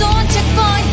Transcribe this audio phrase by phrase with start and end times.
[0.00, 0.89] Vayas, es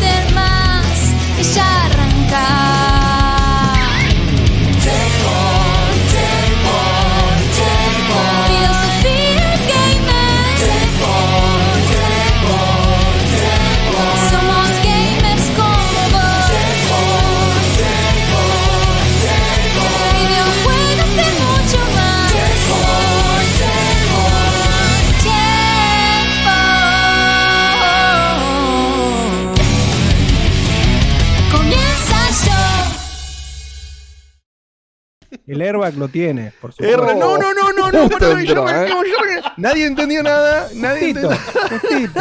[35.58, 37.06] El airbag lo tiene, por supuesto.
[37.14, 38.86] no, no, no, no, no, entró, yo- ¿eh?
[38.88, 41.78] yo- yo- Nadie entendió nada, nadie Justito, entendió.
[41.80, 42.20] justito.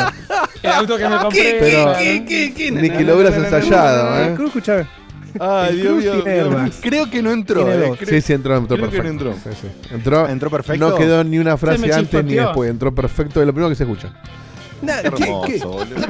[0.64, 1.42] El auto que me compré.
[1.42, 2.72] ¿Qué, Pero- qué, qué, qué?
[2.72, 4.34] Ni No, que no, lo hubieras no, no, no, ensayado, no, no, ¿eh?
[4.36, 4.88] Cruz, escuchame.
[5.40, 6.12] Ay, El Dios Cruz mío.
[6.24, 6.58] tiene Dios mío.
[6.58, 6.82] airbag.
[6.82, 7.64] Creo que no entró.
[7.66, 7.98] Tiene eh, dos.
[8.00, 9.24] creo- Sí, sí, entró, entró Creo que perfecto.
[9.24, 9.52] no entró.
[9.54, 9.94] Sí, sí.
[9.94, 10.90] Entró, Entró perfecto.
[10.90, 12.48] No quedó ni una Se frase me antes ni chispoteó.
[12.48, 12.72] después.
[12.72, 13.40] Entró perfecto.
[13.42, 14.10] Es lo primero que se escucha.
[14.82, 15.10] Nah, ¿qué-
[15.46, 15.56] qué?
[15.58, 15.96] Hermoso, boludo.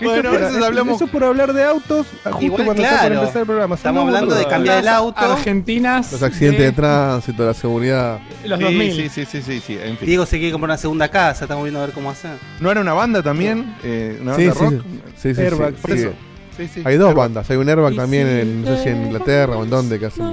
[0.00, 0.96] Eso Bueno, a por- veces hablamos.
[0.96, 3.20] Eso por hablar de autos, justo Igual, cuando está por claro.
[3.20, 3.74] empezar el programa.
[3.74, 5.20] Estamos hablando de cambiar el auto.
[5.20, 6.12] Argentinas.
[6.12, 8.20] Los accidentes de de tránsito, la seguridad.
[8.44, 8.92] los Sí, 2000.
[8.94, 10.06] sí, sí, sí, sí, sí, en fin.
[10.06, 12.32] Diego se quiere comprar una segunda casa, estamos viendo a ver cómo hacer.
[12.60, 13.74] ¿No era una banda también?
[13.82, 14.70] Eh, ¿Una banda sí, rock?
[14.82, 15.00] sí.
[15.16, 15.98] Sí, sí, Airbag, sí, Por sí.
[15.98, 16.10] eso.
[16.56, 16.82] Sí, sí.
[16.84, 17.24] Hay dos Airbag.
[17.26, 17.50] bandas.
[17.50, 20.24] Hay un airbag también, en, no sé si en Inglaterra o en donde, que hacen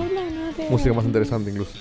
[0.70, 1.72] música más interesante incluso.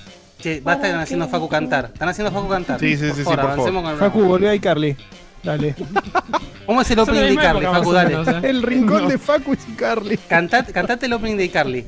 [0.41, 1.91] Che, basta están haciendo Facu cantar.
[1.93, 2.79] Están haciendo Facu cantar.
[2.81, 3.53] Sí, sí, sí, sí, por favor.
[3.53, 4.97] avancemos con el Facu, volvió ahí, Carly.
[5.45, 5.75] Dale.
[6.67, 7.93] ¿Cómo es el Son de opening de Carly, Facu?
[7.93, 8.15] Dale.
[8.15, 8.51] ¿eh?
[8.51, 9.09] El rincón No.
[9.09, 10.17] de Facu y Carly.
[10.17, 11.87] Cantate, cantate el opening de Carly.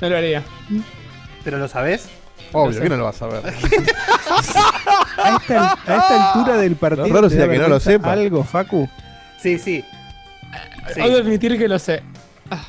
[0.00, 0.42] No lo haría.
[1.44, 2.08] ¿Pero lo sabés?
[2.52, 3.42] Obvio, que no lo vas a ver.
[5.18, 7.06] A esta, a esta altura del partido.
[7.08, 8.12] Lo raro ¿te da sería que no lo sepa.
[8.12, 8.88] Algo, Facu.
[9.40, 9.82] Sí, sí.
[10.94, 11.00] Sí.
[11.00, 12.02] Hay que admitir que lo sé.
[12.50, 12.62] Ah.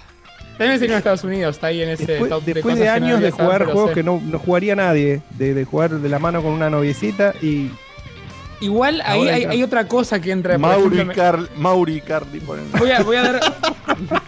[0.58, 3.00] También sirvió en Estados Unidos, está ahí en ese Después, top después cosas de que
[3.00, 6.20] no años de jugar juegos que no, no jugaría nadie, de, de jugar de la
[6.20, 7.70] mano con una noviecita y
[8.60, 10.54] Igual ahí hay, otra cosa que entra.
[10.54, 12.40] por Mauri, ejemplo, me- Car Mauri Carly.
[12.40, 12.72] ponen.
[12.72, 13.40] Voy a, voy a dar.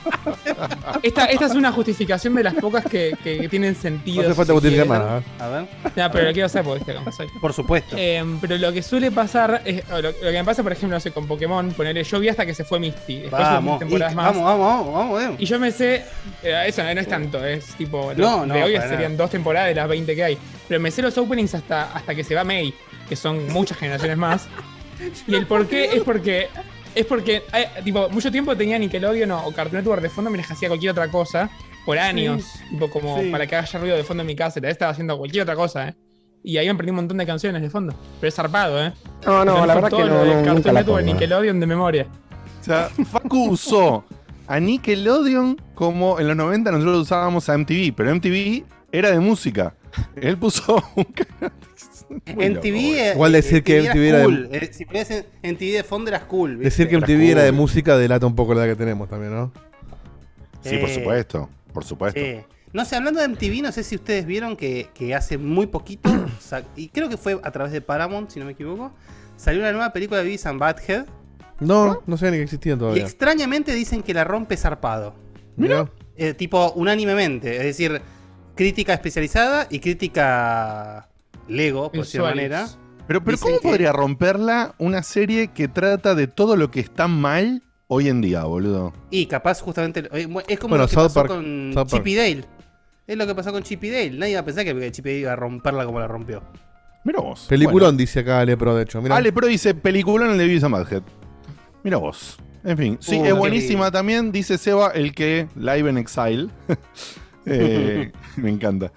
[1.04, 4.22] Esta, esta es una justificación de las pocas que, que tienen No sentido.
[4.22, 5.20] hace si falta justificar nada.
[5.20, 5.24] ¿eh?
[5.40, 5.66] A ver.
[5.96, 7.28] Ya, pero lo quiero hacer porque viste cómo soy.
[7.40, 7.96] Por supuesto.
[7.98, 9.88] Eh, pero lo que suele pasar es.
[9.90, 12.46] Lo, lo que me pasa, por ejemplo, no sé, con Pokémon, ponerle yo vi hasta
[12.46, 13.22] que se fue Misty.
[13.22, 14.26] Después Vamos, temporadas y- más.
[14.28, 15.40] vamos, vamos, vamos, vamos, vamos.
[15.42, 16.04] Y yo me sé.
[16.44, 18.12] eh, eso no, no es tanto, es tipo.
[18.18, 19.16] No, de no, hoy serían nada.
[19.16, 20.38] dos temporadas de las 20 que hay.
[20.68, 22.74] Pero me sé los openings hasta, hasta que se va May,
[23.10, 24.48] que son muchas generaciones más.
[25.28, 26.48] Y el por qué es porque.
[26.96, 30.70] Es porque, eh, tipo, mucho tiempo tenía Nickelodeon o Cartoon Network de fondo mientras hacía
[30.70, 31.50] cualquier otra cosa.
[31.86, 32.46] Por años.
[32.70, 33.30] Tipo, como Sí.
[33.30, 34.60] para que haya ruido de fondo en mi casa.
[34.60, 35.96] Vez estaba haciendo cualquier otra cosa, ¿eh?
[36.44, 37.94] Y ahí me aprendí un montón de canciones de fondo.
[38.20, 38.94] Pero es zarpado, ¿eh?
[39.26, 41.14] No, no, la verdad todo que lo no, de no, Cartoon nunca Network, pongo.
[41.14, 42.08] Nickelodeon de memoria.
[42.60, 44.04] O sea, Facu usó
[44.48, 49.76] a Nickelodeon como en los 90 nosotros usábamos a MTV, pero MTV era de música.
[50.16, 51.52] Él puso un canal.
[52.36, 52.78] Muy En loco, TV.
[52.80, 52.96] boludo.
[52.98, 54.50] eh, Igual decir eh, que TV MTV era de- cool.
[54.52, 56.52] Eh, si ponías en, en TV de fondo eras cool.
[56.58, 56.64] ¿viste?
[56.66, 59.52] Decir que MTV era de música delata un poco la edad que tenemos también, ¿no?
[60.62, 61.50] Sí, por Eh, supuesto.
[61.74, 62.20] Por supuesto.
[62.20, 65.68] Eh, no sé, hablando de MTV, no sé si ustedes vieron que, que hace muy
[65.68, 66.10] poquito,
[66.76, 68.92] y creo que fue a través de Paramount, si no me equivoco,
[69.38, 71.06] salió una nueva película de Beavis and Butthead.
[71.60, 73.04] No, no sabía ni que existían Y todavía.
[73.04, 75.14] extrañamente dicen que la rompe zarpado.
[75.58, 75.90] Mirá.
[76.16, 77.58] Eh, tipo, unánimemente.
[77.58, 78.02] Es decir,
[78.56, 81.09] crítica especializada y crítica
[81.50, 82.68] Lego, por cierta manera.
[83.08, 87.08] Pero, pero ¿cómo que- podría romperla una serie que trata de todo lo que está
[87.08, 88.94] mal hoy en día, boludo?
[89.10, 92.04] Y capaz justamente eh, es como Bueno, lo que South pasó Park- con South Park.
[92.04, 92.46] Chip y Dale.
[93.08, 94.12] Es lo que pasó con Chip y Dale.
[94.12, 96.44] Nadie iba a pensar que Chip y Dale iba a romperla como la rompió.
[97.04, 97.46] Mira vos.
[97.50, 99.02] Peliculón, dice acá Ale Pro, de hecho.
[99.02, 99.16] Mirá.
[99.16, 101.02] Ale Pro dice peliculón el de Beavis and Butthead.
[101.84, 102.38] Mira vos.
[102.64, 106.50] En fin, sí, Uh, es buenísima también, dice Seba, el que Live en Exile.
[107.46, 108.92] Eh, me encanta.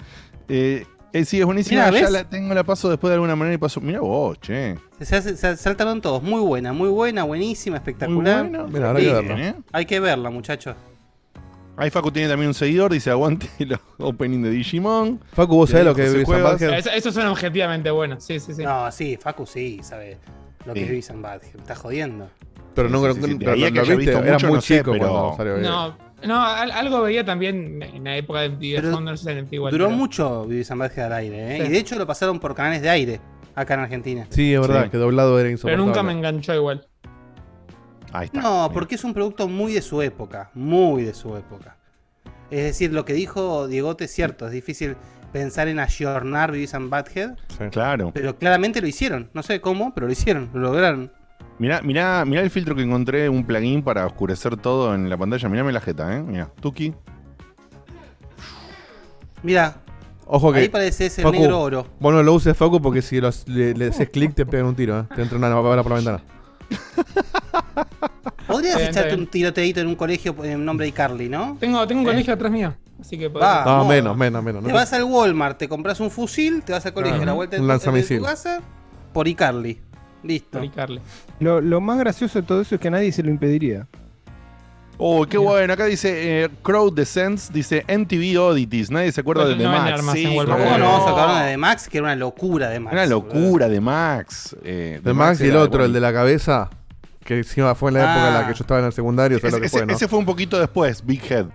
[0.48, 1.86] Eh, eh, sí, es buenísima.
[1.86, 2.10] Mirá, ya ¿ves?
[2.12, 3.80] la tengo, la paso después de alguna manera y paso.
[3.80, 4.76] Mira vos, che.
[5.00, 6.22] Se, se- se saltaron todos.
[6.22, 8.44] Muy buena, muy buena, buenísima, espectacular.
[8.44, 8.68] Muy bueno.
[8.68, 9.48] Mira, habrá que verla.
[9.48, 9.54] ¿eh?
[9.72, 10.76] Hay que verla, muchachos.
[11.76, 15.20] Ahí Facu tiene también un seguidor, dice aguante el opening de Digimon.
[15.32, 16.14] Facu, ¿vos sabés lo que es?
[16.86, 18.20] Eso, eso suena objetivamente bueno.
[18.20, 18.62] Sí, sí, sí.
[18.62, 20.18] No, sí, Facu sí, sabe
[20.66, 20.84] lo que Sí.
[20.84, 21.26] es Beavis and
[21.58, 22.28] está jodiendo.
[22.74, 24.60] Pero no, Sí, sí, sí, pero lo que haya viste, visto era mucho, muy no
[24.60, 25.56] sé, chico pero- cuando salió.
[25.58, 25.96] No,
[26.26, 29.46] no, al- algo veía también en la época de Pero si en.
[29.46, 31.60] Duró pero- mucho Vivis and Butthead al aire, ¿eh?
[31.60, 31.66] Sí.
[31.66, 33.20] Y de hecho lo pasaron por canales de aire
[33.54, 34.26] acá en Argentina.
[34.30, 34.90] Sí, es verdad, Sí.
[34.90, 35.84] que doblado era Pero insoportable.
[35.86, 36.86] nunca me enganchó igual.
[38.12, 38.40] Ahí está.
[38.40, 38.72] No, Mira.
[38.74, 41.76] porque es un producto muy de su época, muy de su época.
[42.50, 44.96] Es decir, lo que dijo Diegote es cierto, es difícil
[45.32, 47.64] pensar en ayornar Beavis and Butthead, Sí.
[47.70, 48.10] Claro.
[48.12, 49.30] pero claramente lo hicieron.
[49.32, 51.10] No sé cómo, pero lo hicieron, lo lograron.
[51.58, 55.48] Mirá, mirá, mirá el filtro que encontré, un plugin para oscurecer todo en la pantalla.
[55.48, 56.22] Mirame la jeta, ¿eh?
[56.22, 56.92] Mirá, Tuki.
[59.42, 59.76] Mira,
[60.26, 60.60] Ojo que.
[60.60, 61.86] ahí parece ese Facu, negro oro.
[62.00, 64.74] Vos no lo uses, Facu, porque si los- le, le haces clic te pegan un
[64.76, 65.04] tiro, ¿eh?
[65.14, 66.22] Te entra una bala por la ventana.
[68.46, 69.20] Podrías bien, echarte bien.
[69.20, 71.56] un tiroteito en un colegio en nombre de Carly, ¿no?
[71.60, 72.10] Tengo, tengo un ¿Eh?
[72.10, 73.60] colegio atrás mío, así que Va.
[73.64, 73.88] No, Vamos.
[73.88, 74.62] menos, menos, menos.
[74.62, 74.74] Te ¿no?
[74.74, 77.60] vas al Walmart, te compras un fusil, te vas al colegio, a la vuelta de
[77.62, 78.18] Un tu, de lanzamisil.
[78.18, 78.60] tu casa,
[79.12, 79.80] por iCarly.
[80.22, 80.60] Listo.
[81.40, 83.86] Lo, lo más gracioso de todo eso es que nadie se lo impediría.
[84.98, 85.72] Oh, qué bueno.
[85.72, 88.90] Acá dice eh, Crowd Descents, dice MTV Oddities.
[88.90, 90.00] Nadie se acuerda de The no Max.
[90.12, 91.88] Sí, cómo ¿Cómo no vamos a acabar de Max?
[91.88, 92.92] Que era una locura de Max.
[92.92, 94.56] Una locura de Max.
[94.62, 95.84] Eh, De Max y el otro, bueno.
[95.86, 96.70] el de la cabeza,
[97.24, 99.54] que encima fue en la época en la que yo estaba en el secundario, ¿sabes
[99.54, 99.92] Ese, lo que ese- fue, no?
[99.94, 101.46] ese fue un poquito después, Big Head.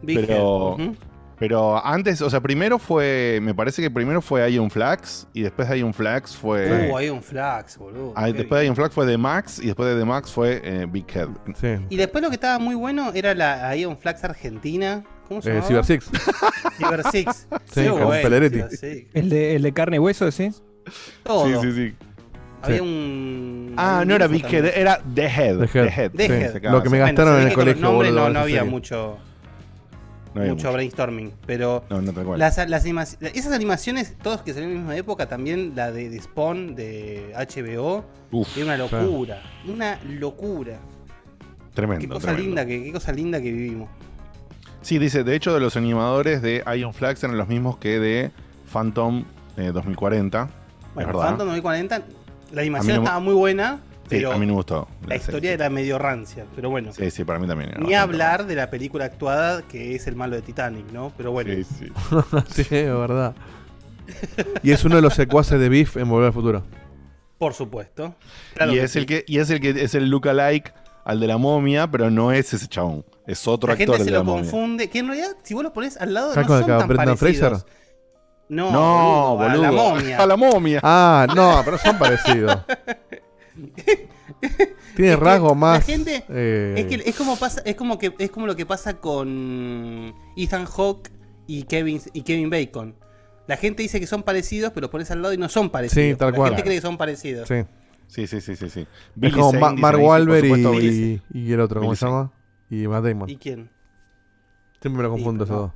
[0.00, 0.86] Big pero- Head.
[0.86, 0.96] Ujú.
[1.38, 3.40] Pero antes, o sea, primero fue.
[3.42, 5.26] Me parece que primero fue Ion Flags.
[5.32, 6.90] Y después de Ion Flags fue.
[6.90, 8.12] Uh, hay un flax, boludo.
[8.16, 8.66] ah, después de.
[8.66, 9.58] Ion Flags fue The Max.
[9.60, 11.28] Y después de The Max fue eh, Big Head.
[11.60, 11.84] Sí.
[11.90, 15.02] Y después lo que estaba muy bueno era la Ion Flax Argentina.
[15.28, 15.66] ¿Cómo se Eh, llama?
[15.66, 16.10] Cyber Six.
[16.78, 17.48] Cyber Six.
[17.64, 18.56] Sí, Qué con bueno, Pelleretti.
[18.56, 19.10] Cyber Six.
[19.14, 20.50] El de, el de carne y hueso, ¿sí?
[21.22, 21.46] Todo.
[21.46, 21.94] Sí, sí, sí.
[22.62, 22.82] Había Sí.
[22.82, 23.74] un.
[23.76, 25.58] Ah, un no era Big Head, era The Head.
[25.70, 26.10] The Head.
[26.12, 26.32] The Sí.
[26.32, 26.70] Head.
[26.70, 28.68] Lo que me gastaron en el colegio, no, no había sí.
[28.68, 29.18] mucho,
[30.34, 30.72] No mucho mucho.
[30.72, 31.32] brainstorming.
[31.46, 35.72] Pero No, no las, las esas animaciones, todas que salieron en la misma época, también
[35.76, 39.42] la de, de Spawn de HBO, Uf, era una locura.
[39.66, 40.78] Una locura.
[41.72, 42.00] tremendo.
[42.02, 42.46] Qué cosa tremendo.
[42.46, 43.88] linda que, qué cosa linda que vivimos.
[44.82, 48.30] Sí, dice, de hecho, de los animadores de Ion Flags eran los mismos que de
[48.72, 49.24] Phantom
[49.56, 50.50] eh, 2040.
[50.94, 51.28] Bueno, es verdad.
[51.30, 52.02] Phantom 2040,
[52.52, 54.86] la animación estaba muy buena, Sí, a mí me gustó.
[55.06, 55.52] la historia serie.
[55.52, 56.44] era medio rancia.
[56.54, 57.70] Pero bueno, Sí, sí, para mí también.
[57.70, 61.12] era ni hablar de la película actuada que es el malo de Titanic, ¿no?
[61.16, 61.92] Pero bueno, Sí, sí.
[62.50, 63.34] sí, es verdad.
[64.62, 66.62] Y es uno de los secuaces de Biff en Volver al Futuro.
[67.38, 68.14] por supuesto.
[68.54, 68.98] Claro y, que es sí.
[68.98, 70.74] el que, y es el que es el lookalike
[71.04, 73.04] al de la momia, pero no es ese chabón.
[73.26, 74.42] Es otro La actor gente se de la lo momia.
[74.42, 74.90] confunde.
[74.90, 77.48] Que en realidad, si vos lo pones al lado, ¿Está no son tan Brendan parecidos.
[77.62, 77.74] Fraser?
[78.50, 79.54] No, No, boludo, boludo.
[79.56, 80.18] a la momia.
[80.22, 80.80] A la momia.
[80.82, 82.58] Ah, no, pero son parecidos.
[84.96, 85.84] Tiene Es que rasgos la más.
[85.84, 88.94] gente- eh, Es que es como pasa, es como que es como lo que pasa
[89.00, 91.10] con Ethan Hawke
[91.46, 92.94] y Kevin y Kevin Bacon.
[93.46, 96.04] La gente dice que son parecidos, pero lo pones al lado y no son parecidos.
[96.12, 96.50] Sí, tal la cual.
[96.50, 97.48] gente cree que son parecidos.
[97.48, 97.56] sí.
[98.06, 98.68] Sí, sí, sí, sí.
[98.68, 98.86] sí.
[99.20, 100.44] Es como Ma- Mark Wahlberg
[100.82, 102.32] y, y el otro, ¿cómo Billy se llama?
[102.70, 103.30] Y Matt Damon.
[103.30, 103.70] ¿Y quién?
[104.80, 105.72] Siempre me lo confundo Sí, esos dos.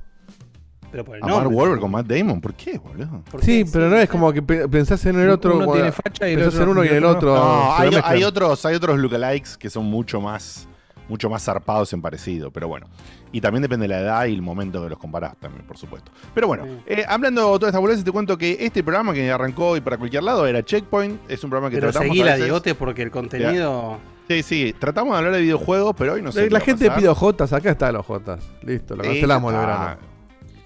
[0.91, 1.55] Pero por el A Mark nombre.
[1.57, 2.41] Wahlberg con Matt Damon.
[2.41, 3.21] ¿Por qué, boludo?
[3.29, 3.69] ¿Por Sí, qué?
[3.71, 5.55] pero no es como que pe- pensás en el otro.
[5.55, 7.35] Uno cuando- tiene facha y el pensás otro- en uno y el otro.
[7.35, 8.13] No, se hay, mezclan.
[8.13, 10.67] hay otros, hay otros lookalikes que son mucho más,
[11.07, 12.87] mucho más zarpados en parecido, pero bueno.
[13.31, 16.11] Y también depende de la edad y el momento que los comparás también, por supuesto.
[16.33, 16.71] Pero bueno, Sí.
[16.87, 19.97] eh, hablando de todas estas boludeces, te cuento que este programa que arrancó y para
[19.99, 21.19] cualquier lado era Checkpoint.
[21.29, 23.99] Es un programa que Pero tratamos seguila, a veces- Diegote, porque el contenido.
[24.27, 26.41] Sí, sí, tratamos de hablar de videojuegos, pero hoy no sé.
[26.41, 26.99] La, qué la va a gente pasar.
[26.99, 28.43] pide ojotas, acá están los jotas.
[28.63, 29.83] Listo, lo Sí, cancelamos el ya verano.
[29.91, 29.95] está.
[29.95, 30.08] Jo-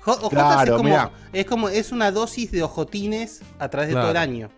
[0.05, 1.11] Ojotas Claro, es como, mirá.
[1.31, 4.07] es como es una dosis de ojotines a través de Claro.
[4.07, 4.49] todo el año.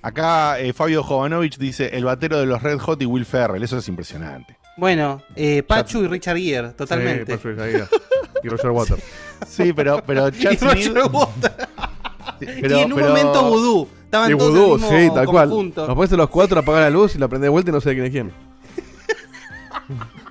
[0.00, 3.62] Acá eh, Fabio Jovanovich dice el batero de los Red Hot y Will Ferrell.
[3.62, 4.56] Eso es impresionante.
[4.76, 7.26] Bueno, eh, Pachu y Richard Gere, totalmente.
[7.32, 7.88] Sí, Patrick Aguirre.
[8.42, 9.02] y Roger Waters.
[9.46, 11.54] Sí, pero, pero y Chad Smith- Roger Waters.
[12.40, 13.88] pero- y en un pero- momento vudú.
[14.04, 15.48] Estaban Y todos vudú, en el mismo sí, tal cual.
[15.74, 17.80] Nos pones a los cuatro, apagar la luz y la prende de vuelta y no
[17.80, 18.32] sé quién es quién.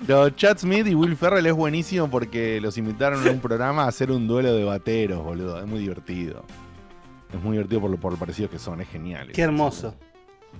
[0.06, 3.88] Pero Chad Smith y Will Ferrell es buenísimo porque los invitaron a un programa a
[3.88, 5.60] hacer un duelo de bateros, boludo.
[5.60, 6.44] Es muy divertido.
[7.32, 9.30] Es muy divertido por lo, por lo parecidos que son, es genial.
[9.32, 9.94] Qué hermoso.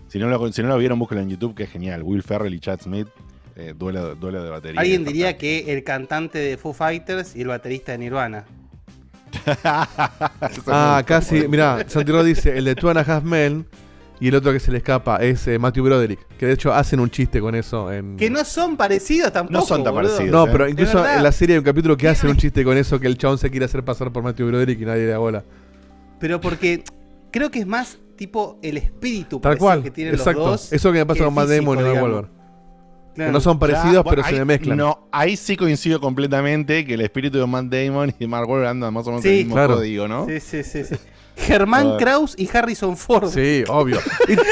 [0.08, 2.02] Si no, lo, si no lo vieron, búsquenlo en YouTube, que es genial.
[2.02, 3.08] Will Ferrell y Chad Smith,
[3.56, 4.80] eh, duelo, duelo de batería.
[4.80, 8.44] Alguien diría que el cantante de Foo Fighters y el baterista de Nirvana.
[10.66, 11.48] Ah, casi.
[11.48, 13.66] Mirá, Santiago dice: el de Two and a Half Men
[14.24, 16.26] y el otro que se le escapa es eh, Matthew Broderick.
[16.38, 18.16] Que de hecho hacen un chiste con eso en.
[18.16, 19.58] Que no son parecidos tampoco.
[19.58, 20.12] No son tan boludo.
[20.12, 20.32] parecidos.
[20.32, 20.50] No, ¿eh?
[20.52, 21.16] pero incluso verdad.
[21.16, 23.38] en la serie hay un capítulo que hacen un chiste con eso, que el chabón
[23.38, 25.42] se quiere hacer pasar por Matthew Broderick y nadie le da bola.
[26.20, 26.84] Pero porque
[27.32, 29.82] creo que es más tipo el espíritu Tal parecido cual.
[29.82, 30.38] que tienen Exacto.
[30.40, 30.72] los dos.
[30.72, 31.82] Eso que me pasa que con Matt Damon y.
[33.14, 33.26] Claro.
[33.28, 34.78] Que no son parecidos, Ya, pero bueno, se ahí- mezclan.
[34.78, 38.70] No, ahí sí coincido completamente que el espíritu de Matt Damon y de Mark Wahlberg
[38.70, 39.74] andan más o menos Sí, en el mismo claro.
[39.74, 40.26] código, ¿no?
[40.28, 40.94] Sí, sí, sí, sí.
[41.36, 41.96] Germán Ah.
[41.98, 43.28] Kraus y Harrison Ford.
[43.30, 43.98] Sí, obvio.
[44.28, 44.42] Y, ¿Te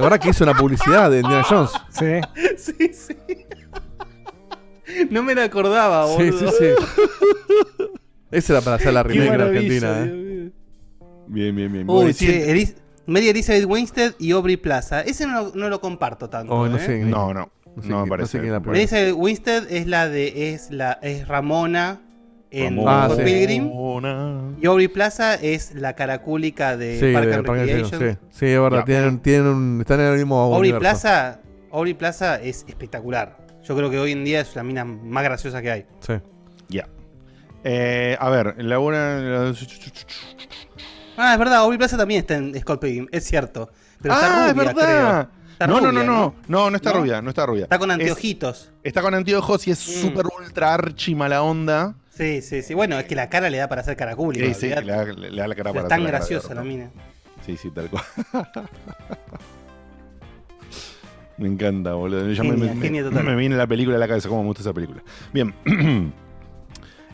[0.00, 1.70] acuerdas que hizo una publicidad de Indiana Jones?
[1.90, 2.20] Sí.
[2.56, 3.16] Sí, sí.
[5.10, 6.50] No me la acordaba, Sí, boludo.
[6.50, 7.84] sí, sí.
[8.30, 9.58] Esa era para hacer la remake en maravilla,
[9.88, 10.50] Argentina, ¿eh?
[11.28, 11.84] Bien, bien, bien.
[11.90, 12.74] Uy, sí, Elis-
[13.06, 15.00] Mary Elizabeth Winstead y Aubrey Plaza.
[15.02, 16.52] Ese no, lo- no lo comparto tanto.
[16.52, 16.80] Oh, no ¿eh?
[16.84, 16.98] sé.
[17.04, 17.50] no, no.
[17.76, 18.38] No sé quién- me parece.
[18.38, 22.00] no sé quién Elizabeth Winstead es la de es la es Ramona
[22.50, 22.78] en.
[22.86, 23.24] Ah, Scott sí.
[23.24, 23.70] Pilgrim
[24.60, 28.00] y Aubrey Plaza es la caracúlica de Sí, Park and Recreation.
[28.00, 28.18] Sí.
[28.30, 28.84] Sí, es verdad.
[28.84, 30.72] Tienen, tienen un, están en el mismo Aubrey.
[30.72, 31.40] Plaza,
[31.72, 33.36] Aubrey Plaza es espectacular.
[33.64, 35.86] Yo creo que hoy en día es la mina más graciosa que hay.
[36.00, 36.14] Sí.
[36.68, 36.88] Ya.
[37.64, 39.52] Eh, a ver, la buena.
[41.16, 43.70] Ah, es verdad, Aubrey Plaza también está en Scott Pilgrim, es cierto.
[44.00, 44.84] Pero ah, está es rubia, verdad.
[45.28, 45.38] creo.
[45.52, 47.00] Está no, no, rubia, no, no, no, no está ¿No?
[47.00, 47.62] rubia, no está rubia.
[47.64, 48.70] Está con Es- anteojitos.
[48.84, 50.00] está con anteojos y es Mm.
[50.02, 51.96] súper ultra archi mala onda.
[52.18, 52.74] Sí, sí, sí.
[52.74, 54.44] Bueno, es que la cara le da para hacer caracúlica.
[54.46, 56.64] Sí, sí, le da, le da la cara Pero para es tan la graciosa la
[56.64, 56.90] mina.
[57.46, 58.02] Sí, sí, tal cual.
[61.38, 62.30] me encanta, boludo.
[62.32, 63.24] Ya me- Genia, me, genia me- total.
[63.24, 65.00] me viene la película a la cabeza, cómo me gusta esa película.
[65.32, 65.54] Bien.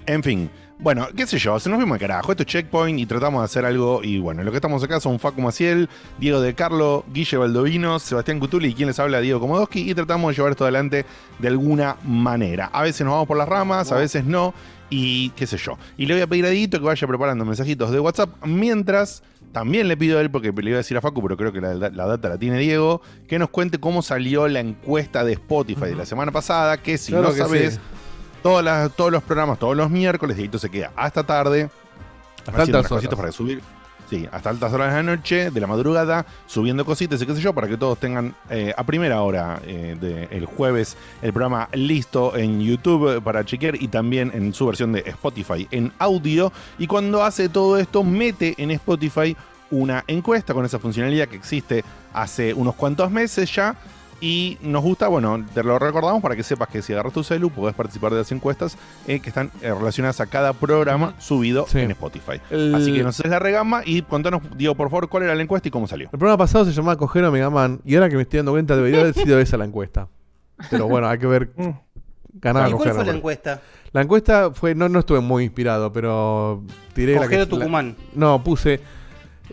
[0.06, 0.50] en fin.
[0.76, 2.32] Bueno, qué sé yo, se nos fuimos de carajo.
[2.32, 4.00] Esto es Checkpoint y tratamos de hacer algo.
[4.02, 8.40] Y bueno, lo que estamos acá son Facu Maciel, Diego de Carlo, Guille Baldovino, Sebastián
[8.40, 9.88] Cutuli y quien les habla, Diego Komodowski.
[9.88, 11.06] Y tratamos de llevar esto adelante
[11.38, 12.70] de alguna manera.
[12.72, 14.52] A veces nos vamos por las ramas, a veces no.
[14.96, 15.76] Y qué sé yo.
[15.96, 19.88] Y le voy a pedir a Dieguito que vaya preparando mensajitos de WhatsApp mientras también
[19.88, 21.74] le pido a él, porque le iba a decir a Facu, pero creo que la,
[21.74, 25.94] la data la tiene Diego, que nos cuente cómo salió la encuesta de Spotify de
[25.96, 27.80] la semana pasada, que si Claro no que sabes, sí.
[28.42, 31.70] todas las- todos los programas, todos los miércoles, Dieguito se queda hasta tarde,
[32.38, 33.60] Hasta haciendo altas cositas para subir.
[34.30, 37.52] Hasta altas horas de la noche, de la madrugada, subiendo cositas y qué sé yo,
[37.52, 42.60] para que todos tengan eh, a primera hora eh, del jueves el programa listo en
[42.60, 46.52] YouTube para chequear y también en su versión de Spotify en audio.
[46.78, 49.36] Y cuando hace todo esto, mete en Spotify
[49.70, 53.74] una encuesta con esa funcionalidad que existe hace unos cuantos meses ya.
[54.26, 57.50] Y nos gusta, bueno, te lo recordamos para que sepas que si agarras tu celu
[57.50, 61.80] podés participar de las encuestas eh, que están eh, relacionadas a cada programa subido Sí.
[61.80, 62.40] en Spotify.
[62.50, 65.42] El- Así que nos haces la regama y contanos, Diego, por favor, cuál era la
[65.42, 66.08] encuesta y cómo salió.
[66.10, 68.52] El programa pasado se llamaba Coger a Mega Man y ahora que me estoy dando
[68.52, 70.08] cuenta debería haber sido esa la encuesta.
[70.70, 71.50] Pero bueno, hay que ver.
[71.56, 71.68] Mm.
[72.40, 73.60] Ganar ¿Y cuál Coger fue la encuesta?
[73.92, 74.74] La encuesta fue.
[74.74, 76.62] No, no estuve muy inspirado, pero
[76.94, 77.50] tiré la Cogero que.
[77.56, 77.94] la- Tucumán.
[78.14, 78.80] no, puse.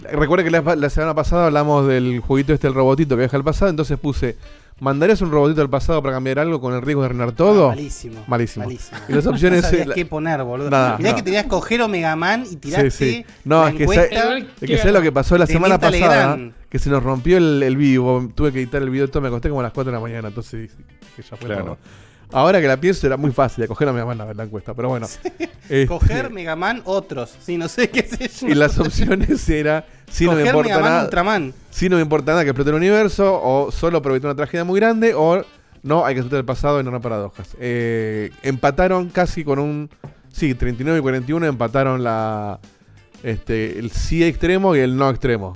[0.09, 3.43] Recuerda que la, la semana pasada hablamos del jueguito este, el robotito que viaja al
[3.43, 3.69] pasado.
[3.69, 4.37] Entonces puse:
[4.81, 7.67] ¿Mandarías un robotito al pasado para cambiar algo con el riesgo de arruinar todo?
[7.67, 8.23] Ah, malísimo.
[8.27, 8.65] Malísimo.
[8.65, 8.99] Malísimo.
[9.07, 9.61] Y las opciones.
[9.61, 10.69] No sabías la- qué poner, boludo.
[10.71, 11.15] Nada, Mirá no.
[11.17, 13.25] que tenías Cogero Mega Man y tiraste Sí, sí.
[13.45, 14.15] No, la es que encuesta.
[14.21, 17.37] sa- Es que sé lo que pasó la De semana pasada, que se nos rompió
[17.37, 19.91] el, el vivo, tuve que editar el video todo, me acosté como a las 4
[19.91, 20.71] de la mañana, entonces
[21.15, 21.63] que ya fue Claro.
[21.65, 21.77] todo.
[22.33, 24.89] Ahora que la pienso era muy fácil de coger a mamá la, la encuesta, pero
[24.89, 25.05] bueno.
[25.69, 27.33] Este, Coger Mega Man otros.
[27.39, 28.47] Sí, no sé qué sé yo.
[28.51, 31.53] y las opciones era si no me importa nada, Ultraman.
[31.69, 34.79] si no me importa nada que explote el universo o solo aprovechar una tragedia muy
[34.79, 35.43] grande o
[35.83, 37.55] no hay que aceptar el pasado y no no paradojas.
[37.59, 39.89] Eh, empataron casi con un
[40.31, 42.59] sí, 39 y 41 empataron la
[43.23, 45.53] este el sí extremo y el no extremo.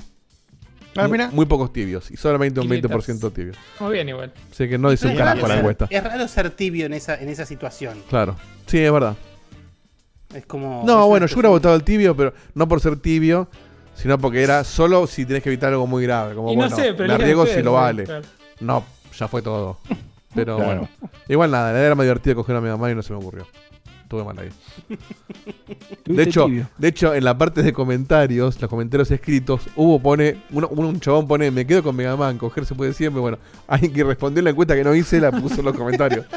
[0.97, 1.29] Ah, Muy- mira.
[1.33, 2.09] Muy pocos tibios.
[2.09, 2.89] Y solamente un Tiritas.
[2.89, 3.57] 20% tibios.
[3.81, 4.31] Muy bien, igual.
[4.49, 5.87] Así que no dice un carajo la ser- encuesta.
[5.89, 7.97] Es raro ser tibio en esa, en esa situación.
[8.09, 8.37] Claro.
[8.65, 9.15] Sí, es verdad.
[10.33, 10.83] Es como.
[10.85, 13.49] No, bueno, yo hubiera votado el tibio, pero no por ser tibio,
[13.95, 16.35] sino porque era solo si tenés que evitar algo muy grave.
[16.35, 18.03] Como y no bueno, sé, pero me arriesgo si lo vale.
[18.03, 18.25] Claro.
[18.59, 18.85] No,
[19.17, 19.77] ya fue todo.
[20.35, 20.87] Pero Claro.
[20.89, 20.89] bueno.
[21.27, 23.19] Igual nada, la idea era más divertida coger a mi mamá y no se me
[23.19, 23.47] ocurrió.
[24.03, 24.49] Estuve mal ahí.
[26.05, 26.67] De hecho, tibio.
[26.77, 31.27] de hecho, en la parte de comentarios, los comentarios escritos, hubo pone, uno- un chabón
[31.27, 33.19] pone, me quedo con Mega Man, coger se puede siempre.
[33.19, 36.25] Bueno, alguien que respondió la encuesta que no hice la puso en los comentarios.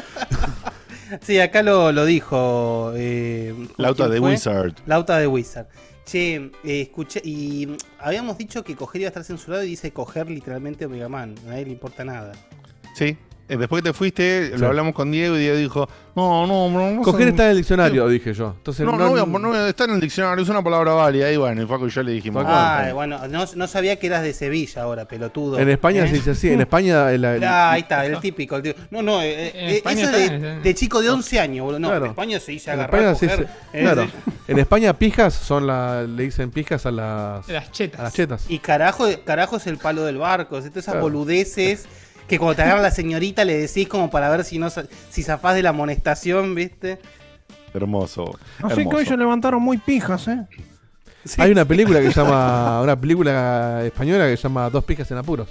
[1.21, 2.91] Sí, acá lo, lo dijo.
[2.95, 4.29] Eh, Lauta ¿quién de fue?
[4.29, 4.73] Wizard.
[4.85, 5.65] Lauta de Wizard.
[6.09, 7.21] Che, eh, escuché.
[7.23, 11.07] Y mm, habíamos dicho que coger iba a estar censurado y dice coger literalmente Mega
[11.07, 11.35] Man.
[11.45, 12.31] A nadie le importa nada.
[12.95, 13.15] Sí.
[13.49, 14.57] Eh, Después que te fuiste, Sí.
[14.59, 16.91] lo hablamos con Diego y Diego dijo, no, no, no.
[16.91, 18.53] no Coger son- está en el diccionario, dije yo.
[18.57, 21.31] Entonces, No, no, voy a- no a- está en el diccionario, es una palabra válida.
[21.31, 24.05] Y bueno, y Facu y yo le dijimos, ah, Ah, bueno, no, no sabía que
[24.07, 25.57] eras de Sevilla ahora, pelotudo.
[25.57, 26.07] En España ¿Eh?
[26.09, 26.49] se dice así.
[26.51, 27.11] En España.
[27.11, 28.55] el- el- Ah, ahí está, el típico.
[28.57, 28.85] el típico.
[28.91, 30.59] No, no, eh, En eh, España eso de, eh.
[30.61, 31.79] de chico de 11 años, boludo.
[31.79, 32.05] No, Claro.
[32.05, 33.39] en España se dice en agarrar, España se coger.
[33.47, 34.05] dice- eh, claro.
[34.05, 34.11] sí.
[34.47, 37.99] En España pijas son la, le dicen pijas a las, las chetas.
[37.99, 38.45] a las chetas.
[38.47, 40.49] Y carajo, carajo es el palo del barco.
[40.57, 41.01] Todas esas Claro.
[41.01, 41.87] boludeces
[42.29, 44.69] que cuando te agarra la señorita le decís como para ver si no
[45.09, 46.99] si zafás de la amonestación, ¿viste?
[47.73, 48.37] hermoso.
[48.73, 50.45] Sé que hoy se levantaron muy pijas, ¿eh?
[51.25, 51.41] Sí.
[51.41, 52.81] Hay una película que se llama.
[52.81, 55.49] Una película española que se llama Dos pijas en apuros.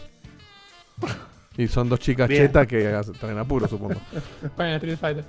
[1.57, 2.43] Y son dos chicas Bien.
[2.47, 3.95] chetas que están en apuros, supongo.
[4.57, 5.25] Bueno, Street Fighter.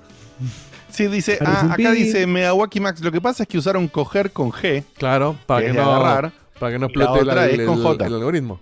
[0.90, 3.02] Sí, dice, ah, acá dice Megawaki Max.
[3.02, 4.84] Lo que pasa es que usaron coger con G.
[4.98, 5.82] Claro, para Que no.
[5.92, 8.06] agarrar, para que no la explote el, otra es el- con el- J.
[8.08, 8.60] el algoritmo.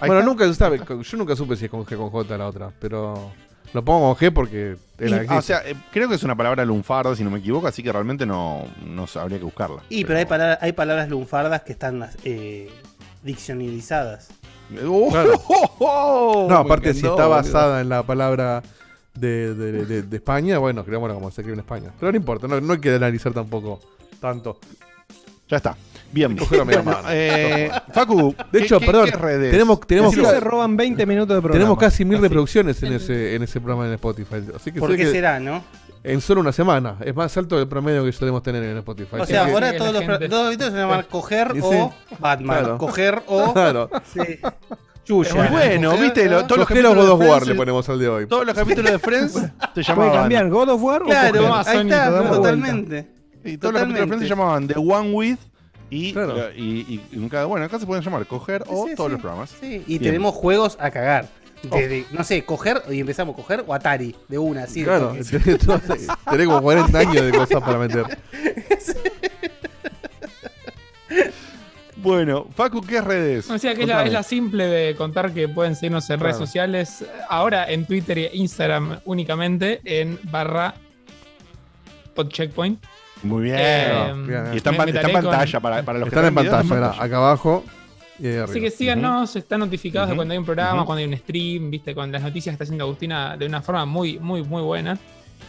[0.00, 0.24] Ahí Bueno, está.
[0.30, 0.80] nunca se sabe.
[1.02, 3.30] Yo nunca supe si es con G con J la otra, pero
[3.72, 6.16] lo pongo con G porque es la que Y- ah, o sea, eh, creo que
[6.16, 9.44] es una palabra lunfarda, si no me equivoco, así que realmente no, no habría que
[9.44, 9.82] buscarla.
[9.88, 12.70] Y pero hay, palabras, hay palabras lunfardas que están eh,
[13.22, 14.28] diccionarizadas.
[14.86, 15.32] Oh, Claro.
[15.48, 17.30] oh, oh, no, aparte, si está boludo.
[17.30, 18.62] basada en la palabra
[19.14, 21.92] de, de- de- de España, bueno, creámosla como se escribe en España.
[22.00, 23.80] Pero no importa, no, no hay que analizar tampoco
[24.20, 24.58] tanto.
[25.48, 25.76] Ya está.
[26.14, 26.36] Bien.
[26.36, 27.08] Coger a media Bueno, mano.
[27.12, 29.50] eh, Facu, De ¿qué- hecho, qué- perdón, qué redes?
[29.50, 31.58] tenemos, tenemos, se roban 20 minutos de programa.
[31.58, 34.36] tenemos casi mil reproducciones en ese, en ese programa en Spotify.
[34.54, 35.62] Así que ¿Por sé qué que será, no?
[36.04, 36.96] en solo una semana.
[37.04, 39.16] Es más alto del promedio que solemos tener en Spotify.
[39.20, 40.28] O sea, ahora Sí, todos los, gente.
[40.28, 42.16] todos los videos se llaman coger o sí.
[42.20, 42.58] Batman.
[42.60, 42.78] Claro.
[42.78, 43.90] Coger o Claro.
[45.06, 45.34] Yuya.
[45.34, 47.48] Muy bueno, Coger viste, lo- todos los Coger o capítulos God of de War Friends-
[47.48, 48.26] le ponemos al de hoy.
[48.26, 49.40] Todos los capítulos de Friends se
[49.74, 50.12] ¿Puede llamaban.
[50.14, 53.10] cambiar God of War o Claro, ahí está, totalmente.
[53.44, 55.38] Y todos los capítulos de Friends se llamaban The One With
[55.94, 56.50] y, Claro.
[56.54, 59.12] y, y- y nunca- bueno, acá se pueden llamar coger o Sí, todos sí.
[59.12, 59.50] los programas.
[59.60, 60.02] Sí, y Bien.
[60.02, 61.28] tenemos juegos a cagar.
[61.62, 64.80] Desde, no sé, coger y empezamos a coger o Atari de una, así.
[64.80, 65.80] de Claro, tenés, todo-
[66.30, 68.04] tenés como 40 años de cosas para meter.
[71.96, 73.48] Bueno, Facu, ¿qué redes?
[73.50, 74.08] O sea que es la, Contame.
[74.08, 76.46] es la simple de contar que pueden seguirnos en redes Claro.
[76.46, 77.04] sociales.
[77.30, 80.74] Ahora en Twitter e Instagram únicamente en barra
[82.14, 82.82] podcheckpoint.
[83.24, 83.56] Muy bien.
[83.58, 84.44] Eh, bien.
[84.52, 86.34] y está en, me pan- está en con- pantalla para, para los que Están en
[86.34, 87.64] pantalla, acá abajo
[88.20, 90.86] y ahí Así que síganos, están notificados de cuando hay un programa, Ujú.
[90.86, 93.84] cuando hay un stream, viste, con las noticias que está haciendo Agustina de una forma
[93.86, 94.96] muy, muy, muy buena.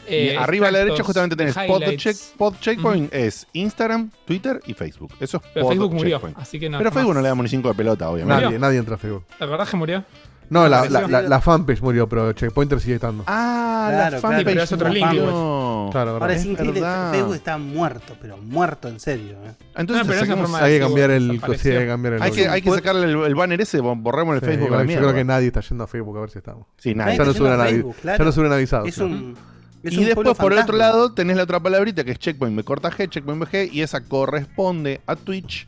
[0.08, 1.56] Y Eh, arriba a la derecha justamente tenés.
[1.56, 5.12] Podcheck, Podcheckpoint, es Instagram, Twitter y Facebook.
[5.20, 6.78] Eso es Pero Facebook murió, así que no.
[6.78, 6.92] Pero.
[6.92, 8.44] Facebook no le damos ni cinco de pelota, obviamente.
[8.46, 9.26] Nadie, nadie entra a Facebook.
[9.38, 10.04] ¿Te acordás que murió?
[10.50, 13.24] No, la, la, la, la fanpage murió, pero Checkpointer sigue estando.
[13.28, 14.22] Ah, Claro, la claro.
[14.22, 14.46] fanpage.
[14.46, 15.90] Pero es otro link, no.
[15.92, 16.38] Claro, Ahora ¿verdad?
[16.38, 17.12] es Es increíble, verdad.
[17.14, 19.38] Facebook está muerto, pero muerto en serio.
[19.46, 19.52] ¿eh?
[19.76, 22.48] Entonces No, pero forma- Hay que cambiar el sí, hay que cambiar el hay, que,
[22.48, 24.88] hay que sacarle el, el banner ese, borremos el Sí, Facebook a igual la yo
[24.88, 25.04] mierda.
[25.04, 26.66] creo que nadie está yendo a Facebook a ver si estamos.
[26.78, 27.18] Sí, nadie.
[27.18, 28.18] Ya no suben Facebook, claro.
[28.20, 28.88] ya no suben avisados.
[28.88, 29.36] Es un.
[29.84, 32.64] es y después, por el otro lado, tenés la otra palabrita que es checkpoint B
[32.64, 35.68] corta G, checkpoint BG, y esa corresponde a Twitch,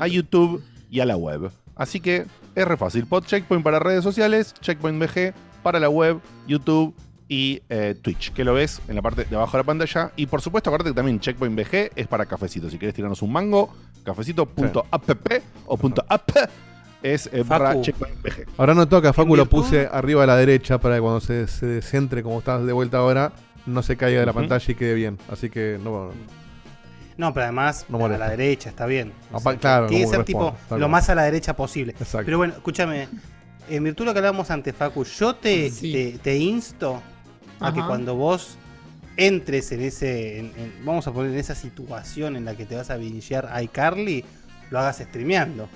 [0.00, 0.06] a.
[0.06, 1.50] YouTube y a la web.
[1.76, 3.06] Así que es re fácil.
[3.06, 6.94] Pod checkpoint para redes sociales, checkpoint BG para la web, YouTube
[7.28, 10.12] y eh, Twitch, que lo ves en la parte de abajo de la pantalla.
[10.16, 12.70] Y por supuesto, acuérdate que también checkpoint BG es para cafecito.
[12.70, 15.32] Si querés tirarnos un mango, cafecito.app
[15.66, 16.30] o punto .app
[17.02, 17.82] es eh, barra Facu.
[17.82, 18.46] checkpoint BG.
[18.56, 21.82] Ahora no toca, Facu lo puse arriba a la derecha para que cuando se, se
[21.82, 23.32] centre como estás de vuelta ahora,
[23.66, 25.18] no se caiga de la pantalla y quede bien.
[25.30, 26.12] Así que no,
[27.16, 29.12] No, pero además No a la derecha está bien.
[29.32, 31.92] O Apa- sea, claro, tiene que ser tipo lo más a la derecha posible.
[31.92, 32.24] Exacto.
[32.26, 33.08] Pero bueno, escúchame.
[33.68, 35.92] En virtud de lo que hablábamos antes, Facu, yo te, Sí.
[35.92, 37.02] te, te insto
[37.58, 38.58] a que cuando vos
[39.16, 40.38] entres en ese.
[40.40, 43.48] en- en- vamos a poner en esa situación en la que te vas a vinchear
[43.50, 44.24] a iCarly,
[44.70, 45.68] lo hagas streameando.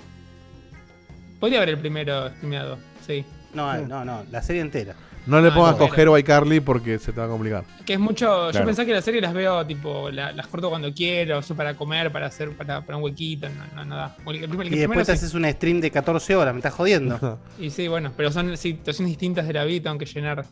[1.39, 3.25] Podría haber el primero streameado, sí.
[3.53, 4.95] No, no, no, la serie entera.
[5.27, 7.63] No le Ah, pongas coger o iCarly porque se te va a complicar.
[7.85, 8.25] Que es mucho.
[8.25, 8.51] Claro.
[8.51, 11.75] Yo pensé que las series las veo, tipo, la- las corto cuando quiero, eso para
[11.75, 14.15] comer, para hacer, para, para un huequito, no, no, nada.
[14.25, 15.11] El, el- el Y después te sí.
[15.11, 17.39] haces un stream de 14 horas, me estás jodiendo.
[17.59, 20.45] Y sí, bueno, pero son situaciones distintas de la vida, tengo que llenar.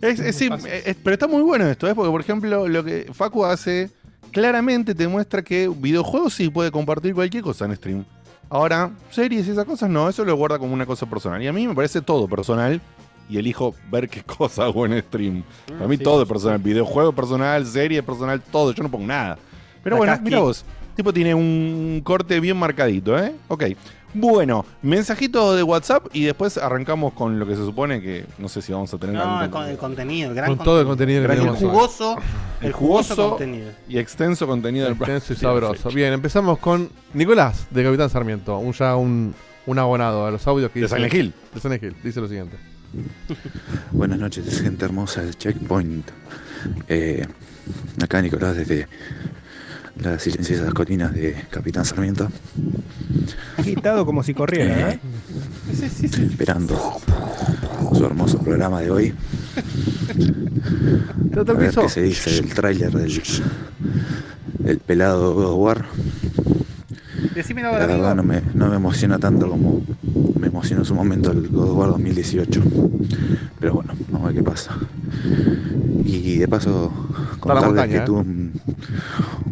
[0.00, 0.48] Es- es- sí,
[0.84, 1.94] es- pero está muy bueno esto, ¿eh?
[1.94, 3.90] porque por ejemplo lo que Facu hace
[4.30, 8.04] claramente te muestra que videojuegos sí puede compartir cualquier cosa en stream.
[8.48, 11.42] Ahora, series y esas cosas no, eso lo guarda como una cosa personal.
[11.42, 12.80] Y a mí me parece todo personal
[13.28, 15.42] y elijo ver qué cosa hago en stream.
[15.82, 19.38] A mí sí, todo es personal, videojuego personal, serie personal, todo, yo no pongo nada.
[19.82, 20.64] Pero La bueno, mira vos,
[20.96, 23.32] tipo tiene un corte bien marcadito, ¿eh?
[23.48, 23.64] Ok.
[24.14, 28.60] Bueno, mensajito de WhatsApp y después arrancamos con lo que se supone que no sé
[28.60, 31.38] si vamos a tener No, con- el contenido, el gran Con todo el contenido Gran
[31.38, 32.16] El jugoso,
[32.60, 33.70] el jugoso contenido.
[33.88, 35.68] y extenso contenido del Extenso y programa.
[35.68, 35.96] sabroso.
[35.96, 40.70] Bien, empezamos con Nicolás de Capitán Sarmiento, un ya un, un abonado a los audios
[40.70, 41.32] que De dice Silent Hill.
[41.54, 41.96] de Silent Hill.
[42.04, 42.58] Dice lo siguiente.
[43.92, 46.10] Buenas noches, gente hermosa del Checkpoint.
[46.88, 47.26] Eh,
[48.02, 48.88] acá Nicolás desde
[49.96, 52.30] las silenciosas colinas de Capitán Sarmiento,
[53.56, 55.00] Agitado como si corriera, ¿eh?
[55.70, 57.00] esperando
[57.94, 59.14] su hermoso programa de hoy.
[61.34, 63.22] A el ver qué se dice del tráiler del,
[64.58, 65.84] del pelado God of War.
[67.34, 68.14] Decime La ahora, verdad amigo.
[68.14, 69.82] no me, no me emociona tanto como
[70.38, 72.62] me emocionó en su momento el God of War 2018.
[73.60, 74.72] Pero bueno, vamos a ver qué pasa.
[76.04, 76.92] Y de paso,
[77.40, 78.02] contarles montaña, que ¿eh?
[78.04, 78.52] tuve un,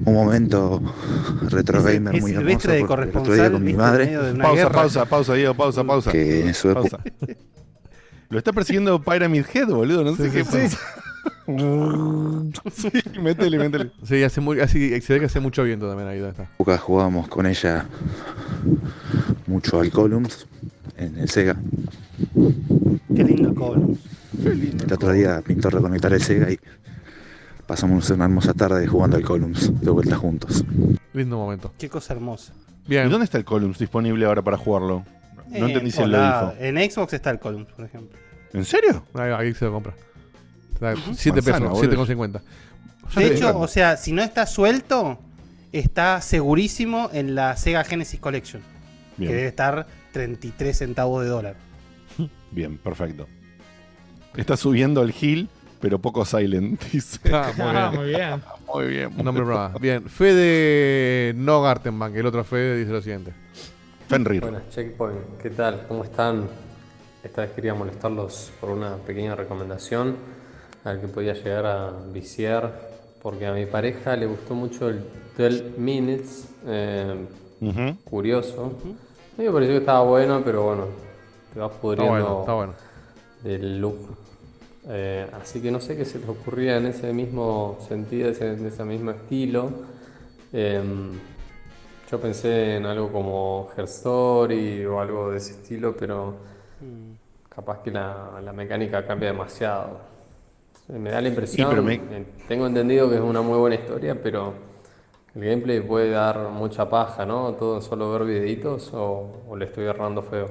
[0.05, 0.83] un momento
[1.49, 4.71] retro gamer es muy hermoso de porque el otro día con mi madre, Pausa, guerra.
[4.73, 6.11] pausa, pausa, Diego, pausa, pausa.
[6.13, 6.99] que en su pausa.
[8.29, 10.05] Lo está persiguiendo Pyramid Head, boludo.
[10.05, 10.79] No sé Sí, qué sí, pasa.
[12.73, 13.91] Sí, métele, métele.
[14.05, 16.79] Sí, hace muy, así, se ve que hace mucho viento también ahí donde está.
[16.79, 17.87] jugábamos con ella
[19.47, 20.47] mucho al Columns
[20.97, 21.57] en el Sega.
[23.15, 23.99] Qué lindo el Columns.
[24.45, 26.59] El otro día pintó reconectar el Sega y
[27.67, 30.65] pasamos una hermosa tarde jugando al Columns de vuelta juntos.
[31.13, 31.73] Lindo momento.
[31.79, 32.53] Qué cosa hermosa.
[32.87, 33.09] ¿Y Bien.
[33.11, 35.05] dónde está el Columns disponible ahora para jugarlo?
[35.49, 36.55] No Eh, entendí si él lo dijo.
[36.61, 38.17] En Xbox está el Columns, por ejemplo.
[38.53, 39.05] ¿En serio?
[39.15, 39.95] Ahí, ahí se lo compra.
[40.81, 42.07] 7 Manzana, pesos, boludo.
[42.07, 42.41] 7,50.
[43.15, 45.19] De hecho, o sea, si no está suelto,
[45.73, 48.63] está segurísimo en la Sega Genesis Collection.
[49.19, 51.57] Que debe estar 33 centavos de dólar.
[52.51, 53.27] bien, perfecto.
[54.37, 55.49] Está subiendo el hill,
[55.81, 57.19] pero poco silent, dice.
[57.33, 58.01] Ah, muy Ah, bien.
[58.01, 58.43] muy bien.
[58.73, 59.11] Muy bien.
[59.19, 59.75] Un nombre brava.
[59.81, 60.09] Bien.
[60.09, 63.33] Fede no Gartenbank, el otro Fede dice lo siguiente.
[64.09, 64.41] Fenrir.
[64.41, 65.85] Buenas, Checkpoint, ¿qué tal?
[65.87, 66.49] ¿Cómo están?
[67.23, 70.17] Esta vez quería molestarlos por una pequeña recomendación
[70.85, 72.91] al que podía llegar a viciar,
[73.23, 75.05] porque a mi pareja le gustó mucho el
[75.37, 77.27] 12 Minutes, eh,
[78.05, 78.73] curioso.
[78.85, 80.85] A mí me pareció que estaba bueno, pero bueno,
[81.53, 82.75] te vas Está pudriendo bueno, está bueno.
[83.43, 83.99] del loop.
[84.89, 88.85] Eh, así que no sé qué se les ocurría en ese mismo sentido, en ese
[88.85, 89.71] mismo estilo.
[90.53, 91.13] Em,
[92.11, 96.35] yo pensé en algo como Her Story o algo de ese estilo, pero
[97.49, 100.10] capaz que la, la mecánica cambia demasiado.
[100.93, 104.21] Me da la impresión, pero me- eh, tengo entendido que es una muy buena historia,
[104.21, 104.55] pero
[105.35, 107.55] el gameplay puede dar mucha paja, ¿no?
[107.55, 110.51] Todo en solo ver videitos o, o le estoy errando feo.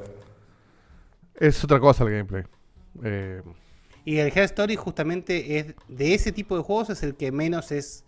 [1.36, 2.43] Es otra cosa el gameplay.
[3.04, 3.41] Eh,
[4.06, 7.71] Y el Head Story justamente es de ese tipo de juegos es el que menos
[7.71, 8.06] es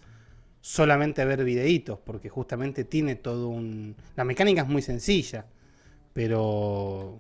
[0.62, 3.96] solamente ver videitos, porque justamente tiene todo un...
[4.16, 5.48] La mecánica es muy sencilla,
[6.14, 7.20] pero...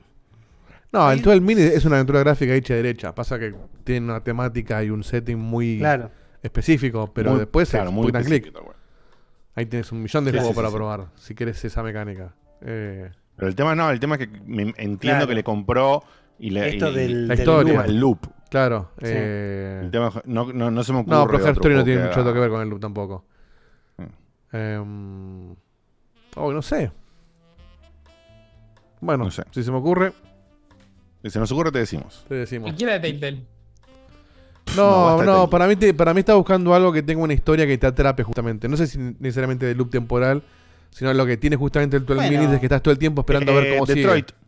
[0.91, 3.13] no, el 12 Mini es una aventura gráfica hecha derecha.
[3.15, 6.11] Pasa que tiene una temática y un setting muy Claro.
[6.43, 8.53] específico, pero Muy- después claro, es muy point and click.
[9.55, 10.77] Ahí tienes un millón de Sí, juegos sí, para sí, sí.
[10.77, 12.33] probar, si quieres esa mecánica.
[12.61, 15.27] Eh, Pero el tema no, el tema es que me- entiendo Claro.
[15.27, 16.03] que le compró
[16.39, 16.69] y le.
[16.69, 17.73] Esto y- del, la del historia.
[17.73, 17.85] loop.
[17.85, 18.19] el loop.
[18.49, 18.91] claro.
[18.99, 19.05] Sí.
[19.07, 21.15] eh, El tema, no, no, no se me ocurre.
[21.17, 23.25] no, pero Story no tiene que mucho que ver con el loop tampoco.
[23.97, 24.55] Mm.
[24.55, 25.55] Em,
[26.35, 26.91] oh, no sé.
[28.99, 29.43] Bueno, No sé.
[29.51, 30.13] si se me ocurre,
[31.23, 32.25] Si se nos ocurre, te decimos.
[32.27, 32.65] te decimos.
[32.69, 33.41] Cualquiera de Telltale.
[34.75, 37.67] No, No, no, para mí, te- para mí está buscando algo que tenga una historia
[37.67, 38.67] que te atrape justamente.
[38.69, 40.43] No sé si necesariamente de loop temporal,
[40.91, 42.31] sino lo que tiene justamente el 12 Bueno.
[42.31, 44.29] Minutes es que estás todo el tiempo esperando a ver Eh, cómo Detroit.
[44.29, 44.39] sigue.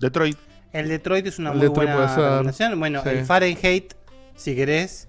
[0.00, 0.36] Detroit.
[0.72, 2.74] El Detroit es una El muy Detroit buena.
[2.76, 3.08] Bueno, sí.
[3.10, 3.94] el Fahrenheit,
[4.34, 5.08] si querés.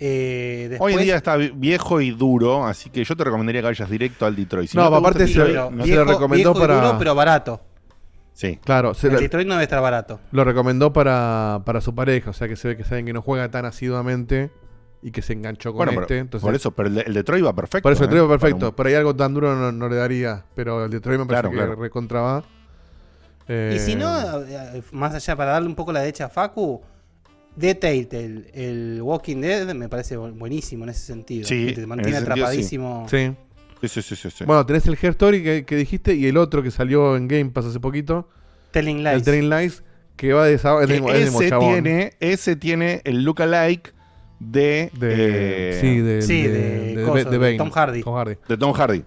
[0.00, 3.62] eh, después, Hoy en día está vi- viejo y duro, así que yo te recomendaría
[3.62, 4.70] que vayas directo al Detroit.
[4.70, 7.14] Si No, aparte se- Detroit, no no- se lo recomendó viejo y para- duro, pero
[7.16, 7.60] barato.
[8.38, 8.56] Sí.
[8.64, 10.20] Claro, se el lo, Detroit no debe estar barato.
[10.30, 13.20] lo recomendó para, para su pareja, o sea que se ve que saben que no
[13.20, 14.52] juega tan asiduamente
[15.02, 16.06] y que se enganchó con Bueno, este.
[16.06, 17.82] pero- entonces, por eso, pero el, de- el Detroit va perfecto.
[17.82, 18.12] por eso el ¿eh?
[18.12, 18.68] Detroit va Para perfecto.
[18.68, 21.40] un- Por ahí algo tan duro no, no le daría, pero el Detroit me parece
[21.42, 21.82] Claro, que claro.
[21.82, 22.44] recontra va.
[23.48, 26.80] Eh, Y si no, eh, más allá, para darle un poco la derecha a Facu,
[27.58, 31.46] Telltale, el Walking Dead, me parece bu- buenísimo en ese sentido.
[31.46, 33.06] Sí, que te en mantiene sentido, atrapadísimo.
[33.10, 33.16] Sí.
[33.28, 33.36] Sí,
[33.86, 34.44] sí, sí, sí, sí.
[34.44, 37.50] Bueno, tenés el Her Story que, que dijiste y el otro que salió en Game
[37.50, 38.28] Pass hace poquito,
[38.72, 39.14] Telling Lies.
[39.14, 39.82] el Telling Lies,
[40.16, 40.82] que va de esa.
[40.82, 43.94] Es mismo ese, tiene, ese tiene el lookalike
[44.40, 47.56] de, De, eh, sí, de, sí, de, de de- coso, de de Bane.
[47.58, 48.02] Tom Hardy.
[48.02, 48.34] Tom Hardy.
[48.48, 49.04] de Tom Hardy.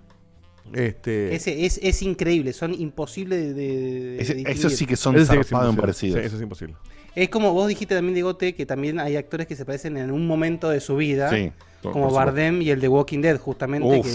[0.74, 5.18] Este, Ese es, es increíble, son imposibles de, de- de Ese- esos sí que son
[5.20, 6.20] sí zarpados parecidos.
[6.22, 6.76] Sí, eso es imposible.
[7.16, 10.26] Es como vos dijiste también, Digote, que también hay actores que se parecen en un
[10.28, 11.30] momento de su vida.
[11.30, 14.12] Sí, por- Como por Bardem y el de Walking Dead, justamente, Uf, que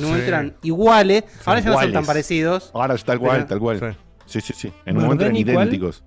[0.00, 0.20] no, no sí.
[0.20, 1.24] entran iguales.
[1.44, 2.06] Ahora ya no son tan iguales.
[2.06, 2.70] parecidos.
[2.72, 3.78] Ahora tal cual, Pero- tal cual.
[4.26, 4.40] Sí.
[4.40, 4.72] Sí, sí, sí.
[4.86, 5.66] En un momento eran ¿Bardem cuál?
[5.68, 6.04] idénticos.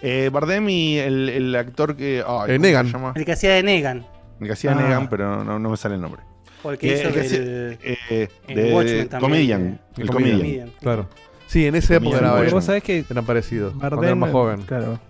[0.00, 2.22] Eh, Bardem y el, el actor que.
[2.26, 2.86] ay, Eh, ¿cómo Negan.
[2.86, 3.12] se llama?
[3.16, 4.06] El que hacía de Negan.
[4.40, 4.74] El que hacía Ah.
[4.76, 6.22] Negan, pero no, no me sale el nombre.
[6.62, 7.78] O el que Eh, hizo el que
[8.10, 9.66] Eh, de Comedian.
[9.66, 9.78] eh.
[9.98, 10.70] El Comedian.
[10.80, 11.08] Claro.
[11.46, 13.72] Sí, en esa época era, vos sabés que eran parecidos.
[13.72, 14.62] Cuando era Bardem, más joven.
[14.62, 15.00] claro.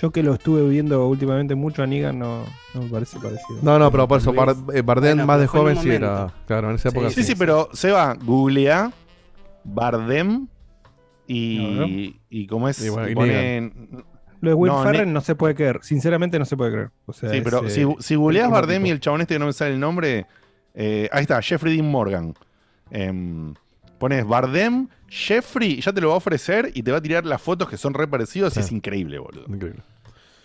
[0.00, 3.58] Yo que lo estuve viendo últimamente mucho a Negan no, no me parece parecido.
[3.62, 6.32] No, no, pero por eso, Bar- eh, Bardem Bueno, más de joven sí era.
[6.46, 8.92] Claro, en esa época Sí, Sí, sí, pero Seba, googlea
[9.64, 10.46] Bardem
[11.26, 11.58] y.
[11.58, 11.86] No,
[12.30, 12.84] y cómo es.
[12.84, 13.72] Y bueno, y
[14.40, 15.80] Lo de Will No, Ferrell no se puede creer.
[15.82, 16.90] Sinceramente no se puede creer.
[17.06, 19.46] O sea, Sí, pero es, si, eh, si Bardem y el chabón este que no
[19.46, 20.26] me sale el nombre,
[20.74, 22.34] eh, ahí está, Jeffrey Dean Morgan.
[22.90, 23.52] Em,
[23.98, 27.40] pones Bardem, Jeffrey, ya te lo va a ofrecer y te va a tirar las
[27.40, 29.44] fotos que son re parecidos y es increíble, boludo.
[29.48, 29.82] Increíble.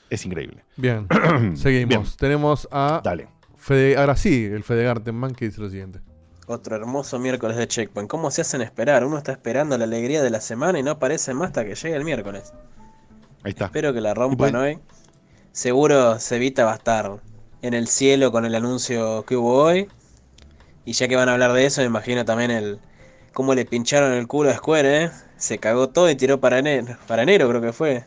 [0.10, 0.64] Es increíble.
[0.78, 1.08] Bien,
[1.56, 1.90] seguimos.
[1.90, 2.04] Bien.
[2.18, 3.28] Tenemos a Dale.
[3.58, 6.02] Fede, ahora sí, el Fede Gartenman que dice lo siguiente.
[6.48, 8.10] Otro hermoso miércoles de Checkpoint.
[8.10, 9.06] ¿Cómo se hacen esperar?
[9.06, 11.96] Uno está esperando la alegría de la semana y no aparece más hasta que llegue
[11.96, 12.54] el miércoles.
[13.44, 13.66] Ahí está.
[13.66, 14.80] Espero que la rompan hoy.
[15.54, 17.22] Seguro Cevita va a estar
[17.62, 19.88] en el cielo con el anuncio que hubo hoy.
[20.86, 22.80] Y ya que van a hablar de eso, me imagino también el
[23.34, 25.12] cómo le pincharon el culo a Square, ¿eh?
[25.38, 28.06] Se cagó todo y tiró para enero, para enero creo que fue.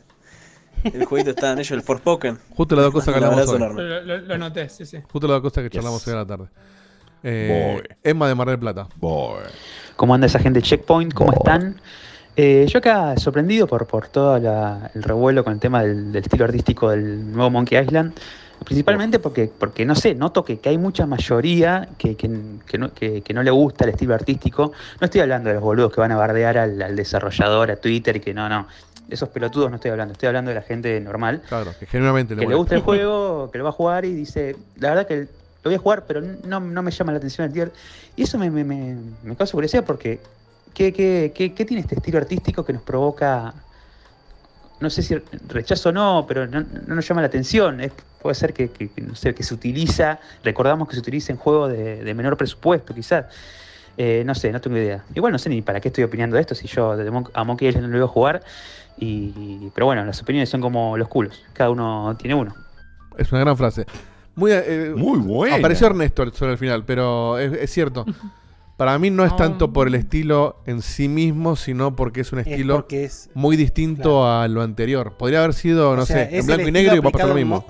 [0.84, 2.38] El jueguito estaba en ello, el Forspoken.
[2.54, 3.58] Justo las dos cosas que hablamos hoy.
[3.58, 4.98] Lo, lo- lo noté, sí, sí.
[5.10, 6.46] Justo las dos cosas que charlamos hoy a la tarde.
[7.22, 8.86] Eh, Emma de Mar del Plata.
[9.96, 11.12] ¿Cómo anda esa gente de Checkpoint?
[11.12, 11.80] ¿Cómo están?
[12.36, 16.22] Eh, yo acá sorprendido por, por todo la- el revuelo con el tema del, del
[16.22, 18.12] estilo artístico del nuevo Monkey Island.
[18.64, 22.92] Principalmente porque, porque no sé, noto que, que hay mucha mayoría que, que- que no,
[22.92, 24.72] que- no le gusta el estilo artístico.
[25.00, 28.16] No estoy hablando de los boludos que van a bardear al, al desarrollador, a Twitter
[28.16, 28.66] y que no, no.
[29.06, 31.42] De esos pelotudos no estoy hablando, estoy hablando de la gente normal.
[31.48, 34.56] Claro, que genuinamente que le gusta el juego, que lo va a jugar y dice,
[34.76, 35.28] la verdad que lo
[35.70, 37.72] voy a jugar, pero no, no me llama la atención el tier.
[38.16, 40.20] Y eso me, me, me, me causa curiosidad porque
[40.74, 43.54] ¿qué, qué, qué, qué tiene este estilo artístico que nos provoca,
[44.80, 45.14] no sé si
[45.48, 47.80] rechazo o no, pero no, no nos llama la atención?
[47.80, 48.70] Es- puede ser que,
[49.02, 52.92] no sé, que se utiliza, recordamos que se utiliza en juegos de, de menor presupuesto
[52.94, 53.26] quizás.
[53.98, 55.04] Eh, no sé, no tengo idea.
[55.14, 57.44] Igual no sé ni para qué estoy opinando de esto si yo de Mon- a
[57.44, 58.42] Monkey Island no lo voy a jugar.
[58.98, 61.42] Y, pero bueno, las opiniones son como los culos.
[61.52, 62.54] Cada uno tiene uno.
[63.16, 63.86] Es una gran frase.
[64.34, 65.56] Muy, eh, Muy buena.
[65.56, 68.04] Apareció Ernesto sobre el final, pero es, es cierto.
[68.76, 72.40] Para mí no es tanto por el estilo en sí mismo, sino porque es un
[72.40, 75.14] Es estilo porque es- muy distinto a lo anterior.
[75.16, 77.28] Podría haber sido, O no sea, sé, en blanco y negro y va a pasar
[77.28, 77.64] lo mismo.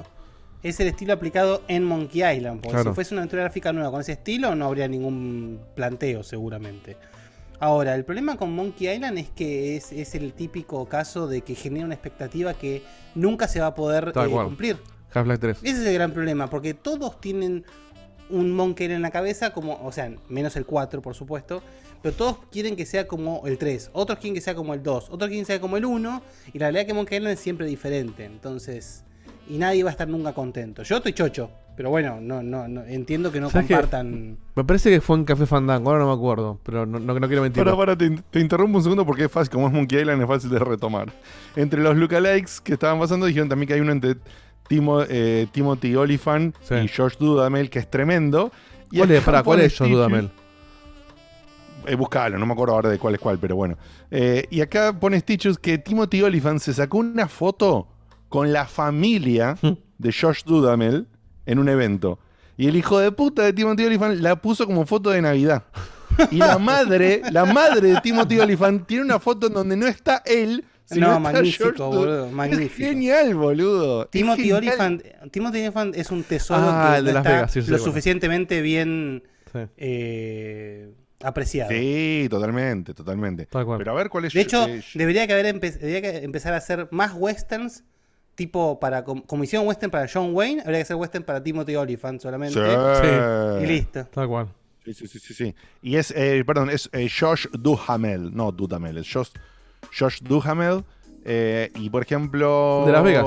[0.64, 2.60] Es el estilo aplicado en Monkey Island.
[2.60, 2.90] Porque Claro.
[2.90, 6.96] si fuese una aventura gráfica nueva con ese estilo, no habría ningún planteo, seguramente.
[7.60, 11.54] Ahora, el problema con Monkey Island es que es, es el típico caso de que
[11.54, 12.82] genera una expectativa que
[13.14, 14.76] nunca se va a poder eh, cumplir.
[15.14, 15.58] Half-Life 3.
[15.62, 17.64] Ese es el gran problema, porque todos tienen
[18.30, 21.62] un Monkey Island en la cabeza, como, o sea, menos el 4, por supuesto,
[22.02, 25.08] pero todos quieren que sea como el 3, otros quieren que sea como el 2,
[25.10, 27.40] otros quieren que sea como el 1, y la realidad es que Monkey Island es
[27.40, 29.04] siempre diferente, entonces,
[29.48, 30.82] y nadie va a estar nunca contento.
[30.82, 34.38] Yo estoy chocho, pero bueno, no, no, no entiendo que no compartan.
[34.54, 37.26] Me parece que fue en Café Fandango, ahora no me acuerdo, pero no, no, no
[37.26, 37.62] quiero mentir.
[37.62, 40.28] Para, para, te, te interrumpo un segundo porque es fácil, como es Monkey Island, es
[40.28, 41.12] fácil de retomar.
[41.54, 44.16] Entre los lookalikes que estaban pasando, dijeron también que hay uno entre
[44.68, 48.50] Timo, eh, Timothy Oliphant y Josh Dudamel, que es tremendo.
[48.90, 50.30] Y ¿Cuál es, pará, cuál es Josh Stitches- Dudamel?
[51.86, 53.76] Eh, buscalo, no me acuerdo ahora de cuál es cuál, pero bueno.
[54.10, 57.86] Eh, y acá pone Stitches que Timothy Oliphant se sacó una foto
[58.28, 59.56] con la familia
[59.98, 61.06] de Josh Dudamel
[61.46, 62.18] en un evento.
[62.56, 65.64] Y el hijo de puta de Timothy Oliphant la puso como foto de Navidad.
[66.30, 70.22] Y la madre, la madre de Timothy Oliphant tiene una foto en donde no está
[70.24, 72.88] él, No, magnífico, boludo, Es magnífico.
[72.88, 74.06] genial, boludo.
[74.06, 74.58] Timothy genial.
[74.58, 77.70] Oliphant, Timothy Oliphant es un tesoro Ah, que de no Las está Vegas, sí, sí,
[77.70, 77.84] lo bueno.
[77.90, 79.22] suficientemente bien
[79.52, 79.58] Sí.
[79.76, 80.90] eh,
[81.22, 81.70] apreciado.
[81.70, 83.48] Sí, totalmente, totalmente.
[83.50, 86.52] Pero a ver cuál es De hecho, eh, debería, que haber empe- debería que empezar
[86.54, 87.82] a hacer más westerns,
[88.34, 91.74] tipo para com- como hicieron western para John Wayne, habría que hacer western para Timothy
[91.74, 92.60] Oliphant solamente.
[92.60, 93.64] Sí.
[93.64, 94.04] Y listo.
[94.06, 94.48] Tal cual.
[94.84, 95.54] Sí, sí, sí, sí, sí.
[95.82, 99.30] Y es, eh, perdón, es eh, Josh Duhamel, no Dudamel, es Josh,
[99.98, 100.84] Josh Duhamel.
[101.24, 102.84] eh, y por ejemplo.
[102.86, 103.26] De Las Vegas.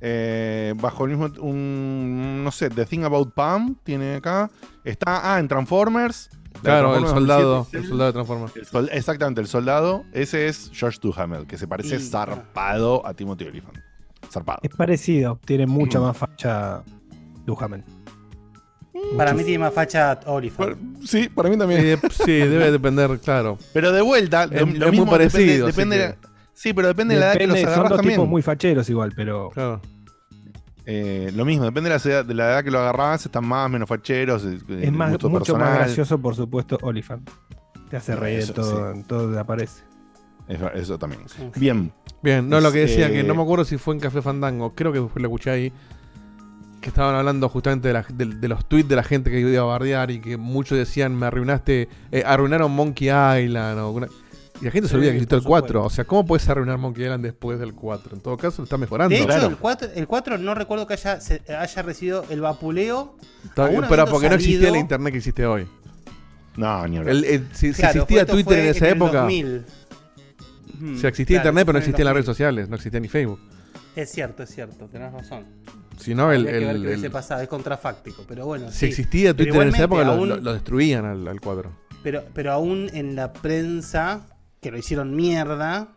[0.00, 1.26] eh, bajo el mismo.
[1.42, 4.50] Un, no sé, The Thing About Pam tiene acá.
[4.84, 5.34] Está.
[5.34, 6.30] Ah, en Transformers.
[6.56, 8.56] La Claro, el soldado, 2007, el soldado de Transformers.
[8.56, 10.04] el sol- exactamente, el soldado.
[10.12, 13.76] Ese es Josh Duhamel, que se parece Y- zarpado a Timothy Oliphant.
[14.30, 14.60] Zarpado.
[14.62, 16.82] Es parecido, tiene mucha más facha
[17.44, 17.84] Duhamel.
[19.16, 21.02] Para mí tiene más facha Oliphant.
[21.04, 21.98] Sí, para mí también.
[22.10, 23.58] Sí, sí, debe depender, claro.
[23.72, 26.14] Pero de vuelta, Es- lo, es lo muy mismo parecido, Depende, así
[26.54, 28.16] sí, pero depende, de la edad que los Depende, son agarras dos también.
[28.16, 29.50] tipos muy facheros igual, pero.
[29.50, 29.80] Claro.
[30.88, 33.68] Eh, lo mismo, depende de la, edad, de la edad que lo agarrás, están más,
[33.68, 34.44] menos facheros.
[34.44, 37.28] eh, Es más, gusto mucho más gracioso, por supuesto, Oliphant.
[37.90, 39.82] Te hace reír Eso, en todo, en todo te aparece.
[40.48, 41.22] Eso, eso también.
[41.56, 41.92] Bien.
[42.22, 44.74] Bien, no, lo que decía, Eh, que no me acuerdo si fue en Café Fandango,
[44.74, 45.72] creo que fue lo escuché ahí,
[46.86, 49.60] que estaban hablando justamente de, la- de- de los tweets de la gente que iba
[49.60, 53.78] a bardear y que muchos decían, me arruinaste, eh, arruinaron Monkey Island.
[53.80, 54.06] o una-
[54.60, 55.84] Y la gente se Sí, olvida que existe el por 4.
[55.84, 58.14] O sea, ¿cómo puedes arruinar Monkey Island después del 4?
[58.14, 59.14] En todo caso, lo está mejorando.
[59.16, 63.16] De hecho, el 4, el 4 no recuerdo que haya, se- haya recibido el vapuleo.
[63.44, 65.66] Está bien, aún pero porque no existía la salido- internet que existe hoy.
[66.56, 66.98] No, ni.
[66.98, 69.20] El- el- si, existía Twitter en esa el época.
[69.22, 69.64] 2000.
[70.76, 72.14] Ujú, Si existía claro, internet, pero no en el existían las 2000.
[72.14, 73.40] redes sociales, no existía ni Facebook.
[73.96, 75.44] Es cierto, es cierto, tenés razón.
[75.98, 78.70] Si no, el- Habría que ver el- qué el- pasado, es contrafáctico, pero bueno.
[78.70, 78.86] Si sí.
[78.86, 81.72] existía Pero Twitter en esa época, aún- lo- lo destruían al, al cuadro.
[82.02, 84.26] Pero, pero aún en la prensa,
[84.60, 85.88] que lo hicieron mierda,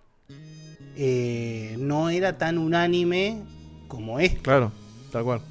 [0.95, 3.43] eh, no era tan unánime
[3.87, 4.39] como es.
[4.39, 4.71] Claro,
[5.11, 5.41] tal cual.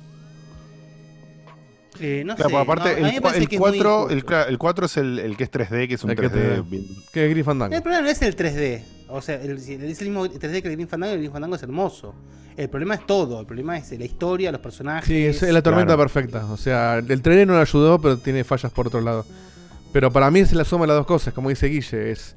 [2.00, 4.42] Eh, no Claro, sé, aparte, no, el, el que es muy 4, injusto.
[4.44, 6.54] el, el 4 es el, el que es 3D, que es un El que 3D.
[6.54, 7.74] te- bien- Que es Gris Fandango.
[7.74, 8.82] El problema no es el 3D.
[9.09, 9.68] O sea, el- es
[10.03, 12.14] el mismo 3D que el Green Fandango y el Green Fandango es hermoso.
[12.57, 13.40] El problema es todo.
[13.40, 15.07] El problema es la historia, los personajes.
[15.07, 16.44] Sí, es la tormenta perfecta.
[16.47, 19.25] O sea, el 3D no lo ayudó, pero tiene fallas por otro lado.
[19.92, 22.37] Pero para mí es la suma de las dos cosas, como dice Guille, es.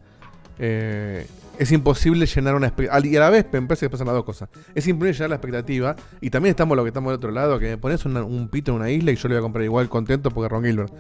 [0.60, 1.26] eh,
[1.60, 3.08] es imposible llenar una expectativa.
[3.12, 4.50] Y a la vez me parece que pasan las dos cosas.
[4.74, 5.96] Es imposible llenar la expectativa.
[6.20, 8.72] Y también estamos lo que estamos del otro lado, que me pones una- un pito
[8.72, 10.94] en una isla y yo lo voy a comprar igual contento porque es Ron Gilbert.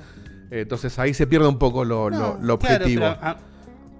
[0.51, 3.01] Eh, entonces ahí se pierde un poco lo, lo- lo Claro, objetivo.
[3.01, 3.37] pero a,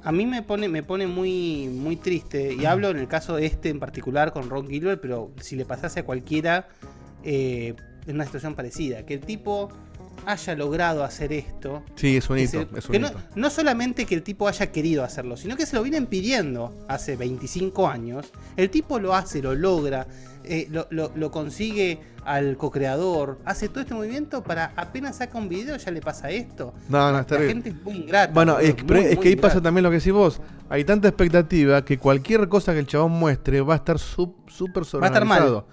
[0.04, 2.54] a mí me pone, me pone muy, muy triste.
[2.54, 6.00] Y hablo en el caso este en particular con Ron Gilbert, pero si le pasase
[6.02, 6.68] a cualquiera
[7.24, 7.76] eh,
[8.08, 9.06] en una situación parecida.
[9.06, 9.70] Que el tipo
[10.26, 11.84] haya logrado hacer esto.
[11.96, 14.48] Sí, es un que hito, se- es un que no, no solamente que el tipo
[14.48, 18.32] haya querido hacerlo, sino que se lo vienen pidiendo hace 25 años.
[18.56, 20.08] El tipo lo hace, lo logra,
[20.44, 25.50] eh, lo, lo- lo consigue al co-creador, hace todo este movimiento para apenas saca un
[25.50, 26.74] video ya le pasa esto.
[26.90, 28.32] No, no, La gente es muy ingrata.
[28.34, 29.42] Bueno, es, muy, es muy que ahí ingrata.
[29.48, 30.40] pasa también lo que decís vos.
[30.70, 35.06] Hay tanta expectativa que cualquier cosa que el chabón muestre va a estar súper Va
[35.06, 35.40] a estar mal.
[35.40, 35.68] sobreanalizado.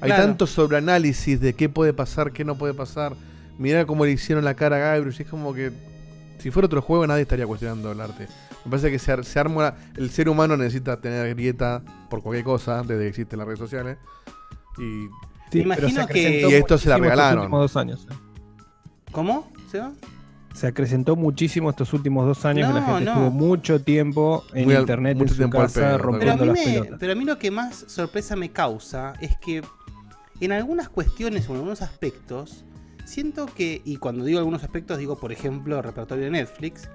[0.00, 0.22] Hay Claro.
[0.24, 3.14] tanto sobreanálisis de qué puede pasar, qué no puede pasar.
[3.58, 5.22] Mirá cómo le hicieron la cara a Guybrush.
[5.22, 5.72] Es como que
[6.38, 8.28] si fuera otro juego nadie estaría cuestionando el arte.
[8.68, 9.74] Me parece que se, se arma...
[9.96, 13.96] El ser humano necesita tener grieta por cualquier cosa desde que existen las redes sociales.
[14.78, 15.08] Y,
[15.50, 17.38] Sí, imagino que- y esto se la regalaron.
[17.44, 18.06] últimos dos años.
[18.10, 18.14] eh.
[19.12, 19.50] ¿Cómo?
[19.70, 19.92] ¿Seba?
[20.52, 23.12] Se acrecentó muchísimo estos últimos dos años que la gente no.
[23.12, 25.94] estuvo mucho tiempo en Muy al- internet, mucho en su tiempo al casa, pedo, Pero
[25.94, 29.36] a, rompiendo mí las me- pero a mí lo que más sorpresa me causa es
[29.38, 29.62] que
[30.40, 32.64] en algunas cuestiones o en algunos aspectos,
[33.06, 36.90] siento que, y cuando digo algunos aspectos digo por ejemplo el repertorio de Netflix,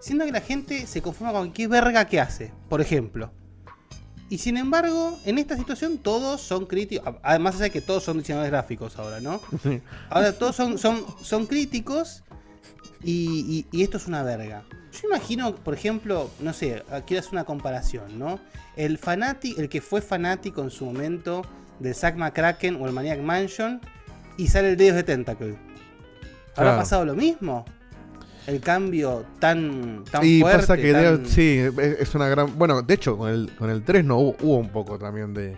[0.00, 3.30] siento que la gente se conforma con qué verga que hace, por ejemplo.
[4.28, 8.50] Y sin embargo, en esta situación todos son críticos, además de que todos son diseñadores
[8.52, 9.40] gráficos ahora, ¿no?
[10.08, 12.22] Ahora todos son, son, son críticos
[13.02, 14.62] y, y- y esto es una verga.
[14.92, 18.38] Yo imagino, por ejemplo, no sé, quiero hacer una comparación, ¿no?
[18.76, 21.42] El fanático, el que fue fanático en su momento
[21.80, 23.80] del Zack McCracken o el Maniac Mansion
[24.36, 25.56] y sale el Deus de Tentacle.
[26.52, 26.76] ¿Habrá Claro.
[26.78, 27.64] pasado lo mismo?
[28.46, 30.58] El cambio tan, tan y fuerte.
[30.60, 31.60] pasa que tan- sí,
[31.98, 32.58] es una gran.
[32.58, 35.56] Bueno, de hecho, con el, con el 3 no hubo, hubo un poco también de.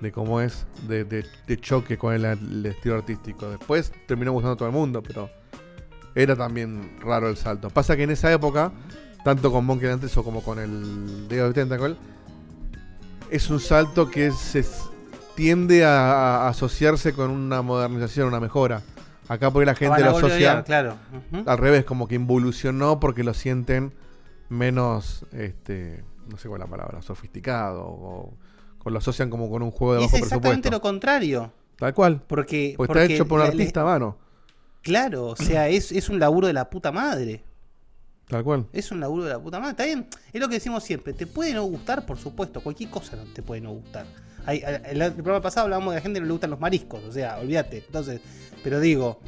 [0.00, 3.48] de cómo es, de, de- de choque con el, el estilo artístico.
[3.50, 5.30] Después terminó gustando a todo el mundo, pero
[6.14, 7.70] era también raro el salto.
[7.70, 8.72] Pasa que en esa época,
[9.24, 11.96] tanto con Monkey antes o como con el Dedo de Tentacle,
[13.30, 14.64] es un salto que se
[15.34, 18.82] tiende a, a asociarse con una modernización, una mejora.
[19.28, 20.96] Acá porque la gente Van a lo asocia claro.
[21.32, 21.48] Ujú.
[21.48, 23.92] al revés, como que involucionó porque lo sienten
[24.48, 28.34] menos, este, no sé cuál es la palabra, sofisticado o,
[28.84, 30.76] o lo asocian como con un juego de Y es bajo exactamente presupuesto.
[30.76, 31.52] lo contrario.
[31.78, 32.22] Tal cual.
[32.26, 34.16] Porque, Pues porque está hecho por un artista a mano.
[34.82, 37.42] Claro, o sea, es, es un laburo de la puta madre.
[38.28, 38.66] Tal cual.
[38.72, 39.72] Es un laburo de la puta madre.
[39.72, 41.12] Está bien, es lo que decimos siempre.
[41.12, 42.60] Te puede no gustar, por supuesto.
[42.60, 44.06] Cualquier cosa no te puede no gustar.
[44.46, 47.02] Hay- el, el programa pasado hablábamos de la gente que no le gustan los mariscos.
[47.04, 47.78] O sea, olvídate.
[47.86, 48.20] Entonces,
[48.66, 49.20] pero digo.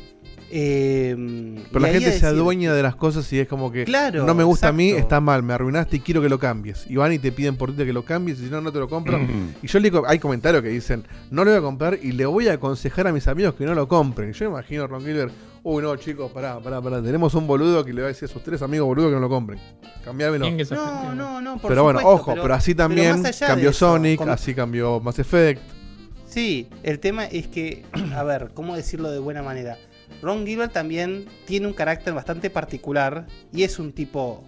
[0.51, 1.15] eh,
[1.71, 4.35] Pero la gente se decir- adueña de las cosas y es como que Claro, no
[4.35, 6.87] me gusta a mí, está mal, me arruinaste y quiero que lo cambies.
[6.89, 8.79] Y van y te piden por ti que lo cambies y si no, no te
[8.81, 9.21] lo compro.
[9.63, 12.27] y yo le digo, hay comentarios que dicen, no lo voy a comprar y le
[12.27, 14.33] voy a aconsejar a mis amigos que no lo compren.
[14.33, 17.85] Yo me imagino a Ron Gilbert, uy no chicos, pará, pará, pará, tenemos un boludo
[17.85, 19.61] que le va a decir a sus tres amigos boludos que no lo compren.
[20.05, 20.47] Cambiármelo.
[20.47, 21.59] ¿Quién que se No, no, no.
[21.59, 25.61] Por Pero bueno, ojo, pero, así también cambió eso, Sonic, como- así cambió Mass Effect.
[26.29, 29.79] Sí, el tema es que, a ver, ¿cómo decirlo de buena manera?
[30.23, 34.45] Ron Gilbert también tiene un carácter bastante particular y es un tipo,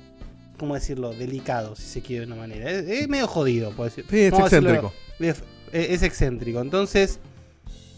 [0.59, 1.12] ¿cómo decirlo?
[1.12, 2.71] Delicado, si se quiere de una manera.
[2.71, 4.05] Es, es medio jodido, por decir.
[4.11, 4.93] Sí, es excéntrico.
[5.19, 6.61] Es, es excéntrico.
[6.61, 7.21] Entonces,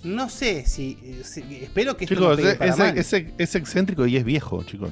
[0.04, 0.98] no sé si.
[1.24, 2.98] si- espero que esto no Chicos, pegue es, para mal.
[2.98, 4.90] es excéntrico y es viejo, chicos.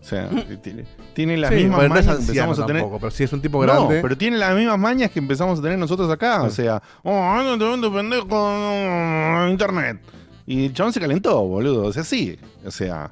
[0.00, 0.28] O sea,
[0.62, 0.84] tiene,
[1.14, 2.82] tiene las Sí, mismas no es mañas que empezamos a tener.
[2.82, 4.00] tampoco, pero sí es un tipo No, grande.
[4.02, 6.42] pero tiene las mismas mañas que empezamos a tener nosotros acá.
[6.42, 9.98] O sea, oh, no te vendo pendejo con internet.
[10.46, 11.84] Y el chabón se calentó, boludo.
[11.84, 12.38] O sea, sí.
[12.64, 13.10] O sea,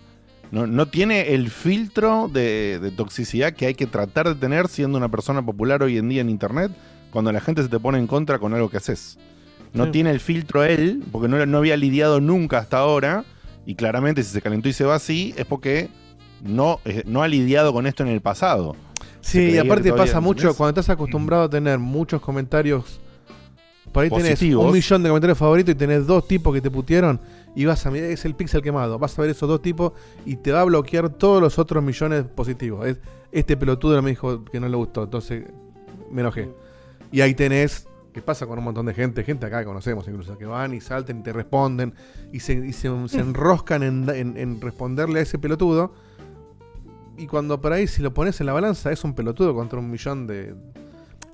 [0.51, 4.96] no, no tiene el filtro de, de toxicidad que hay que tratar de tener siendo
[4.98, 6.72] una persona popular hoy en día en internet
[7.11, 9.18] cuando la gente se te pone en contra con algo que haces.
[9.74, 9.90] No Sí.
[9.92, 13.24] tiene el filtro él, porque no, no había lidiado nunca hasta ahora.
[13.66, 15.90] Y claramente, si se calentó y se va así, es porque
[16.42, 18.77] no, eh, no ha lidiado con esto en el pasado.
[19.20, 23.00] Sí, y aparte pasa mucho cuando estás acostumbrado a tener muchos comentarios.
[23.92, 24.67] Por ahí tenés Positivos.
[24.67, 27.21] un millón de comentarios favoritos y tenés dos tipos que te putearon
[27.56, 28.98] y vas a mirar, es el pixel quemado.
[28.98, 29.92] Vas a ver esos dos tipos
[30.27, 32.87] y te va a bloquear todos los otros millones positivos.
[32.87, 32.98] Es,
[33.33, 35.44] este pelotudo me dijo que no le gustó, entonces
[36.10, 36.50] me enojé.
[37.10, 40.37] Y ahí tenés, que pasa con un montón de gente, gente acá que conocemos incluso,
[40.38, 41.94] que van y salten y te responden
[42.33, 45.92] y se, y se, se enroscan en, en- en responderle a ese pelotudo.
[47.19, 49.90] Y cuando por ahí, si lo pones en la balanza, es un pelotudo contra un
[49.90, 50.54] millón de.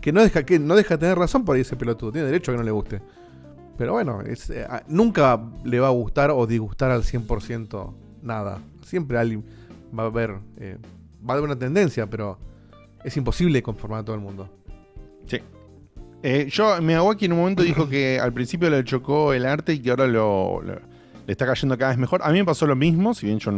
[0.01, 2.13] Que no deja, que no deja tener razón por ahí ese pelotudo.
[2.13, 3.01] Tiene derecho a que no le guste.
[3.77, 4.35] Pero bueno, eh,
[4.89, 8.61] nunca le va a gustar o disgustar al 100% nada.
[8.83, 9.45] Siempre alguien
[9.97, 10.79] va a haber eh,
[11.29, 12.39] va a haber una tendencia, pero
[13.03, 14.49] es imposible conformar a todo el mundo.
[15.27, 15.39] Sí.
[16.23, 19.81] Eh, yo, Miyawaki en un momento dijo que al principio le chocó el arte y
[19.81, 20.75] que ahora lo, lo-
[21.27, 22.21] le está cayendo cada vez mejor.
[22.23, 23.51] A mí me pasó lo mismo, si bien yo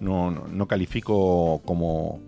[0.00, 2.20] no, no- no califico como,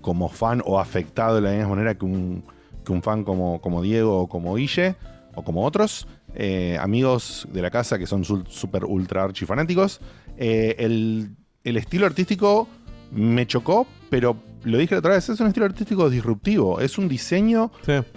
[0.00, 2.44] como fan o afectado de la misma manera que un,
[2.84, 4.96] que un fan como, como Diego o como Guille
[5.34, 6.06] o como otros.
[6.38, 10.00] eh, amigos de la casa que son su- super ultra archi fanáticos.
[10.36, 11.30] Eh, el,
[11.64, 12.68] el estilo artístico
[13.10, 16.80] me chocó, pero lo dije la otra vez, es un estilo artístico disruptivo.
[16.80, 17.70] Es un diseño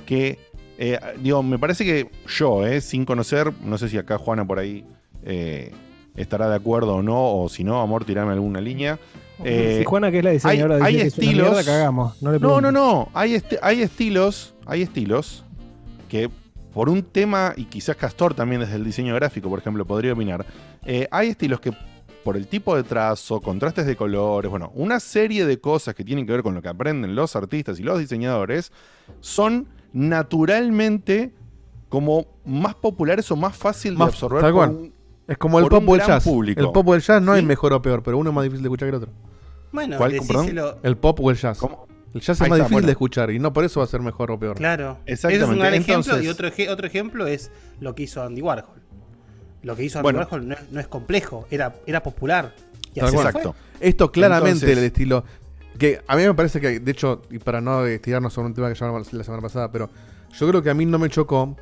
[0.06, 0.38] que,
[0.78, 4.60] eh, digo, me parece que yo, eh, sin conocer, no sé si acá Juana por
[4.60, 4.86] ahí
[6.22, 9.00] estará de acuerdo o no, o si no, amor, tirarme alguna línea.
[9.44, 11.52] Eh, si Juana, que es la diseñadora, hay, dice hay que es una estilos.
[11.52, 12.22] mierda, cagamos.
[12.22, 13.10] No, le no, no, no.
[13.14, 15.46] Hay, hay estilos, hay estilos
[16.10, 16.30] que
[16.74, 20.46] por un tema, y quizás Castor también desde el diseño gráfico, por ejemplo, podría opinar,
[20.86, 21.72] eh, hay estilos que
[22.24, 26.26] por el tipo de trazo, contrastes de colores, bueno, una serie de cosas que tienen
[26.28, 28.72] que ver con lo que aprenden los artistas y los diseñadores,
[29.22, 31.32] son naturalmente
[31.88, 34.70] como más populares o más fácil de absorber tal por cual.
[34.78, 34.94] un-
[35.30, 36.24] Es como el pop o el jazz.
[36.24, 36.60] público.
[36.60, 37.40] El pop o el jazz no ¿Sí?
[37.40, 39.12] hay mejor o peor, pero uno es más difícil de escuchar que el otro.
[39.72, 40.80] Bueno, ¿Cuál, decíselo.
[40.84, 41.62] El pop o el jazz.
[42.14, 42.86] El jazz es más está, difícil bueno.
[42.88, 44.58] de escuchar y no por eso va a ser mejor o peor.
[44.58, 44.98] Claro.
[45.06, 45.36] Exactamente.
[45.36, 46.22] Ese es un gran ejemplo.
[46.22, 48.82] Y otro, eje- otro ejemplo es lo que hizo Andy Warhol.
[49.62, 50.20] Lo que hizo Andy Bueno.
[50.20, 52.56] Warhol no es, no es complejo, era, era popular.
[52.96, 53.32] Y así fue.
[53.80, 55.24] Esto claramente Entonces- el estilo.
[55.78, 58.68] Que a mí me parece que, de hecho, y para no estirarnos sobre un tema
[58.68, 59.90] que ya hablamos la semana pasada, pero
[60.38, 61.56] yo creo que a mí no me chocó.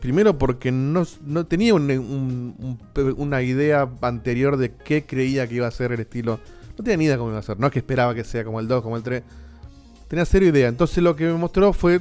[0.00, 5.56] Primero porque no, no tenía un- un- un- una idea anterior de qué creía que
[5.56, 6.38] iba a ser el estilo.
[6.76, 7.58] No tenía ni idea cómo iba a ser.
[7.58, 9.22] No es que esperaba que sea como el 2, como el 3.
[10.08, 10.68] Tenía cero idea.
[10.68, 12.00] Entonces lo que me mostró fue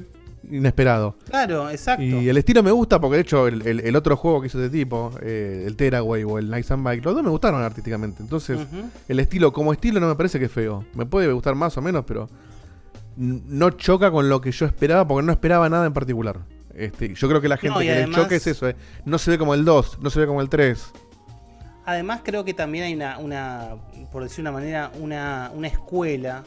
[0.50, 1.16] inesperado.
[1.30, 2.04] Claro, exacto.
[2.04, 4.60] Y el estilo me gusta porque de hecho el, el- el otro juego que hizo
[4.60, 8.22] de tipo, eh, el Teraway o el Nice and Bike, los dos me gustaron artísticamente.
[8.24, 8.60] Entonces,
[9.10, 10.86] el estilo como estilo no me parece que es feo.
[10.93, 12.30] Me puede gustar más o menos, pero
[13.18, 16.38] no choca con lo que yo esperaba porque no esperaba nada en particular.
[16.78, 18.76] Este, yo creo que la gente No, que además- le choque es eso, eh.
[19.04, 20.92] no se ve como el 2, no se ve como el 3.
[21.86, 23.76] Además creo que también hay una, una
[24.12, 26.44] por decir una manera, una, una escuela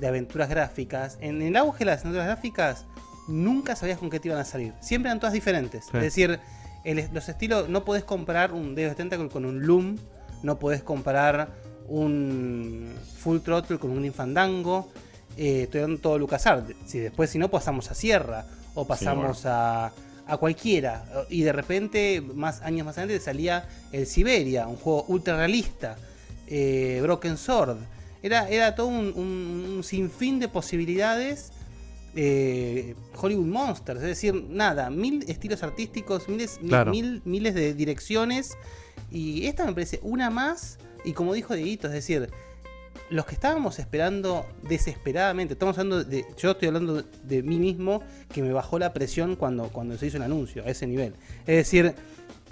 [0.00, 1.16] de aventuras gráficas.
[1.20, 2.86] En el auge de las aventuras gráficas
[3.28, 4.72] nunca sabías con qué te iban a salir.
[4.80, 5.84] Siempre eran todas diferentes.
[5.84, 5.90] Sí.
[5.96, 6.40] Es decir,
[6.84, 9.96] el- los estilos, no podés comparar un Deus Tentacle con un Loom,
[10.42, 11.50] no podés comparar
[11.86, 12.88] un
[13.18, 14.88] Full Throttle con un Infandango.
[15.36, 16.74] Eh, estoy dando todo LucasArts.
[16.86, 19.92] Si después, si no, pasamos a Sierra o pasamos a,
[20.26, 21.04] a cualquiera.
[21.28, 25.96] Y de repente, más años más adelante, salía el Siberia, un juego ultra realista.
[26.46, 27.78] eh, Broken Sword.
[28.22, 31.50] Era, era todo un, un- un sinfín de posibilidades.
[32.18, 36.90] eh, Hollywood Monsters, es decir, nada, mil estilos artísticos, miles, mil- Claro.
[36.90, 38.56] mil, miles de direcciones.
[39.10, 40.78] Y esta me parece una más.
[41.04, 42.30] Y como dijo Dieguito, es decir,
[43.10, 48.02] los que estábamos esperando desesperadamente, estamos hablando de, yo estoy hablando de mí mismo,
[48.32, 51.14] que me bajó la presión cuando, cuando se hizo el anuncio, a ese nivel.
[51.46, 51.94] Es decir,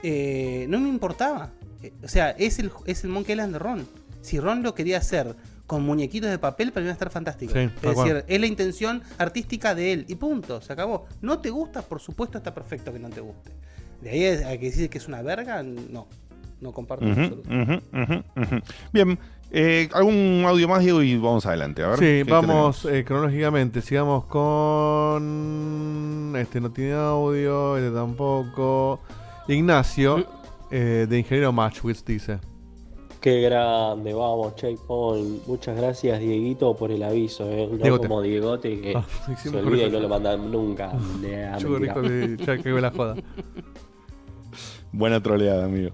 [0.02, 1.50] eh, no me importaba.
[1.82, 3.88] Eh, O sea, es el, es el Monkey Island de Ron.
[4.20, 5.34] Si Ron lo quería hacer
[5.66, 7.52] con muñequitos de papel, para mí va a estar fantástico.
[7.52, 7.94] Sí, es cual.
[7.96, 10.04] decir, es la intención artística de él.
[10.08, 11.06] Y punto, se acabó.
[11.20, 13.50] No te gusta, por supuesto, está perfecto que no te guste.
[14.02, 16.06] De ahí a que decir que es una verga, no.
[16.60, 18.22] No comparto en ujú.
[18.92, 19.18] Bien,
[19.56, 21.82] eh, algún audio más, Diego, y vamos adelante.
[21.84, 23.80] A ver, Sí, ¿qué- qué vamos eh, cronológicamente.
[23.80, 24.24] Sigamos
[25.24, 26.34] con.
[26.36, 29.00] Este no tiene audio, este tampoco.
[29.46, 30.26] Ignacio,
[30.70, 32.38] eh, de Ingeniero Matchwitz, dice.
[33.20, 35.46] Qué grande, vamos, Checkpoint.
[35.46, 37.48] Muchas gracias, Dieguito, por el aviso.
[37.50, 37.66] ¿eh?
[37.70, 38.08] No Diegote.
[38.08, 40.92] como Diegote que Ah, sí, se olvida y no lo mandan nunca.
[41.22, 42.02] Nah, Yo rico
[42.44, 43.14] ya que la joda.
[44.92, 45.92] Buena troleada, amigo.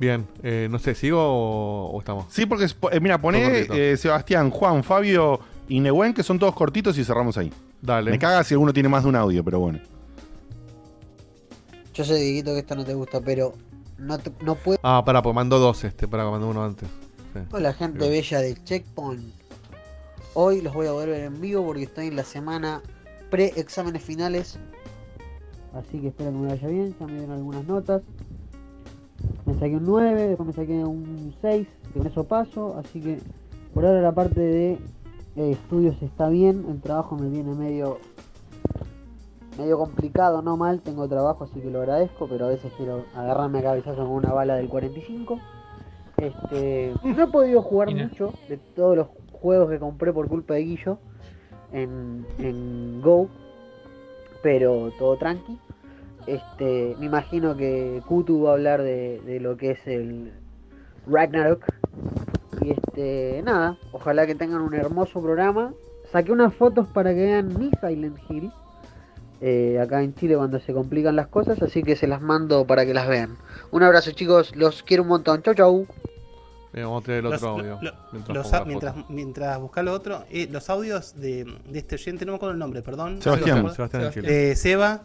[0.00, 2.26] Bien, eh, no sé, ¿sigo o, o estamos?
[2.30, 5.38] Sí, porque, es- eh, mira, poné eh, Sebastián, Juan, Fabio
[5.68, 7.52] y Nehuen, que son todos cortitos y cerramos ahí.
[7.80, 8.10] Dale.
[8.10, 9.78] Me caga si alguno tiene más de un audio, pero bueno.
[11.94, 13.52] Yo sé, Dieguito, que esto no te gusta, pero
[13.98, 14.78] no, te- no puedo.
[14.82, 16.88] Ah, pará, pues mandó dos este, pará, mandó uno antes.
[17.34, 17.40] Sí.
[17.52, 18.10] Hola, gente Bien.
[18.10, 19.34] bella de Checkpoint.
[20.34, 22.80] Hoy los voy a poder ver en vivo porque estoy en la semana
[23.30, 24.58] pre-exámenes finales.
[25.74, 26.94] Así que espero que me vaya bien.
[26.98, 28.02] Ya me dieron algunas notas.
[29.46, 32.76] Me saqué un 9, después me saqué un 6, que con eso paso.
[32.78, 33.18] Así que
[33.74, 34.72] por ahora la parte de
[35.36, 36.64] eh, estudios está bien.
[36.68, 37.98] El trabajo me viene medio
[39.58, 40.80] medio complicado, no mal.
[40.80, 42.26] Tengo trabajo, así que lo agradezco.
[42.28, 45.38] Pero a veces quiero agarrarme a cabezazo con una bala del 45.
[46.18, 48.06] Este, no he podido jugar Mira.
[48.06, 50.98] mucho de todos los juegos que compré por culpa de Guillo
[51.72, 53.28] en, en Go,
[54.42, 55.58] pero todo tranqui.
[56.26, 60.32] Este, me imagino que Kutu va a hablar de, de lo que es el
[61.06, 61.64] Ragnarok
[62.60, 65.72] Y este, nada, ojalá que tengan un hermoso programa.
[66.12, 68.52] Saqué unas fotos para que vean mi Silent Hill.
[69.40, 72.86] eh, acá en Chile cuando se complican las cosas, así que se las mando para
[72.86, 73.36] que las vean.
[73.72, 75.42] Un abrazo chicos, los quiero un montón.
[75.42, 75.86] Chau chau.
[76.72, 77.78] Bien, vamos a tener el otro Los- audio.
[77.82, 81.96] lo- mientras los a- mientras, mientras busca lo otro, eh, los audios de, de este
[81.96, 83.20] oyente, no me acuerdo el nombre, perdón.
[83.20, 83.68] Sebastián.
[83.70, 84.10] ¿Se Sebastián?
[84.12, 84.30] Chile.
[84.32, 85.02] De Seba,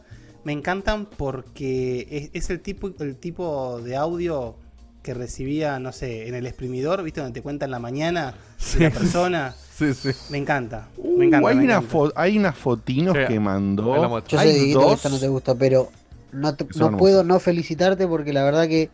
[0.47, 4.55] me encantan porque es, es el tipo el tipo de audio
[5.03, 7.19] que recibía, no sé, en el exprimidor, ¿viste?
[7.19, 8.33] Donde te cuentan la mañana
[8.77, 9.55] de la persona.
[9.77, 10.09] Sí, sí.
[10.31, 10.87] Me encanta.
[10.97, 11.49] Uh, Me encanta.
[11.49, 12.13] hay, me una encanta.
[12.15, 14.23] hay unas fotinos Sí, que mandó.
[14.27, 15.91] Yo sé, que esta no te gusta, pero
[16.31, 18.89] no, te- no puedo no felicitarte porque la verdad que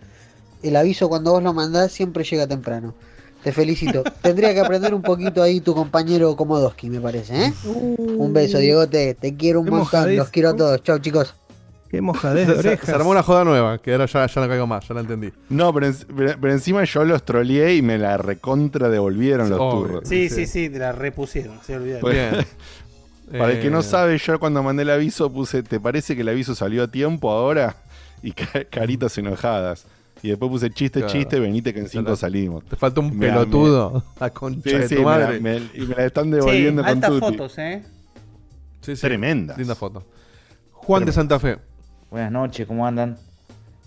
[0.62, 2.95] el aviso cuando vos lo mandás siempre llega temprano.
[3.45, 4.04] Te felicito.
[4.22, 7.54] Tendría que aprender un poquito ahí tu compañero Komodowski, me parece, ¿eh?
[7.66, 10.84] Un beso, Diego, te, te quiero un montón, los quiero a todos.
[10.84, 11.34] Chau, chicos.
[11.93, 12.87] Qué mojadez de orejas.
[12.87, 15.31] se armó una joda nueva, que ahora ya, ya no caigo más, ya la entendí.
[15.49, 19.59] No, pero, en- pero- pero encima yo los troleé y me la recontra devolvieron los
[19.59, 19.79] Obvio.
[19.87, 20.09] turros.
[20.09, 20.47] Sí, Sí.
[20.47, 22.01] sí, sí, te la repusieron, se olvidaron.
[22.01, 22.45] Pues- Bien.
[23.39, 26.21] Para el que no Eh, sabe, yo cuando mandé el aviso puse, ¿te parece que
[26.21, 27.75] el aviso salió a tiempo ahora?
[28.23, 29.85] Y ca- caritas enojadas.
[30.23, 31.13] Y después puse chiste, Claro.
[31.13, 32.63] chiste, venite que en cinco salimos.
[32.65, 34.03] Te falta un Me- pelotudo.
[34.19, 35.39] A concha Sí, de sí, tu me la- madre.
[35.39, 37.21] me- y me la están Sí, devolviendo con altas tutti.
[37.21, 37.83] fotos, ¿eh?
[38.81, 39.01] Sí, sí.
[39.01, 39.57] Tremendas.
[39.57, 40.03] Linda foto.
[40.71, 41.11] Juan de.
[41.13, 41.57] Santa Fe.
[42.14, 43.18] Buenas noches, ¿cómo andan?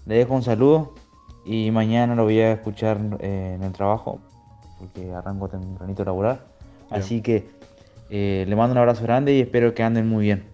[0.04, 0.96] Le dejo un saludo
[1.44, 4.18] y mañana lo voy a escuchar eh, en el trabajo
[4.80, 6.44] porque arranco tempranito a laburar.
[6.90, 7.00] Bien.
[7.00, 7.46] Así que
[8.10, 10.44] eh, le mando un abrazo grande y espero que anden muy bien.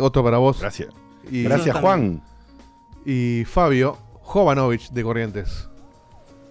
[0.00, 0.60] Otro para vos.
[0.60, 0.88] Gracias.
[1.30, 2.24] Y, Gracias, Juan.
[3.06, 5.68] y Fabio Jovanovich de Corrientes.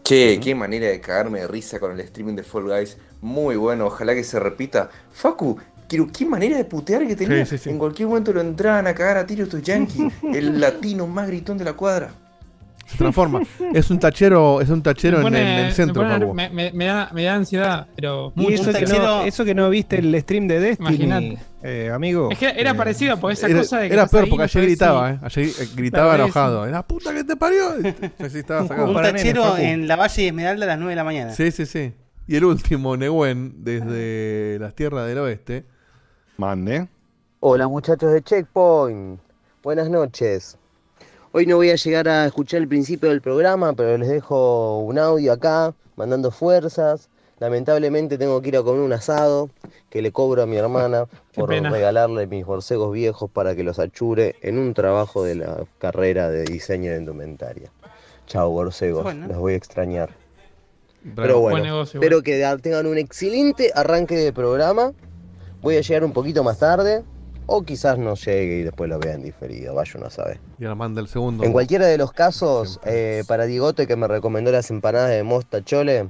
[0.05, 2.97] Che, qué manera de cagarme de risa con el streaming de Fall Guys.
[3.19, 4.89] Muy bueno, ojalá que se repita.
[5.11, 7.45] Facu, quiero, qué manera de putear que tenía.
[7.45, 7.69] Sí, sí, sí.
[7.69, 10.11] En cualquier momento lo entraban a cagar a tiro estos yankees.
[10.33, 12.11] el latino más gritón de la cuadra.
[12.85, 13.41] Se transforma.
[13.73, 16.33] es un tachero, es un tachero Me en, pone- en el me centro, pone- Facu.
[16.33, 18.53] me, me- me da, me da ansiedad, pero Y mucho.
[18.69, 21.37] eso que, no, eso que no viste el stream de Destiny, Imagínate.
[21.63, 22.29] eh, amigo.
[22.31, 24.43] Es que era Eh, parecido, porque esa Era, cosa de que era peor ahí, porque
[24.45, 25.19] ayer gritaba, ¿eh?
[25.21, 26.65] Ayer eh, gritaba enojado.
[26.65, 27.73] Era puta que te parió.
[28.19, 28.87] Estaba Un sacado.
[28.87, 31.31] Un para nenes, tachero en la Valle de Esmeralda a las 9 de la mañana.
[31.33, 31.91] Sí, sí, sí.
[32.25, 35.65] Y el último, Nehuen, desde las tierras del oeste.
[36.37, 36.87] Mande.
[37.39, 39.19] Hola muchachos de Checkpoint,
[39.63, 40.57] buenas noches.
[41.31, 44.97] Hoy no voy a llegar a escuchar el principio del programa, pero les dejo un
[44.97, 47.09] audio acá, mandando fuerzas.
[47.39, 49.49] Lamentablemente tengo que ir a comer un asado
[49.91, 51.69] que le cobro a mi hermana por pena.
[51.69, 56.45] regalarle mis borcegos viejos para que los achure en un trabajo de la carrera de
[56.45, 57.71] diseño de indumentaria.
[58.25, 59.27] Chao borcegos, Bueno.
[59.27, 60.09] los voy a extrañar.
[61.03, 61.15] Bravo.
[61.27, 64.93] Pero Buen bueno, negocio, espero que tengan un excelente arranque de programa.
[65.61, 67.03] Voy a llegar un poquito más tarde.
[67.49, 70.37] O quizás no llegue y después lo vean diferido, vaya uno a saber.
[70.59, 71.45] Y ahora manda el segundo.
[71.45, 75.63] En cualquiera de los casos, eh, para Digote que me recomendó las empanadas de mosta
[75.63, 76.09] chole.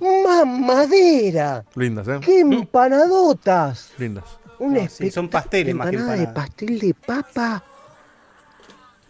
[0.00, 1.66] ¡Mamadera!
[1.74, 2.20] Lindas, ¿eh?
[2.24, 3.92] ¡Qué empanadotas!
[3.98, 4.24] Lindas.
[4.58, 7.62] Un No, sí, son pasteles más que empanada de pastel de papa.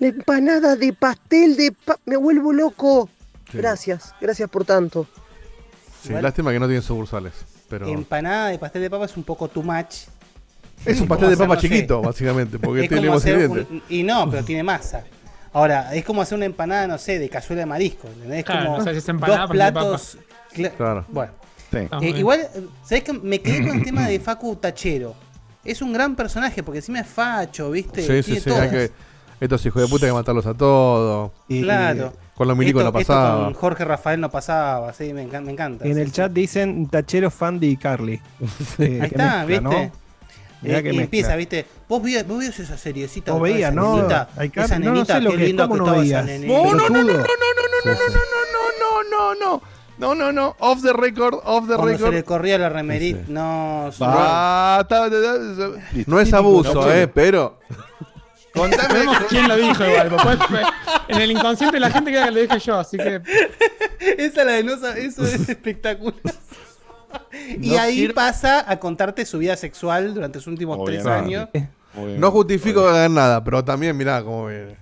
[0.00, 2.00] La empanada de pastel de papa.
[2.06, 3.08] Me vuelvo loco.
[3.52, 3.58] Sí.
[3.58, 5.06] Gracias, gracias por tanto.
[6.02, 7.53] Sí, lástima que no tienen sucursales.
[7.68, 9.94] Pero Empanada de pastel de papa es un poco too much.
[10.84, 11.68] es un pastel de hacer, papa no sé.
[11.68, 13.66] chiquito, básicamente, porque Es tiene ingredientes.
[13.70, 15.04] un- y no, pero tiene masa.
[15.52, 18.08] Ahora, es como hacer una empanada, no sé, de cazuela de marisco.
[18.08, 18.40] ¿entendés?
[18.40, 20.18] Es Claro, como no sé si es empanada, dos tiene platos.
[20.54, 21.04] cla- Claro.
[21.08, 21.32] Bueno,
[21.70, 21.78] Sí.
[22.02, 22.48] Eh, igual,
[22.84, 25.14] ¿sabés que Me quedé con el tema de Facu Tachero.
[25.64, 28.02] Es un gran personaje porque encima es facho, ¿viste?
[28.02, 28.50] Sí, sí, Tiene sí.
[28.50, 28.70] hay todas.
[28.70, 28.90] que-
[29.40, 31.32] estos hijos de puta hay que matarlos a todos.
[31.48, 32.12] y- Claro.
[32.36, 33.44] Con los milicos Esto- no esto pasaba.
[33.44, 35.84] con Jorge Rafael no pasaba, sí, me, encan- me encanta.
[35.86, 36.12] En sí, el sí.
[36.14, 38.20] chat dicen tachero fan de Carly.
[38.78, 39.92] Eh, Ahí está, ¿viste?
[40.62, 41.02] Mirá Eh, que y mezcla.
[41.04, 41.66] empieza, ¿viste?
[41.88, 43.26] Vos veías, vos veías esa seriecita.
[43.32, 43.96] Toda veías, esa ¿no?
[43.96, 46.52] nenita, esa no, no nenita, sé lo qué que- lindo que no estaba esa nenita.
[46.52, 47.22] No, no, no, no, no, no, no, no,
[47.84, 48.14] no, no, no,
[48.80, 49.62] no, no, no,
[49.96, 52.14] no, no, no, off the record, off the Cuando se record.
[52.14, 53.90] le corría la remerita, no...
[53.90, 54.06] Listo.
[56.06, 57.58] No es abuso, No, eh, pero.
[58.54, 60.10] Contame, quién lo dijo igual.
[61.08, 63.20] en el inconsciente la gente queda que lo dije yo, así que.
[64.18, 66.14] Esa la de no eso es espectacular.
[67.60, 71.48] y No ahí quiero- pasa a contarte su vida sexual durante sus últimos tres años.
[71.50, 71.68] Obviamente.
[71.94, 72.20] Obviamente.
[72.20, 74.76] No justifico hacer nada, pero también mirá cómo viene.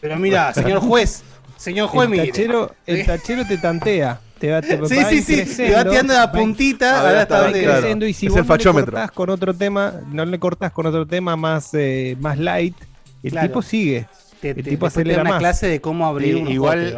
[0.00, 1.22] Pero mira, señor juez,
[1.56, 2.26] señor juez, el mire.
[2.28, 4.20] tachero, el tachero te tantea.
[4.38, 7.12] Te va, te Sí, va sí, sí, te va tirando la puntita, a a ver
[7.12, 7.78] ver hasta hasta va dónde claro.
[7.78, 8.92] creciendo y si Es vos el no le fachómetro.
[8.92, 12.76] cortás con otro tema, no le cortás con otro tema más, eh, más light,
[13.22, 13.48] el Claro.
[13.48, 14.06] tipo sigue.
[14.40, 15.38] te, el te- tipo acelera una más.
[15.40, 16.96] clase de cómo abrir Sí, un igual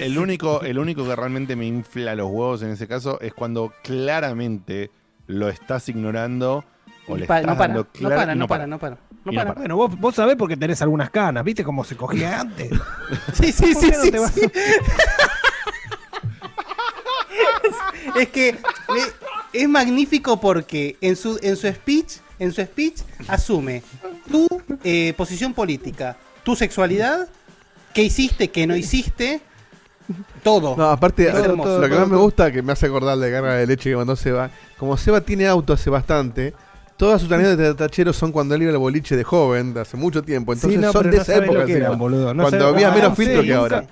[0.00, 3.72] el, único, el único que realmente me infla los huevos en ese caso es cuando
[3.82, 4.90] claramente
[5.26, 6.64] lo estás ignorando
[7.06, 8.98] o le Pa- estás no para, dando no para, no para, no para.
[9.24, 9.46] No para.
[9.48, 9.60] para.
[9.60, 12.70] Bueno, vos, vos sabés porque tenés algunas canas, ¿viste cómo se cogía antes?
[13.32, 14.50] Sí, sí, ¿Por sí, no sí, sí.
[18.18, 18.56] Es que
[19.52, 23.82] es magnífico porque en su, en su speech, en su speech asume
[24.30, 24.46] tu
[24.84, 27.28] eh, posición política, tu sexualidad,
[27.94, 29.40] qué hiciste, qué no hiciste,
[30.42, 30.76] todo.
[30.76, 33.90] No, aparte, lo que más me gusta, que me hace acordar de carga de leche
[33.90, 36.54] que mandó Seba, como Seba tiene auto hace bastante,
[36.96, 39.96] todas sus tareas de tachero son cuando él iba al boliche de joven, de hace
[39.96, 40.52] mucho tiempo.
[40.52, 41.64] Entonces Sí, no, son de no esa época.
[41.64, 42.32] eran, boludo.
[42.34, 43.84] No cuando había Ah, menos no filtro que ahora.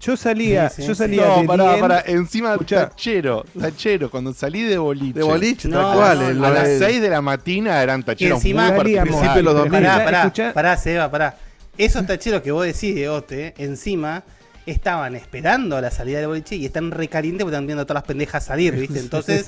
[0.00, 0.98] Yo salía, Sí, sí, yo sí.
[0.98, 2.04] salía No, de pará, pará.
[2.06, 2.88] Encima Escuchá.
[2.88, 5.18] tachero, tachero, cuando salí de boliche.
[5.18, 6.38] De boliche, No, tal cual.
[6.38, 9.08] no, A las de- 6 de la mañana eran Y tacheros encima, muy salíamos.
[9.08, 9.54] principio de los.
[9.54, 9.82] 2000.
[9.82, 10.52] Pará, pará, Escuchá.
[10.52, 11.36] pará, Seba, pará.
[11.76, 14.22] Esos tacheros que vos decís de Ote, encima,
[14.66, 18.02] estaban esperando a la salida del boliche y están recalientes porque están viendo a todas
[18.02, 18.98] las pendejas salir, ¿viste?
[19.00, 19.46] Entonces,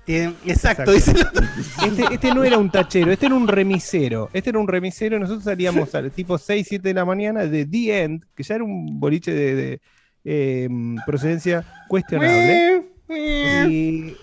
[0.00, 0.04] Exacto.
[0.06, 0.92] tienen- exacto, Exacto.
[0.92, 1.44] dice el otro.
[1.86, 4.28] Este, este no era un tachero, este era un remisero.
[4.32, 5.18] Este era un remisero.
[5.18, 8.64] Nosotros salíamos al tipo 6, 7 de la mañana de The End, que ya era
[8.64, 9.80] un boliche de, de,
[10.24, 10.68] eh,
[11.06, 12.84] procedencia cuestionable.
[13.08, 14.14] Y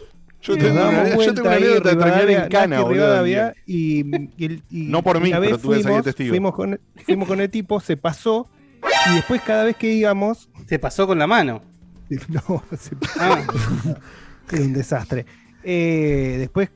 [0.42, 4.84] Yo tengo una- yo tengo una anécdota de terminar en cana, boludo, y, y y
[4.88, 6.30] No por mí, pero tuve que salir fuimos, testigo.
[6.30, 8.50] Fuimos con, fuimos con el tipo, se pasó.
[9.12, 11.62] Y después, cada vez que íbamos, Se pasó con la mano.
[12.30, 13.42] no, se Ah,
[14.52, 15.26] Es un desastre.
[15.70, 16.70] Eh, después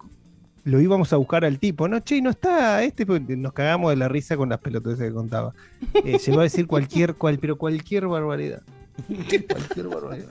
[0.66, 1.88] lo íbamos a buscar al tipo.
[1.88, 3.06] No, che, no está este.
[3.06, 5.54] porque Nos cagamos de la risa con las pelotas que contaba.
[6.04, 8.62] Eh, llegó a decir cualquier, cual, pero cualquier barbaridad.
[9.08, 10.28] Cualquier barbaridad.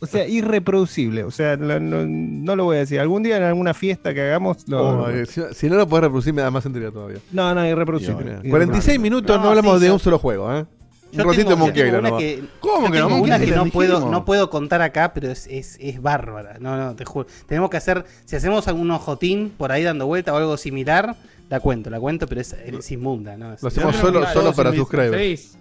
[0.00, 1.22] O sea, irreproducible.
[1.22, 2.98] O sea, no, no- no lo voy a decir.
[2.98, 4.66] Algún día en alguna fiesta que hagamos.
[4.68, 7.18] Lo, Oh, eh, si, si no lo podés reproducir, me da más intriga todavía.
[7.30, 8.16] no, no, irreproducible.
[8.16, 8.50] Mira, Irreproducible.
[8.50, 10.66] 46 minutos, no, No, hablamos sí, de un solo juego, ¿eh?
[11.12, 13.16] Yo Un ratito de tengo- Island una que, ¿Cómo que no?
[13.22, 16.56] una que no puedo, no contar acá, pero es, es, es bárbara.
[16.58, 17.26] No, no, te juro.
[17.46, 21.14] Tenemos que hacer, si hacemos algún ojotín por ahí dando vuelta o algo similar,
[21.50, 23.52] la cuento, la cuento, pero es, es inmunda, ¿no?
[23.52, 24.70] Es- Lo hacemos No, solo, solo para
[25.18, 25.58] seis.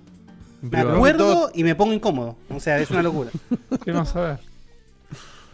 [0.63, 2.37] en me acuerdo y me pongo incómodo.
[2.49, 3.29] O sea, es una locura.
[3.83, 4.39] ¿Qué vamos a ver?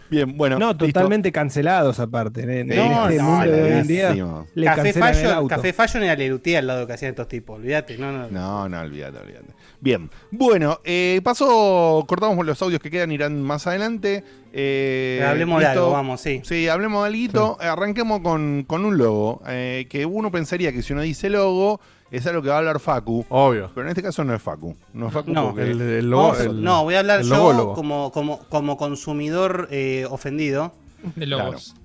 [0.09, 0.57] Bien, bueno.
[0.57, 0.85] No, listo.
[0.85, 2.43] totalmente cancelados aparte.
[2.43, 3.87] En, en No, este no, mundo de hoy en buenísimo.
[3.87, 4.45] día.
[4.55, 5.47] Le Café cancelan el Fashion, auto.
[5.49, 6.15] Café Fashion era
[6.55, 7.57] al lado que hacían estos tipos.
[7.59, 8.27] Olvídate, no, no.
[8.29, 9.47] No, no, olvídate, olvídate.
[9.79, 14.23] Bien, bueno, eh, pasó, cortamos los audios que quedan, irán más adelante.
[14.51, 16.41] Eh, hablemos de algo, vamos, sí.
[16.43, 17.57] Sí, hablemos de algo.
[17.61, 19.41] Arranquemos con, con un logo.
[19.47, 22.79] eh, que uno pensaría que si uno dice logo, es algo que va a hablar
[22.79, 23.23] Facu.
[23.29, 23.69] Obvio.
[23.75, 24.75] Pero en este caso no es Facu.
[24.93, 25.69] No es Facu No, porque.
[25.69, 29.67] El, el logo, Vamos a- el- no, voy a hablar yo como, como, como consumidor
[29.69, 30.73] eh, ofendido,
[31.15, 31.75] De logos.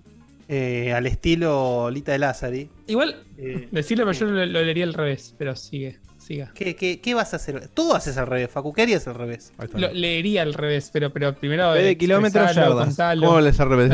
[0.49, 2.71] eh, al estilo Lita de Lázari.
[2.87, 6.51] Igual, Eh, decirlo, pero yo lo, lo leería al revés, pero sigue, siga.
[6.55, 7.69] ¿qué, qué, qué vas a hacer?
[7.69, 8.73] Todo haces al revés, Facu.
[8.73, 9.53] ¿Qué harías al revés?
[9.75, 11.73] Lo leería al revés, pero, pero primero.
[11.73, 12.87] Ve de kilómetros, yardas.
[12.87, 13.27] contalo.
[13.27, 13.91] ¿Cómo les al revés?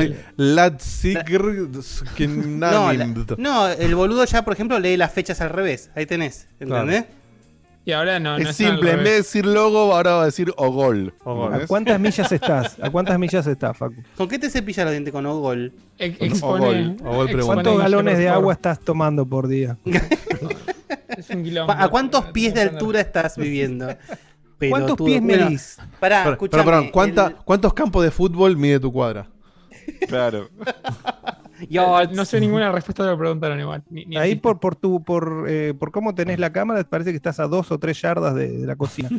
[2.71, 3.05] No, la-
[3.39, 5.91] no, el boludo ya, por ejemplo, lee las fechas al revés.
[5.95, 7.05] Ahí tenés, ¿entendés?
[7.89, 10.53] Y ahora no, no es simple, en vez de decir logo, ahora va a decir
[10.59, 11.15] Ogol.
[11.25, 11.55] Ogol.
[11.55, 12.77] ¿A cuántas millas estás?
[12.83, 13.95] ¿A cuántas millas estás, Facu?
[14.15, 15.73] ¿Con qué te cepillas los dientes con Ogol?
[15.97, 16.97] Ex- O expone- gol.
[17.01, 17.55] O gol expone pregunta.
[17.55, 19.79] ¿Cuántos galones de agua estás tomando por día?
[21.17, 21.73] Es un quilombo.
[21.73, 23.89] ¿A cuántos pies de altura estás viviendo?
[24.69, 25.79] ¿Cuántos pies Bueno, medís?
[25.99, 29.27] Pará, Pero, ¿cuánta- el- ¿cuántos campos de fútbol mide tu cuadra?
[30.07, 30.51] Claro.
[31.69, 33.83] Yo- No sé ninguna respuesta de lo que preguntaron igual.
[33.91, 34.43] ni- ni Ahí existe.
[34.43, 37.71] por, por tu, por, eh, por cómo tenés la cámara, parece que estás a dos
[37.73, 39.09] o tres yardas de, de la cocina.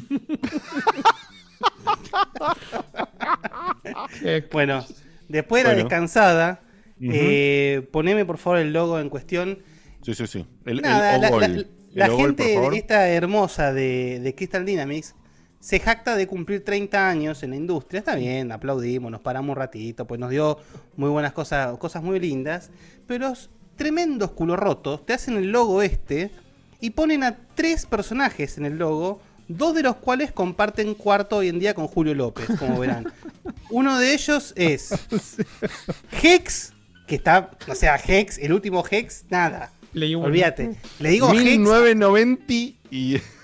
[4.23, 4.85] Eh, Bueno,
[5.27, 6.61] después de la descansada,
[7.01, 9.59] eh, poneme por favor el logo en cuestión.
[10.01, 10.45] Sí, sí, sí.
[10.65, 15.15] El, Nada, el la, la- El la gente esta hermosa de, de Crystal Dynamics
[15.59, 17.99] se jacta de cumplir 30 años en la industria.
[17.99, 20.57] Está bien, aplaudimos, nos paramos un ratito, pues nos dio
[20.95, 22.71] muy buenas cosas, cosas muy lindas.
[23.07, 26.31] Pero los tremendos culo rotos te hacen el logo este
[26.79, 31.49] y ponen a tres personajes en el logo, dos de los cuales comparten cuarto hoy
[31.49, 33.11] en día con Julio López, como verán.
[33.69, 34.91] Uno de ellos es
[36.23, 36.73] Hex,
[37.05, 39.71] que está, o sea, Hex, el último Hex, nada.
[39.91, 40.15] Leí.
[40.15, 40.75] Olvídate.
[40.99, 42.43] Le digo Hex 1990
[42.91, 43.21] y.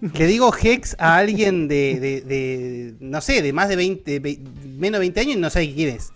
[0.00, 4.40] le digo Hex a alguien de, de- de, no sé, de más de 20, ve-
[4.76, 6.12] menos de 20 años y no sabe quién es.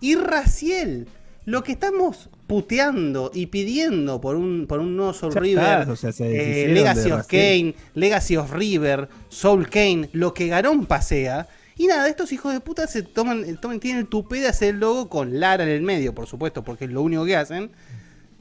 [0.00, 1.06] Y Raciel,
[1.44, 5.92] lo que estamos puteando y pidiendo por un, por un nuevo Soul Ya River, está,
[5.92, 7.72] o sea, se eh, Legacy of Raciel.
[7.72, 11.48] Kane, Legacy of River, Soul Kane, lo que Garón pasea.
[11.78, 14.80] Y nada, estos hijos de puta se toman, toman tienen el tupé de hacer el
[14.80, 17.70] logo con Lara en el medio, por supuesto, porque es lo único que hacen.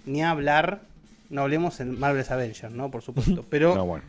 [0.06, 0.82] Ni hablar,
[1.30, 2.92] no hablemos en Marvel's Avengers, ¿no?
[2.92, 3.46] Por supuesto.
[3.50, 4.04] Pero No, bueno.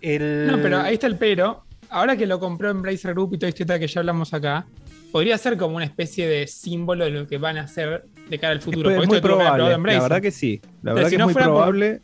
[0.00, 0.46] El...
[0.50, 1.64] No, pero ahí está el pero.
[1.90, 4.66] Ahora que lo compró en Bracer Group y toda esta historia que ya hablamos acá,
[5.10, 8.52] podría ser como una especie de símbolo de lo que van a hacer de cara
[8.52, 8.90] al futuro.
[8.90, 9.70] es porque muy probable.
[9.70, 10.60] La verdad que sí.
[10.82, 12.00] La verdad si que no es muy fuera por- probable.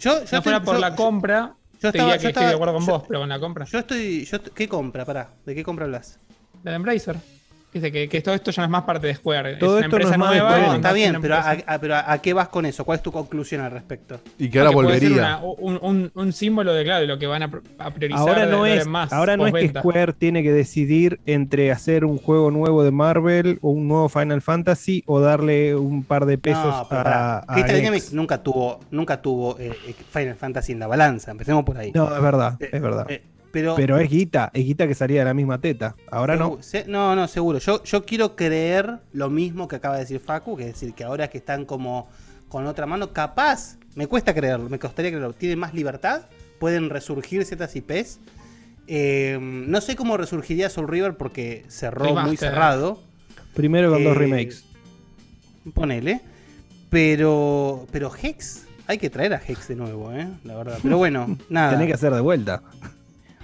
[0.00, 2.28] Yo, Si no fuera por yo- la compra, yo te estaba- diría yo que estoy
[2.30, 3.64] estaba- de acuerdo con yo- vos, pero con la compra.
[3.66, 4.24] Yo estoy.
[4.24, 5.04] Yo, ¿Qué compra?
[5.04, 5.30] Pará.
[5.44, 6.18] ¿De qué compra hablas?
[6.64, 7.16] La de Embracer.
[7.72, 9.56] Dice que, que todo esto ya no es más parte de Square.
[9.56, 10.58] Todo es una esto no empresa es más de nueva.
[10.58, 12.84] Y Está más bien, pero a, pero a- ¿a qué vas con eso?
[12.84, 14.20] ¿Cuál es tu conclusión al respecto?
[14.38, 15.38] Y que ahora que puede ser volvería.
[15.38, 18.20] una- un, un- un símbolo de, claro, de lo que van a, pr- a priorizar.
[18.28, 19.68] Ahora no de es, más ahora no es que.
[19.78, 24.42] Square tiene que decidir entre hacer un juego nuevo de Marvel o un nuevo Final
[24.42, 27.76] Fantasy o darle un par de pesos No, a, Crystal.
[27.76, 31.30] Dynamics nunca tuvo, nunca tuvo eh, eh, Final Fantasy en la balanza.
[31.30, 31.90] Empecemos por ahí.
[31.94, 33.06] No, es verdad, Eh, es verdad.
[33.10, 35.94] eh, pero, Pero es guita, es guita que salía de la misma teta.
[36.10, 36.58] Ahora no.
[36.62, 37.58] Se- no, no, seguro.
[37.58, 41.04] Yo, yo quiero creer lo mismo que acaba de decir Facu, que es decir, que
[41.04, 42.08] ahora que están como
[42.48, 46.22] con otra mano, capaz, me cuesta creerlo, me costaría creerlo, tienen más libertad,
[46.58, 48.18] pueden resurgir ciertas IPs.
[48.88, 53.00] Eh, no sé cómo resurgiría Soul River porque cerró muy cerrado.
[53.54, 54.64] Primero con dos Eh, remakes.
[55.74, 56.20] Ponele.
[56.90, 60.28] Pero, pero Hex, hay que traer a Hex de nuevo, ¿eh?
[60.44, 60.78] La verdad.
[60.82, 61.70] Pero bueno, nada.
[61.72, 62.62] Tenés que hacer de vuelta.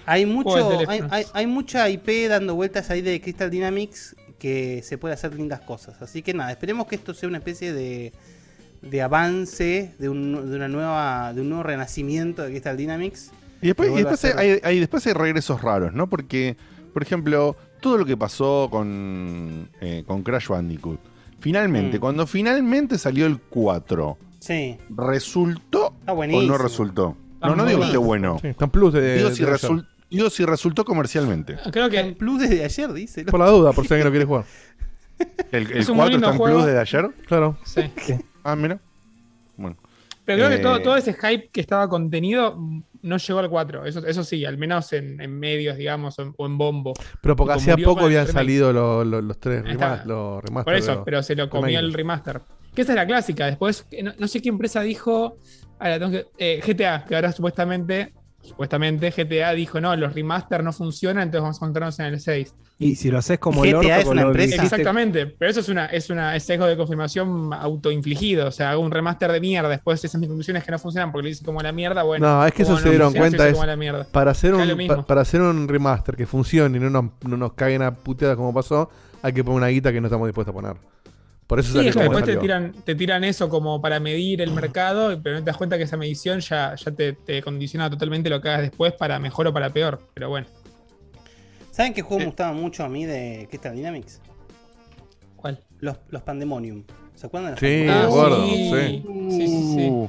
[0.09, 0.51] Hay mucho,
[0.89, 5.35] hay, hay- hay mucha IP dando vueltas ahí de Crystal Dynamics que se puede hacer
[5.35, 6.01] lindas cosas.
[6.03, 8.13] Así que nada, esperemos que esto sea una especie de,
[8.83, 13.33] de avance, de un, de una nueva, de un nuevo renacimiento de Crystal Dynamics.
[13.61, 16.09] Y después, y después ser- hay, hay- después hay regresos raros, ¿no?
[16.09, 16.57] Porque,
[16.93, 21.01] por ejemplo, todo lo que pasó con, eh, con Crash Bandicoot.
[21.41, 22.01] Finalmente, Mm.
[22.01, 27.17] cuando finalmente salió el 4, Sí, ¿resultó o no resultó?
[27.35, 28.39] Está No, no digo que esté bueno.
[28.41, 29.17] Sí, plus de.
[29.17, 29.51] Digo de- si, de
[30.11, 31.57] digo si resultó comercialmente.
[31.73, 33.25] Creo En que Plus desde ayer, dice.
[33.25, 34.45] Por la duda, por si alguien no quiere jugar.
[35.53, 36.57] ¿El, el Es un muy 4 lindo está en juego.
[36.57, 37.11] plus desde ayer?
[37.27, 37.59] Claro.
[37.65, 37.83] sí.
[38.45, 38.81] Ah, mira.
[39.57, 39.77] Bueno.
[40.25, 42.57] Pero creo Eh, que todo, todo ese hype que estaba contenido
[43.03, 43.85] no llegó al 4.
[43.87, 46.93] Eso, eso sí, al menos en, en medios, digamos, o en, o en bombo.
[47.21, 49.65] Pero porque hacía poco habían salido los, los, los tres
[50.05, 50.65] los remaster.
[50.65, 52.43] Por eso, pero se lo comió el remaster.
[52.75, 53.47] Que esa es la clásica.
[53.47, 55.37] Después, eh, no, no sé qué empresa dijo.
[55.79, 58.13] ahora tengo que- eh, GTA, que ahora supuestamente,
[58.49, 62.55] supuestamente GTA dijo: no, los remaster no funcionan, entonces vamos a encontrarnos en el 6.
[62.81, 64.63] Y si lo haces como el GTA orto es una empresa.
[64.63, 68.47] Exactamente, pero eso es una, es una es sesgo de confirmación autoinfligido.
[68.47, 69.69] O sea, hago un remaster de mierda.
[69.69, 72.03] Después esas mis conclusiones que no funcionan porque lo hice como la mierda.
[72.05, 73.39] Bueno, No, es que eso se dieron funciona, cuenta.
[73.39, 74.07] se hizo Es, como la mierda.
[74.13, 77.53] para, hacer un, pa- para hacer un remaster que funcione y no nos, no nos
[77.55, 78.91] caguen a puteadas como pasó,
[79.23, 80.77] hay que poner una guita que no estamos dispuestos a poner.
[81.49, 84.41] Por eso Sí, salió es que después te tiran, te tiran eso como para medir
[84.43, 87.89] el mercado, pero no te das cuenta que esa medición ya, ya te, te condiciona
[87.91, 89.99] totalmente lo que hagas después para mejor o para peor.
[90.15, 90.47] Pero bueno,
[91.71, 94.21] ¿Saben qué juego me gustaba mucho a mí de Crystal Dynamics?
[95.37, 95.61] ¿cuál?
[95.81, 96.85] Los, los Pandemonium.
[97.15, 99.03] ¿Se acuerdan de los Sí, acuerdo, sí.
[99.31, 99.87] Sí, sí, sí.
[99.89, 100.09] Uh,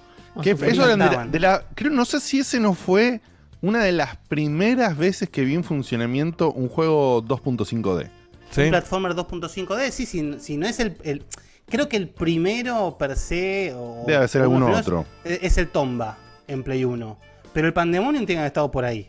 [0.65, 3.21] eso de la, de la- creo, no sé si ese no fue
[3.61, 8.09] una de las primeras veces que vi en funcionamiento un juego 2.5D.
[8.51, 8.61] ¿Sí?
[8.61, 11.23] Un platformer 2.5D, sí, si, si no es el, el-
[11.67, 13.73] Creo que el primero per se.
[13.75, 15.05] O, Debe ser alguno primeros, otro.
[15.23, 17.17] Es, es el Tomba en Play 1.
[17.53, 19.07] Pero el Pandemonium tiene que haber estado por ahí.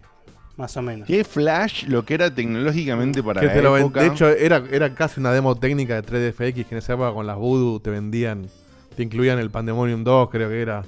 [0.58, 1.06] Más o menos.
[1.08, 4.02] Que Flash lo que era tecnológicamente para Que la te lo ven- época.
[4.02, 6.02] de hecho, era, era casi una demo técnica de
[6.34, 8.46] 3DFX que en esa época con las Voodoo te vendían,
[8.94, 10.84] te incluían el Pandemonium 2, creo que era.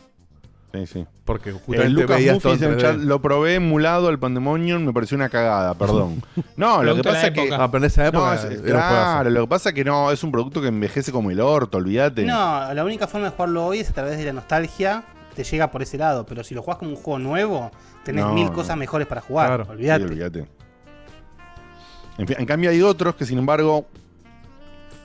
[0.73, 1.07] Sí, sí.
[1.25, 2.81] Porque Eh, justamente Lucas veías todo en Muffis en el 3D.
[2.81, 6.23] chat, lo probé emulado al Pandemonium, me pareció una cagada, perdón.
[6.57, 7.43] No, lo que pasa es que.
[7.45, 7.63] época.
[7.63, 9.31] Ah, pero en esa No, época es- era un claro, juegazo.
[9.31, 12.25] lo que pasa es que no, es un producto que envejece como el orto, olvídate.
[12.25, 15.05] No, la única forma de jugarlo hoy es a través de la nostalgia.
[15.37, 16.27] Te llega por ese lado.
[16.27, 17.71] Pero si lo juegas como un juego nuevo,
[18.05, 18.53] tenés No, mil no.
[18.53, 19.49] cosas mejores para jugar.
[19.49, 20.05] Claro, Sí, olvídate.
[20.05, 20.47] olvídate.
[22.19, 23.87] En, fin, en cambio hay otros que sin embargo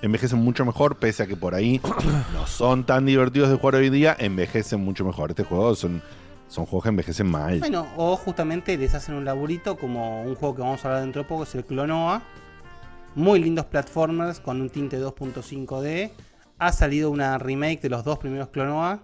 [0.02, 1.82] envejecen mucho mejor, pese a que por ahí
[2.34, 5.32] no son tan divertidos de jugar hoy día, envejecen mucho mejor.
[5.32, 6.02] Este juego son,
[6.48, 7.60] son juegos que envejecen mal.
[7.60, 11.24] Bueno, o justamente les hacen un laburito como un juego que vamos a hablar dentro
[11.24, 12.22] de poco, es el Clonoa.
[13.16, 16.12] Muy lindos platformers con un tinte 2.5D.
[16.60, 19.02] Ha salido una remake de los dos primeros Clonoa.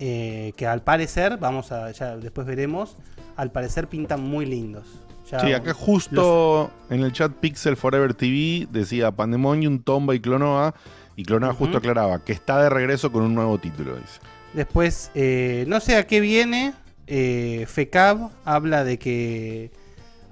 [0.00, 2.96] eh, que al parecer, vamos a, ya después veremos,
[3.36, 4.86] al parecer pintan muy lindos.
[5.30, 10.74] Ya Sí, acá justo en el chat Pixel Forever TV decía Pandemonium, Tomba y Clonoa.
[11.16, 14.20] Y Clonoa justo aclaraba que está de regreso con un nuevo título, dice.
[14.52, 16.74] Después, eh, no sé a qué viene.
[17.06, 19.70] Eh, FECAB habla de que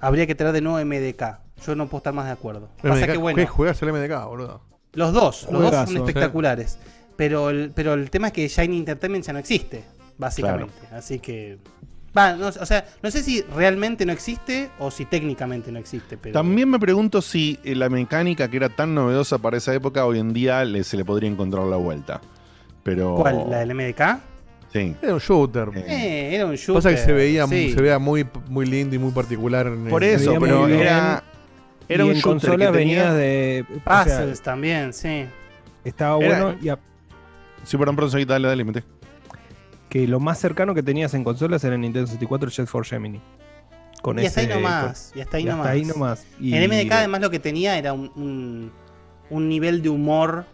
[0.00, 1.40] habría que traer de nuevo MDK.
[1.66, 2.68] Yo no puedo estar más de acuerdo.
[2.82, 4.60] Pasa MDK, que bueno, ¿Qué juegas el MDK, boludo?
[4.94, 6.78] los dos, los dos son espectaculares.
[7.16, 9.84] Pero el, pero el tema es que Shiny Entertainment ya no existe,
[10.18, 10.74] básicamente.
[10.92, 11.58] Así que.
[12.16, 16.16] Va, no, o sea, no sé si realmente no existe o si técnicamente no existe.
[16.18, 20.04] Pero También me pregunto si eh, la mecánica que era tan novedosa para esa época
[20.04, 22.20] hoy en día le- se le podría encontrar la vuelta.
[22.82, 23.14] Pero.
[23.16, 23.46] ¿Cuál?
[23.48, 24.20] ¿La del MDK?
[24.72, 24.94] Sí.
[25.02, 25.68] Era un shooter.
[25.74, 26.74] Eh, Eh, era un shooter.
[26.82, 27.72] Pasa que se veía, sí.
[27.72, 29.66] se veía muy, muy lindo y muy particular.
[29.66, 30.80] En Por eso, pero bien.
[30.80, 31.22] era.
[31.88, 33.64] Era y un en shooter consolas que tenía- venía de.
[33.70, 35.24] o sea, Puzzles también, sí.
[35.84, 36.78] estaba Era- bueno y a-
[37.64, 38.82] Sí, perdón, perdón, dale, dale, mete.
[39.92, 43.20] Que lo más cercano que tenías en consolas era el Nintendo 64 Jet for Gemini.
[44.00, 45.12] Con y hasta ahí nomás.
[45.14, 45.70] Y hasta ahí y hasta nomás.
[45.70, 46.26] ahí nomás.
[46.40, 48.72] Y- El MDK además lo que tenía era un, un-
[49.28, 50.46] un nivel de humor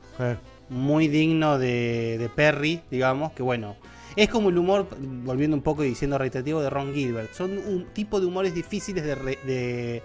[0.69, 3.77] muy digno de, de Perry, digamos, que bueno.
[4.17, 4.89] Es como el humor,
[5.25, 7.33] volviendo un poco y diciendo reiterativo, de Ron Gilbert.
[7.33, 10.03] Son un tipo de humores difíciles de, re- de,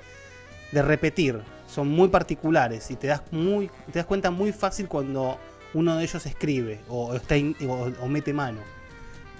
[0.71, 1.39] de repetir.
[1.67, 5.39] Son muy particulares y te das, muy, te das cuenta muy fácil cuando
[5.73, 8.59] uno de ellos escribe o, está in- o- o mete mano.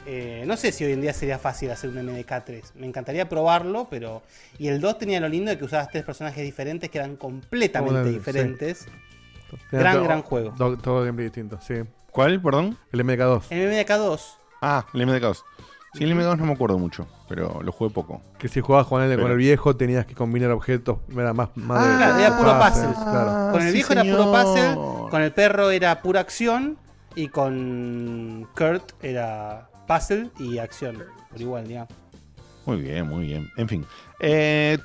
[0.05, 2.73] Eh, no sé si hoy en día sería fácil hacer un MDK3.
[2.75, 4.21] Me encantaría probarlo, pero.
[4.57, 8.09] Y el 2 tenía lo lindo de que usabas tres personajes diferentes que eran completamente
[8.09, 8.87] diferentes.
[9.71, 10.53] Gran, gran juego.
[10.57, 11.75] Todo, todo gameplay distinto, sí.
[12.11, 12.77] ¿Cuál, perdón?
[12.91, 13.43] El MDK2.
[13.49, 14.19] El MDK2.
[14.61, 15.37] Ah, el MDK2.
[15.93, 18.21] Sí, el MDK2 no me acuerdo mucho, pero lo jugué poco.
[18.39, 20.97] Que si jugabas con el, con el viejo tenías que combinar objetos.
[21.15, 22.93] Era más, más de- Claro, era puro puzzle.
[22.95, 23.51] claro.
[23.51, 24.75] Con el sí, viejo era puro puzzle,
[25.11, 26.77] con el perro era pura acción
[27.15, 31.03] y con Kurt era puzzle y acción.
[31.29, 31.89] Por igual, digamos.
[32.65, 33.49] Muy bien, muy bien.
[33.57, 33.85] En fin.
[34.19, 34.77] Eh,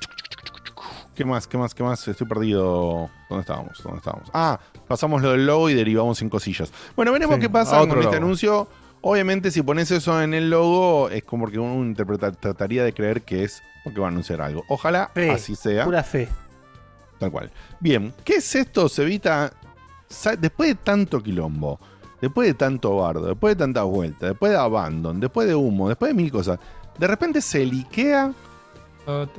[1.15, 1.47] ¿Qué más?
[1.47, 1.73] ¿Qué más?
[1.75, 2.07] ¿Qué más?
[2.07, 3.09] Estoy perdido.
[3.29, 3.81] ¿Dónde estábamos?
[3.83, 4.29] ¿Dónde estábamos?
[4.33, 6.71] Ah, pasamos lo del logo y derivamos en cosillas.
[6.95, 8.67] Bueno, veremos Sí, qué pasa con este anuncio.
[9.01, 13.21] Obviamente, si pones eso en el logo, es como que uno interpreta- trataría de creer
[13.21, 14.63] que es porque va a anunciar algo.
[14.67, 15.85] Ojalá Fe, así sea.
[15.85, 16.27] Pura fe.
[17.17, 17.49] Tal cual.
[17.79, 18.87] Bien, ¿qué es esto?
[18.89, 19.51] Se evita.
[20.09, 21.79] sa- Después de tanto quilombo,
[22.21, 26.09] después de tanto bardo, después de tantas vueltas, después de abandon, después de humo, después
[26.09, 26.59] de mil cosas,
[26.97, 28.33] de repente se liquea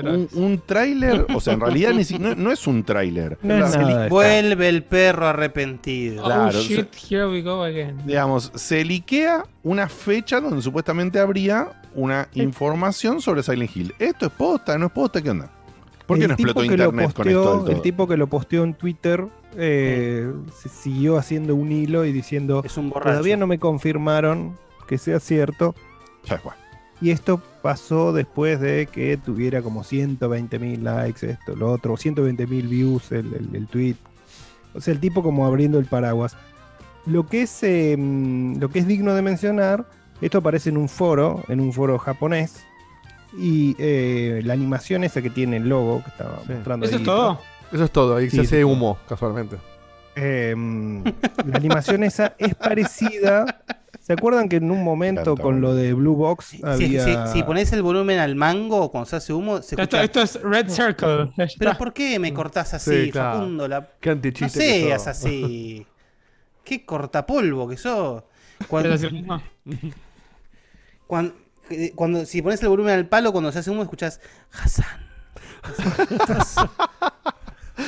[0.02, 1.26] un, un tráiler.
[1.34, 3.38] O sea, en realidad ni si- no, no es un tráiler.
[3.42, 6.24] No Se Vuelve el perro arrepentido.
[6.24, 7.98] Claro, oh shit, here we go again.
[8.04, 13.94] Digamos, se liquea una fecha donde supuestamente habría una información sobre Silent Hill.
[13.98, 14.78] ¿Esto es posta?
[14.78, 15.22] ¿No es posta?
[15.22, 15.50] ¿Qué onda?
[16.06, 17.68] ¿Por qué El no explotó internet con esto del todo?
[17.68, 19.26] El tipo que lo posteó en Twitter
[19.56, 23.10] eh, se siguió haciendo un hilo y diciendo Es un borracho.
[23.10, 25.74] todavía no me confirmaron que sea cierto.
[26.24, 26.40] Ya.
[27.00, 32.46] Y esto pasó después de que tuviera como 120 mil likes, esto, lo otro, 120
[32.46, 33.96] mil views el, el- el tweet.
[34.74, 36.36] O sea, el tipo como abriendo el paraguas.
[37.06, 39.86] Lo que es, eh, mm, lo que es digno de mencionar,
[40.20, 42.62] esto aparece en un foro, en un foro japonés.
[43.38, 46.52] Y eh, la animación esa que tiene el logo, que estaba Sí.
[46.52, 47.40] mostrando ¿Eso ahí, es todo?
[47.72, 48.16] Eso es todo.
[48.16, 49.56] Ahí Sí, se hace humo, casualmente.
[50.16, 50.54] eh,
[51.46, 53.62] la animación esa es parecida.
[54.00, 55.42] ¿Se acuerdan que en un momento Tanto.
[55.42, 57.26] con lo de Blue Box Si, había.
[57.26, 60.02] si- si pones el volumen al mango cuando se hace humo, se Esto, escucha.
[60.02, 61.32] esto es Red Circle.
[61.58, 61.78] Pero.
[61.78, 63.38] ¿por qué me cortás así, Sí, claro.
[63.38, 63.68] Facundo?
[63.68, 65.86] La- Qué No que seas así.
[66.64, 68.24] Qué cortapolvo que sos.
[68.68, 68.96] Cuando,
[71.06, 71.34] cuando,
[71.70, 74.20] eh, cuando- si pones el volumen al palo, cuando se hace humo, escuchás
[74.52, 75.08] Hassan.
[76.28, 76.68] Hassan.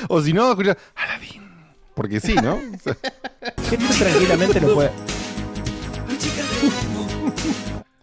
[0.09, 1.43] O si no, escucha Aladín.
[1.95, 2.55] Porque sí, ¿no?
[2.55, 2.97] O sea,
[3.41, 4.91] Esto tranquilamente lo puede.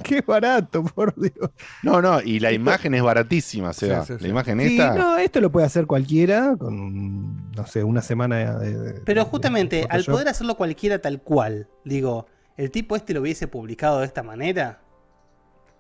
[0.04, 1.52] Qué barato, por Dios.
[1.84, 3.74] no, no, y la imagen es baratísima.
[3.74, 4.24] Sí, sí, sí.
[4.24, 4.96] La imagen Sí, esta.
[4.96, 8.76] no, esto lo puede hacer cualquiera con, no sé, una semana de.
[8.78, 12.26] de- Pero de justamente, al poder hacerlo cualquiera tal cual, digo,
[12.58, 14.82] ¿el tipo este lo hubiese publicado de esta manera?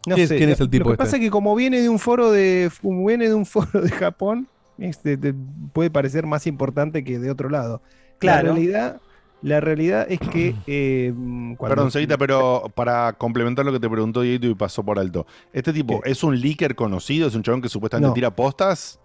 [0.05, 1.03] No ¿Quién- sé, quién es el tipo Lo que este?
[1.05, 3.89] pasa es que como viene de un foro de como viene de un foro de
[3.89, 4.47] Japón,
[4.79, 5.33] este, te-
[5.73, 7.81] puede parecer más importante que de otro lado.
[8.19, 8.47] Claro.
[8.49, 9.01] La realidad,
[9.41, 11.13] la realidad es que eh,
[11.57, 15.25] cuando Perdón, Seguita, pero para complementar lo que te preguntó Dieguito y pasó por alto.
[15.53, 16.11] ¿Este tipo ¿Qué?
[16.11, 17.27] es un leaker conocido?
[17.27, 18.13] ¿Es un chabón que supuestamente No.
[18.13, 18.99] tira postas?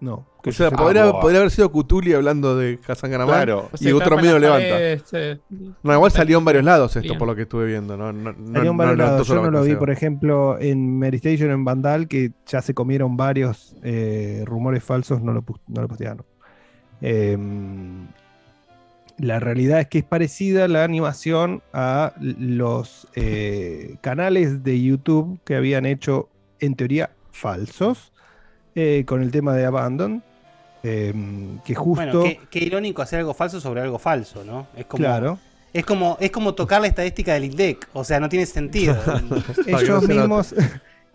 [0.00, 3.34] No, O que sea, yo- podría, Ah, podría haber sido Cutuli hablando de Hassan Ganaman
[3.34, 3.58] Claro.
[3.70, 4.80] O y sea, otro medio levanta.
[4.80, 5.38] eh,
[5.82, 7.18] No, igual salió en varios lados esto, Bien.
[7.18, 7.96] por lo que estuve viendo.
[7.96, 9.28] No, no, no, Salió en varios lados.
[9.28, 13.76] Yo no lo vi, por ejemplo, en Meristation en Vandal, que ya se comieron varios
[13.82, 16.24] eh, rumores falsos, no lo, no lo postearon.
[17.02, 18.06] Em,
[19.18, 25.56] la realidad es que es parecida la animación a los eh, canales de YouTube que
[25.56, 26.28] habían hecho,
[26.58, 28.12] en teoría, falsos,
[28.74, 30.22] eh, con el tema de Abandon.
[30.82, 31.94] em, que justo.
[32.04, 34.66] Bueno, qué, qué irónico hacer algo falso sobre algo falso, ¿no?
[34.76, 35.38] Es como, claro.
[35.72, 38.96] es como, es como tocar la estadística del INDEC, o sea, no tiene sentido.
[39.66, 40.54] Ellos mismos,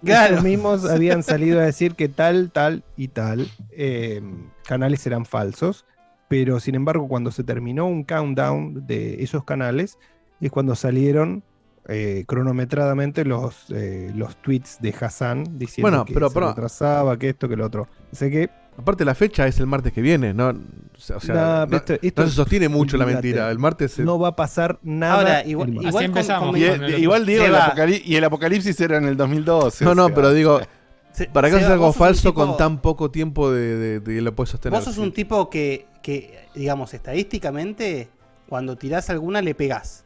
[0.03, 0.33] Claro.
[0.33, 4.21] ellos mismos habían salido a decir que tal, tal y tal eh,
[4.67, 5.85] canales eran falsos,
[6.27, 9.97] pero sin embargo cuando se terminó un countdown de esos canales
[10.41, 11.43] es cuando salieron
[11.87, 17.17] eh, cronometradamente los, eh, los tweets de Hassan diciendo Bueno, que pero- se pero- retrasaba,
[17.19, 17.87] que esto, que lo otro.
[18.11, 20.33] Sé que Aparte, la fecha es el martes que viene.
[20.33, 23.49] No, o sea, No, no- esto- esto no se sostiene mucho la mentira.
[23.49, 25.13] El martes se- no va a pasar nada.
[25.15, 26.49] Ahora, igual, igual Así con- empezamos.
[26.49, 29.85] con- Y, con el- igual digo, el y el apocalipsis era en el 2012.
[29.85, 30.15] No, no, sea.
[30.15, 30.59] pero digo,
[31.13, 34.35] se- ¿para qué hacer algo falso tipo- con tan poco tiempo de, de, de- lo
[34.35, 34.77] puedes sostener?
[34.77, 38.09] Vos sos un tipo que, que, digamos, estadísticamente,
[38.49, 40.04] cuando tirás alguna le pegás.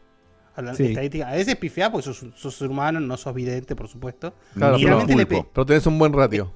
[0.60, 0.86] Hablan- Sí.
[0.88, 4.34] estadística- a veces pifiás porque sos, sos ser humano, no sos vidente, por supuesto.
[4.53, 6.51] Claro, Y pero, realmente le pe- pero tenés un buen ratio.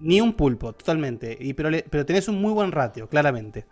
[0.00, 1.36] Ni un pulpo, totalmente.
[1.40, 3.64] Y, pero, le- pero tenés un muy buen ratio, claramente.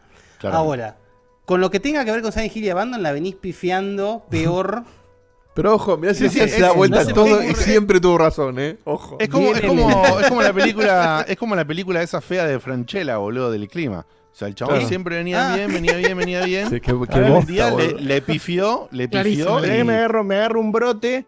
[0.45, 0.97] Ahora,
[1.45, 4.85] con lo que tenga que ver con Silent Hill y Abandon la venís pifiando peor.
[5.55, 8.79] Pero ojo, mirá si se da vuelta no todo me y siempre tuvo razón, ¿eh?
[8.85, 9.19] Ojo.
[9.21, 12.59] Es como, es como, es como la película, es como la película esa fea de
[12.59, 14.07] Franchella, boludo, del clima.
[14.33, 14.89] O sea, el chabón Claro.
[14.89, 15.57] siempre venía Ah.
[15.57, 16.69] bien, venía bien, venía bien.
[16.71, 19.95] Sí, qué- qué Ahora un bosta, día le, le pifió, le Clarísimo, pifió y, me
[19.97, 21.27] agarro, me agarro un brote,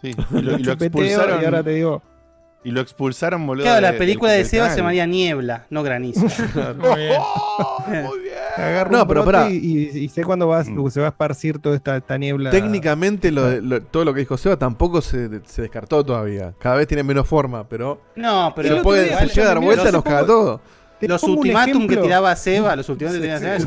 [0.00, 1.42] sí, y lo, y lo chupeteo expulsaron.
[1.42, 2.02] y ahora te digo.
[2.66, 3.64] Y lo expulsaron, boludo.
[3.64, 6.20] Claro, la de- película de del Seba se llamaría Niebla, no Granizo.
[6.78, 7.20] Muy bien.
[8.04, 8.34] Muy bien.
[8.56, 9.50] Agarro No, un pero pará.
[9.50, 10.88] y, y- y sé cuándo vas, Mm.
[10.88, 12.48] se va a esparcir toda esta, esta niebla.
[12.50, 16.54] Técnicamente lo de- lo- todo lo que dijo Seba tampoco se, se descartó todavía.
[16.58, 19.92] Cada vez tiene menos forma, pero No, pero lo puede, se llega a dar vuelta,
[19.92, 20.60] nos caga todo.
[21.06, 23.58] Te los ultimátum que tiraba Seba, los ultimátum que tiraba Seba,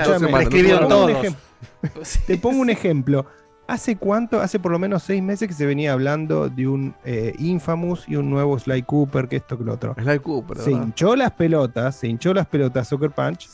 [0.68, 1.12] ya un todos.
[1.12, 1.42] ejemplo.
[2.28, 3.26] Te pongo un ejemplo.
[3.68, 4.40] ¿Hace cuánto?
[4.40, 8.16] Hace por lo menos seis meses que se venía hablando de un eh, Infamous y
[8.16, 9.94] un nuevo Sly Cooper, que esto, que lo otro.
[10.02, 10.86] Sly Cooper, Se ¿verdad?
[10.86, 13.50] hinchó las pelotas, se hinchó las pelotas Soccer Punch,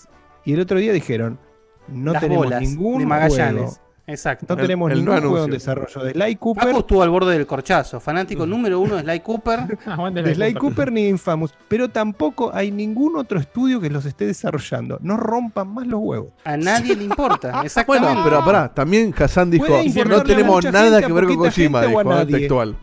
[0.45, 1.39] y el otro día dijeron,
[1.88, 3.61] no Las tenemos bolas ningún de Magallanes.
[3.63, 4.45] juego, Exacto.
[4.49, 7.10] no El- tenemos el no ningún juego en desarrollo de Sly Paco Cooper, estuvo al
[7.10, 9.60] borde del corchazo, fanático número uno de Sly Cooper.
[10.14, 10.60] De la Sly Cooper.
[10.60, 14.97] Cooper ni Infamous, pero tampoco hay ningún otro estudio que los esté desarrollando.
[15.01, 16.34] No rompan más los huevos.
[16.43, 18.08] A nadie le importa, exactamente.
[18.10, 19.66] Bueno, pero pará, también Hassan dijo,
[20.06, 22.26] no tenemos nada gente, que ver con Kojima, dijo, ¿eh?
[22.26, 22.76] textual.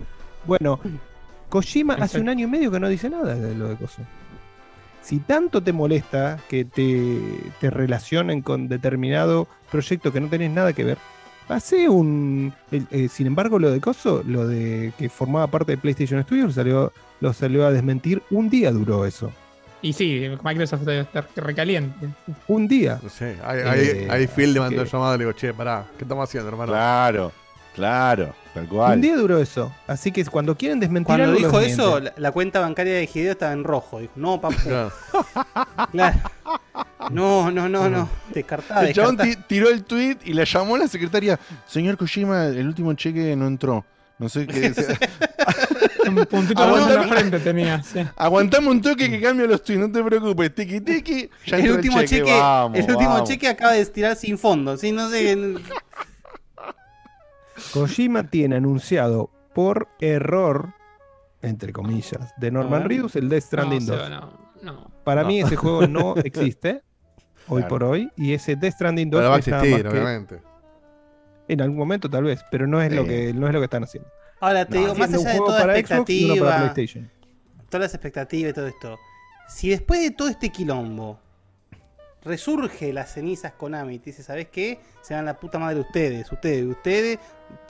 [0.47, 0.81] Bueno,
[1.51, 4.01] Kojima hace un año y medio que no dice nada de lo de Coso.
[5.11, 7.18] Si tanto te molesta que te,
[7.61, 10.98] te relacionen con determinado proyecto que no tenés nada que ver,
[11.48, 12.52] hace un.
[12.70, 16.46] el- eh, sin embargo, lo de Coso, lo de que formaba parte de PlayStation Studios,
[16.46, 18.22] lo salió, lo salió a desmentir.
[18.30, 19.32] Un día duró eso.
[19.82, 22.06] Y sí, Microsoft debe estar recaliente.
[22.46, 23.00] Un día.
[23.08, 25.52] Sé, ahí, ahí, Eh, ahí Phil le mandó que- el llamado y le digo, che,
[25.52, 26.70] pará, ¿qué estamos haciendo, hermano?
[26.70, 27.32] Claro,
[27.74, 28.94] claro, tal cual.
[28.96, 29.72] Un día duró eso.
[29.86, 33.09] Así que cuando quieren desmentir Cuando algo, lo dijo eso, la, la cuenta bancaria de
[33.12, 34.01] Hideo estaba en rojo.
[34.01, 34.57] Dijo, no, papu.
[34.64, 34.92] Claro.
[35.92, 36.18] Claro.
[37.11, 38.09] No, no, no, no.
[38.32, 41.38] Descartada, El ti- tiró el tweet y le llamó a la secretaria.
[41.66, 43.84] Señor Kojima, el último cheque no entró.
[44.18, 44.72] No sé qué.
[46.07, 47.82] Un puntito en la frente tenía.
[47.82, 48.01] sí.
[48.16, 50.55] Aguantame un toque que cambio los tweets, no te preocupes.
[50.55, 51.30] Tiki tiki.
[51.46, 53.28] Ya el entró último cheque, Vamos, el último vamos.
[53.28, 54.76] cheque acaba de tirar sin fondo.
[54.76, 55.36] Sí, no sé.
[57.72, 60.74] Kojima tiene anunciado por error,
[61.42, 62.84] entre comillas, de Norman.
[62.88, 64.02] Reedus el Death Stranding No, 2.
[64.04, 64.32] Seba, no,
[64.62, 64.90] no.
[65.04, 65.28] Para No.
[65.28, 66.82] mí ese juego no existe
[67.48, 67.68] hoy Claro.
[67.68, 70.40] por hoy y ese Death Stranding 2 Pero va a existir, obviamente.
[71.48, 73.82] en algún momento tal vez, pero no es lo que no es lo que están
[73.84, 74.08] haciendo.
[74.40, 77.11] Ahora te No, digo, más allá de toda para Xbox expectativa, PlayStation.
[77.68, 78.98] todas las expectativas y todo esto,
[79.48, 81.18] si después de todo este quilombo
[82.22, 84.78] resurge las cenizas Konami y te dice, ¿sabes qué?
[85.02, 87.18] Se dan la puta madre ustedes, ustedes, ustedes,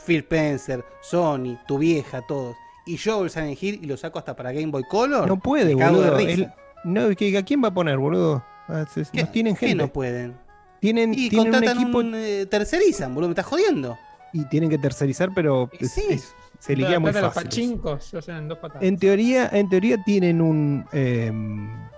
[0.05, 2.57] Phil Spencer, Sony, tu vieja, todos.
[2.87, 5.29] Y yo el Silent Hill y lo saco hasta para Game Boy Color.
[5.29, 6.17] No puede, boludo.
[6.17, 6.31] risa.
[6.33, 6.53] Él-
[6.85, 8.43] no, ¿qué- ¿A quién va a poner, boludo?
[8.69, 9.83] Ah, ¿Qué- No tienen qué gente.
[9.85, 10.37] no pueden?
[10.81, 13.99] Tienen, Y tienen un equipo un, eh, tercerizan, boludo, me estás jodiendo.
[14.33, 16.05] y tienen que tercerizar, pero es- sí.
[16.09, 17.49] es- se liquida muy Plata los fácil.
[17.51, 18.83] pachincos, o sea, en dos patadas.
[18.85, 20.87] En teoría, en teoría tienen un.
[20.93, 21.33] eh,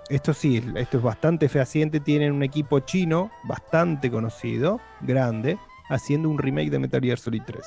[0.09, 2.01] esto sí, esto es bastante fehaciente.
[2.01, 5.59] Tienen un equipo chino bastante conocido, grande,
[5.95, 7.61] haciendo un remake de Metal Gear Solid 3.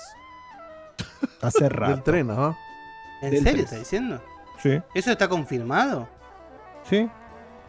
[1.42, 2.04] Hace Del rato.
[2.04, 2.58] tren, ¿no?
[3.22, 3.64] ¿En Del serio tres.
[3.66, 4.22] estás diciendo?
[4.62, 6.08] Sí, ¿Eso está confirmado?
[6.90, 7.10] sí.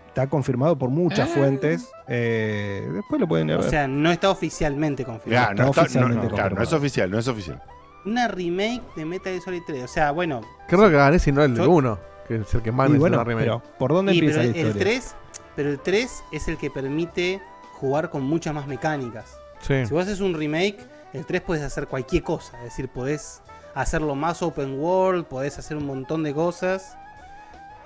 [0.09, 1.33] Está confirmado por muchas Ah.
[1.35, 1.91] fuentes.
[2.09, 3.59] eh, después lo pueden ver.
[3.59, 5.47] O sea, no está oficialmente Ya, confirmado.
[5.49, 6.77] no, está- no, oficialmente no, claro, no es confirmado.
[6.79, 7.63] oficial, no es oficial.
[8.07, 9.85] Una remake de Metal Gear Solid 3.
[9.85, 10.41] O sea, bueno.
[10.69, 12.91] Qué raro que ese y no el del Yo- 1, que es el que más
[12.97, 13.45] bueno, remake.
[13.45, 14.83] pero ¿por dónde y, empieza pero la el historia?
[14.85, 15.15] 3,
[15.55, 17.43] pero el 3 es el que permite
[17.75, 19.37] jugar con muchas más mecánicas.
[19.61, 19.87] Sí.
[19.87, 20.79] Si vos haces un remake,
[21.13, 22.57] el 3 puedes hacer cualquier cosa.
[22.59, 23.43] Es decir, podés
[23.75, 26.97] hacerlo más open world, podés hacer un montón de cosas.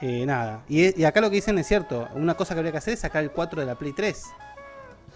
[0.01, 0.61] Eh, nada.
[0.69, 2.09] Y, y acá lo que dicen es cierto.
[2.15, 4.25] Una cosa que habría que hacer es sacar el 4 de la Play 3.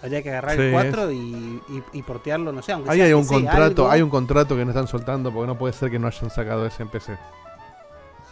[0.03, 1.61] Habría que agarrar el Sí, 4 y, y-
[1.99, 3.91] y portearlo, no sé, aunque Ahí sea hay un PC, contrato, algo.
[3.91, 6.67] hay un contrato que no están soltando porque no puede ser que no hayan sacado
[6.67, 7.17] ese en PC.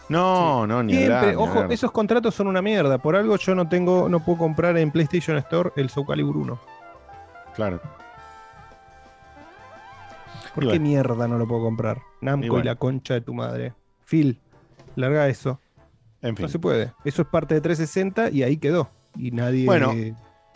[0.08, 2.98] No, no, ni Siempre, hablar, ojo, esos contratos son una mierda.
[2.98, 6.60] Por algo yo no tengo, no puedo comprar en PlayStation Store el Soul Calibur 1.
[7.54, 7.80] Claro.
[10.55, 10.82] ¿Por Y qué bueno.
[10.84, 11.98] mierda no lo puedo comprar?
[12.20, 13.72] Namco Y la concha de tu madre.
[14.05, 14.38] Phil,
[14.96, 15.61] larga eso.
[16.20, 16.44] En fin.
[16.44, 16.92] No se puede.
[17.05, 18.90] Eso es parte de 360 y ahí quedó.
[19.16, 19.64] Y nadie.
[19.66, 19.92] Bueno,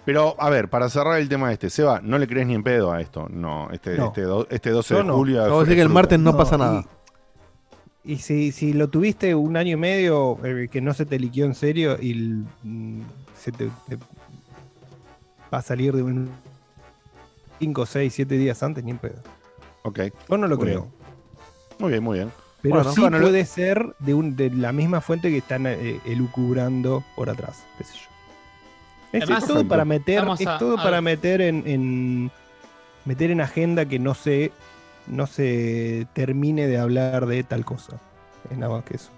[0.05, 2.93] Pero, a ver, para cerrar el tema este, Seba, no le crees ni en pedo
[2.93, 3.27] a esto.
[3.29, 4.07] No, este, No.
[4.07, 5.43] este, do- este 12 Yo de julio.
[5.43, 6.85] Vamos a decir que el martes no, No, pasa nada.
[8.05, 11.45] Y si, si lo tuviste un año y medio eh, que no se te liqueó
[11.47, 13.01] en serio y mm,
[13.37, 13.97] se te, te
[15.53, 16.31] va a salir de un
[17.59, 19.17] 5, 6, 7 días antes, ni en pedo.
[19.87, 20.01] Ok.
[20.29, 20.81] Yo no lo Muy creo.
[20.81, 20.93] bien.
[21.79, 22.33] Muy bien, muy bien.
[22.63, 25.67] Pero Bueno, sí bueno, lo- puede ser de, un, de la misma fuente que están
[25.67, 28.01] eh, elucubrando por atrás, qué sé yo.
[29.13, 32.31] Es, Además, es todo para meter, es a- todo a para meter en, en,
[33.05, 34.51] meter en agenda que no se,
[35.07, 38.01] no se termine de hablar de tal cosa.
[38.51, 39.11] Es nada más que eso.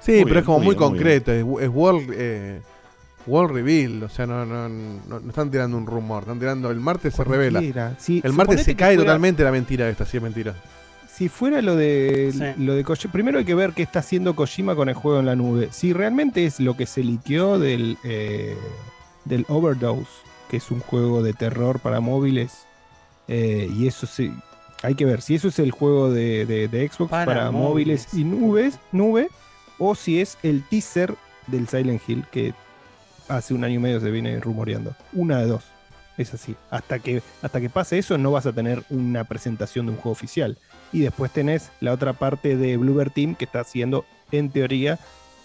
[0.00, 2.60] Sí, Muy pero bien, es como muy muy, bien, muy concreto, es, es world, eh,
[3.26, 6.80] world reveal, o sea, no, no, no, no están tirando un rumor, están tirando, el
[6.80, 7.60] martes se revela.
[7.98, 10.54] Sí, el martes se cae fuera- totalmente la mentira esta, sí es mentira.
[11.12, 14.88] Si fuera lo de lo de primero hay que ver qué está haciendo Kojima con
[14.88, 15.68] el juego en la nube.
[15.70, 18.56] Si realmente es lo que se liqueó del, eh,
[19.26, 20.08] del Overdose,
[20.48, 22.64] que es un juego de terror para móviles,
[23.28, 24.32] eh, y eso sí,
[24.82, 28.08] hay que ver si eso es el juego de, de- de Xbox Para para, móviles
[28.14, 29.28] y nubes, nube,
[29.78, 31.14] o si es el teaser
[31.48, 32.54] del Silent Hill que
[33.30, 34.94] hace un año y medio se viene rumoreando.
[35.12, 35.64] Una de dos.
[36.18, 36.54] Es así.
[36.70, 40.10] Hasta que, hasta que pase eso, no vas a tener una presentación de un juego
[40.10, 40.58] oficial.
[40.92, 44.98] Y después tenés la otra parte de Bluebird Team que está haciendo, en teoría,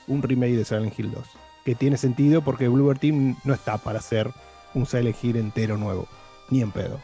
[0.08, 1.24] un remake de Silent Hill 2.
[1.64, 4.32] Que tiene sentido porque Bluebird Team no está para hacer
[4.74, 6.08] un Silent Hill entero nuevo.
[6.50, 7.00] Ni en pedo.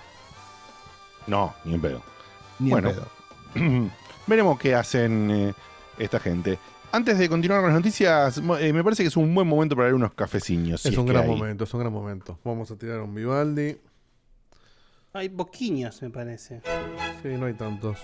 [1.28, 2.02] No, ni en pedo.
[2.60, 3.92] Ni bueno, en pedo.
[4.28, 5.54] veremos qué hacen eh,
[5.98, 6.60] esta gente.
[6.94, 9.86] Antes de continuar con las noticias, eh, me parece que es un buen momento para
[9.86, 10.82] ver unos cafeciños.
[10.82, 11.30] si es un gran hay.
[11.30, 12.38] momento, es un gran momento.
[12.44, 13.78] Vamos a tirar un Vivaldi.
[15.14, 16.62] Hay boquiños, me parece.
[17.22, 17.98] Sí, no hay tantos.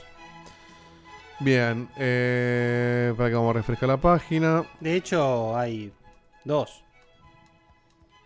[1.39, 4.63] Bien, eh, para que vamos a refrescar la página.
[4.79, 5.91] De hecho, hay
[6.45, 6.83] dos.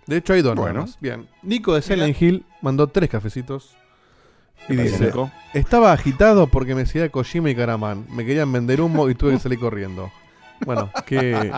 [0.06, 0.82] De hecho, hay dos Bueno.
[0.82, 0.98] más.
[1.00, 1.28] Bien.
[1.42, 3.76] Nico de Silent Hill mandó tres cafecitos.
[4.70, 5.32] Y ¿Qué pasa, dice: Nico?
[5.54, 8.06] Estaba agitado porque me seguía Kojima y Karaman.
[8.12, 10.12] Me querían vender humo y tuve que salir corriendo.
[10.66, 11.52] Bueno, qué,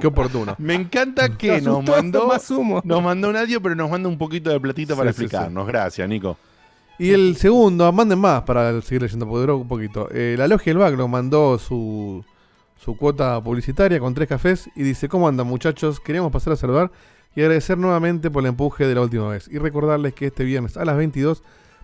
[0.00, 0.54] qué oportuno.
[0.58, 2.80] Me encanta que Te nos asustó, mandó, más humo.
[2.84, 5.66] nos mandó un audio, pero nos manda un poquito de platito para Sí, sí, explicarnos.
[5.66, 6.36] Gracias, Nico.
[6.98, 10.08] Y el segundo, manden más para seguir leyendo, porque duró un poquito.
[10.12, 12.24] Eh, la Logia del Backlog mandó su,
[12.82, 16.00] su cuota publicitaria con tres cafés y dice, ¿cómo andan muchachos?
[16.00, 16.90] Queremos pasar a saludar
[17.34, 19.46] y agradecer nuevamente por el empuje de la última vez.
[19.52, 21.42] Y recordarles que este viernes a las 22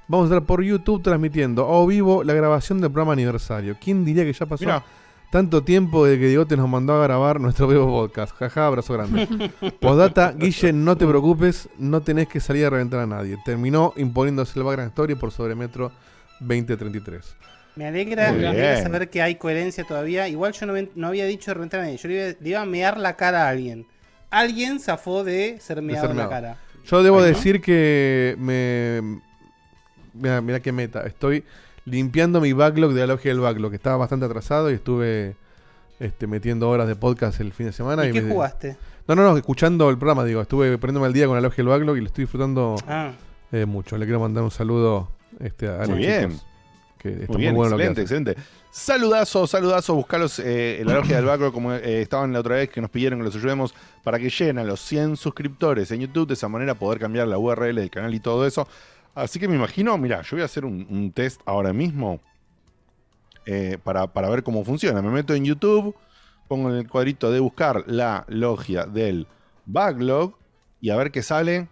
[0.08, 3.76] vamos a estar por YouTube transmitiendo a vivo la grabación del programa aniversario.
[3.78, 4.82] ¿Quién diría que ya pasó Mirá.
[5.32, 8.36] Tanto tiempo de que Diegote nos mandó a grabar nuestro vivo podcast?
[8.36, 9.26] Jaja, abrazo grande.
[9.80, 13.38] Postdata, Guille, no te preocupes, no tenés que salir a reventar a nadie.
[13.42, 15.90] Terminó imponiéndose el background story por sobre Metro
[16.40, 17.34] 2033.
[17.76, 20.28] Me alegra, me alegra saber que hay coherencia todavía.
[20.28, 21.96] Igual yo no, había dicho de reventar a nadie.
[21.96, 23.86] Yo le iba, le iba a mear la cara a alguien.
[24.28, 26.58] Alguien zafó de ser de meado en la cara.
[26.84, 27.28] Yo debo Ay, ¿no?
[27.28, 29.22] decir que me.
[30.12, 31.06] Mira, mira qué meta.
[31.06, 31.42] Estoy
[31.84, 35.34] limpiando mi backlog de la logia del backlog, que estaba bastante atrasado y estuve
[36.00, 38.06] este, metiendo horas de podcast el fin de semana.
[38.06, 38.76] ¿Y qué me- jugaste?
[39.08, 41.66] No, no, no, escuchando el programa, digo, estuve poniéndome al día con la logia del
[41.68, 43.12] backlog y lo estoy disfrutando Ah.
[43.50, 43.96] eh, mucho.
[43.98, 45.10] Le quiero mandar un saludo
[45.40, 46.30] este, a los Muy bien.
[46.30, 46.46] chicos,
[46.98, 48.36] Que está Muy bien, bueno lo que excelente, excelente.
[48.70, 52.70] Saludazo, saludazo, buscalos eh, en la logia del backlog como eh, estaban la otra vez
[52.70, 53.74] que nos pidieron que los ayudemos
[54.04, 57.38] para que lleguen a los 100 suscriptores en YouTube, de esa manera poder cambiar la
[57.38, 58.68] URL del canal y todo eso.
[59.14, 62.20] Así que me imagino, mira, yo voy a hacer un, test ahora mismo
[63.44, 65.02] eh, para, para ver cómo funciona.
[65.02, 65.94] Me meto en YouTube,
[66.48, 69.26] pongo en el cuadrito de buscar la logia del
[69.66, 70.34] backlog
[70.80, 71.68] y a ver qué sale.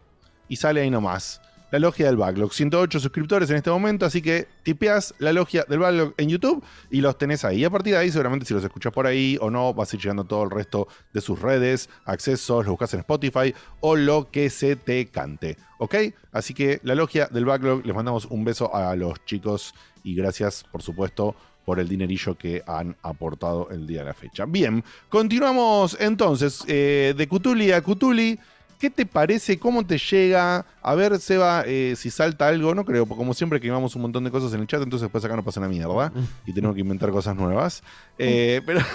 [0.49, 1.41] Y sale ahí nomás.
[1.71, 2.53] La logia del backlog.
[2.53, 7.01] 108 suscriptores en este momento, así que tipeas la logia del backlog en YouTube y
[7.01, 7.61] los tenés ahí.
[7.61, 9.97] Y a partir de ahí, seguramente si los escuchas por ahí o no, vas a
[9.97, 14.31] ir llegando todo el resto de sus redes, accesos, los buscas en Spotify o lo
[14.31, 15.57] que se te cante.
[15.79, 15.95] ¿Ok?
[16.33, 19.73] Así que la logia del backlog, les mandamos un beso a los chicos
[20.03, 24.45] y gracias, por supuesto, por el dinerillo que han aportado el día de la fecha.
[24.45, 28.39] Bien, continuamos entonces eh, de Cutuli a Cutuli.
[28.81, 29.59] ¿Qué te parece?
[29.59, 30.65] ¿Cómo te llega?
[30.83, 32.75] A ver, Seba, eh, si salta algo.
[32.75, 35.23] No creo, porque como siempre quemamos un montón de cosas en el chat, entonces después
[35.25, 36.13] acá no pasa una mierda.
[36.47, 37.83] Y tenemos que inventar cosas nuevas.
[38.19, 38.81] Eh, pero.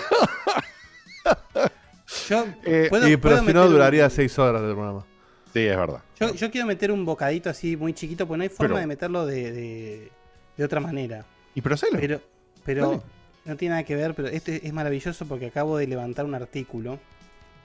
[2.29, 5.05] Yo, Eh, ¿puedo- pero puedo si no un- duraría seis horas del programa.
[5.53, 6.01] Sí, es verdad.
[6.19, 8.87] Yo, yo quiero meter un bocadito así muy chiquito, porque no hay forma Pero- de
[8.87, 10.11] meterlo de, de-
[10.57, 11.25] de otra manera.
[11.53, 11.97] Y pero hacelo.
[11.99, 12.21] Pero,
[12.63, 13.01] pero Dale.
[13.45, 16.99] no tiene nada que ver, pero este es maravilloso porque acabo de levantar un artículo.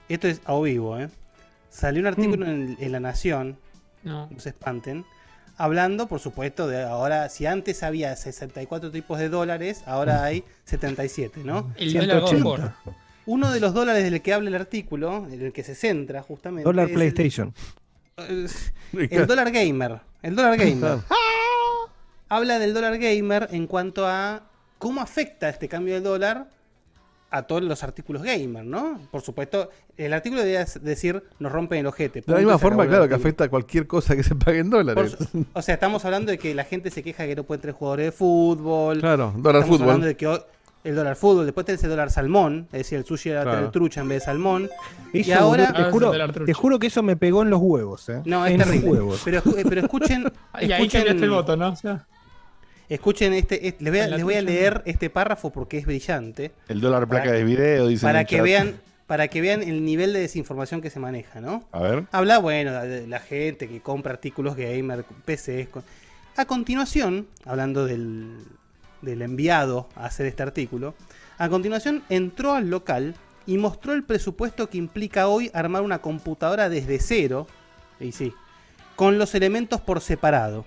[0.09, 1.09] Esto es a vivo, ¿eh?
[1.71, 3.57] Salió un artículo en, en La Nación,
[4.03, 4.27] No.
[4.29, 5.05] no se espanten,
[5.57, 11.41] hablando, por supuesto, de ahora, si antes había 64 tipos de dólares, ahora hay 77,
[11.43, 11.73] ¿no?
[11.77, 12.75] El dólar God of War.
[13.25, 16.63] Uno de los dólares del que habla el artículo, en el que se centra justamente.
[16.63, 17.53] Dólar el- PlayStation.
[18.17, 20.01] el dólar gamer.
[20.21, 20.99] El dólar gamer.
[22.29, 24.43] Habla del dólar gamer en cuanto a
[24.77, 26.49] cómo afecta este cambio del dólar
[27.31, 28.99] a todos los artículos gamer, ¿no?
[29.09, 32.21] Por supuesto, el artículo debería decir nos rompen el ojete.
[32.21, 35.15] De la misma forma, claro, que afecta a cualquier cosa que se pague en dólares.
[35.31, 37.73] Por- o sea, estamos hablando de que la gente se queja que no pueden tener
[37.75, 38.99] jugadores de fútbol.
[38.99, 39.81] Claro, dólar Estamos fútbol.
[39.89, 40.39] hablando de que
[40.83, 43.71] el dólar fútbol, después tenés el dólar salmón, es decir, el sushi era Claro.
[43.71, 44.69] trucha en vez de salmón.
[45.13, 45.71] y ahora.
[45.71, 46.11] te, juro,
[46.45, 48.09] te juro que eso me pegó en los huevos.
[48.09, 48.21] ¿eh?
[48.25, 48.91] No, es en los terrible.
[48.91, 49.21] huevos.
[49.23, 50.23] Pero, escu- eh, pero escuchen.
[50.61, 51.69] Y ahí escuchen- cambiaste el voto, ¿no?
[51.69, 52.05] O sea,
[52.95, 56.51] Escuchen este, este- les voy a, les voy leer este párrafo porque es brillante.
[56.67, 58.05] El dólar placa Para- de video, dice.
[58.05, 58.43] Para que chat.
[58.43, 61.63] vean, para que vean el nivel de desinformación que se maneja, ¿no?
[61.71, 62.03] A ver.
[62.11, 65.69] Habla, bueno, de la gente que compra artículos gamer, PCs.
[65.69, 65.83] con-
[66.35, 68.39] A continuación, hablando del,
[69.01, 70.93] del enviado a hacer este artículo,
[71.37, 73.15] a continuación entró al local
[73.47, 77.47] y mostró el presupuesto que implica hoy armar una computadora desde cero,
[78.01, 78.33] y sí,
[78.97, 80.65] con los elementos por separado.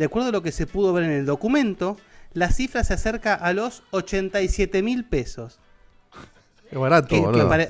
[0.00, 1.98] De acuerdo a lo que se pudo ver en el documento,
[2.32, 5.60] la cifra se acerca a los 87 mil pesos.
[6.70, 7.68] Es barato, Que- para,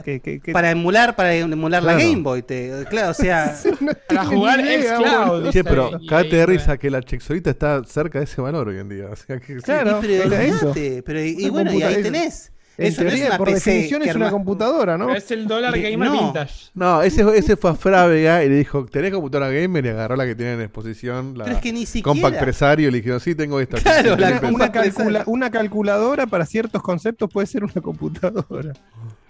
[0.53, 1.95] para emular, para emular la.
[1.95, 3.59] Game Boy, te- claro, o sea,
[4.09, 5.51] para jugar xCloud.
[5.51, 8.89] Che, pero cagate de risa que la Chexolita está cerca de ese valor hoy en
[8.89, 9.07] día.
[9.11, 12.53] O sea que Claro, Y pero, y, y bueno, y ahí tenés.
[12.81, 15.15] En Eso no es teoría, una por PC definición, es una computadora, ¿no?
[15.15, 16.19] Es el dólar gamer no.
[16.25, 16.71] vintage.
[16.75, 19.85] No, ese, ese fue a Frávega y le dijo, ¿tenés computadora gamer?
[19.85, 22.05] Y agarró la que tiene en exposición, la Pero es que ni siquiera.
[22.05, 23.77] Compact Presario, y le dijeron, sí, tengo esta.
[23.79, 28.73] Claro, la una calcula- una calculadora para ciertos conceptos puede ser una computadora.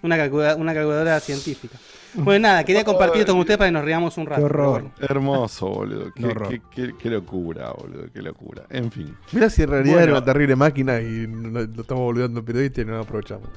[0.02, 1.76] Una, calcula- una calculadora científica.
[2.24, 4.40] Bueno, nada, quería compartir esto con ustedes para que nos riamos un rato.
[4.40, 4.70] Qué horror.
[4.70, 4.92] bueno.
[5.00, 6.12] Hermoso, boludo.
[6.14, 6.48] Qué, horror.
[6.48, 8.04] qué- qué- qué locura, boludo.
[8.12, 8.62] Qué locura.
[8.70, 9.16] En fin.
[9.32, 10.08] Mira si en realidad Bueno.
[10.10, 13.48] era una terrible máquina y no- lo estamos volviendo periodista y no lo aprovechamos.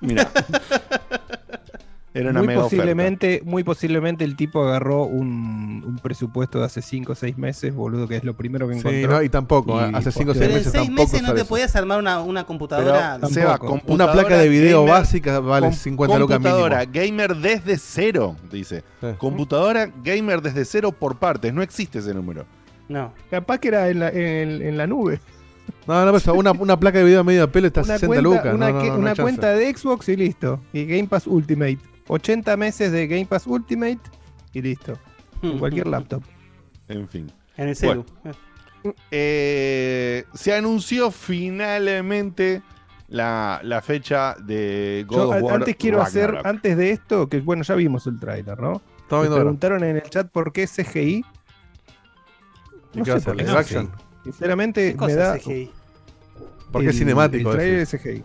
[0.00, 0.28] Mira.
[2.16, 6.80] Era una muy mega posiblemente, muy posiblemente el tipo agarró un, un presupuesto de hace
[6.82, 9.10] 5 o 6 meses, boludo, que es lo primero que Sí, encontró.
[9.16, 11.40] no, y tampoco, hace cinco o Pero seis en meses seis tampoco meses no te
[11.40, 11.48] eso.
[11.48, 13.18] podías armar una, una computadora.
[13.20, 16.56] Pero, Seba, computadora Una placa de video gamer- básica vale com- 50 lucas mínimo.
[16.56, 18.82] Computadora gamer desde cero, dice.
[19.00, 19.06] Sí.
[19.18, 21.52] Computadora gamer desde cero por partes.
[21.52, 22.46] No existe ese número.
[22.88, 23.12] No.
[23.30, 25.20] Capaz que era en la, en, en la nube.
[25.86, 28.06] No, no, pues una, una placa de video a media pelo está a Una 60
[28.06, 28.54] cuenta, lucas.
[28.54, 30.60] una, no, no, cuenta de Xbox y listo.
[30.72, 31.78] Y Game Pass Ultimate.
[32.08, 33.98] 80 meses de Game Pass Ultimate
[34.52, 34.98] y listo.
[35.42, 36.22] En cualquier laptop.
[36.88, 37.30] En fin.
[37.56, 38.04] En el celu.
[39.10, 42.62] Eh, se anunció finalmente
[43.08, 47.28] la, la fecha de God Yo of a- War antes quiero hacer, antes de esto,
[47.28, 48.80] que bueno, ya vimos el tráiler, ¿no?
[49.10, 51.24] Me preguntaron en el chat por qué CGI.
[52.94, 53.24] ¿Y qué va a ser?
[53.34, 53.58] por qué ¿Live CGI.
[53.76, 53.90] action?
[54.24, 55.36] Sinceramente, ¿Qué me da.
[55.36, 55.70] es CGI?
[56.72, 58.24] Porque es el- cinemático, El trailer es CGI.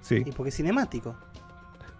[0.00, 0.22] Sí.
[0.26, 1.16] Y porque es cinemático.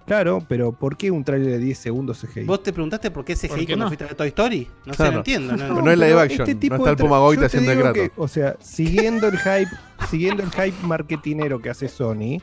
[0.08, 2.44] Claro, pero ¿por qué un trailer de 10 segundos CGI?
[2.44, 3.88] ¿Vos te preguntaste por qué CGI ¿Por qué cuando no?
[3.90, 4.68] fuiste a Toy Story?
[4.86, 5.12] No sé, Claro.
[5.12, 5.56] no entiendo.
[5.56, 5.82] No, no.
[5.82, 7.94] no es live action, este no tipo está de el haciendo el grato.
[7.94, 9.70] que, O sea, siguiendo el hype,
[10.10, 12.40] siguiendo el hype marketinero que hace Sony,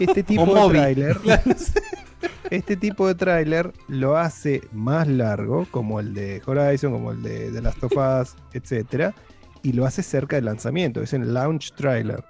[0.00, 0.78] este tipo O de Moby.
[0.78, 1.16] tráiler,
[2.50, 7.50] este tipo de tráiler lo hace más largo, como el de Horizon, como el de
[7.52, 9.14] The Last of Us, etcétera,
[9.62, 12.24] y lo hace cerca del lanzamiento, es en launch trailer.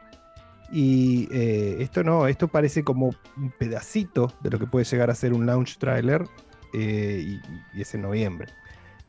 [0.72, 5.14] Y eh, esto no, esto parece como un pedacito de lo que puede llegar a
[5.14, 6.26] ser un launch trailer
[6.72, 7.38] eh,
[7.74, 8.48] y, es en noviembre.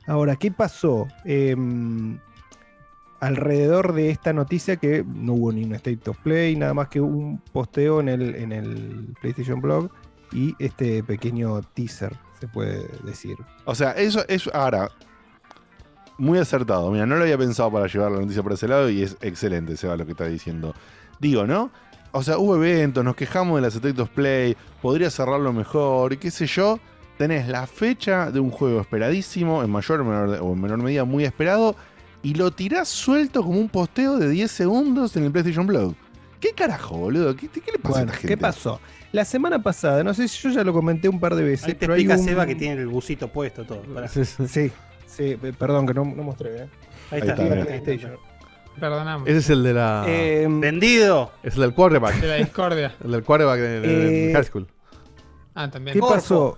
[0.05, 1.07] Ahora, ¿qué pasó?
[1.25, 2.19] Em,
[3.19, 7.01] alrededor de esta noticia que no hubo ni un State of Play, nada más que
[7.01, 9.89] un posteo en el, en el PlayStation Blog
[10.31, 13.37] y este pequeño teaser, se puede decir.
[13.65, 14.89] O sea, eso es ahora
[16.17, 16.91] muy acertado.
[16.91, 19.77] Mira, no lo había pensado para llevar la noticia por ese lado y es excelente,
[19.77, 20.73] Seba, lo que está diciendo.
[21.19, 21.71] Digo, ¿no?
[22.11, 26.31] O sea, hubo eventos, nos quejamos de las of Play, podría cerrarlo mejor, y qué
[26.31, 26.79] sé yo.
[27.17, 31.03] Tenés la fecha de un juego esperadísimo, en mayor o menor, o en menor medida
[31.03, 31.75] muy esperado,
[32.21, 35.95] y lo tirás suelto como un posteo de 10 segundos en el PlayStation Blog.
[36.39, 37.35] ¿Qué carajo, boludo?
[37.35, 38.27] ¿Qué, qué le pasa Bueno, a esta gente?
[38.27, 38.79] ¿qué pasó?
[39.11, 41.73] La semana pasada, no sé si yo ya lo comenté un par de veces, Ahí
[41.73, 43.81] te pero hay explica un- Seba que tiene el busito puesto todo.
[44.07, 44.47] Sí, sí.
[44.47, 44.71] Sí,
[45.07, 46.49] sí, pe- perdón que no, no mostré.
[46.57, 46.69] ¿eh?
[47.09, 47.43] Ahí Ahí está.
[47.43, 48.26] está,
[48.79, 49.27] Perdonamos.
[49.27, 50.03] Ese es el de la.
[50.07, 51.31] Em, Vendido.
[51.43, 52.15] es el del quarterback.
[52.19, 52.95] De la discordia.
[53.03, 54.67] El del quarterback de, Eh, High School.
[55.55, 55.93] Ah, también.
[55.93, 56.15] ¿Qué Corfo.
[56.15, 56.57] pasó?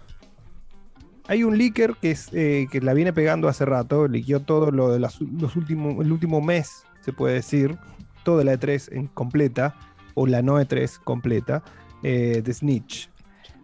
[1.28, 4.92] Hay un leaker que, es, eh, que la viene pegando hace rato, liqueó todo lo
[4.92, 7.78] de las- los últimos, el último mes, se puede decir,
[8.24, 9.76] toda la E3 en completa,
[10.16, 11.62] o la no E3 completa,
[12.04, 13.10] eh, de Snitch.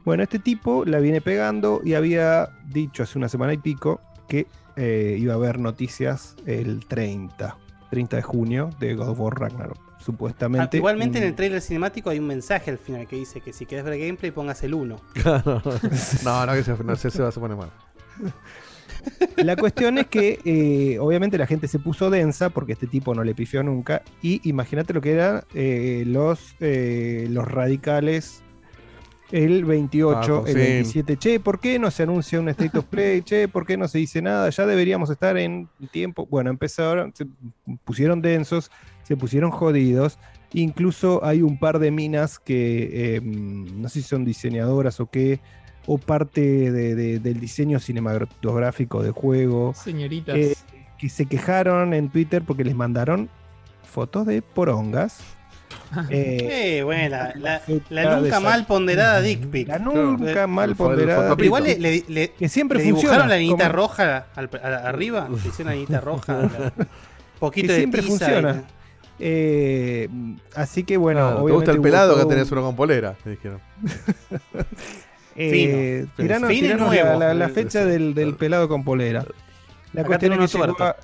[0.05, 4.45] Bueno, este tipo la viene pegando y había dicho hace una semana y pico que
[4.77, 7.57] eh, iba a haber noticias el 30,
[7.95, 9.77] 30 de junio de God of War Ragnarok.
[9.79, 10.75] Ah, Supuestamente.
[10.75, 13.85] igualmente en el trailer cinemático hay un mensaje al final que dice que si querés
[13.85, 14.99] ver gameplay pongas el 1.
[16.25, 17.69] no, no, que se, no, se, se va a poner mal.
[19.37, 23.23] La cuestión es que eh, obviamente la gente se puso densa porque este tipo no
[23.23, 24.01] le pifió nunca.
[24.21, 28.43] Y imagínate lo que eran eh, los, eh, los radicales
[29.31, 30.59] el 28, Ah, el sí.
[30.59, 31.17] 27.
[31.17, 33.21] Che, ¿por qué no se anuncia un State of Play?
[33.21, 34.49] Che, ¿por qué no se dice nada?
[34.49, 36.25] Ya deberíamos estar en tiempo.
[36.27, 37.25] Bueno, empezaron, se
[37.83, 38.69] pusieron densos,
[39.03, 40.19] se pusieron jodidos.
[40.53, 45.41] Incluso hay un par de minas que eh, no sé si son diseñadoras o qué,
[45.87, 50.33] o parte de- de- del diseño cinematográfico de juego, Señoritas.
[50.35, 50.55] que,
[50.97, 53.29] que se quejaron en Twitter porque les mandaron
[53.83, 55.19] fotos de porongas.
[56.09, 59.67] Eh, Eh, bueno, la, la- la nunca mal ponderada dick pic.
[59.67, 61.35] La nunca mal ponderada.
[61.35, 63.01] Pero igual le, le- le- que siempre le funciona.
[63.15, 65.27] dibujaron la niñita como- roja al- a- arriba.
[65.29, 66.33] Le hicieron la niñita roja.
[66.77, 66.87] la-
[67.39, 68.63] poquito que de siempre tiza funciona.
[69.19, 70.09] Eh,
[70.55, 72.11] así que bueno, Claro, ¿Te gusta el pelado?
[72.13, 73.15] todo Acá tenés un- uno con polera.
[73.23, 73.61] Me dijeron.
[75.37, 77.19] Eh, tiranos- y tiranos nuevo.
[77.33, 79.25] la, fecha del, del pelado con polera.
[79.91, 80.95] La Acá cuestión es que llegó, a,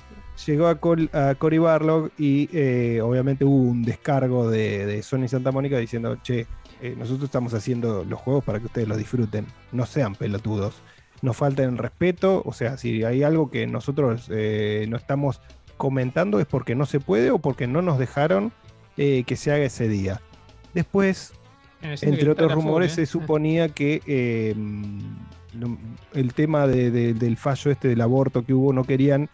[0.46, 5.28] llegó a, Col- a Cory Barlog y eh, obviamente hubo un descargo de, de Sony
[5.28, 6.48] Santa Mónica diciendo, che,
[6.82, 10.82] eh, nosotros estamos haciendo los juegos para que ustedes los disfruten, no sean pelotudos,
[11.22, 15.42] no falten el respeto, o sea, si hay algo que nosotros eh, no estamos
[15.78, 18.52] comentando es porque no se puede o porque no nos dejaron
[18.96, 20.22] que se haga ese día.
[20.76, 21.34] Después,
[22.08, 24.02] entre otros rumores, full, se suponía que
[26.14, 29.30] el tema de- de- del fallo este del aborto que hubo no querían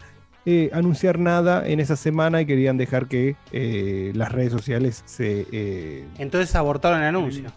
[0.50, 5.46] eh, anunciar nada en esa semana y querían dejar que eh, las redes sociales se...
[5.52, 7.52] eh, Entonces abortaron el anuncio.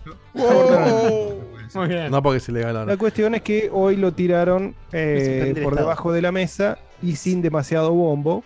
[1.75, 2.11] Muy bien.
[2.11, 2.93] No porque es ilegal ahora.
[2.93, 7.15] La cuestión es que hoy lo tiraron eh, el por debajo de la mesa y
[7.15, 8.43] sin demasiado bombo.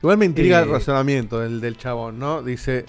[0.00, 2.42] Igual me intriga Eh, el razonamiento del, del chabón, ¿no?
[2.42, 2.86] Dice.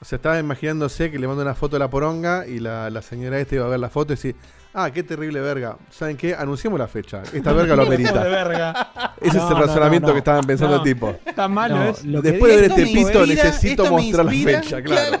[0.00, 3.00] O sea, estaba imaginándose que le manda una foto de la poronga y la, la
[3.00, 4.36] señora esta iba a ver la foto y decir,
[4.74, 5.76] ah, qué terrible verga.
[5.90, 6.34] ¿Saben qué?
[6.34, 7.22] Anunciemos la fecha.
[7.32, 8.22] Esta verga lo Hijo de amerita.
[8.24, 9.14] verga.
[9.20, 10.14] Ese No, es el no, razonamiento no, no.
[10.14, 10.82] que estaban pensando No.
[10.82, 11.16] el tipo.
[11.24, 12.04] Está malo, No, ¿es?
[12.04, 14.62] lo que Después de ver este me pito inspira, necesito esto me mostrar la inspira,
[14.62, 15.20] fecha, claro.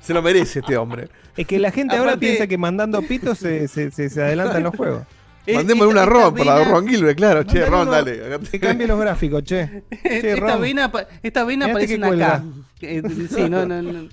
[0.00, 1.08] Se lo merece este hombre.
[1.36, 4.62] Es que la gente ahora Aparte- piensa que mandando pitos se, se, se, se adelantan
[4.64, 5.04] los juegos.
[5.44, 7.42] Es- Mandémosle esta- una esta ron por la vena- Ron Gilbert, claro.
[7.42, 8.34] Che, Ron, dale.
[8.34, 8.38] acá
[8.78, 9.82] te- los gráficos, che.
[10.02, 10.60] Che, esta, Ron.
[10.60, 12.44] vena, pa- esta vena parece que una cuelga.
[12.80, 12.86] K.
[12.86, 14.08] Eh, Sí, no, no, no.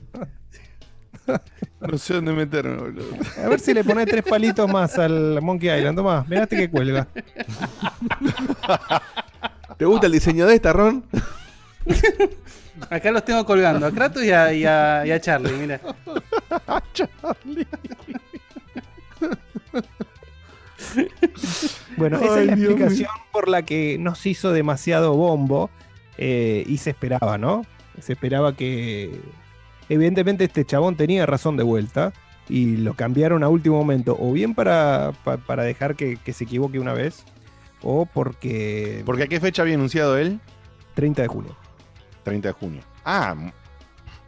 [1.82, 3.06] No sé dónde meterme, boludo.
[3.44, 5.96] A ver si le pones tres palitos más al Monkey Island.
[5.98, 7.08] Tomás, mirá este que cuelga.
[9.78, 11.06] ¿Te gusta el diseño de esta, Ron?
[12.90, 15.80] Acá los tengo colgando, a Kratos y a, y a- y a Charlie, mira.
[21.98, 25.70] Bueno, esa es la Dios explicación por la que no se hizo demasiado bombo
[26.18, 27.66] eh, y se esperaba, ¿no?
[28.02, 29.20] Se esperaba que.
[29.90, 32.14] Evidentemente, este chabón tenía razón de vuelta
[32.48, 36.44] y lo cambiaron a último momento, o bien para, pa- para dejar que, que se
[36.46, 37.24] equivoque una vez,
[37.82, 39.04] o porque.
[39.06, 40.40] ¿Porque a qué fecha había anunciado él?
[40.96, 41.56] 30 de julio.
[42.24, 42.82] 30 de junio.
[43.06, 43.36] Ah,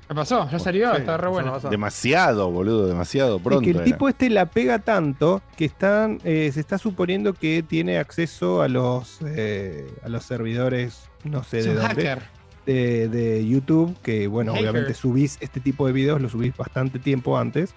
[0.07, 0.49] ¿Qué pasó?
[0.51, 1.57] Ya salió, Sí, está re bueno.
[1.69, 3.61] demasiado, boludo, demasiado pronto.
[3.61, 3.85] es que el era.
[3.85, 8.67] tipo este la pega tanto que están, eh, se está suponiendo que tiene acceso a
[8.67, 11.89] los, eh, a los servidores, no sé Es de un dónde.
[11.95, 12.21] hacker.
[12.65, 17.37] De, de YouTube, que bueno, obviamente subís este tipo de videos, lo subís bastante tiempo
[17.37, 17.73] antes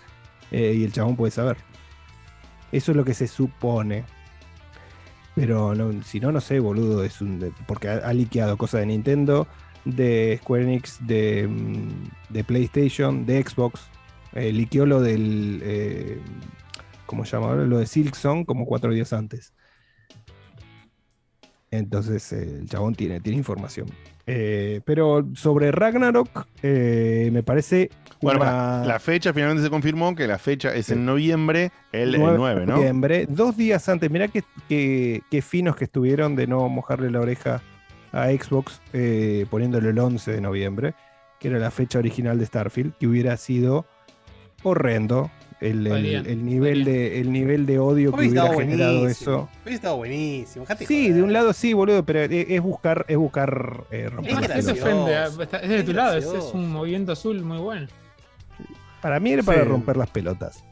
[0.51, 1.57] eh, y el chabón puede saber.
[2.73, 4.05] Eso es lo que se supone.
[5.35, 8.81] Pero no, si no, no sé, boludo, es un de- porque ha, ha liqueado cosas
[8.81, 9.49] de Nintendo,
[9.85, 13.81] de Square Enix, de, mm, de PlayStation, de Xbox.
[14.33, 16.21] Eh, liqueó lo del, eh,
[17.07, 17.65] ¿cómo se llama ahora?
[17.65, 19.55] Lo de Silksong como cuatro días antes.
[21.71, 23.89] Entonces eh, el chabón tiene, tiene información.
[24.27, 27.91] Eh, pero sobre Ragnarok, eh, me parece.
[28.23, 32.21] Bueno, una- la fecha finalmente se confirmó que la fecha es en noviembre, el, el
[32.21, 32.77] 9 9, de ¿no?
[32.77, 34.11] noviembre, dos días antes.
[34.11, 37.61] Mirá qué, qué- qué finos que estuvieron de no mojarle la oreja
[38.13, 40.95] a Xbox eh, poniéndole el 11 de noviembre,
[41.39, 43.85] que era la fecha original de Starfield, que hubiera sido
[44.63, 45.31] horrendo
[45.71, 49.31] el, el- nivel, de, el nivel de odio que hubiera estado generado buenísimo.
[49.33, 49.49] eso.
[49.63, 50.67] Hubiese estado buenísimo.
[50.79, 51.15] Sí, joder.
[51.15, 55.17] de un lado sí, boludo, pero es es buscar, es buscar eh, romper Es ofende,
[55.17, 55.29] ah,
[55.63, 57.87] es de tu Es lado, es, es un movimiento azul muy bueno.
[59.01, 59.69] Para mí era para Sí.
[59.69, 60.65] romper las pelotas.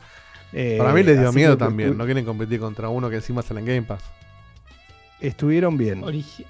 [0.55, 1.97] Eh, Para mí les dio miedo también.
[1.97, 4.03] No quieren competir contra uno que encima sale en Game Pass.
[5.21, 6.03] Estuvieron bien.
[6.03, 6.45] Origi-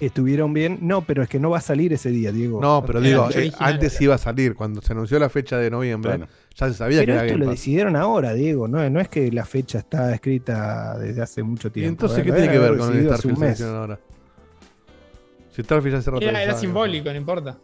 [0.00, 0.78] Estuvieron bien.
[0.82, 2.60] No, pero es que no va a salir ese día, Diego.
[2.60, 4.54] No, pero digo, eh, antes iba a salir.
[4.54, 6.26] Cuando se anunció la fecha de noviembre, Bueno.
[6.54, 8.68] Ya se sabía Pero que era esto Game lo decidieron ahora, Diego.
[8.68, 11.90] No, no es que la fecha está escrita desde hace mucho ¿Y tiempo.
[11.90, 12.22] entonces ¿eh?
[12.22, 14.00] qué tiene que ver con el Starfield ahora?
[15.50, 17.58] Si Starfield ya rato Era, era simbólico, no importa.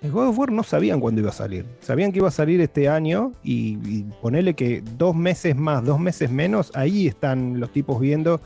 [0.00, 1.64] El God of War no sabían cuándo iba a salir.
[1.80, 6.00] Sabían que iba a salir este año y, y ponerle que dos meses más, dos
[6.00, 8.40] meses menos, ahí están los tipos viendo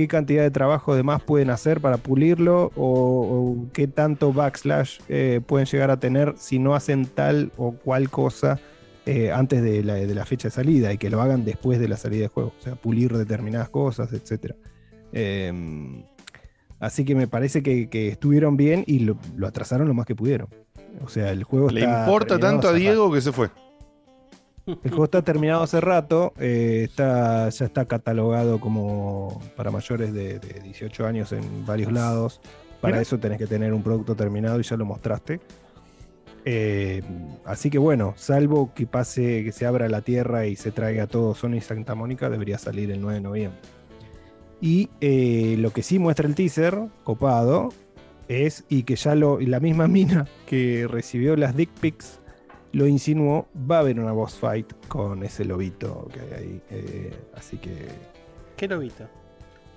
[0.00, 4.98] qué cantidad de trabajo de más pueden hacer para pulirlo o, o qué tanto backslash
[5.10, 8.58] eh, pueden llegar a tener si no hacen tal o cual cosa
[9.04, 11.86] eh, antes de la, de la fecha de salida y que lo hagan después de
[11.86, 12.54] la salida del juego.
[12.58, 14.54] O sea, pulir determinadas cosas, etc.
[16.78, 20.14] así que me parece que, que estuvieron bien y lo, lo atrasaron lo más que
[20.14, 20.48] pudieron.
[21.04, 23.50] O sea, el juego Le está importa tanto a Diego que se fue.
[24.84, 30.38] El juego está terminado hace rato, eh, está, ya está catalogado como para mayores de,
[30.38, 32.40] de 18 años en varios lados.
[32.80, 33.02] Para Mira.
[33.02, 35.40] eso tenés que tener un producto terminado y ya lo mostraste.
[36.44, 37.02] Eh,
[37.44, 41.34] así que bueno, salvo que pase, que se abra la tierra y se traiga todo
[41.34, 43.60] Sony Santa Mónica, debería salir el 9 de noviembre.
[44.60, 47.70] Y eh, lo que sí muestra el teaser, copado,
[48.28, 52.19] es, y que ya lo, la misma mina que recibió las dick pics
[52.72, 56.62] lo insinuó, va a haber una boss fight con ese lobito que hay ahí.
[56.70, 57.88] eh, así que.
[58.56, 59.04] ¿Qué lobito?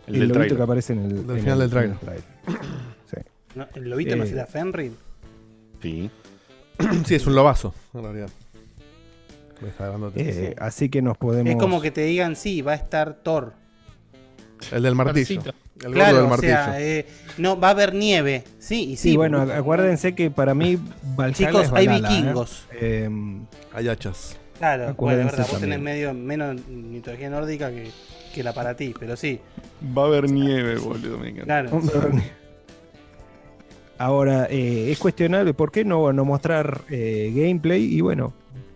[0.08, 2.26] El, lobito que aparece en el, Del en final el- del en el trailer.
[3.10, 3.18] Sí.
[3.56, 4.94] No, ¿El lobito no Eh, será Fenrir?
[5.82, 6.10] Sí.
[7.06, 8.30] sí, es un lobazo, en realidad.
[9.62, 9.94] Me está.
[10.16, 11.52] Eh, Así que nos podemos.
[11.54, 13.54] Es como que te digan, sí, va a estar Thor.
[14.72, 15.42] El del martillo.
[15.84, 17.06] El claro, del o sea, eh,
[17.38, 18.44] no, va a haber nieve.
[18.60, 19.10] Sí, y sí.
[19.12, 20.78] Sí, bueno, porque- acuérdense que para mí
[21.16, 21.90] Valhalla Chicos, es hay ¿eh?
[21.90, 22.66] vikingos.
[22.80, 24.38] Em, Hay hachas.
[24.60, 25.62] Claro, bueno, verdad, vos también.
[25.72, 27.90] tenés medio, menos mitología nórdica que,
[28.34, 29.40] que la para ti, pero sí.
[29.98, 31.64] Va a haber nieve, boludo, me encanta.
[31.70, 31.82] Claro.
[33.98, 37.84] Ahora, eh, es cuestionable, ¿por qué no, no mostrar eh, gameplay?
[37.84, 38.34] Y bueno,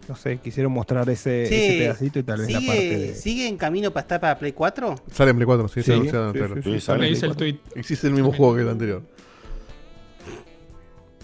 [0.08, 3.16] no sé, quisieron mostrar ese, pedacito y tal vez la ¿sigue, parte de.
[3.16, 4.96] ¿Sigue en camino para estar para Play 4?
[5.12, 7.58] Sale en Play 4, sí, Sí, sí, sí, sí, sale Le hice el tweet.
[7.76, 9.02] Existe el mismo juego que el anterior.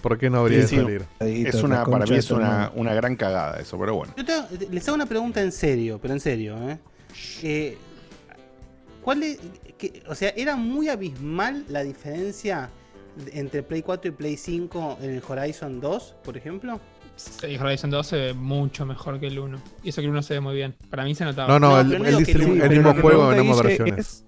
[0.02, 1.06] ¿Por qué no habría Sí, de salir?
[1.20, 4.14] Es una, para mí es una, una gran cagada eso, pero bueno.
[4.18, 6.78] Yo tengo- les hago una pregunta en serio, pero en serio, ¿eh?
[7.42, 7.78] Eh,
[9.02, 9.40] ¿Cuál es,
[9.78, 12.70] que- o sea, era muy abismal la diferencia
[13.32, 16.82] entre Play 4 y Play 5 en el Horizon 2, por ejemplo?
[17.16, 19.58] Sí, Horizon 2 se ve mucho mejor que el 1.
[19.84, 20.76] Y eso que el 1 se ve muy bien.
[20.90, 21.48] Para mí se notaba.
[21.48, 24.00] No, no, No, él, dice el, mismo juego en ambas versiones.
[24.00, 24.26] es-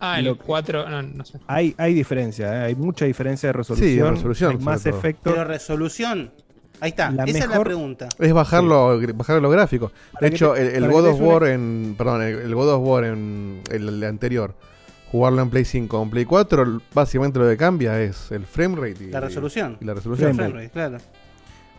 [0.00, 1.40] Ah, el lo- 4, no, no sé.
[1.48, 2.64] Hay, hay diferencia, ¿eh?
[2.66, 3.88] hay mucha diferencia de resolución.
[3.90, 5.32] Sí, de resolución, hay más efectos.
[5.32, 6.30] Pero resolución.
[6.80, 8.08] Ahí está, La esa es la pregunta.
[8.20, 9.90] Es bajarlo, bajar los gráficos.
[10.20, 11.94] De hecho, te- el, God of War una- en.
[11.98, 14.54] Perdón, el, el God of War en el, el anterior.
[15.10, 18.76] Jugarlo en Play 5 o en Play 4, básicamente lo que cambia es el frame
[18.76, 19.78] rate y La resolución.
[19.80, 20.36] Y la resolución.
[20.36, 20.98] Frame rate, claro.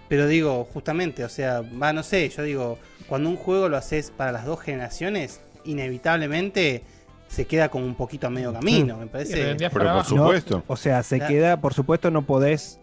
[0.10, 2.78] Pero digo, justamente, o sea, va, no sé, yo digo,
[3.08, 6.84] cuando un juego lo haces para las dos generaciones, inevitablemente
[7.28, 9.56] se queda como un poquito a medio camino, me parece.
[9.56, 10.16] Pero por abajo.
[10.16, 10.64] No, supuesto.
[10.68, 11.34] o sea, se Claro.
[11.34, 12.80] queda, por supuesto, no podés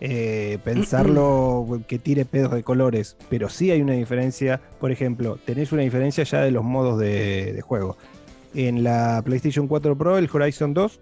[0.00, 4.58] eh, pensarlo que tire pedos de colores, pero sí hay una diferencia.
[4.80, 7.98] Por ejemplo, tenés una diferencia ya de los modos de, de juego.
[8.54, 10.98] En la PlayStation 4 Pro, el Horizon 2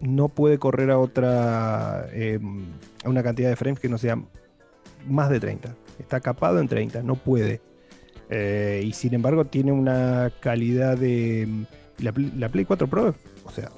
[0.00, 2.38] no puede correr a otra, eh,
[3.04, 4.18] a una cantidad de frames que no sea
[5.06, 5.74] más de 30.
[5.98, 7.60] Está capado en 30, no puede.
[8.30, 11.48] Eh, y sin embargo, tiene una calidad de.
[11.98, 13.14] La, Play- la Play 4 Pro,
[13.44, 13.70] o sea,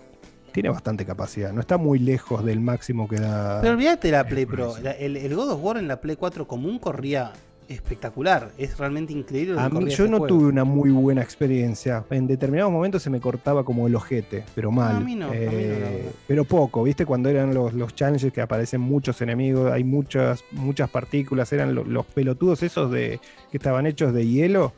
[0.52, 1.52] tiene bastante capacidad.
[1.52, 3.60] No está muy lejos del máximo que da.
[3.60, 4.74] Pero olvídate la Play Pro.
[4.78, 7.32] El, el God of War en la Play 4 común corría
[7.68, 8.50] espectacular.
[8.58, 10.26] Es realmente increíble lo que A mí, yo no juego.
[10.26, 12.04] tuve una muy buena experiencia.
[12.10, 14.96] En determinados momentos se me cortaba como el ojete, pero mal.
[14.96, 17.04] a mí no, a mí no, la Eh, pero poco, ¿viste?
[17.06, 21.84] Cuando eran los, los challenges que aparecen muchos enemigos, hay muchas, muchas partículas, eran lo-
[21.84, 23.20] los pelotudos esos de
[23.50, 24.72] que estaban hechos de hielo,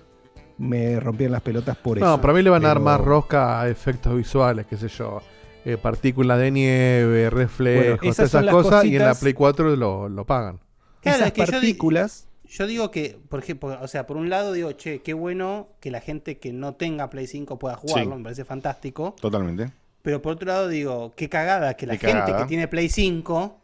[0.59, 2.07] me rompían las pelotas por eso.
[2.07, 5.21] No, para mí le van a dar más rosca a efectos visuales, qué sé yo.
[5.65, 10.25] eh, partículas de nieve, reflejos, esas esas cosas, y en la Play 4 lo, lo
[10.25, 10.61] pagan.
[11.03, 12.28] Claro, Esas es que yo di- partículas.
[12.49, 15.91] Yo digo que, por ejemplo, o sea, por un lado digo, che, qué bueno que
[15.91, 18.17] la gente que no tenga Play 5 pueda jugarlo, Sí.
[18.19, 19.15] me parece fantástico.
[19.21, 19.71] Totalmente.
[20.03, 22.43] Pero por otro lado digo, qué cagada que la Qué gente cagada.
[22.45, 23.59] que tiene Play 5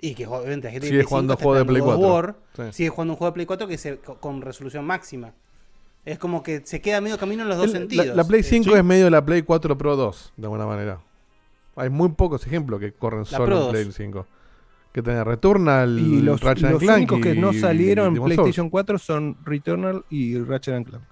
[0.00, 1.80] y que obviamente la gente que Sigue tiene Play jugando 5 está juegos de Play
[1.80, 2.12] God of 4.
[2.14, 2.36] War,
[2.70, 2.76] Sí.
[2.76, 5.32] sigue jugando un juego de Play 4 que se, co- con resolución máxima.
[6.04, 8.16] Es como que se queda medio camino en los dos El- sentidos.
[8.16, 8.76] La, Play Eh, 5 sí.
[8.78, 11.00] es medio la Play 4 Pro 2, de alguna manera.
[11.76, 13.70] Hay muy pocos ejemplos que corren La solo Pro en 2.
[13.70, 14.26] Play 5.
[14.98, 18.68] Que tenés Returnal, Y los, Ratchet los Clank únicos que y- no salieron en PlayStation
[18.68, 21.04] 4 son Returnal y Ratchet and Clank.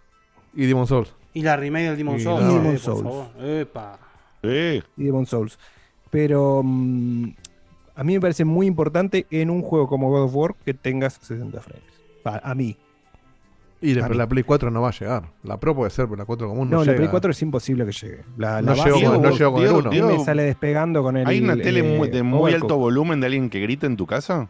[0.56, 1.14] Y Demon Souls.
[1.34, 2.42] Y la remake del Demon Y Souls.
[2.42, 3.02] eh, Demon por Souls.
[3.02, 3.26] favor.
[3.40, 3.98] Epa.
[4.42, 4.82] Sí.
[4.96, 5.56] y Demon Souls.
[6.10, 7.28] Pero mm,
[7.94, 11.20] a mí me parece muy importante en un juego como God of War que tengas
[11.22, 11.84] 60 frames.
[12.24, 12.76] Pa- a mí.
[13.82, 14.14] Y mí.
[14.16, 15.24] la Play 4 no va a llegar.
[15.42, 16.96] La Pro puede ser, pero la 4 común no, No, la.
[16.96, 18.24] Play 4 es imposible que llegue.
[18.38, 19.90] La, la No base llegó con- no Diego- el Diego- uno.
[19.90, 21.26] Diego- me sale despegando con el.
[21.26, 24.48] ¿Hay una tele eh, de muy alto volumen de alguien que grita en tu casa?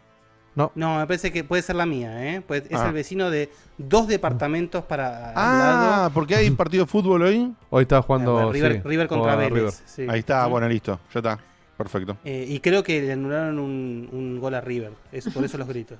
[0.55, 2.40] No, me parece que puede ser la mía, ¿eh?
[2.40, 2.86] Pues es Ah.
[2.86, 6.11] el vecino de dos departamentos para Ah, lado.
[6.15, 7.53] porque hay partido de fútbol hoy.
[7.69, 8.51] Hoy estaba jugando.
[8.53, 9.53] River, sí, River contra Vélez.
[9.53, 9.73] River.
[9.85, 10.07] sí.
[10.09, 10.98] Ahí está, bueno, listo.
[11.12, 11.39] Ya está.
[11.77, 12.16] Perfecto.
[12.24, 14.93] Eh, y creo que le anularon un, un gol a River.
[15.12, 15.98] Es por eso los gritos.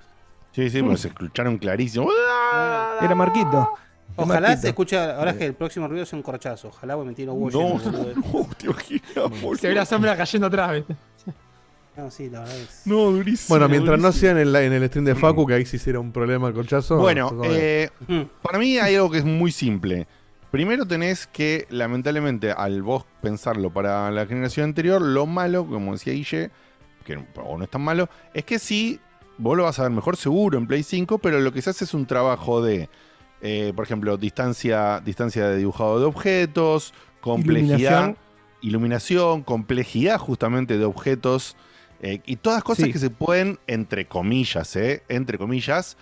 [0.57, 2.09] Sí, sí, pues se escucharon clarísimo.
[3.03, 3.75] Era Marquito.
[4.17, 4.63] Ojalá Marquito.
[4.63, 6.69] se escuche, ahora es que el próximo ruido sea un corchazo.
[6.69, 7.93] Ojalá voy a meter los huevos No,
[8.33, 9.59] no, te imaginas, boludo.
[9.59, 10.97] Se ve la sombra cayendo atrás, ¿viste?
[11.95, 12.87] No, sí, la verdad es.
[12.87, 13.49] No, durísimo.
[13.51, 16.01] Bueno, mientras no sea en el, en el stream de Facu, que ahí sí hiciera
[16.01, 16.97] un problema el colchazo.
[16.97, 17.91] Bueno, eh,
[18.41, 20.07] para mí hay algo que es muy simple.
[20.51, 26.15] Primero tenés que, lamentablemente, al vos pensarlo para la generación anterior, lo malo, como decía
[26.15, 26.51] Guille,
[27.05, 29.01] que o no es tan malo, es que sí,
[29.39, 31.85] vos lo vas a ver mejor seguro en Play 5, pero lo que se hace
[31.85, 32.89] es un trabajo de,
[33.41, 38.17] eh, por ejemplo, distancia, distancia de dibujado de objetos, complejidad, Iluminación.
[38.63, 41.57] iluminación, complejidad justamente de objetos
[42.01, 42.93] eh, y todas cosas Sí.
[42.93, 45.97] que se pueden, entre comillas, eh, entre comillas,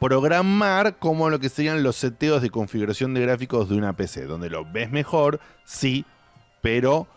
[0.00, 4.48] programar como lo que serían los seteos de configuración de gráficos de una PC, donde
[4.48, 6.04] lo ves mejor, sí,
[6.62, 7.08] pero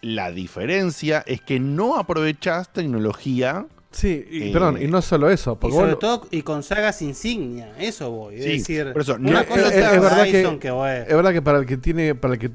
[0.00, 3.66] la diferencia es que no aprovechas tecnología.
[3.92, 5.52] Sí, y, eh, perdón, y no solo eso.
[5.52, 8.36] Y Porque sobre vos- todo y con sagas insignia, eso voy.
[8.36, 10.30] Es Sí, decir, por eso, una no- cosa es, es, es- la es verdad que,
[10.60, 12.50] que, es verdad que para el que tiene, para el que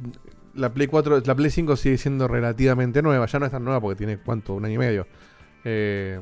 [0.53, 3.81] la Play 4, la Play 5 sigue siendo relativamente nueva, ya no es tan nueva
[3.81, 5.07] porque tiene cuánto, un año y medio.
[5.65, 6.19] Eh,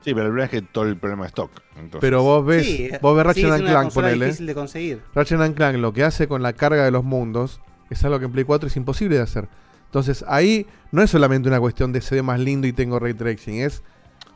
[0.00, 1.50] Sí, pero el problema es que todo el problema es stock.
[1.76, 4.24] entonces- pero vos ves, Sí, vos ves Ratchet and Clank, ponele.
[4.26, 5.00] difícil de conseguir.
[5.14, 7.60] Ratchet and Clank lo que hace con la carga de los mundos
[7.90, 9.48] es algo que en Play 4 es imposible de hacer.
[9.86, 13.14] Entonces ahí no es solamente una cuestión de se ve más lindo y tengo ray
[13.14, 13.82] tracing, es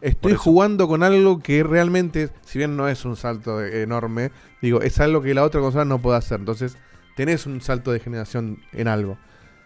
[0.01, 4.31] estoy jugando con algo que realmente, si bien no es un salto de- enorme,
[4.63, 6.41] digo, es algo que la otra consola no puede hacer.
[6.41, 6.77] Entonces
[7.17, 9.19] tenés un salto de generación en algo.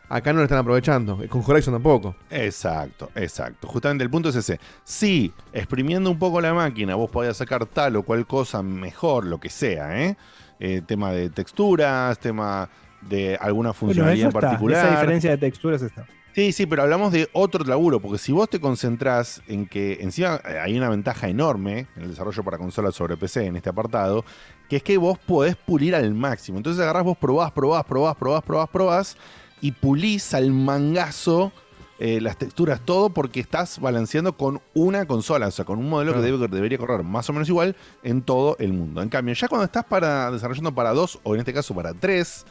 [0.08, 2.14] Acá no lo están aprovechando, con Horizon tampoco.
[2.30, 3.66] Exacto, exacto.
[3.66, 4.60] Justamente el punto es ese.
[4.84, 9.38] Si exprimiendo un poco la máquina vos podías sacar tal o cual cosa mejor, lo
[9.40, 10.16] que sea, ¿eh?
[10.60, 12.68] Eh, tema de texturas, tema
[13.00, 14.40] de alguna Bueno, funcionalidad eso en está.
[14.40, 14.84] particular.
[14.86, 16.06] Esa diferencia de texturas está.
[16.34, 20.40] Sí, sí, pero hablamos de otro laburo, porque si vos te concentrás en que encima
[20.48, 24.24] eh, hay una ventaja enorme en el desarrollo para consolas sobre PC en este apartado,
[24.68, 26.56] que es que vos podés pulir al máximo.
[26.58, 29.16] Entonces agarrás vos, probás, probás, probás, probás, probás, probás,
[29.60, 31.52] y pulís al mangazo
[32.00, 36.14] eh, las texturas, todo, porque estás balanceando con una consola, o sea, con un modelo
[36.14, 39.00] que, debe- que debería correr más o menos igual en todo el mundo.
[39.02, 42.44] En cambio, ya cuando estás para, desarrollando para dos, o en este caso para tres,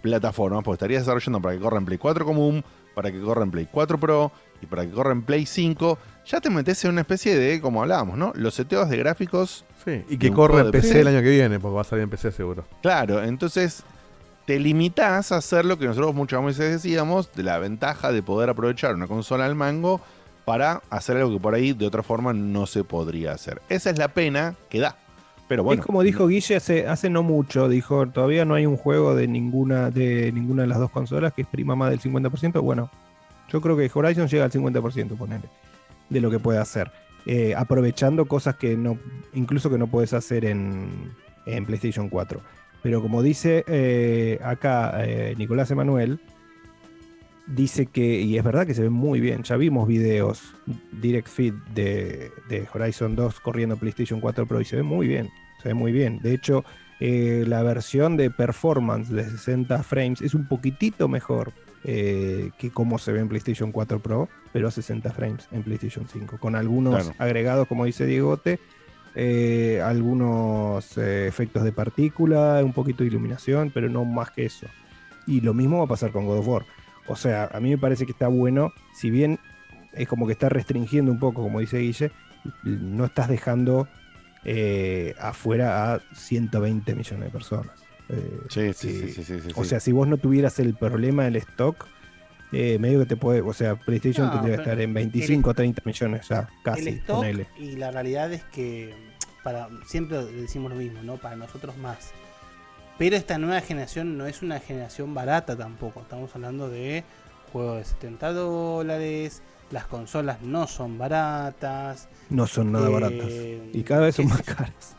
[0.00, 2.64] plataformas, porque estarías desarrollando para que corra en Play 4 común,
[2.98, 5.96] para que corra en Play 4 Pro y para que corra en Play 5,
[6.26, 8.32] ya te metes en una especie de, como hablábamos, ¿no?
[8.34, 9.64] Los seteos de gráficos.
[9.84, 12.10] Sí, y que juego en PC el año que viene, porque va a salir en
[12.10, 12.64] PC seguro.
[12.82, 13.84] Claro, entonces
[14.46, 18.50] te limitás a hacer lo que nosotros muchas veces decíamos, de la ventaja de poder
[18.50, 20.00] aprovechar una consola al mango
[20.44, 23.62] para hacer algo que por ahí de otra forma no se podría hacer.
[23.68, 24.96] Esa es la pena que da.
[25.48, 28.76] Pero bueno, es como dijo Guille hace, hace no mucho, dijo, todavía no hay un
[28.76, 32.60] juego de ninguna, de ninguna de las dos consolas que exprima más del 50%.
[32.60, 32.90] Bueno,
[33.48, 35.48] yo creo que Horizon llega al 50%, ponele,
[36.10, 36.92] de lo que puede hacer.
[37.24, 38.98] Eh, aprovechando cosas que no,
[39.32, 41.12] incluso que no puedes hacer en,
[41.46, 42.40] en PlayStation 4.
[42.82, 46.20] Pero como dice eh, acá eh, Nicolás Emanuel,
[47.54, 50.54] dice que, y es verdad que se ve muy bien, ya vimos videos
[51.00, 55.30] direct feed de, de Horizon 2 corriendo PlayStation 4 Pro y se ve muy bien,
[55.62, 56.20] se ve muy bien.
[56.22, 56.64] De hecho,
[57.00, 61.52] eh, la versión de performance de 60 frames es un poquitito mejor
[61.84, 66.06] eh, que como se ve en PlayStation 4 Pro, pero a 60 frames en PlayStation
[66.12, 67.14] 5, con algunos Claro.
[67.18, 68.58] agregados, como dice Diegote,
[69.14, 74.66] eh, algunos efectos de partícula, un poquito de iluminación, pero no más que eso.
[75.26, 76.66] Y lo mismo va a pasar con God of War.
[77.08, 79.38] O sea, a mí me parece que está bueno, si bien
[79.94, 82.12] es como que está restringiendo un poco, como dice Guille,
[82.64, 83.88] no estás dejando
[84.44, 87.72] eh, afuera a 120 millones de personas.
[88.08, 89.70] Eh, Sí, sí, que- sí, sí, sí, sí, O sí.
[89.70, 91.86] sea, si vos no tuvieras el problema del stock,
[92.52, 95.50] eh, medio que te puede, o sea, PlayStation No, tendría que estar en el- 25
[95.50, 97.46] o 30 millones ya, el casi, stock ponele.
[97.58, 98.94] y la realidad es que
[99.42, 101.16] para siempre decimos lo mismo, ¿no?
[101.16, 102.12] Para nosotros más.
[102.98, 106.00] Pero esta nueva generación no es una generación barata tampoco.
[106.00, 107.04] Estamos hablando de
[107.52, 109.42] juegos de 70 dólares.
[109.70, 112.08] Las consolas no son baratas.
[112.30, 113.30] No son nada eh, baratas.
[113.74, 114.96] Y cada vez son más caras.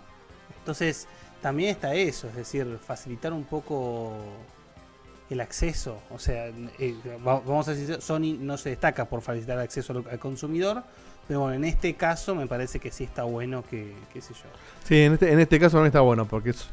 [0.59, 1.07] Entonces,
[1.41, 4.13] también está eso, es decir, facilitar un poco
[5.29, 5.99] el acceso.
[6.11, 6.95] O sea, eh,
[7.25, 10.83] va- vamos a decir, Sony no se destaca por facilitar el acceso al, al consumidor,
[11.27, 14.41] pero bueno, en este caso me parece que sí está bueno que, qué sé yo.
[14.83, 16.67] Sí, en este, en este caso no está bueno porque es,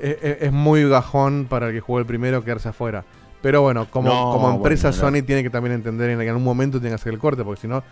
[0.00, 3.04] es, es muy gajón para el que jugó el primero quedarse afuera.
[3.42, 5.18] Pero bueno, como, No, como empresa bueno, no.
[5.18, 7.44] Sony tiene que también entender en que en algún momento tiene que hacer el corte,
[7.44, 7.82] porque si no,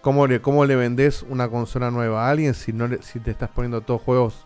[0.00, 3.30] ¿cómo le, ¿cómo le vendés una consola nueva a alguien si no le- si te
[3.30, 4.44] estás poniendo todos juegos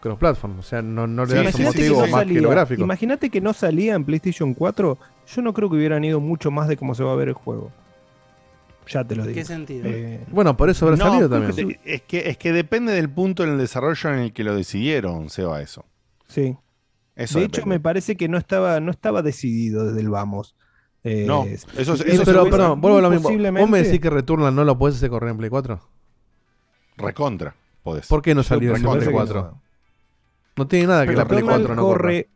[0.00, 0.58] cross platform?
[0.58, 2.48] O sea, no, no le Sí, das un que, motivo no más que lo salía,
[2.50, 2.82] gráfico.
[2.82, 4.98] imagínate que no salía en PlayStation 4,
[5.32, 7.34] yo no creo que hubieran ido mucho más de cómo se va a ver el
[7.34, 7.70] juego.
[8.88, 9.38] Ya te lo ¿En digo.
[9.40, 9.86] qué sentido?
[9.88, 11.78] Eh, Bueno, por eso habrá No, salido también.
[11.84, 15.30] Es que, es que depende del punto en el desarrollo en el que lo decidieron,
[15.30, 15.86] Seba, eso.
[16.34, 16.56] Sí.
[17.16, 17.76] Eso de hecho, depende.
[17.76, 20.56] me parece que no estaba, no estaba decidido desde el vamos.
[21.04, 23.28] Eh, No, eso es- Eh, eso pero, es- perdón, vuelvo a lo mismo.
[23.60, 25.80] ¿Vos me decís que Returnal no lo podés hacer correr en Play 4?
[26.96, 28.06] Recontra, podés.
[28.06, 29.42] ¿Por qué no salió en Play que 4?
[29.42, 29.62] no.
[30.56, 31.98] No tiene nada que Pero la Play Returnal 4 no corra.
[32.02, 32.28] corre,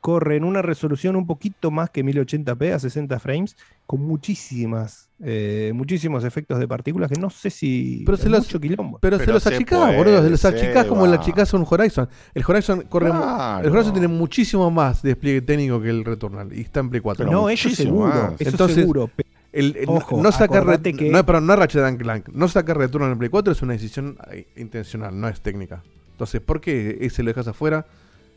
[0.00, 3.56] corre en una resolución un poquito más que 1080p a 60 frames,
[3.90, 8.04] con muchísimas, eh, muchísimos efectos de partículas que no sé si.
[8.06, 8.98] Pero se es los, mucho quilombo.
[9.00, 10.22] pero se los achicás, boludo.
[10.22, 12.08] Se los achicás como el achicás un Horizon.
[12.32, 13.10] El Horizon corre.
[13.10, 13.66] Claro.
[13.66, 16.52] El Horizon tiene muchísimo más despliegue técnico que el Returnal.
[16.56, 17.28] Y está en Play 4.
[17.32, 19.08] no, eso seguro, eso seguro.
[19.08, 22.28] pe- El, el- Ojo, no sacar que- no, perdón, no Ratchet and Clank.
[22.28, 25.82] No sacar Returnal en Play 4 es una decisión eh, intencional, no es técnica.
[26.12, 27.86] Entonces, ¿por qué ese lo dejas afuera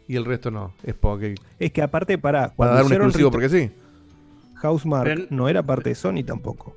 [0.07, 0.73] y el resto no?
[0.83, 1.35] Es porque.
[1.59, 2.49] Es que aparte, para.
[2.55, 3.69] Para dar un exclusivo porque sí.
[4.63, 6.75] Housemark Pero- no era parte de Sony tampoco.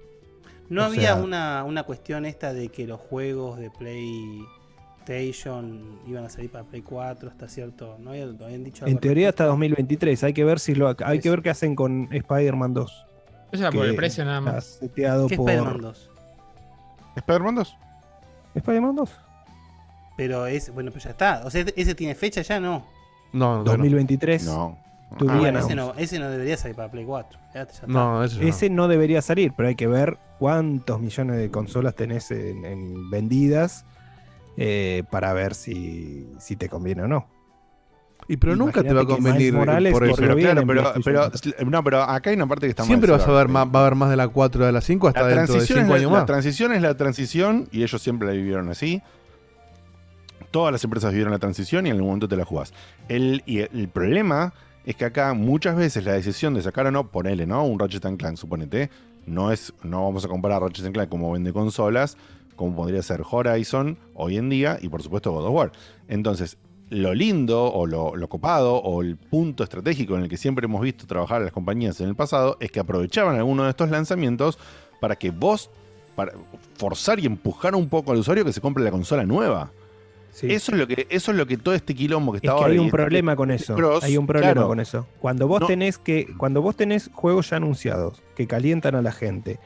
[0.69, 6.25] No O había sea- una, una cuestión esta de que los juegos de PlayStation iban
[6.25, 7.97] a salir para Play 4 hasta cierto.
[8.01, 10.25] ¿No había- lo habían dicho algo En teoría hasta 2023.
[10.25, 13.07] Hay que ver si lo hay que ver qué hacen con Spider-Man 2.
[13.53, 14.65] Eso era por el precio nada está más.
[14.65, 16.11] seteado ¿Qué por Spider-Man 2?
[17.17, 17.77] ¿Spider-Man 2?
[18.57, 19.11] Spider-Man 2.
[20.17, 21.43] Pero es, bueno, pues ya está.
[21.45, 22.85] O sea, ese tiene fecha ya, ¿no.
[23.33, 24.45] No, 2023.
[24.47, 24.79] No.
[25.19, 27.39] To Ah, be bueno, ese, no, ese no debería salir para Play 4.
[27.47, 27.87] Ya, ya está.
[27.87, 32.65] No, Ese no debería salir, pero hay que ver cuántos millones de consolas tenés en,
[32.65, 33.85] en vendidas
[34.57, 37.29] eh, para ver si, si te conviene o no.
[38.29, 40.17] Y pero nunca te va a convenir Morales por eso.
[40.17, 41.31] Pero claro, pero,
[41.71, 43.79] no, pero acá hay una parte que está mal Siempre vas a ver más, va
[43.79, 45.95] a haber más de la 4 de la 5 hasta La dentro de transición, 5
[45.95, 46.23] es años la, más.
[46.23, 49.01] la transición es la transición y ellos siempre la vivieron así.
[50.51, 52.73] Todas las empresas vivieron la transición y en algún momento te la jugás.
[53.09, 54.53] El, y el problema
[54.87, 57.65] es que acá muchas veces la decisión de sacar o no, ponele, ¿no?
[57.65, 58.89] Un Ratchet Clank, suponete.
[59.27, 62.17] No es, no vamos a comparar Ratchet Clank como vende consolas,
[62.55, 65.73] como podría ser Horizon hoy en día y por supuesto God of War.
[66.07, 66.57] Entonces,
[66.89, 70.81] lo lindo o lo, lo copado o el punto estratégico en el que siempre hemos
[70.81, 74.57] visto trabajar a las compañías en el pasado es que aprovechaban alguno de estos lanzamientos
[75.01, 75.69] para que vos,
[76.15, 76.33] para
[76.75, 79.73] forzar y empujar un poco al usuario que se compre la consola nueva.
[80.43, 82.59] Eso es lo que, eso es lo que todo este quilombo que Es está que
[82.63, 82.73] ahora.
[82.73, 83.75] hay un este- problema con eso.
[83.75, 84.69] Cross, hay un problema claro.
[84.69, 85.07] con eso.
[85.21, 85.67] Cuando vos No.
[85.67, 89.59] tenés que, cuando vos tenés juegos ya anunciados que calientan a la gente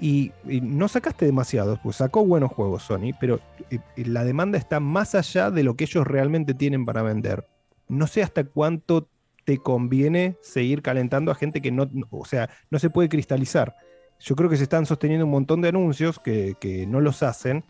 [0.00, 3.40] y, y no sacaste demasiados, pues sacó buenos juegos Sony, pero
[3.70, 7.46] eh, la demanda está más allá de lo que ellos realmente tienen para vender.
[7.88, 9.08] No sé hasta cuánto
[9.44, 13.76] te conviene seguir calentando a gente que no, o sea, no se puede cristalizar.
[14.18, 17.64] Yo creo que se están sosteniendo un montón de anuncios que, que no los hacen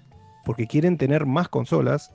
[0.45, 2.13] porque quieren tener más consolas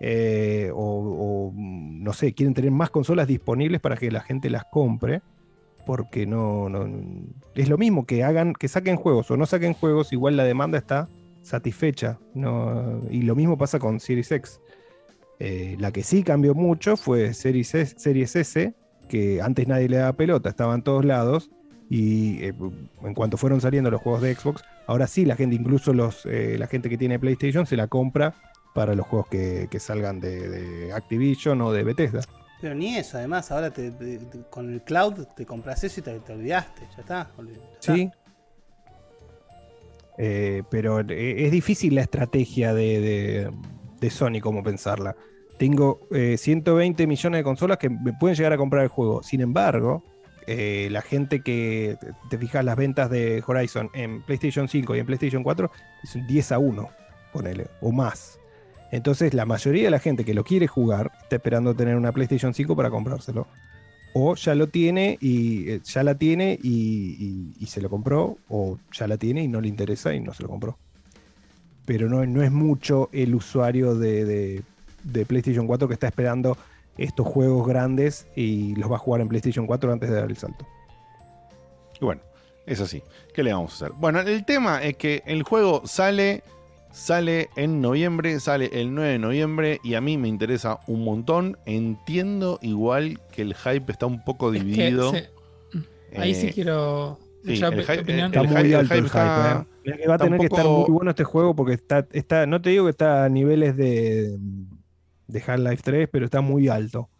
[0.00, 5.22] eh, o, no sé, quieren tener más consolas disponibles para que la gente las compre.
[5.86, 6.70] Porque no,
[7.54, 10.78] es lo mismo que hagan, que saquen juegos o no saquen juegos, igual la demanda
[10.78, 11.08] está
[11.42, 12.18] satisfecha.
[13.10, 14.60] Y lo mismo pasa con Series X.
[15.40, 18.72] Eh, la que sí cambió mucho fue Series S, Series S,
[19.08, 21.50] que antes nadie le daba pelota, estaba en todos lados.
[21.90, 22.54] Y eh,
[23.02, 26.66] en cuanto fueron saliendo los juegos de Xbox, ahora sí la gente, incluso los, la
[26.66, 28.34] gente que tiene PlayStation, se la compra
[28.74, 32.20] para los juegos que, que salgan de, de Activision o de Bethesda.
[32.60, 36.02] Pero ni eso, además, ahora te, te- te- con el cloud te compras eso y
[36.02, 36.82] te, te olvidaste.
[36.96, 37.30] Ya está.
[37.36, 37.42] ya
[37.74, 37.94] está.
[37.94, 38.10] Sí.
[40.18, 43.50] Eh, pero eh, es difícil la estrategia de, de-
[44.00, 45.16] de Sony, como pensarla.
[45.58, 49.22] Tengo eh, 120 millones de consolas que me pueden llegar a comprar el juego.
[49.22, 50.02] Sin embargo,
[50.46, 54.98] eh, la gente que te- te fijas las ventas de Horizon en PlayStation 5 y
[55.00, 55.70] en PlayStation 4
[56.02, 56.88] es un 10 a 1,
[57.32, 58.38] ponele, o más.
[58.90, 62.54] Entonces, la mayoría de la gente que lo quiere jugar está esperando tener una PlayStation
[62.54, 63.46] 5 para comprárselo.
[64.16, 69.08] O ya lo tiene y eh, ya la tiene y, se lo compró, o ya
[69.08, 70.78] la tiene y no le interesa y no se lo compró.
[71.84, 74.62] Pero no, no es mucho el usuario de, de-
[75.02, 76.56] de PlayStation 4 que está esperando
[76.96, 80.36] estos juegos grandes y los va a jugar en PlayStation 4 antes de dar el
[80.36, 80.64] salto.
[82.00, 82.22] Y bueno,
[82.66, 83.02] es así.
[83.34, 83.96] ¿Qué le vamos a hacer?
[83.98, 86.42] Bueno, el tema es que el juego sale,
[86.94, 91.58] sale en noviembre, sale el 9 de noviembre y a mí me interesa un montón.
[91.66, 95.10] Entiendo igual que el hype está un poco Es que dividido.
[95.10, 95.28] se-
[96.16, 97.18] Ahí sí Eh, quiero.
[97.44, 98.32] sí, el hype- opinión.
[98.32, 99.06] el Está muy hype- alto el hype.
[99.06, 99.96] está- ¿eh?
[100.00, 102.70] Que va a tener que estar muy bueno este juego porque está, está, no te
[102.70, 104.38] digo que está a niveles de,
[105.26, 107.10] de Half-Life 3, pero está muy alto.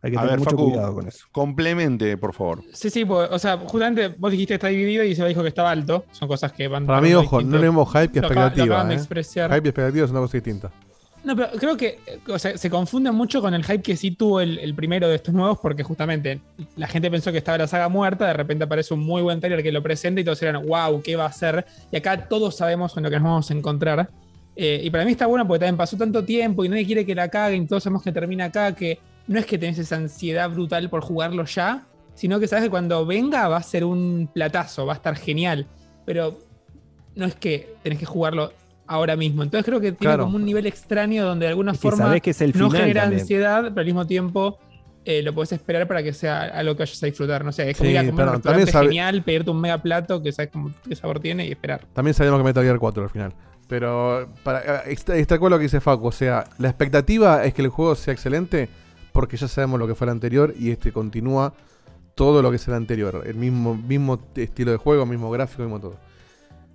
[0.00, 1.26] Hay que A tener ver, mucho Facu, cuidado con eso.
[1.32, 2.62] complemente, por favor.
[2.72, 5.48] Sí, sí, pues, o sea, justamente vos dijiste que está dividido y se dijo que
[5.48, 6.04] estaba alto.
[6.12, 6.86] Son cosas que van.
[6.86, 7.60] Para mí, ojo, no distintos.
[7.60, 8.64] le vemos hype que expectativa.
[8.76, 8.98] acaban de ¿eh?
[8.98, 9.50] expresar.
[9.52, 10.70] Hype y expectativa es una cosa distinta.
[11.24, 11.98] No, pero creo que
[12.28, 15.16] o sea, se confunde mucho con el hype que sí tuvo el, el primero de
[15.16, 16.40] estos nuevos, porque justamente
[16.76, 19.64] la gente pensó que estaba la saga muerta, de repente aparece un muy buen trailer
[19.64, 21.66] que lo presenta y todos eran, wow, ¿qué va a ser?
[21.90, 24.08] Y acá todos sabemos en lo que nos vamos a encontrar.
[24.54, 27.16] Eh, y para mí está bueno porque también pasó tanto tiempo y nadie quiere que
[27.16, 30.90] la caguen, todos sabemos que termina acá, que no es que tenés esa ansiedad brutal
[30.90, 34.94] por jugarlo ya, sino que sabes que cuando venga va a ser un platazo, va
[34.94, 35.66] a estar genial.
[36.04, 36.38] Pero
[37.14, 38.52] no es que tenés que jugarlo
[38.86, 39.42] ahora mismo.
[39.42, 40.24] Entonces creo que tiene Claro.
[40.24, 43.02] como un nivel extraño donde de alguna Es que forma que es el no genera
[43.02, 43.20] también.
[43.20, 44.58] ansiedad, pero al mismo tiempo
[45.04, 47.44] eh, lo podés esperar para que sea algo que vayas a disfrutar.
[47.44, 48.34] No sé, es como Sí, ir a comer un también
[48.66, 51.86] restaurante sabe- genial, pedirte un mega plato que sabes cómo- qué sabor tiene y esperar.
[51.94, 53.32] También sabemos que Metal Gear 4 al final.
[53.68, 56.06] Pero para, eh, con lo que dice Facu.
[56.08, 58.68] O sea, la expectativa es que el juego sea excelente
[59.12, 61.54] porque ya sabemos lo que fue el anterior y este continúa
[62.14, 63.22] todo lo que es el anterior.
[63.26, 65.96] El mismo, mismo estilo de juego, mismo gráfico, mismo todo.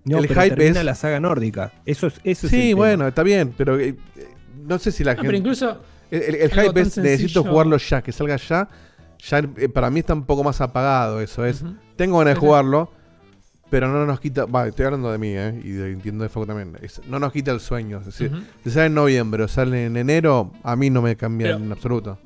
[0.05, 0.85] No, el pero hype termina es.
[0.85, 1.71] la saga nórdica.
[1.85, 2.77] Eso es, eso es sí, tema.
[2.77, 4.27] bueno, está bien, pero eh, eh,
[4.65, 5.27] no sé si la No, gente.
[5.27, 5.77] pero incluso
[6.11, 8.67] El, el- el algo hype es necesito jugarlo ya, que salga ya.
[9.29, 11.45] Ya eh, para mí está un poco más apagado eso.
[11.45, 11.63] Es.
[11.95, 12.91] Tengo ganas de jugarlo.
[13.73, 14.45] Pero no nos quita.
[14.45, 15.59] Va, estoy hablando de mí, ¿eh?
[15.63, 16.77] Y de, entiendo de Facu también.
[16.83, 17.97] Es- no nos quita el sueño.
[18.01, 18.43] Es decir, Ujú.
[18.63, 21.71] si sale en noviembre o sale en enero, a mí no me cambia Pero- en
[21.71, 22.19] absoluto.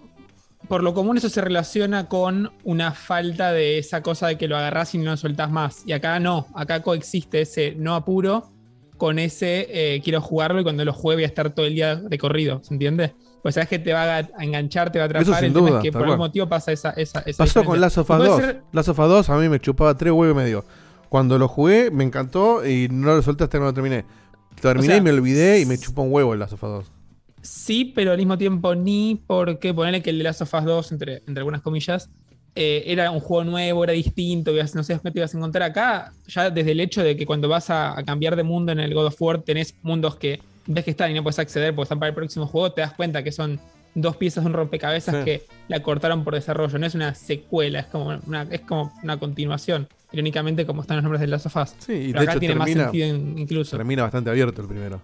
[0.67, 4.57] por lo común eso se relaciona con una falta de esa cosa de que lo
[4.57, 5.83] agarrás y no lo soltás más.
[5.85, 8.49] Y acá no, acá coexiste ese no apuro
[8.97, 11.95] con ese eh, quiero jugarlo y cuando lo juegue voy a estar todo el día
[11.95, 13.13] de corrido, ¿se entiende?
[13.41, 15.83] Pues sabes que te va a enganchar, te va a atrapar, el tema duda, es
[15.83, 17.79] que por algún motivo pasa esa, esa, esa Pasó con.
[17.79, 18.41] Last of Us Puede 2.
[18.41, 20.65] ser- Last of Us 2 a mí me chupaba tres huevos y medio.
[21.09, 24.05] Cuando lo jugué, me encantó y no lo solté hasta que no lo terminé.
[24.61, 26.69] Terminé O sea, y me olvidé y me chupó un huevo el Last of Us
[26.69, 26.91] 2.
[27.41, 31.13] Sí, pero al mismo tiempo ni porque ponerle que el Last of Us 2, entre,
[31.27, 32.09] entre algunas comillas,
[32.55, 36.11] eh, era un juego nuevo, era distinto, no sé qué te ibas a encontrar acá.
[36.27, 38.93] Ya desde el hecho de que cuando vas a, a cambiar de mundo en el
[38.93, 41.99] God of War tenés mundos que ves que están y no puedes acceder porque están
[41.99, 43.59] para el próximo juego, te das cuenta que son
[43.95, 45.23] dos piezas de un rompecabezas Sí.
[45.23, 46.77] que la cortaron por desarrollo.
[46.77, 49.87] No es una secuela, es como una, es como una continuación.
[50.11, 51.75] Irónicamente, como están los nombres de Last of Us.
[51.79, 53.75] Sí, y Pero de acá hecho tiene termina, más sentido in- incluso.
[53.77, 55.01] termina bastante abierto el primero.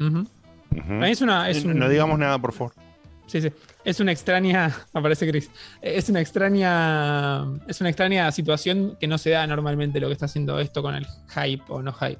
[0.00, 0.24] Ujú.
[0.70, 1.50] Para mí es una.
[1.50, 2.72] Es No- un- No digamos nada, por favor.
[3.26, 3.50] Sí, sí.
[3.84, 4.74] Es una extraña.
[4.94, 5.50] Aparece Chris.
[5.82, 7.44] Es una extraña.
[7.66, 10.94] Es una extraña situación que no se da normalmente lo que está haciendo esto con
[10.94, 12.18] el hype o no hype.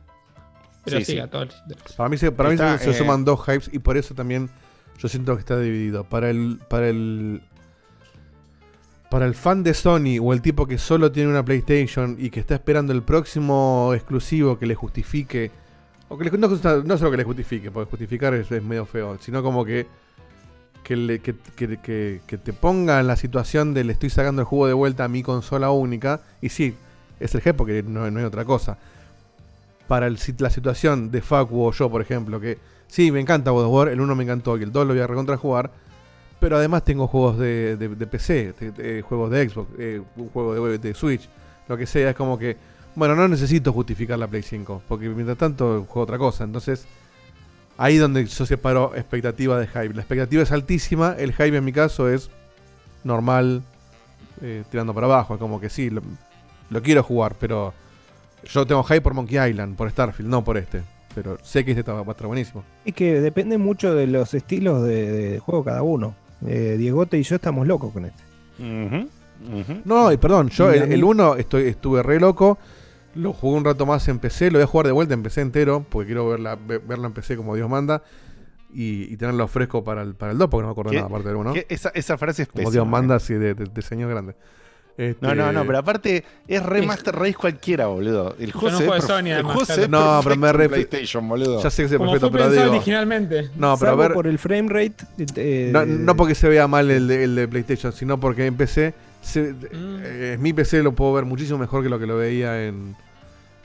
[0.84, 1.18] Pero Sí, sí, sí.
[1.18, 1.28] a.
[1.28, 4.14] Para mí, se, para mí Está, se, se eh, suman dos hypes y por eso
[4.14, 4.48] también
[4.98, 6.04] yo siento que está dividido.
[6.04, 7.40] Para el, para el.
[9.10, 12.40] Para el fan de Sony o el tipo que solo tiene una PlayStation y que
[12.40, 15.50] está esperando el próximo exclusivo que le justifique.
[16.08, 16.48] O que no,
[16.98, 19.86] solo que le justifique, porque justificar es, medio feo, sino como que.
[20.82, 24.68] Que, le- que, que- te ponga en la situación de le estoy sacando el juego
[24.68, 26.20] de vuelta a mi consola única.
[26.40, 26.76] Y sí,
[27.18, 28.78] es el G porque no, hay otra cosa
[29.88, 32.58] para el la situación de Facu o yo, por ejemplo, que
[32.88, 35.06] sí, me encanta God War, el 1 me encantó y el 2 lo voy a
[35.06, 35.70] recontra jugar,
[36.40, 41.28] pero además tengo juegos de, de- PC, juegos de Xbox, eh, un juego de, Switch,
[41.68, 42.56] lo que sea, es como que,
[42.94, 46.86] bueno, no necesito justificar la Play 5, porque mientras tanto juego otra cosa, entonces
[47.78, 49.94] ahí donde yo separo expectativa de hype.
[49.94, 52.30] La expectativa es altísima, el hype en mi caso es
[53.04, 53.62] normal,
[54.42, 57.72] eh, tirando para abajo, es como que sí, lo, quiero jugar, pero
[58.44, 60.82] yo tengo hype por Monkey Island, por Starfield, no por este.
[61.14, 62.62] Pero sé que este va a estar buenísimo.
[62.84, 66.14] Es que depende mucho de los estilos de juego cada uno.
[66.44, 68.22] Eh, Diegote y yo estamos locos con este.
[69.84, 72.58] No, y perdón, yo Y el, mí- el 1 estoy, estuve re loco.
[73.14, 75.40] Lo jugué un rato más en PC, lo voy a jugar de vuelta en PC
[75.40, 78.02] entero, porque quiero verla, ve- verlo en PC como Dios manda.
[78.74, 81.08] Y, y tenerlo fresco para el, para el 2, porque no me acuerdo ¿Qué- nada
[81.08, 81.52] aparte del 1.
[81.54, 82.90] qué- esa, esa frase es Como pésima, Dios eh.
[82.90, 84.34] manda, así de, de- de señor grande.
[84.98, 88.34] Este- No, no, no, pero aparte es remaster race cualquiera, boludo.
[88.38, 91.62] El juego no Sony, el juego No, pero me re- PlayStation, boludo.
[91.62, 92.70] Ya sé que se Como perfecto, pero digo.
[92.76, 93.50] originalmente.
[93.56, 94.14] No, pero a ver.
[94.14, 95.04] por el frame rate.
[95.36, 98.54] eh, No, no porque se vea mal el de, el de PlayStation, sino porque en
[98.56, 99.66] PC, se- Mm.
[100.02, 102.96] eh, mi PC lo puedo ver muchísimo mejor que lo que lo veía en,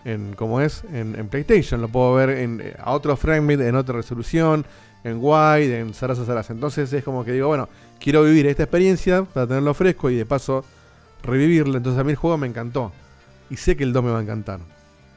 [0.04, 0.84] en ¿cómo es?
[0.92, 1.80] En, en PlayStation.
[1.80, 4.66] Lo puedo ver en, eh, a otro frame rate, en otra resolución,
[5.06, 6.52] en wide, en zaraza zaraza.
[6.52, 7.70] Entonces es como que digo, bueno,
[8.02, 10.66] quiero vivir esta experiencia para tenerlo fresco y de paso
[11.24, 11.78] revivirla.
[11.78, 12.92] Entonces a mí el juego me encantó.
[13.50, 14.60] Y sé que el 2 me va a encantar.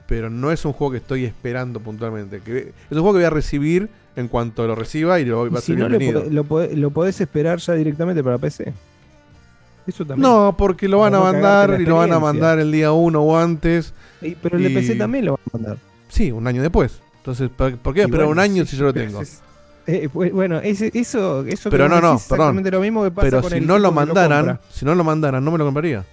[0.07, 2.41] Pero no es un juego que estoy esperando puntualmente.
[2.41, 5.59] Que, es un juego que voy a recibir en cuanto lo reciba y lo va
[5.59, 6.25] a si ser no, bienvenido.
[6.31, 8.73] lo, pode- lo podés esperar ya directamente para PC.
[9.87, 10.23] Eso también.
[10.31, 13.37] No, porque lo van a mandar y lo van a mandar el día 1 o
[13.39, 13.93] antes.
[14.23, 15.79] Y- pero el de PC también lo van a mandar.
[16.09, 17.01] Sí, un año después.
[17.19, 19.21] Entonces, ¿por qué esperar bueno, un año sí, si yo lo tengo?
[19.23, 19.41] es-
[19.86, 22.47] eh, pues, bueno, ese- eso, eso Pero no, no, es perdón.
[22.48, 25.05] exactamente lo mismo que pasa Pero con si el no lo mandaran, si no lo
[25.05, 26.05] mandaran, no me lo compraría.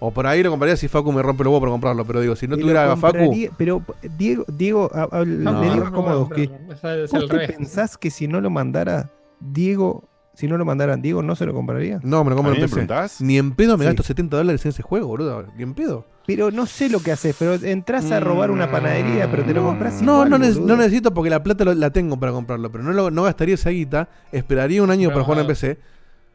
[0.00, 2.04] O por ahí lo compraría si Facu me rompe los huevos para comprarlo.
[2.04, 3.34] Pero digo, si no tuviera a Facu.
[3.56, 3.82] Pero
[4.16, 5.60] Diego, Diego a- a- No.
[5.60, 7.56] le digo No, como no, dos que no, es al- es ¿Vos al te revés.
[7.56, 10.04] pensás que si no lo mandara Diego,
[10.34, 11.98] si no lo mandaran Diego, no se lo compraría?
[12.04, 13.26] No, me lo compro ¿A mí en?
[13.26, 13.86] Ni en pedo me Sí.
[13.88, 15.44] gasto 70 dólares en ese juego, boludo.
[15.56, 16.06] Ni en pedo.
[16.28, 19.64] Pero no sé lo que haces, pero entras a robar una panadería, pero te lo
[19.64, 22.70] compras No, igual, no, neces- no necesito porque la plata lo- la tengo para comprarlo.
[22.70, 24.10] Pero no, lo- no gastaría esa guita.
[24.30, 25.78] Esperaría un año Pero, para jugar en ah, PC.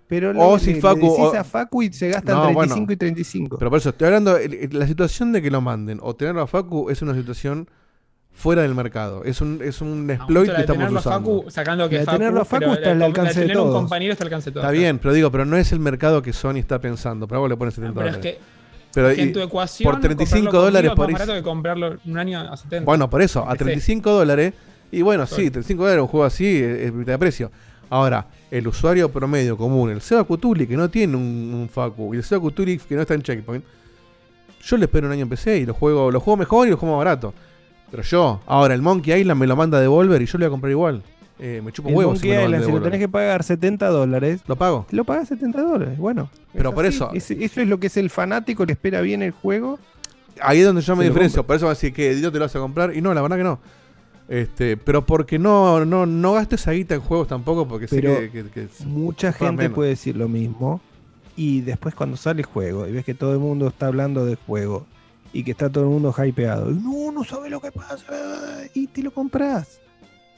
[0.08, 2.42] Pero O lo- si le, Facu- le decís o- a Facu y se gastan No,
[2.46, 2.92] 35 bueno.
[2.92, 3.58] y 35.
[3.60, 4.36] Pero por eso estoy hablando,
[4.72, 7.70] la situación de que lo manden o tenerlo a Facu es una situación
[8.32, 9.24] fuera del mercado.
[9.24, 11.38] Es un, es un exploit la que estamos tenerlo a usando.
[11.38, 14.14] Facu, sacando que La Facu, tenerlo a Facu está al alcance de tener un compañero
[14.14, 14.64] está al alcance de todos.
[14.66, 17.28] Está bien, pero digo, pero no es el mercado que Sony está pensando.
[17.28, 18.40] Pero vos le pones 70 Pero es que,
[18.94, 21.98] Pero y- en tu ecuación, por 35 comprarlo dólares por es más barato que comprarlo
[22.06, 22.86] un año a 70.
[22.86, 23.64] Bueno, por eso, a PC.
[23.66, 24.54] 35 dólares.
[24.92, 25.50] Y bueno, sí, Sorry.
[25.50, 27.52] 35 dólares un juego así es, de precio.
[27.90, 32.18] Ahora, el usuario promedio común, el Seba Cutuli, que no tiene un, un Facu, y
[32.18, 33.64] el Seba Cutuli que no está en Checkpoint,
[34.64, 36.78] yo le espero un año en PC y lo juego, lo juego mejor y lo
[36.78, 37.34] juego más barato.
[37.92, 40.48] Pero yo, ahora el Monkey Island me lo manda a devolver y yo lo voy
[40.48, 41.04] a comprar igual.
[41.40, 44.56] Eh, me chupo huevos si me lo si lo tenés que pagar 70 dólares, ¿Lo
[44.56, 44.86] pago?
[44.92, 45.98] lo pagás 70 dólares.
[45.98, 46.30] Bueno.
[46.54, 46.96] Pero es por así.
[46.98, 49.80] eso- Es- eso es lo que es el fanático que espera bien el juego.
[50.42, 51.44] Ahí es donde yo me diferencio.
[51.46, 52.96] Por eso va a decir que Dios te lo vas a comprar.
[52.96, 53.60] Y no, la verdad que no.
[54.30, 58.30] Este, pero porque no, no, no gasto esa guita en juegos tampoco, porque Pero sé
[58.32, 59.76] que, que- que- Mucha gente menos.
[59.76, 60.82] puede decir lo mismo.
[61.36, 64.36] Y después cuando sale el juego y ves que todo el mundo está hablando del
[64.38, 64.86] juego
[65.34, 66.70] y que está todo el mundo hypeado.
[66.72, 67.98] y No, no sabes lo que pasa.
[68.74, 69.80] Y te lo compras.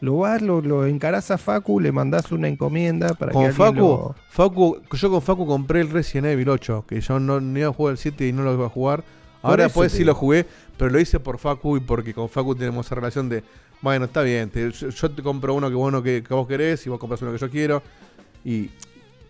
[0.06, 3.76] Lo vas, lo, lo encarás a Facu, le mandás una encomienda para Con que Facu,
[3.80, 7.69] lo- Facu, yo con Facu compré el Resident Evil 8, que yo no, no iba
[7.69, 9.03] a jugar el 7 y no lo iba a jugar.
[9.41, 10.45] Ahora te sí lo jugué,
[10.77, 13.44] pero lo hice por Facu y porque con Facu tenemos esa relación de,
[13.82, 16.86] bueno, está bien, te- yo, yo te compro uno que, bueno, que, que vos querés
[16.86, 17.82] y vos compras uno que yo quiero.
[18.44, 18.69] Y,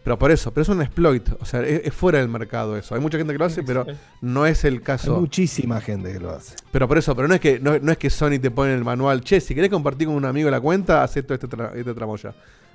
[0.05, 2.95] pero por eso, pero es un exploit, o sea, es, es fuera del mercado eso.
[2.95, 3.85] Hay mucha gente que lo hace, pero
[4.21, 5.19] no es el Hay caso.
[5.19, 6.55] muchísima gente que lo hace.
[6.71, 8.77] Pero por eso, pero no es que no, no es que Sony te pone en
[8.77, 11.75] el manual, che, si querés compartir con un amigo la cuenta, haz esto, este, tra-
[11.75, 12.33] este tramoya.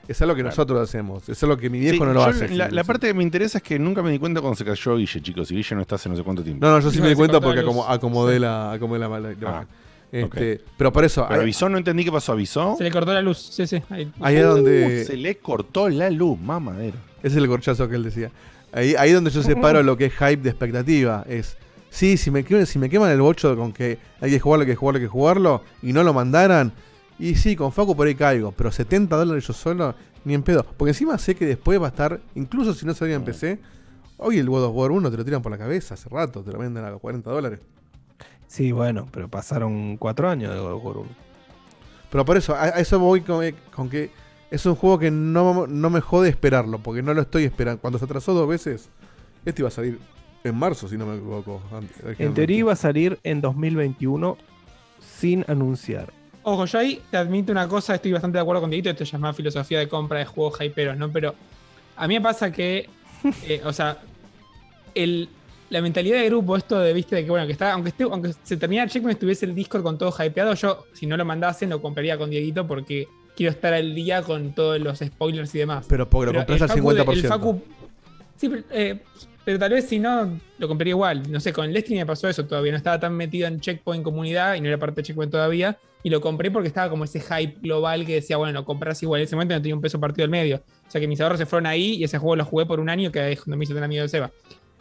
[0.08, 2.48] Es algo que nosotros hacemos, es algo que mi viejo Sí, no lo yo hace.
[2.48, 4.96] La, la parte que me interesa es que nunca me di cuenta cuando se cayó
[4.96, 5.50] Guille, chicos.
[5.52, 6.66] Y Guille no está hace no sé cuánto tiempo.
[6.66, 8.40] No, no, yo sí No, me di cuenta porque acomo- acomodé Sí.
[8.40, 9.66] la, acomodé la, la- la Ah.
[10.10, 12.32] Este, Pero por eso, Pero avisó, no entendí qué pasó.
[12.32, 12.74] ¿Avisó?
[12.76, 13.38] Se le cortó la luz.
[13.38, 13.80] Sí, sí.
[13.90, 14.10] Ahí.
[14.20, 15.02] ahí es donde.
[15.02, 16.96] Uh, se le cortó la luz, mamadera.
[17.22, 18.30] Ese es el corchazo que él decía.
[18.72, 21.24] Ahí, ahí es donde yo separo lo que es hype de expectativa.
[21.28, 21.56] Es.
[21.90, 24.68] Sí, si me, queman- si me queman el bocho con que hay que jugarlo, hay
[24.70, 26.72] que jugarlo, hay que jugarlo, y no lo mandaran,
[27.18, 29.94] y sí, con Facu por ahí caigo, pero 70 dólares yo solo,
[30.24, 30.64] ni en pedo.
[30.76, 33.58] Porque encima sé que después va a estar, incluso si no salía en PC,
[34.18, 36.52] hoy el God of War 1 te lo tiran por la cabeza hace rato, te
[36.52, 37.58] lo venden a 40 dólares.
[38.46, 41.08] Sí, bueno, pero pasaron cuatro años de God of War 1.
[42.10, 44.10] Pero por eso, a, a eso voy con, eh, con que
[44.50, 47.80] es un juego que no, no me jode esperarlo, porque no lo estoy esperando.
[47.80, 48.88] Cuando se atrasó dos veces,
[49.44, 49.98] este iba a salir
[50.44, 51.60] en marzo, si no me equivoco.
[51.72, 54.36] antes- En teoría iba a salir en 2021
[55.00, 56.12] sin anunciar.
[56.42, 59.16] Ojo, yo ahí te admito una cosa, estoy bastante de acuerdo con Dieguito, esto ya
[59.18, 61.10] es más filosofía de compra de juegos hyperos, ¿no?
[61.10, 61.34] Pero
[61.96, 62.88] a mí me pasa que,
[63.46, 63.98] eh, o sea,
[64.94, 65.28] el,
[65.68, 68.32] la mentalidad de grupo, esto de, viste, de que, bueno, que está, aunque, esté, aunque
[68.42, 71.68] se terminara el checkpoint, estuviese el Discord con todo hypeado, yo, si no lo mandasen,
[71.68, 73.06] lo compraría con Dieguito porque
[73.40, 75.86] quiero estar al día con todos los spoilers y demás.
[75.88, 77.24] Pero porque lo compras al Facu de- 50%.
[77.24, 77.62] el Facu-
[78.36, 78.98] sí, pero, eh,
[79.46, 81.22] pero tal vez si no, lo compraría igual.
[81.32, 82.72] No sé, con el Destiny me pasó eso todavía.
[82.72, 85.78] No estaba tan metido en Checkpoint comunidad y no era parte de Checkpoint todavía.
[86.02, 89.22] Y lo compré porque estaba como ese hype global que decía, bueno, lo compras igual.
[89.22, 90.56] En ese momento no tenía un peso partido del medio.
[90.86, 92.90] O sea que mis ahorros se fueron ahí y ese juego lo jugué por un
[92.90, 94.30] año que es cuando me hizo tan amigo de Seba.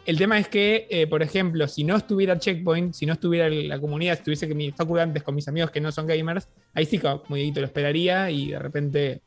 [0.06, 3.80] El tema es que, eh, por ejemplo, si no estuviera Checkpoint, si no estuviera la
[3.80, 6.48] comunidad, si estuviese que mi facu de antes con mis amigos que no son gamers,
[6.74, 9.22] ahí sí, como Dieguito, lo esperaría y de repente,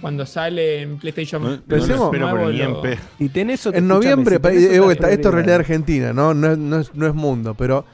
[0.00, 2.54] cuando sale en PlayStation No- no lo Pensemos- pero nuevo, lo-
[3.18, 6.34] Y tenés otro- En noviembre, si pa- tenés eh, esto, es realidad argentina, ¿no?
[6.34, 7.84] No, es- no es, no es mundo, pero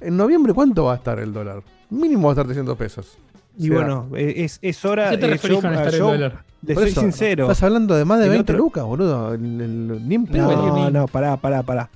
[0.00, 1.62] en noviembre, ¿cuánto va a estar el dólar?
[1.90, 3.16] Mínimo va a estar 300 pesos.
[3.58, 5.10] Y O sea, bueno, eh, es, es hora.
[5.10, 6.44] ¿Qué te eh, yo- con el yo dólar?
[6.62, 7.42] Le soy eso, sincero.
[7.44, 9.34] Estás hablando de más de El 20 otro- lucas, boludo.
[9.34, 10.50] El- el- ni en pedo.
[10.50, 11.90] No, no, pará, pará, pará.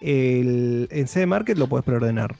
[0.00, 2.34] El, en CD Market lo puedes preordenar.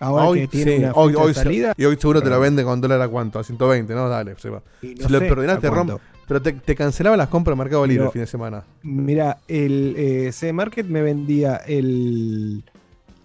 [0.00, 1.74] Ahora hoy, que tiene sí, una hoy, fecha hoy de se- salida.
[1.76, 4.08] y hoy seguro te lo vende con dólar a cuánto, a 120, ¿no?
[4.08, 4.58] Dale, se va.
[4.82, 6.00] No si lo preordenaste, a rom- cuánto.
[6.26, 8.64] pero te, te cancelaba las compras de Mercado Libre el fin de semana.
[8.82, 12.64] Mira, el eh, CD Market me vendía el,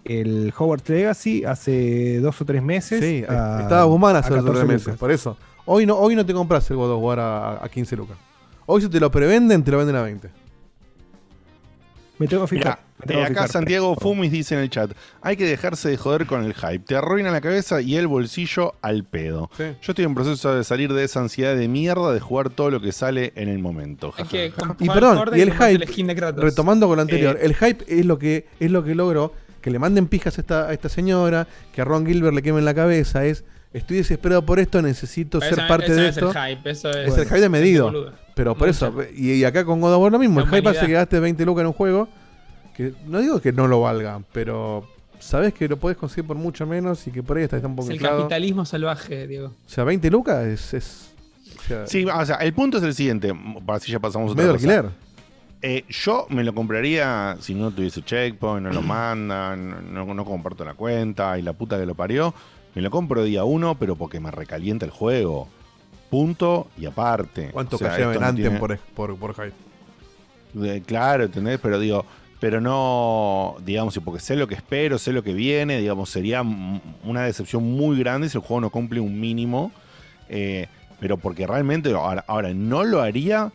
[0.08, 3.00] el Hogwarts Legacy hace dos o tres meses.
[3.00, 5.00] Sí, a- estaba humana hace dos o 14 tres meses, lucas.
[5.00, 5.38] por eso.
[5.66, 8.18] Hoy no, hoy no te compras el God of War a, a 15 lucas.
[8.66, 10.30] Hoy si te lo prevenden, te lo venden a 20.
[12.20, 12.80] Me tengo que fijar.
[12.98, 13.50] Mirá, tengo eh, acá fijar.
[13.50, 16.80] Santiago Fumis dice en el chat: hay que dejarse de joder con el hype.
[16.80, 19.52] Te arruina la cabeza y el bolsillo al pedo.
[19.56, 19.64] Sí.
[19.82, 22.82] Yo estoy en proceso de salir de esa ansiedad de mierda de jugar todo lo
[22.82, 24.14] que sale en el momento.
[24.18, 25.86] Hay que Y perdón, y el hype,
[26.38, 29.34] retomando con lo anterior, Eh, el hype es lo que es lo que logró
[29.68, 32.64] que le manden pijas a esta, a esta señora, que a Ron Gilbert le quemen
[32.64, 36.32] la cabeza, es estoy desesperado por esto, necesito Pero ser parte eso de es esto.
[36.32, 38.14] el hype, eso es, Es el hype de medido.
[38.34, 38.88] Pero por Mucho.
[38.88, 40.88] eso, y, y acá con God of War lo mismo, La el hype hace humanidad.
[40.88, 42.08] que gastes 20 lucas en un juego,
[42.78, 44.88] que no digo que no lo valga, pero
[45.20, 47.74] sabes que lo puedes conseguir por mucho menos y que por ahí está, está un
[47.74, 48.18] Es poco el inflado.
[48.20, 49.48] capitalismo salvaje, Diego.
[49.48, 51.12] O sea, 20 lucas es, es
[51.68, 53.34] sea, Sí, o sea, el punto es el siguiente,
[53.66, 54.68] para así ya pasamos otra medio cosa.
[54.74, 55.07] alquiler.
[55.62, 60.64] Eh, yo me lo compraría si no tuviese checkpoint, no lo mandan, no, no comparto
[60.64, 62.34] la cuenta y la puta que lo parió.
[62.76, 65.48] Me lo compro día uno, pero porque me recalienta el juego.
[66.12, 67.50] Punto y aparte.
[67.52, 69.54] ¿Cuánto O sea, en Anthem tiene- por, por, por hype?
[70.64, 71.60] Eh, Claro, ¿entendés?
[71.62, 72.06] Pero digo,
[72.40, 76.44] pero no, digamos, porque sé lo que espero, sé lo que viene, digamos, sería
[77.04, 79.72] una decepción muy grande si el juego no cumple un mínimo.
[80.30, 80.68] eh,
[81.00, 83.52] pero porque realmente, ahora, ahora, no lo haría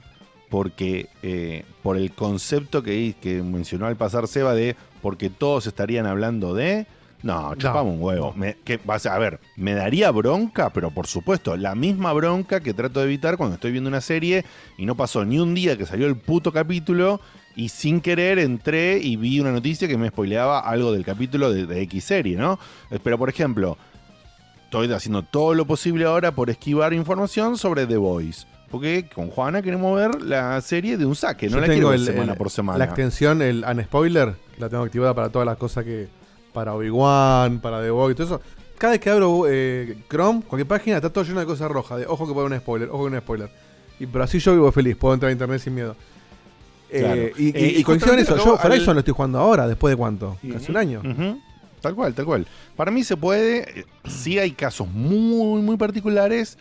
[0.53, 6.05] porque eh, por el concepto que, que mencionó al pasar Seba de porque todos estarían
[6.05, 6.87] hablando de...
[7.23, 8.35] No, chupamos un huevo.
[8.37, 13.01] Me- que, a ver, me daría bronca, pero por supuesto, la misma bronca que trato
[13.01, 14.45] de evitar cuando estoy viendo una serie
[14.77, 17.21] y no pasó ni un día que salió el puto capítulo
[17.57, 21.65] y sin querer entré y vi una noticia que me spoileaba algo del capítulo de,
[21.65, 22.59] de X serie, ¿no?
[22.91, 23.79] Eh, Pero por ejemplo,
[24.65, 28.47] estoy haciendo todo lo posible ahora por esquivar información sobre The Voice.
[28.73, 32.01] Porque con Juana queremos ver la serie de un saque, no Yo la quiero ver
[32.01, 32.79] el- semana el- por semana.
[32.79, 36.09] La extensión, el Unspoiler, que la tengo activada para todas las cosas que.
[36.53, 38.41] Para Obi-Wan, para The Boy, todo eso.
[38.79, 41.99] Cada vez que abro eh, Chrome, cualquier página, está todo lleno de cosas rojas.
[42.01, 43.49] De ojo que puede haber un spoiler, ojo que un spoiler.
[44.01, 45.95] Y, pero así yo vivo feliz, puedo entrar a internet sin miedo.
[46.91, 47.23] Eh, Claro.
[47.39, 48.37] y, y- Eh, y y coincido en justamente eso.
[48.37, 50.37] Yo Horizon al- lo estoy jugando ahora, después de cuánto?
[50.53, 51.01] Casi un año.
[51.01, 51.41] Ujú.
[51.81, 52.47] Tal cual, tal cual.
[52.77, 53.81] Para mí se puede.
[53.81, 56.59] eh, Sí hay casos muy, muy particulares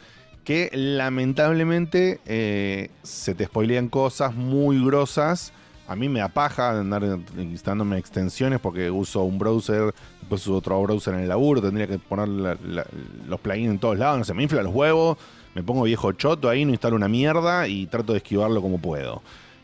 [0.51, 5.53] que lamentablemente eh, se te spoilean cosas muy grosas.
[5.87, 7.03] A mí me apaja andar
[7.37, 11.99] instándome extensiones porque uso un browser, después uso otro browser en el laburo, tendría que
[11.99, 15.17] poner los plugins en todos lados, no sé, me infla los huevos,
[15.55, 19.21] me pongo viejo choto ahí, no instalo una mierda y trato de esquivarlo como puedo.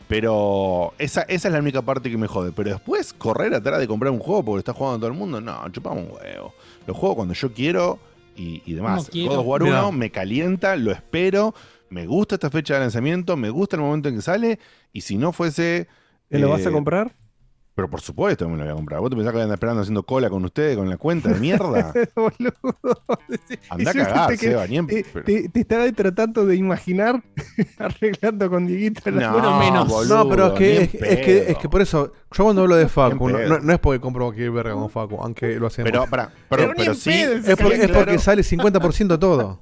[0.08, 2.52] Pero esa, esa es la única parte que me jode.
[2.52, 5.68] Pero después, correr atrás de comprar un juego porque está jugando todo el mundo, no,
[5.68, 6.54] chupamos un huevo.
[6.86, 7.98] Lo juego cuando yo quiero
[8.38, 9.10] y, y demás.
[9.12, 9.86] God of War Mirá.
[9.86, 11.54] 1 me calienta, lo espero,
[11.90, 14.58] me gusta esta fecha de lanzamiento, me gusta el momento en que sale.
[14.92, 15.88] Y si no fuese.
[16.28, 17.14] ¿Te lo vas a eh, comprar?
[17.78, 18.98] Pero por supuesto que me lo voy a comprar.
[19.00, 21.38] ¿Vos te pensás que a andar esperando haciendo cola con ustedes con la cuenta de
[21.38, 21.92] mierda?
[23.70, 27.22] Anda a Yo cagar, Seba, ni en- te, te- te estaba tratando de imaginar
[27.78, 29.86] arreglando con Dieguito la No, menos.
[29.88, 32.74] boludo, no, pero es que, es, es que, es que por eso, yo cuando hablo
[32.74, 35.88] de Facu, no, es porque compro cualquier verga con Facu, aunque lo hacemos.
[35.92, 37.12] Pero, pará, pero, pero sí.
[37.12, 39.60] es, por- es porque sale 50% todo.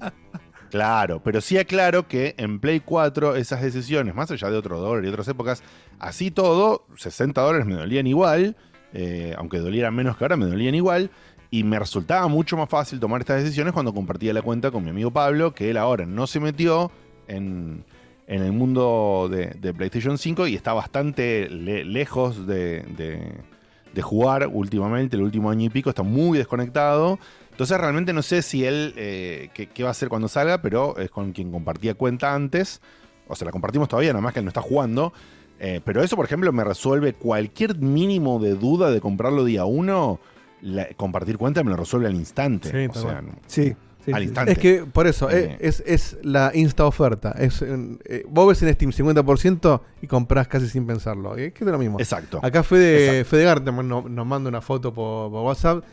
[0.71, 5.05] Claro, pero sí aclaro que en Play 4 esas decisiones, más allá de otro dólar
[5.05, 5.63] y otras épocas,
[5.99, 8.57] así todo, 60 dólares me dolían igual,
[8.93, 11.11] eh, aunque dolieran menos que ahora, me dolían igual,
[11.51, 14.91] y me resultaba mucho más fácil tomar estas decisiones cuando compartía la cuenta con mi
[14.91, 16.91] amigo Pablo, que él ahora no se metió
[17.29, 17.85] en,
[18.27, 23.33] en el mundo de, de PlayStation 5 y está bastante le- lejos de, de-
[23.95, 27.19] de jugar últimamente, el último año y pico, está muy desconectado.
[27.57, 30.99] Entonces realmente no sé si él, eh, qué, qué va a hacer cuando salga, pero
[30.99, 32.83] es con quien compartía cuenta antes.
[33.29, 35.13] O sea, la compartimos todavía, nada más que él no está jugando.
[35.59, 40.21] Eh, pero eso, por ejemplo, me resuelve cualquier mínimo de duda de comprarlo día uno.
[40.63, 42.71] la- compartir cuenta me lo resuelve al instante.
[42.71, 43.75] Sí, o sea, Sí,
[44.05, 44.29] sí, al sí.
[44.29, 44.53] instante.
[44.53, 45.57] Es que por eso, Eh.
[45.61, 47.33] es, es la insta oferta.
[47.39, 51.37] Es, eh, vos ves en Steam 50% y comprás casi sin pensarlo.
[51.37, 51.99] Es que es lo mismo.
[52.01, 52.41] Exacto.
[52.43, 53.31] Acá Fede, Exacto.
[53.31, 55.85] Fede Garteman nos, nos manda una foto por, por WhatsApp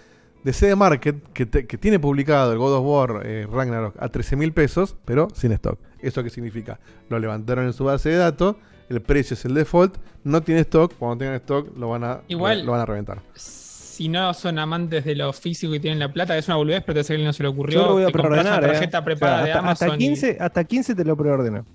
[0.44, 4.10] de CD Market que, te- que tiene publicado el God of War eh, Ragnarok a
[4.10, 5.80] 13 mil pesos, pero sin stock.
[6.02, 6.80] ¿Eso qué significa?
[7.10, 8.58] Lo levantaron en su base de datos,
[8.90, 12.66] el precio es el default, no tiene stock, cuando tengan stock lo van a, Igual-
[12.66, 13.22] lo van a reventar.
[13.36, 16.96] Si no son amantes de lo físico y tienen la plata, es una boludez, pero
[16.96, 17.80] te hace que no se le ocurrió.
[17.80, 18.64] Yo lo voy a preordenar.
[18.64, 18.68] eh.
[18.68, 19.92] tarjeta O sea, preparada de hasta, Amazon.
[19.92, 21.66] hasta y- 15, hasta 15 te lo preordeno.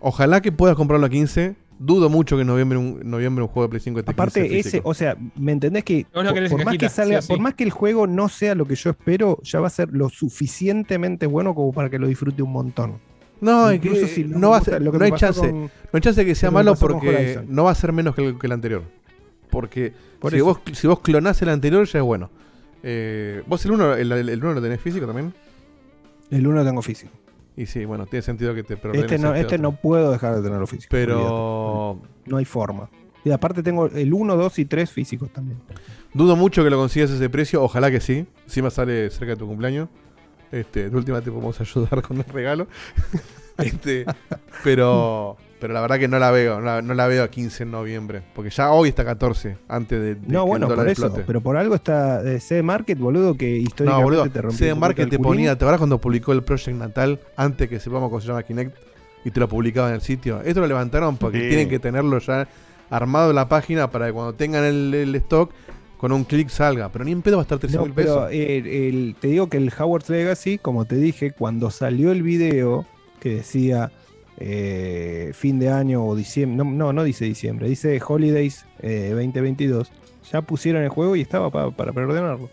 [0.00, 1.56] Ojalá que puedas comprarlo a 15.
[1.78, 4.58] Dudo mucho que en noviembre un, noviembre un juego de Play 5 esté 15 Aparte,
[4.58, 6.24] ese, o sea, ¿me entendés que por,
[6.64, 7.28] más que salga, sí o sí.
[7.28, 9.88] por más que el juego no sea lo que yo espero, ya va a ser
[9.92, 12.98] lo suficientemente bueno como para que lo disfrute un montón?
[13.40, 15.40] No, Incluso que si no no, va a ser, lo que no hay chance.
[15.40, 18.26] con- no hay chance de que sea malo porque no va a ser menos que
[18.26, 18.82] el, que el anterior.
[19.48, 20.46] Porque Por si, eso.
[20.46, 22.30] vos, si vos clonás el anterior ya es bueno.
[22.82, 25.32] Eh, ¿Vos el 1 el, el, el uno lo tenés físico también?
[26.30, 27.12] El 1 lo tengo físico.
[27.58, 30.42] Y sí, bueno, tiene sentido que te Este no, este este no puedo dejar de
[30.42, 30.90] tenerlo físico.
[30.90, 32.00] Pero.
[32.24, 32.88] No hay forma.
[33.24, 35.58] Y aparte tengo el 1, 2 y 3 físicos también.
[36.14, 37.60] dudo mucho que lo consigas a ese precio.
[37.60, 38.26] Ojalá que sí.
[38.44, 39.88] Encima sale cerca de tu cumpleaños.
[40.52, 42.68] Este, de última te podemos ayudar con el regalo.
[43.58, 44.06] este,
[44.62, 46.60] pero, pero la verdad que no la veo.
[46.60, 48.22] No la, no la veo a 15 en noviembre.
[48.34, 51.06] Porque ya hoy está 14, antes de, de No, que bueno, el dólar por eso.
[51.06, 51.24] explote.
[51.26, 54.30] Pero por algo está eh, CD Market, boludo, que históricamente No, boludo.
[54.32, 57.80] te rompió CD Market te ponía, ¿te acuerdas cuando publicó el Project Natal antes que
[57.80, 58.76] sepamos cómo se llama Kinect?
[59.24, 60.40] Y te lo publicaba en el sitio.
[60.44, 61.48] Esto lo levantaron porque Sí.
[61.48, 62.46] tienen que tenerlo ya
[62.90, 65.50] armado en la página para que cuando tengan el, el stock,
[65.98, 66.88] con un clic salga.
[66.90, 68.28] Pero ni en pedo va a estar 13 No, mil pesos.
[68.30, 72.86] el- el- te digo que el Howard's Legacy, como te dije, cuando salió el video,
[73.20, 73.90] que decía
[74.40, 76.56] eh, fin de año o diciembre.
[76.56, 79.90] No, no, no dice diciembre, dice Holidays eh, 2022.
[80.32, 82.50] Ya pusieron el juego y estaba pa- para preordenarlo.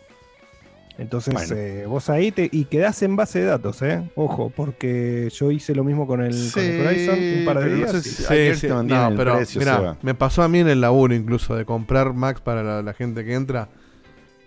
[0.98, 1.56] Entonces Bueno.
[1.58, 4.10] eh, vos ahí te, y quedás en base de datos, ¿eh?
[4.16, 7.64] Ojo, porque yo hice lo mismo con el, con el Sí, Horizon un par de
[7.66, 7.92] pero no días.
[7.92, 10.80] sé y- si- ayer te el pero precio, mirá, me pasó a mí en el
[10.80, 13.68] laburo incluso de comprar Max para la, la gente que entra,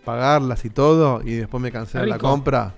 [0.06, 2.74] pagarlas y todo, y después me cancelan la compra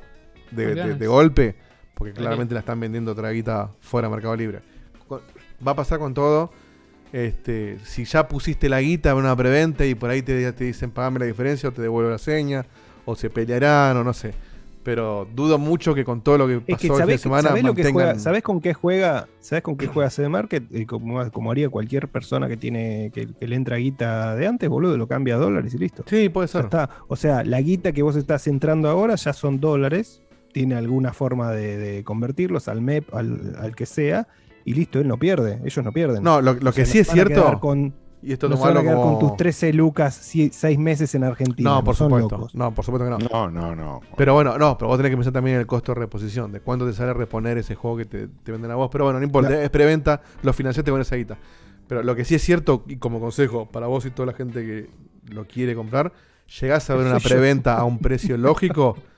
[0.50, 1.54] de golpe,
[2.00, 4.60] porque claramente la están vendiendo otra guita fuera de Mercado Libre.
[5.66, 6.50] Va a pasar con todo.
[7.12, 10.90] Este, si ya pusiste la guita en una preventa y por ahí te, te dicen
[10.92, 12.64] pagame la diferencia o te devuelvo la seña,
[13.04, 14.32] o se pelearán o no sé.
[14.82, 17.20] Pero dudo mucho que con todo lo que Es pasó que el fin de sabés,
[17.20, 19.28] semana sabés lo que mantengan- juega, ¿sabés con qué juega?
[19.40, 20.64] ¿Sabés con qué juega CD Market?
[20.74, 24.70] Eh, como, como haría cualquier persona que tiene que, que le entra guita de antes,
[24.70, 26.04] boludo, lo cambia a dólares y listo.
[26.06, 26.64] Sí, puede Ya ser.
[26.64, 26.88] está.
[27.08, 30.22] O sea, la guita que vos estás entrando ahora ya son dólares.
[30.52, 34.26] Tiene alguna forma de, de convertirlos al MEP, al, al que sea,
[34.64, 35.60] y listo, él no pierde.
[35.64, 36.22] Ellos no pierden.
[36.22, 38.76] No, lo- lo O sea, que sí es cierto, Con, y esto no se van
[38.76, 41.70] a quedar como- con tus 13 lucas 6 meses en Argentina.
[41.70, 42.36] No, por supuesto.
[42.36, 42.54] locos.
[42.54, 43.18] No, por supuesto que no.
[43.30, 44.00] No, no, no.
[44.16, 46.60] Pero bueno, no, pero vos tenés que pensar también en el costo de reposición, de
[46.60, 48.90] cuánto te sale reponer ese juego que te, te venden a vos.
[48.92, 51.38] Pero bueno, no importa, es preventa, lo financiaste con esa guita.
[51.86, 54.64] Pero lo que sí es cierto, y como consejo para vos y toda la gente
[54.66, 54.90] que
[55.32, 56.12] lo quiere comprar,
[56.60, 58.96] llegás a ver una preventa a un precio lógico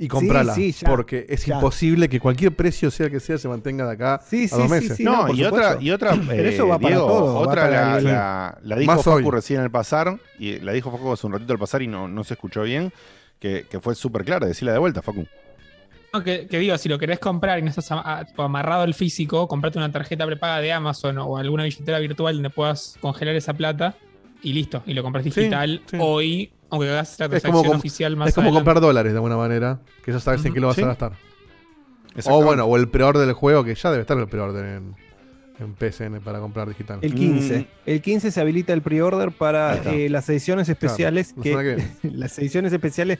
[0.00, 0.54] y comprala.
[0.54, 1.54] sí, ya, porque es ya.
[1.56, 4.54] imposible que cualquier precio, sea el que sea, se mantenga de acá Sí, a sí,
[4.56, 4.96] dos sí, meses.
[4.96, 7.70] sí, no, y otra, y otra, Pero eso eh, va para Diego, va otra para
[7.92, 9.30] la, el- la- la dijo Más Facu hoy.
[9.30, 12.24] recién al pasar, y la dijo Facu hace un ratito al pasar y no, no
[12.24, 12.92] se escuchó bien,
[13.38, 15.26] que, que fue súper clara, decíla de vuelta, Facu.
[16.12, 18.82] No, que, que digo, si lo querés comprar y no estás ama- a- tipo, amarrado
[18.82, 23.36] al físico, comprate una tarjeta prepaga de Amazon o alguna billetera virtual donde puedas congelar
[23.36, 23.94] esa plata
[24.42, 24.82] y listo.
[24.86, 25.96] Y lo compras digital sí.
[26.00, 28.58] hoy, aunque hagas la Es transacción como, oficial más es como adelante.
[28.64, 30.82] comprar dólares de alguna manera, que ya sabes en qué lo vas Sí.
[30.82, 31.12] a gastar.
[32.26, 34.96] O bueno, o el preorden del juego, que ya debe estar el preorden en,
[35.64, 36.98] en PSN para comprar digital.
[37.02, 37.66] El 15.
[37.86, 41.34] El 15 se habilita el pre-order para eh, las ediciones especiales.
[41.36, 43.18] la que, las ediciones especiales,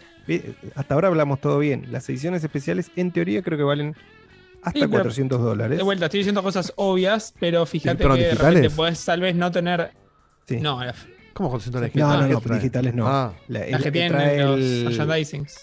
[0.74, 1.86] hasta ahora hablamos todo bien.
[1.92, 3.94] Las ediciones especiales, en teoría, creo que valen
[4.62, 5.78] hasta Sí, pero 400 dólares.
[5.78, 9.34] De vuelta, estoy diciendo cosas obvias, pero fíjate ¿Pero que de repente podés tal vez
[9.36, 9.92] no tener.
[10.56, 10.60] Sí.
[10.60, 10.94] No, la-
[11.32, 11.94] ¿Cómo con 100 dólares?
[11.94, 12.58] No, no, ¿Qué no, trae?
[12.58, 13.06] digitales no.
[13.06, 13.32] Ah.
[13.48, 14.86] La- Las que tienen trae los el-.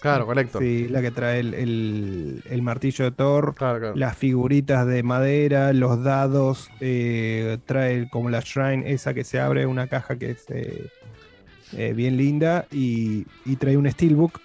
[0.01, 0.59] Claro, correcto.
[0.59, 3.95] Sí, la que trae el, el- el martillo de Thor, Claro, claro.
[3.95, 9.39] las figuritas de madera, los dados, eh, trae el- como la shrine esa que se
[9.39, 10.87] abre, una caja que es eh,
[11.73, 14.39] eh, bien linda y, y trae un steelbook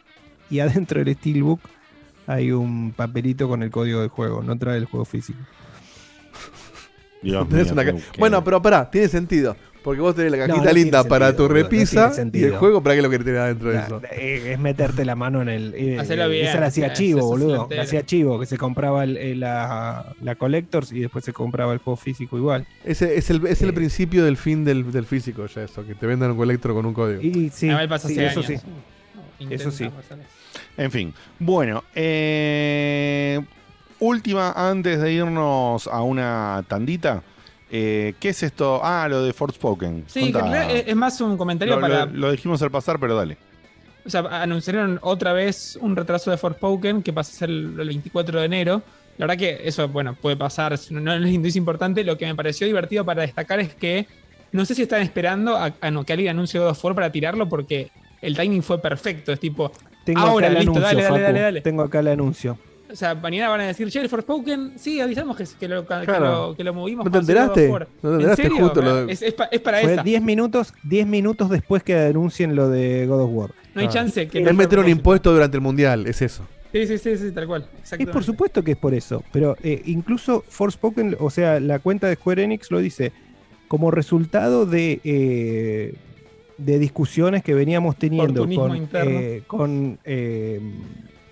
[0.51, 1.61] y adentro del steelbook
[2.27, 5.39] hay un papelito con el código del juego, no trae el juego físico.
[7.23, 7.85] Dios una
[8.19, 9.57] Bueno, pero pará, tiene sentido.
[9.83, 12.95] Porque vos tenés la cajita no linda para sentido, tu repisa y el juego, ¿para
[12.95, 14.01] qué lo querés tener adentro de eso?
[14.13, 15.75] es meterte la mano en el.
[15.75, 17.69] eh, Hacelo bien, esa la hacía Chivo, es boludo.
[17.71, 21.73] La hacía Chivo, que se compraba el- el- la, la Collectors y después se compraba
[21.73, 22.67] el juego físico igual.
[22.85, 23.73] Ese es el, es el Eh.
[23.73, 26.95] principio del fin del, del físico, ya eso, que te vendan un colectro con un
[26.95, 27.21] código.
[27.21, 28.55] Y sí, Igual pasa sí, eso sí.
[29.51, 29.91] Eso sí.
[30.77, 33.41] En fin, bueno, eh,
[33.99, 37.23] última antes de irnos a una tandita.
[37.73, 38.81] Eh, ¿Qué es esto?
[38.85, 40.05] Ah, lo de Forspoken.
[40.07, 40.51] Sí, que en Contá.
[40.51, 42.05] realidad es, es más un comentario Lo, para.
[42.07, 43.37] lo- lo dijimos al pasar, pero dale.
[44.05, 47.89] O sea, anunciaron otra vez un retraso de Forspoken que pasa a ser el, el
[47.89, 48.83] 24 de enero.
[49.19, 52.03] La verdad que eso, bueno, puede pasar, no, no es no es importante.
[52.05, 54.07] Lo que me pareció divertido para destacar es que
[54.53, 57.11] no sé si están esperando a, a no, que alguien anuncie God of War para
[57.13, 57.91] tirarlo porque
[58.21, 59.33] el timing fue perfecto.
[59.33, 59.71] Es tipo,
[60.05, 61.61] Tengo ahora, acá el listo, anuncio, dale, dale, dale, dale.
[61.61, 62.59] Tengo acá el anuncio.
[62.93, 65.87] O sea, mañana van a decir, che, el Forspoken, sí, avisamos que, que, lo, que,
[66.05, 66.49] Claro.
[66.51, 67.05] lo, que lo movimos.
[67.07, 67.69] ¿No te enteraste?
[67.69, 67.89] War".
[68.03, 68.59] ¿No te ¿En enteraste serio?
[68.65, 70.03] justo lo de- Es, es pa- es para esa.
[70.03, 73.51] 10 minutos, 10 minutos después que anuncien lo de God of War.
[73.75, 73.93] No hay Claro.
[73.93, 74.43] chance que.
[74.43, 76.47] Es meter un impuesto durante el mundial, es eso.
[76.73, 77.67] Sí, sí, sí, sí, tal cual.
[77.99, 82.09] Y por supuesto que es por eso, pero eh, incluso Forspoken, o sea, la cuenta
[82.09, 83.13] de Square Enix lo dice,
[83.69, 85.95] como resultado de, eh,
[86.59, 89.11] de discusiones que veníamos teniendo con, interno.
[89.21, 90.61] eh, con eh,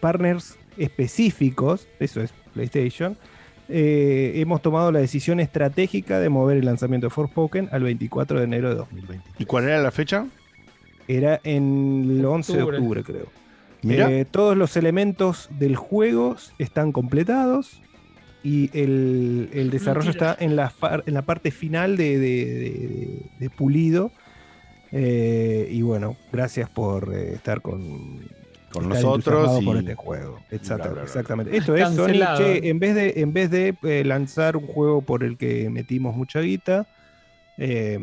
[0.01, 3.17] partners específicos, eso es PlayStation,
[3.69, 8.45] eh, hemos tomado la decisión estratégica de mover el lanzamiento de Forspoken al 24 de
[8.45, 9.25] enero de 2020.
[9.39, 10.27] ¿Y cuál era la fecha?
[11.07, 13.03] Era en el 11 de Octubre.
[13.05, 13.27] creo.
[13.83, 14.11] Mira.
[14.11, 17.81] Eh, todos los elementos del juego están completados
[18.43, 20.33] y el, el desarrollo Mentira.
[20.33, 24.11] está en la, far- en la parte final de, de- de- de pulido.
[24.93, 28.21] Eh, y bueno, gracias por eh, estar con,
[28.73, 30.39] Con nosotros y- por este juego.
[30.51, 31.03] Exacta- bla, bla, bla.
[31.03, 31.57] exactamente.
[31.57, 35.25] Esto es Sony, che, en vez de, en vez de eh, lanzar un juego por
[35.25, 36.87] el que metimos mucha guita,
[37.59, 37.99] eh,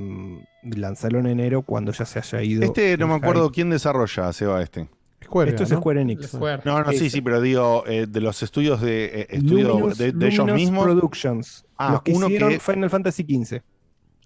[0.64, 2.64] lanzarlo en enero cuando ya se haya ido.
[2.64, 3.54] Este no me acuerdo hype.
[3.56, 4.90] quién desarrolla, Seba, este.
[5.24, 5.80] Square, Esto es ¿no?
[5.80, 6.34] Square Enix.
[6.64, 10.12] No, no, sí, sí, pero digo, eh, de los estudios de eh, estudio Luminous- de,
[10.12, 10.84] de ellos mismos.
[10.86, 11.66] Productions.
[11.78, 12.60] Ah, los que uno hicieron que.
[12.60, 13.62] Final Fantasy XV.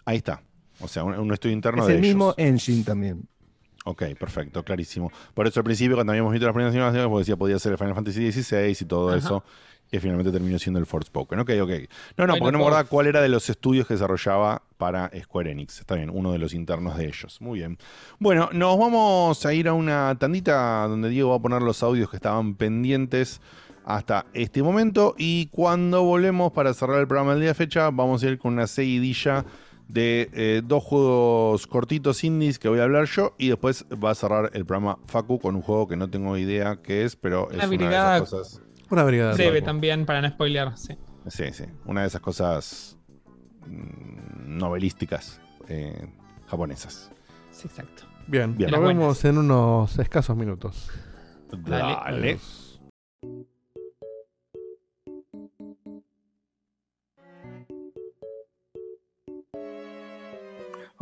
[0.05, 0.43] Ahí está.
[0.79, 2.07] O sea, un, un estudio interno Es de el ellos.
[2.15, 3.23] mismo engine también.
[3.85, 5.11] Ok, perfecto, clarísimo.
[5.33, 7.77] Por eso al principio, cuando habíamos visto las primeras animaciones, pues decía podía ser el
[7.77, 9.17] Final Fantasy XVI y todo Ajá.
[9.17, 9.43] eso,
[9.89, 11.39] que finalmente terminó siendo el Forspoken.
[11.39, 11.69] Ok, ok.
[12.17, 15.11] No, no, Bueno, porque no me acordaba cuál era de los estudios que desarrollaba para
[15.19, 15.79] Square Enix.
[15.79, 17.41] Está bien, uno de los internos de ellos.
[17.41, 17.79] Muy bien.
[18.19, 22.09] Bueno, nos vamos a ir a una tandita donde Diego va a poner los audios
[22.09, 23.41] que estaban pendientes
[23.83, 25.15] hasta este momento.
[25.17, 28.53] Y cuando volvemos para cerrar el programa del día de fecha, vamos a ir con
[28.53, 29.43] una seguidilla
[29.91, 34.15] de eh, dos juegos cortitos indies que voy a hablar yo y después va a
[34.15, 37.57] cerrar el programa Facu con un juego que no tengo idea qué es, pero es
[37.57, 38.61] Una una de esas cosas.
[38.89, 39.33] Una brigada.
[39.33, 40.77] Breve también, para no spoilear.
[40.77, 40.97] Sí.
[41.27, 42.97] Sí, sí, una de esas cosas
[43.67, 46.07] mm, novelísticas eh,
[46.47, 47.11] japonesas.
[47.51, 48.03] Sí, exacto.
[48.27, 48.71] Bien, Bien.
[48.71, 50.89] nos vemos en unos escasos minutos.
[51.51, 51.93] Dale.
[51.93, 52.39] Dale.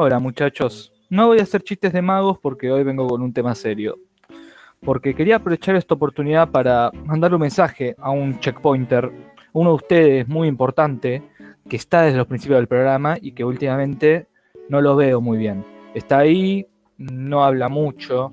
[0.02, 3.54] Hola muchachos, no voy a hacer chistes de magos porque hoy vengo con un tema
[3.54, 4.00] serio.
[4.80, 9.12] Porque quería aprovechar esta oportunidad para mandarle un mensaje a un checkpointer,
[9.52, 11.22] uno de ustedes muy importante,
[11.68, 14.28] que está desde los principios del programa y que últimamente
[14.70, 15.66] no lo veo muy bien.
[15.94, 16.66] Está ahí,
[16.98, 18.32] no habla mucho,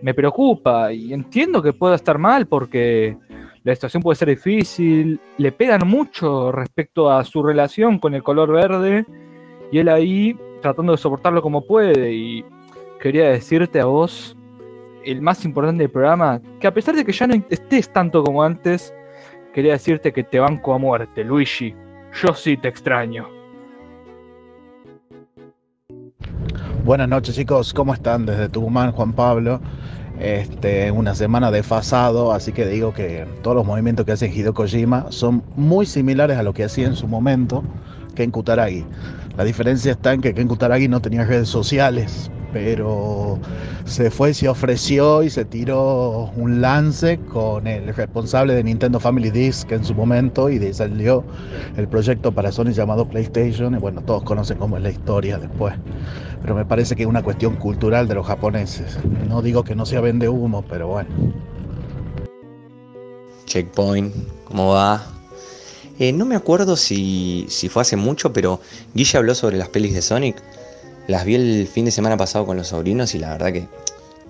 [0.00, 3.18] me preocupa y entiendo que pueda estar mal porque
[3.64, 8.50] la situación puede ser difícil, le pegan mucho respecto a su relación con el color
[8.50, 9.04] verde
[9.70, 12.44] y él ahí tratando de soportarlo como puede y
[13.00, 14.36] quería decirte a vos,
[15.04, 18.42] el más importante del programa, que a pesar de que ya no estés tanto como
[18.42, 18.94] antes,
[19.52, 21.74] quería decirte que te banco a muerte, Luigi.
[22.22, 23.28] Yo sí te extraño.
[26.84, 28.26] Buenas noches chicos, ¿cómo están?
[28.26, 29.60] Desde Tucumán, Juan Pablo.
[30.20, 35.06] Este, una semana desfasado, así que digo que todos los movimientos que hace Hideo Kojima
[35.10, 37.64] son muy similares a lo que hacía en su momento
[38.12, 38.84] Ken Kutaragi.
[39.36, 43.38] La diferencia está en que Ken Kutaragi no tenía redes sociales, pero
[43.84, 49.30] se fue, se ofreció y se tiró un lance con el responsable de Nintendo Family
[49.30, 50.60] Disc en su momento y
[51.76, 55.74] el proyecto para Sony llamado PlayStation y bueno, todos conocen cómo es la historia después.
[56.42, 58.98] Pero me parece que es una cuestión cultural de los japoneses.
[59.28, 61.10] No digo que no sea vende humo, pero bueno.
[63.46, 64.14] Checkpoint,
[64.44, 65.02] ¿cómo va?
[65.98, 68.60] Eh, no me acuerdo si, si fue hace mucho, pero
[68.94, 70.36] Guille habló sobre las pelis de Sonic.
[71.06, 73.66] Las vi el fin de semana pasado con los sobrinos y la verdad que,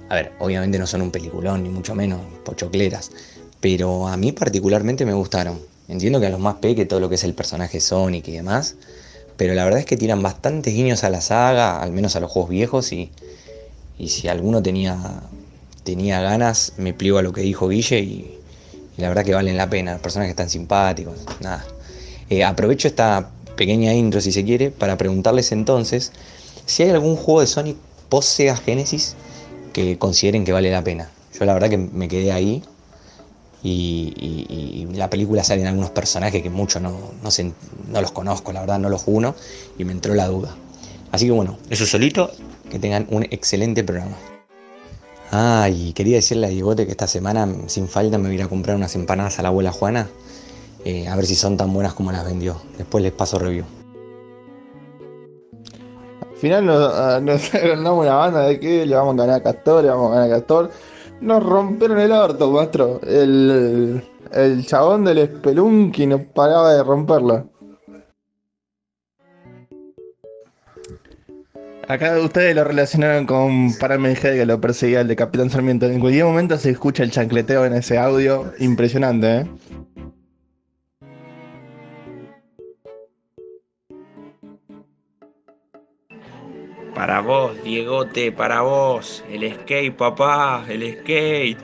[0.08, 3.12] a ver, obviamente no son un peliculón, ni mucho menos, pochocleras,
[3.60, 5.60] pero a mí particularmente me gustaron.
[5.88, 8.76] Entiendo que a los más peque todo lo que es el personaje Sonic y demás,
[9.36, 12.30] pero la verdad es que tiran bastantes guiños a la saga, al menos a los
[12.30, 13.10] juegos viejos, y,
[13.98, 14.98] y si alguno tenía,
[15.84, 18.41] tenía ganas, me pliego a lo que dijo Guille y,
[18.96, 21.64] y la verdad que valen la pena, personajes están simpáticos, nada.
[22.30, 26.12] Eh, aprovecho esta pequeña intro, si se quiere, para preguntarles entonces
[26.66, 27.76] si hay algún juego de Sonic
[28.08, 29.16] post Sega Genesis
[29.72, 31.10] que consideren que vale la pena.
[31.38, 32.62] Yo la verdad que me quedé ahí
[33.62, 36.90] y, y- y en la película salen algunos personajes que mucho no,
[37.22, 37.30] no,
[37.88, 39.34] no los conozco, la verdad no los uno
[39.78, 40.54] y me entró la duda.
[41.10, 42.30] Así que bueno, eso solito,
[42.70, 44.16] que tengan un excelente programa.
[45.34, 48.94] Ah, quería decirle a Diegote que esta semana sin falta me voy a comprar unas
[48.96, 50.06] empanadas a la abuela Juana,
[50.84, 52.60] eh, a ver si son tan buenas como las vendió.
[52.76, 53.64] Después les paso review.
[56.20, 59.42] Al final nos, ah, nos agrandamos una banda de que le vamos a ganar a
[59.42, 60.70] Castor, le vamos a ganar a Castor.
[61.22, 63.00] Nos rompieron el orto, maestro.
[63.02, 67.46] El, el chabón del Spelunky no paraba de romperla.
[71.88, 75.86] Acá ustedes lo relacionaron con Parame que lo perseguía el de Capitán Sarmiento.
[75.86, 78.52] En cualquier momento se escucha el chancleteo en ese audio.
[78.60, 79.46] Impresionante, ¿eh?
[86.94, 89.24] Para vos, Diegote, para vos.
[89.30, 91.58] El skate, papá, el skate.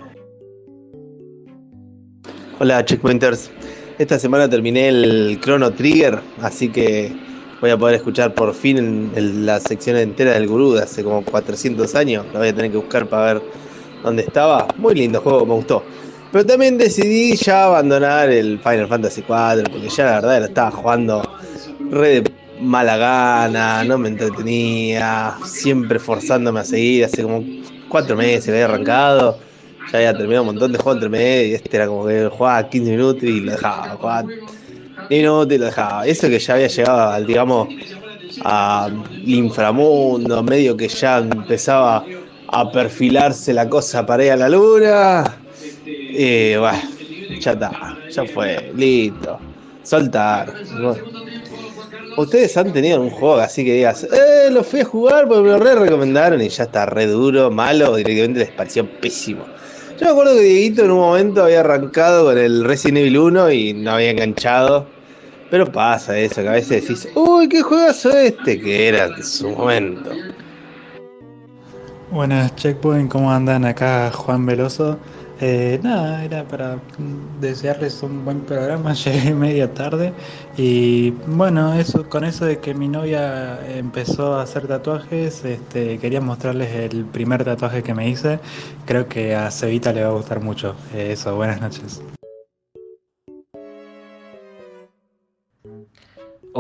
[2.59, 3.53] Hola Checkpointers,
[3.99, 7.28] esta semana terminé el Chrono Trigger, así que
[7.61, 11.03] voy a poder escuchar por fin el- el- la sección entera del gurú de hace
[11.03, 13.43] como 400 años, la voy a tener que buscar para ver
[14.03, 14.73] dónde estaba.
[14.77, 15.85] Muy lindo juego, me gustó.
[16.31, 20.71] Pero también decidí ya abandonar el Final Fantasy IV, porque ya la verdad lo estaba
[20.71, 21.37] jugando
[21.91, 27.45] re de mala gana, no me entretenía, siempre forzándome a seguir, hace como
[27.89, 29.39] cuatro meses había arrancado
[29.91, 32.69] ya había terminado un montón de juegos entre medio y este era como que jugaba
[32.69, 34.29] 15 minutos y lo dejaba, jugaba
[35.09, 36.07] 10 minutos y lo dejaba.
[36.07, 37.69] Eso que ya había llegado digamos,
[38.45, 42.05] al inframundo, medio que ya empezaba
[42.49, 45.37] a perfilarse la cosa para ir a la luna.
[45.85, 46.81] Y bueno,
[47.41, 49.39] ya está, ya fue, listo.
[49.83, 50.53] Soltar.
[52.17, 55.51] Ustedes han tenido un juego así que digas, eh, lo fui a jugar porque me
[55.51, 59.45] lo re recomendaron y ya está re duro, malo, directamente les pareció pésimo.
[59.99, 63.53] Yo me acuerdo que Dieguito en un momento había arrancado con el Resident Evil 1
[63.53, 64.87] y no había enganchado.
[65.51, 69.51] Pero pasa eso, que a veces decís, uy, qué juegazo este, que era en su
[69.51, 70.11] momento.
[72.11, 73.65] Buenas Checkpoint, ¿cómo andan?
[73.65, 74.99] Acá Juan Veloso.
[75.41, 76.79] Eh, nada, era para
[77.41, 80.13] desearles un buen programa, llegué media tarde
[80.57, 86.21] y bueno, eso con eso de que mi novia empezó a hacer tatuajes, este, quería
[86.21, 88.41] mostrarles el primer tatuaje que me hice,
[88.85, 90.75] creo que a Cevita le va a gustar mucho.
[90.93, 92.03] Eh, eso, buenas noches.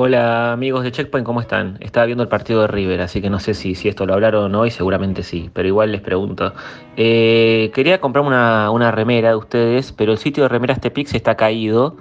[0.01, 1.77] Hola amigos de Checkpoint, ¿cómo están?
[1.81, 4.55] Estaba viendo el partido de River, así que no sé si, si esto lo hablaron
[4.55, 6.53] hoy, seguramente sí, pero igual les pregunto.
[6.97, 11.37] Eh, quería comprarme una, una remera de ustedes, pero el sitio de remeras Tepix está
[11.37, 11.97] caído.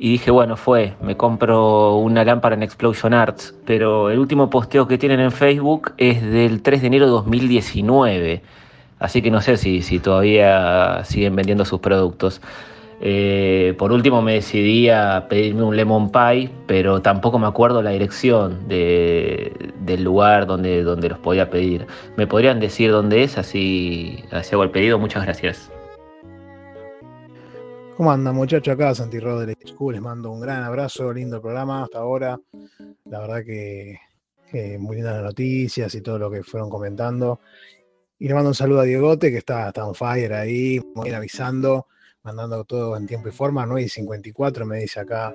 [0.00, 4.88] Y dije, bueno, fue, me compro una lámpara en Explosion Arts, pero el último posteo
[4.88, 8.42] que tienen en Facebook es del 3 de enero de 2019.
[8.98, 12.40] Así que no sé si, si todavía siguen vendiendo sus productos.
[13.04, 17.90] Eh, por último me decidí a pedirme un lemon pie, pero tampoco me acuerdo la
[17.90, 21.84] dirección de- del lugar donde, donde los podía pedir.
[22.16, 23.38] ¿Me podrían decir dónde es?
[23.38, 25.00] Así, así hago el pedido.
[25.00, 25.70] Muchas gracias.
[27.96, 28.72] ¿Cómo andan muchachos?
[28.72, 32.38] Acá Santi Rodríguez les mando un gran abrazo, lindo programa hasta ahora.
[33.06, 33.98] La verdad que,
[34.50, 37.40] que muy lindas las noticias y todo lo que fueron comentando.
[38.18, 41.16] Y le mando un saludo a Diegote, que está, está on fire ahí, muy bien
[41.16, 41.86] avisando,
[42.24, 45.34] mandando todo en tiempo y forma, 9 y 54 me dice acá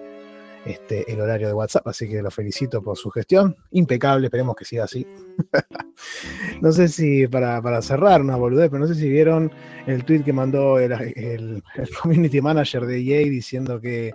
[0.66, 3.56] este, el horario de WhatsApp, así que lo felicito por su gestión.
[3.72, 5.08] Impecable, esperemos que siga así.
[6.62, 9.52] no sé si para, para cerrar una boludez, pero no sé si vieron
[9.86, 11.64] el tweet que mandó el,
[12.02, 14.14] community manager de EA diciendo que,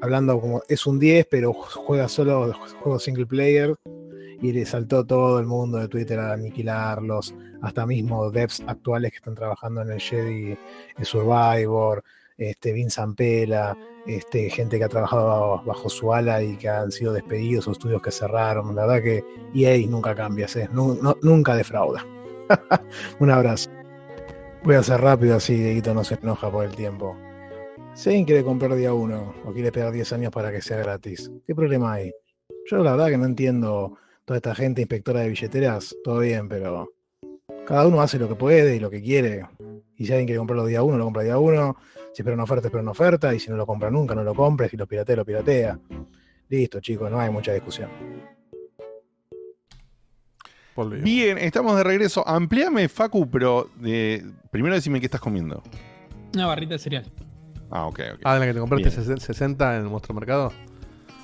[0.00, 3.74] hablando como es un 10, pero juega solo juegos single player.
[4.40, 9.16] Y le saltó todo el mundo de Twitter a aniquilarlos, hasta mismo devs actuales que
[9.16, 10.56] están trabajando en el Jedi
[10.96, 12.02] el Survivor,
[12.36, 13.76] este, Vince Ampela,
[14.06, 18.00] este, gente que ha trabajado bajo su ala y que han sido despedidos o estudios
[18.00, 18.74] que cerraron.
[18.74, 19.24] La verdad que
[19.54, 22.06] EA nunca cambia, no- nunca defrauda.
[23.20, 23.68] Un abrazo.
[24.62, 27.16] Voy a hacer rápido así, Dieguito no se enoja por el tiempo.
[27.94, 31.54] Si quiere comprar día uno o quiere esperar 10 años para que sea gratis, ¿qué
[31.54, 32.12] problema hay?
[32.70, 36.88] Yo la verdad que no entiendo toda esta gente inspectora de billeteras, todo bien, pero
[37.68, 39.46] cada uno hace lo que puede y lo que quiere.
[39.98, 41.76] Y si alguien quiere comprarlo día uno, lo compra día uno.
[42.14, 43.34] Si espera una oferta, espera una oferta.
[43.34, 44.70] Y si no lo compra nunca, no lo compre.
[44.70, 45.78] Si lo piratea, lo piratea.
[46.48, 47.90] Listo, chicos, no hay mucha discusión.
[51.02, 52.26] Bien, estamos de regreso.
[52.26, 54.24] Amplíame, Facu, pero de...
[54.50, 55.62] primero decime qué estás comiendo.
[56.32, 57.04] Una barrita de cereal.
[57.70, 58.20] Ah, ok, ok.
[58.24, 58.96] Ah, de la que te compraste Bien.
[58.96, 60.54] 60 60 en el Monstruo Mercado.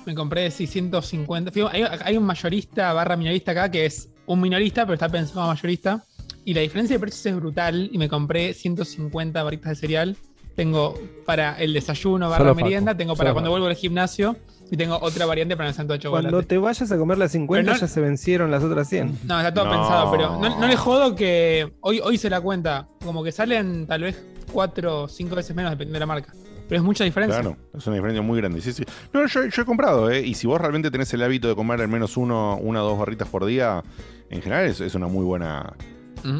[0.05, 1.51] Me compré 650.
[1.51, 5.47] Fíjate, Hay, hay un mayorista barra minorista acá que es un minorista, pero está pensado
[5.47, 6.03] mayorista.
[6.45, 7.89] Y la diferencia de precios es brutal.
[7.91, 10.15] Y me compré 150 barritas de cereal.
[10.55, 14.37] Tengo para el desayuno barra Solo merienda, tengo para solo cuando vuelvo al gimnasio.
[14.71, 16.29] Y tengo otra variante para el santo de chocolate.
[16.29, 19.19] Cuando te vayas a comer las 50 Pero no- ya se vencieron las otras 100.
[19.25, 22.87] No, está todo pensado, pero no, no le jodo que hoy, hoy se la cuenta.
[23.03, 26.33] Como que salen tal vez 4 o 5 veces menos dependiendo de la marca.
[26.67, 27.41] Pero es mucha diferencia.
[27.41, 28.59] Claro, es una diferencia muy grande.
[28.61, 28.83] Sí, sí.
[29.13, 30.21] No, yo, yo he comprado, ¿eh?
[30.25, 32.97] Y si vos realmente tenés el hábito de comer al menos uno, una o dos
[32.97, 33.83] barritas por día,
[34.31, 35.73] en general es, es una muy buena.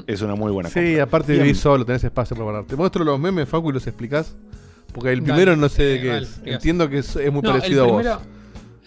[0.07, 1.03] Es una muy buena Sí, compra.
[1.03, 1.43] aparte Bien.
[1.43, 2.65] vivís solo, tenés espacio para guardar.
[2.65, 4.35] Te muestro los memes, Facu, y los explicás.
[4.93, 6.41] Porque el Dale, primero no sé de eh, qué dale, es.
[6.45, 8.05] Entiendo que es, es muy No, el parecido a vos.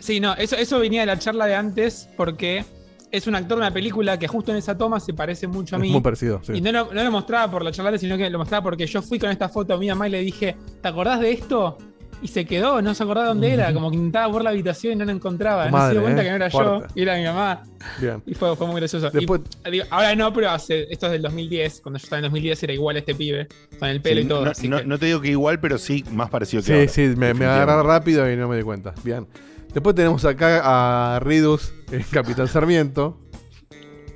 [0.00, 2.64] Sí, no, eso, eso venía de la charla de antes porque
[3.10, 5.78] es un actor de una película que justo en esa toma se parece mucho a
[5.78, 5.90] Es mí.
[5.90, 6.52] muy parecido, sí.
[6.54, 8.62] Y no lo, no lo mostraba por la charla de antes, sino que lo mostraba
[8.62, 11.32] porque yo fui con esta foto a mi mamá y le dije, ¿te acordás de
[11.32, 11.76] esto?
[12.20, 14.96] Y se quedó, no se acordaba dónde era, como que intentaba ver la habitación y
[14.96, 15.70] no lo encontraba.
[15.70, 16.24] No se dio cuenta ¿eh?
[16.24, 16.86] que no era Fuerte.
[16.88, 17.62] yo, y era mi mamá.
[18.00, 18.22] Bien.
[18.26, 19.08] Y fue, fue muy gracioso.
[19.14, 19.24] Y,
[19.70, 21.80] digo, ahora no, pero hace, esto es del 2010.
[21.80, 23.46] Cuando yo estaba en 2010 era igual este pibe,
[23.78, 24.44] con el pelo Sí, y todo.
[24.44, 26.72] no, así no- que- no te digo que igual, pero sí más parecido que Sí,
[26.72, 26.88] ahora.
[26.88, 28.94] sí, me, me agarré rápido y no me di cuenta.
[29.04, 29.26] Bien.
[29.72, 33.16] Después tenemos acá a Ridus, el Capitán Sarmiento.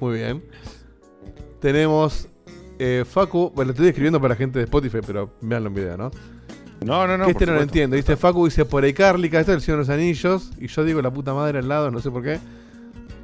[0.00, 0.42] Muy bien.
[1.60, 2.28] Tenemos
[2.78, 3.52] eh, Facu.
[3.54, 6.10] Bueno, lo estoy escribiendo para la gente de Spotify, pero veanlo en video, ¿no?
[6.84, 7.24] No, no, no.
[7.26, 7.96] Que este no lo entiendo.
[7.96, 10.50] Dice Facu, dice por iCarlica, este es el Señor de los Anillos.
[10.58, 12.38] Y yo digo la puta madre al lado, no sé por qué.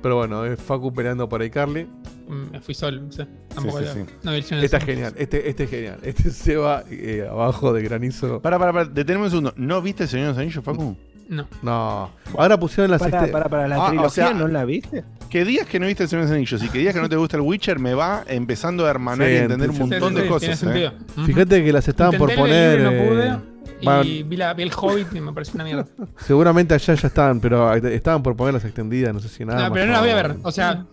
[0.03, 1.85] Pero bueno, es Facu peleando por iCarly.
[2.29, 3.27] Mm, Me fui solo, no sé.
[3.55, 4.01] Tampoco sí, la- sí.
[4.23, 4.85] no vi el Señor de Este los es Anillos.
[4.85, 5.99] genial, este, este es genial.
[6.05, 8.41] Este se va eh, abajo de granizo.
[8.41, 9.55] Para, para, para, deteneme un segundo.
[9.57, 10.97] ¿No viste el Señor de los Anillos, Facu?
[11.29, 11.47] No.
[11.63, 12.11] No.
[12.39, 15.05] Ahora pusieron la Para, sexta- para, para la Ah, o trilogía, sea, ¿no la viste?
[15.29, 17.09] Que digas que no viste el Señor de los Anillos y que digas que no
[17.09, 19.89] te gusta el Witcher me va empezando a hermanar Sí, y entender un sí, sí,
[19.91, 20.63] montón sí, de sí, cosas.
[20.65, 20.91] ¿eh?
[21.27, 22.79] Fíjate que las estaban por Intenté poner.
[22.79, 23.39] libro, no eh, pude,
[23.83, 25.87] van- y vi, la, vi el Hobbit y me pareció una mierda.
[26.27, 29.69] seguramente allá ya estaban, pero estaban por poner las extendidas, no sé si nada.
[29.69, 30.37] no, pero no la voy a ver.
[30.43, 30.85] O sea,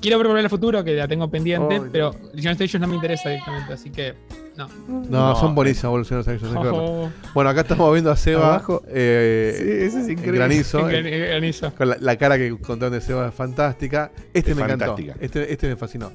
[0.00, 2.16] quiero ver Volver al Futuro, que la tengo pendiente, Ay, pero of
[2.60, 4.14] Ages no me interesa directamente, así que
[4.56, 4.68] no.
[5.08, 6.26] No, son buenísimas verlas.
[6.56, 7.08] Oh.
[7.32, 8.54] Bueno, acá estamos viendo a Seba.
[8.56, 8.82] Abajo.
[8.88, 10.38] eh, Sí, ese es increíble.
[10.38, 10.80] granizo.
[10.80, 11.72] En gran- en granizo.
[11.74, 14.10] Con la, la cara que contaron de Seba es fantástica.
[14.34, 15.12] Este Es me fantástica.
[15.12, 15.24] encantó.
[15.24, 16.10] Este, este me fascinó.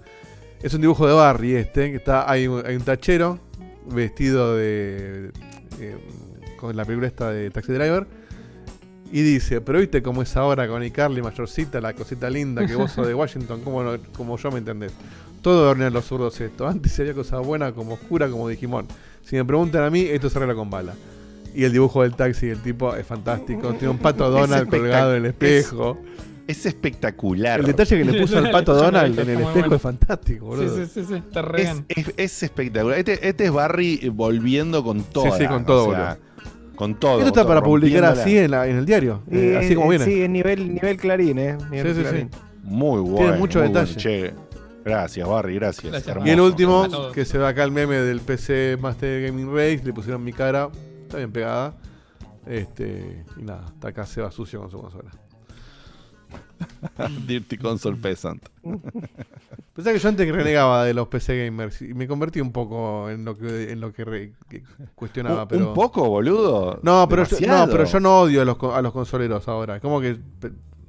[0.61, 3.39] Es un dibujo de Barry este, que está, hay, hay un tachero
[3.89, 5.31] vestido de.
[5.79, 5.97] Eh,
[6.57, 8.07] con la película esta de Taxi Driver.
[9.11, 12.91] Y dice, pero viste cómo es ahora con iCarly, mayorcita, la cosita linda que vos
[12.91, 13.83] sos de Washington, como,
[14.15, 14.91] como yo me entendés.
[15.41, 16.67] Todo hornean los zurdos esto.
[16.67, 18.87] Antes sería cosa buena como oscura como Digimon.
[19.23, 20.95] Si me preguntan a mí, esto se arregla con bala.
[21.53, 23.73] Y el dibujo del taxi del tipo es fantástico.
[23.73, 25.99] Tiene un pato Donald colgado en el espejo.
[26.01, 27.59] Es, es espectacular.
[27.61, 29.75] El detalle que le puso al pato Donald en el espejo bueno.
[29.75, 30.75] es fantástico, boludo.
[30.77, 31.85] Sí, sí, sí, sí, está re Es, bien.
[31.89, 32.97] es- es espectacular.
[32.99, 35.35] Este, este es Barry volviendo con todo.
[35.37, 36.17] sí, con todo, boludo.
[36.75, 37.17] Con todo.
[37.19, 39.93] Esto está todo, para publicar así en, la- en el diario, Y, eh, así como
[39.93, 40.05] eh, viene.
[40.05, 41.57] Sí, es nivel, nivel clarín, ¿eh?
[41.71, 42.29] Nivel Sí, sí, clarín.
[42.63, 43.37] Muy bueno.
[43.37, 43.93] mucho muy detalle.
[43.93, 44.33] bueno, che.
[44.85, 45.91] Gracias, Barry, gracias.
[45.91, 46.27] Gracias, Hermoso.
[46.27, 49.93] Y el último, que se ve acá el meme del PC Master Gaming Race, le
[49.93, 50.69] pusieron mi cara,
[51.03, 51.73] está bien pegada.
[52.45, 55.09] Este, y nada, está acá se va sucio con su consola.
[57.27, 58.47] Dirty Console Peasant.
[59.75, 63.25] Pensá que yo antes renegaba de los PC gamers y me convertí un poco en
[63.25, 65.67] lo que, en lo que, re- que cuestionaba, ¿Un- pero.
[65.69, 66.79] un poco, boludo?
[66.83, 69.79] No, pero yo, no, pero yo no odio a los, a los consoleros ahora.
[69.79, 70.19] Como que.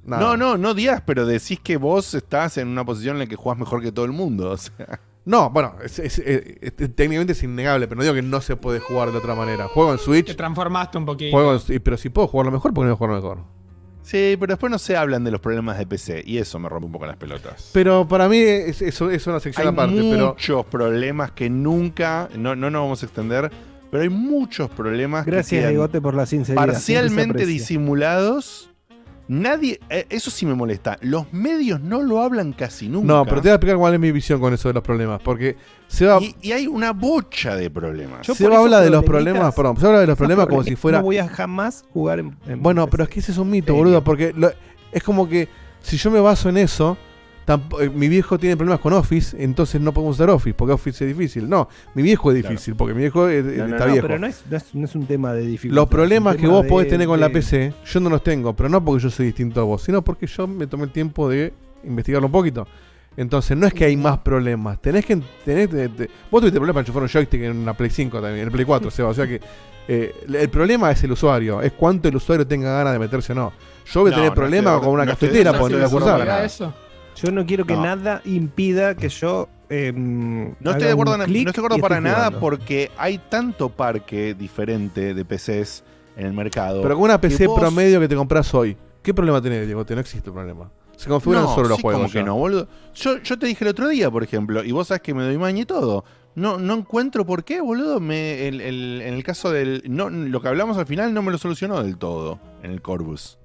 [0.05, 0.23] nada.
[0.23, 3.37] No, no, no digas, pero decís que vos estás en una posición en la que
[3.37, 4.51] jugás mejor que todo el mundo.
[4.51, 5.01] O sea.
[5.25, 8.57] No, bueno, es- es- es- es- técnicamente es innegable, pero no digo que no se
[8.57, 9.67] puede jugar de otra manera.
[9.69, 11.35] Juego en Te Switch, transformaste un poquito.
[11.35, 13.39] juego en- pero si puedo jugarlo mejor, ¿por qué no jugarlo mejor?
[14.05, 16.87] Sí, pero después no se hablan de los problemas de PC y eso me rompe
[16.87, 17.71] un poco las pelotas.
[17.73, 20.29] Pero para mí es, es- es una sección Hay aparte, pero.
[20.29, 23.51] muchos problemas que nunca, no, no nos vamos a extender,
[23.91, 26.67] pero hay muchos problemas que Gracias, quedan Digote, por la sinceridad.
[26.67, 28.71] parcialmente disimulados.
[29.27, 30.99] Nadie, eh, eso sí me molesta.
[31.01, 33.07] Los medios no lo hablan casi nunca.
[33.07, 35.21] No, pero te voy a explicar cuál es mi visión con eso de los problemas.
[35.23, 35.57] Porque
[35.89, 36.21] se va.
[36.21, 38.27] y, y hay una bocha de problemas.
[38.27, 40.47] Yo se va a esos hablar de los problemas, perdón, se habla de los problemas
[40.47, 40.99] como si fuera.
[40.99, 42.37] No voy a jamás jugar en.
[42.47, 42.91] en Bueno, PC.
[42.91, 44.53] pero es que ese es un mito, boludo, porque lo-
[44.93, 45.49] es como que
[45.81, 46.97] si yo me baso en eso,
[47.47, 51.05] tampo- eh, mi viejo tiene problemas con Office, entonces no podemos usar Office, porque Office
[51.09, 51.49] es difícil.
[51.49, 54.07] No, mi viejo es difícil, porque mi viejo No, no, está no, viejo.
[54.07, 55.75] pero no es, no, es, no es un tema de dificultad.
[55.83, 58.69] Los problemas que vos de- podés tener con la PC, yo no los tengo, pero
[58.69, 61.53] no porque yo soy distinto a vos, sino porque yo me tomé el tiempo de
[61.85, 62.67] investigarlo un poquito.
[63.17, 64.81] Entonces, no es que hay más problemas.
[64.83, 65.21] Tenés que.
[65.45, 68.41] Tenés, te- te- vos tuviste problemas para enchufar un joystick en una Play 5 también,
[68.41, 69.11] en el Play 4, Seba.
[69.11, 69.41] O sea que.
[69.87, 73.37] eh, el problema es el usuario, es cuánto el usuario tenga ganas de meterse o
[73.37, 73.53] no.
[73.87, 76.49] Yo voy a No, tener no problemas con una cafetera no voy a cursar.
[77.17, 77.83] Yo no quiero que No.
[77.83, 79.49] nada impida que yo.
[79.71, 84.35] eh, No estoy de acuerdo, no estoy de acuerdo para nada porque hay tanto parque
[84.35, 85.83] diferente de PCs
[86.17, 86.83] en el mercado.
[86.83, 89.85] Pero con una PC vos- promedio que te compras hoy, ¿qué problema tenés, Diego?
[89.89, 90.71] No existe problema.
[90.97, 92.03] Se configuran No, solo los sí, juegos.
[92.03, 92.25] como que ya.
[92.25, 92.69] no, boludo.
[92.95, 95.39] Yo, yo te dije el otro día, por ejemplo, y vos sabes que me doy
[95.39, 96.05] maña y todo.
[96.37, 97.99] No, no encuentro por qué, boludo.
[98.01, 99.83] Me, el- el- en el caso del.
[99.89, 103.39] No, lo que hablamos al final no me lo solucionó del todo en el Corvus.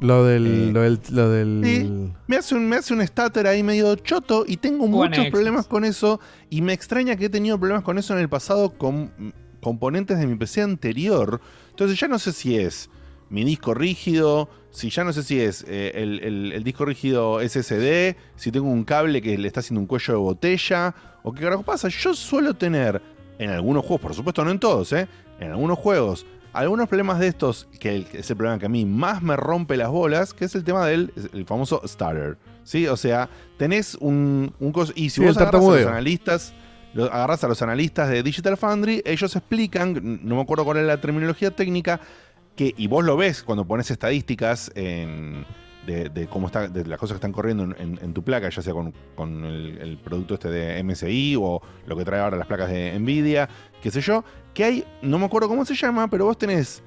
[0.00, 0.46] Lo del.
[0.46, 1.00] Eh, lo del.
[1.10, 3.00] Lo del Sí, me hace, un, me hace un
[3.46, 6.20] ahí medio choto y tengo One muchos problemas con eso.
[6.50, 10.18] Y me extraña que he tenido problemas con eso en el pasado con mm, componentes
[10.18, 11.40] de mi PC anterior.
[11.70, 12.90] Entonces ya no sé si es
[13.30, 17.40] mi disco rígido, si ya no sé si es eh, el, el- el disco rígido
[17.40, 20.94] SSD, si tengo un cable que le está haciendo un cuello de botella,
[21.24, 21.88] o qué carajo pasa.
[21.88, 23.02] Yo suelo tener,
[23.38, 25.08] en algunos juegos, por supuesto no en todos, ¿eh?
[25.40, 26.24] en algunos juegos,
[26.58, 29.88] algunos problemas de estos, que es el problema que a mí más me rompe las
[29.88, 32.38] bolas, que es el tema del el famoso starter.
[32.64, 32.86] ¿Sí?
[32.88, 33.28] O sea,
[33.58, 36.54] tenés un, un Y si Sí, vos el agarrás a los analistas,
[36.96, 41.00] agarrás a los analistas de Digital Foundry, ellos explican, no me acuerdo cuál es la
[41.00, 42.00] terminología técnica,
[42.56, 45.44] que, y vos lo ves cuando pones estadísticas en-
[45.86, 48.48] de, de cómo está, de las cosas que están corriendo en, en- en tu placa,
[48.48, 52.36] ya sea con, con el, el producto este de MSI o lo que trae ahora
[52.36, 53.48] las placas de Nvidia,
[53.80, 54.24] qué sé yo,
[54.56, 56.82] que hay, no me acuerdo cómo se llama, pero vos tenés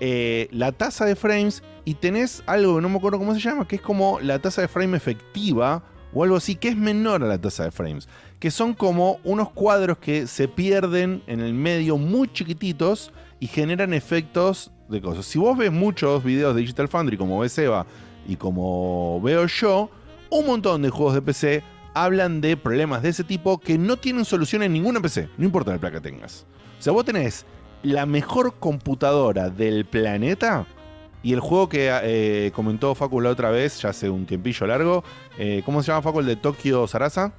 [0.00, 3.66] eh, la tasa de frames y tenés algo que no me acuerdo cómo se llama,
[3.66, 5.82] que es como la tasa de frame efectiva
[6.12, 8.06] o algo así, que es menor a la tasa de frames,
[8.38, 13.94] que son como unos cuadros que se pierden en el medio muy chiquititos y generan
[13.94, 15.24] efectos de cosas.
[15.24, 17.86] Si vos ves muchos videos de Digital Foundry, como ves Eva
[18.28, 19.88] y como veo yo,
[20.28, 21.62] un montón de juegos de PC
[21.94, 25.70] hablan de problemas de ese tipo que no tienen solución en ninguna PC, no importa
[25.70, 26.46] la placa que tengas.
[26.78, 27.44] O sea, vos tenés
[27.82, 30.66] la mejor computadora del planeta
[31.22, 35.02] Y el juego que eh, comentó Facu la otra vez, ya hace un tiempillo largo,
[35.38, 37.32] eh, ¿cómo se llama Facu el de Tokio Sarasa?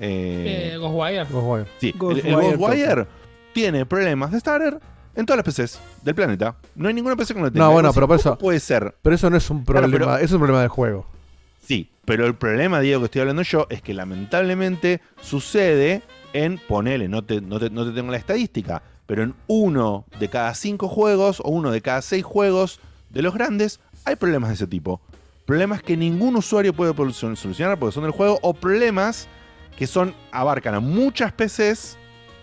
[0.00, 1.24] Eh, Eh, Ghostwire.
[1.24, 1.66] Ghostwire.
[1.78, 3.06] Sí, Ghostwire el, el Ghostwire Tokyo.
[3.52, 4.78] tiene problemas de starter
[5.14, 6.56] en todas las PCs del planeta.
[6.74, 7.64] No hay ninguna PC que no lo tenga.
[7.64, 8.38] No, bueno, pero por decís, ¿cómo eso.
[8.38, 8.94] puede ser?
[9.02, 11.06] Pero eso no es un Claro, problema, pero- eso es un problema de juego.
[11.62, 16.02] Sí, pero el problema, Diego, que estoy hablando yo, es que lamentablemente sucede
[16.44, 20.28] en, ponele, no te, no te, no te tengo la estadística, pero en uno de
[20.28, 22.80] cada cinco juegos o uno de cada seis juegos
[23.10, 25.00] de los grandes hay problemas de ese tipo.
[25.44, 29.28] Problemas que ningún usuario puede solu- solucionar porque son del juego o problemas
[29.78, 31.96] que son abarcan a muchas PCs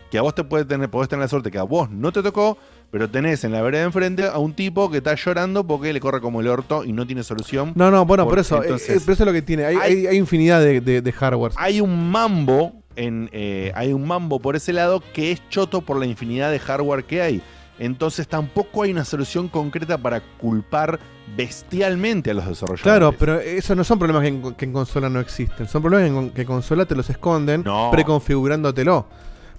[0.09, 2.21] que a vos te puede tener, podés tener la suerte que a vos no te
[2.21, 2.55] tocó,
[2.91, 5.99] pero tenés en la vereda de enfrente a un tipo que está llorando porque le
[5.99, 7.73] corre como el orto y no tiene solución.
[7.75, 8.57] No, no, bueno, por eso.
[8.61, 9.65] eh, entonces- eh, pero eso es lo que tiene.
[9.65, 11.51] Hay, hay, hay infinidad de, de, de hardware.
[11.55, 15.97] hay un mambo en eh, hay un mambo por ese lado que es choto por
[15.97, 17.41] la infinidad de hardware que hay.
[17.79, 20.99] Entonces tampoco hay una solución concreta para culpar
[21.35, 22.83] bestialmente a los desarrolladores.
[22.83, 25.67] Claro, pero esos no son problemas que en, que en consola no existen.
[25.67, 29.07] Son problemas que en, que en consola te los esconden preconfigurándotelo.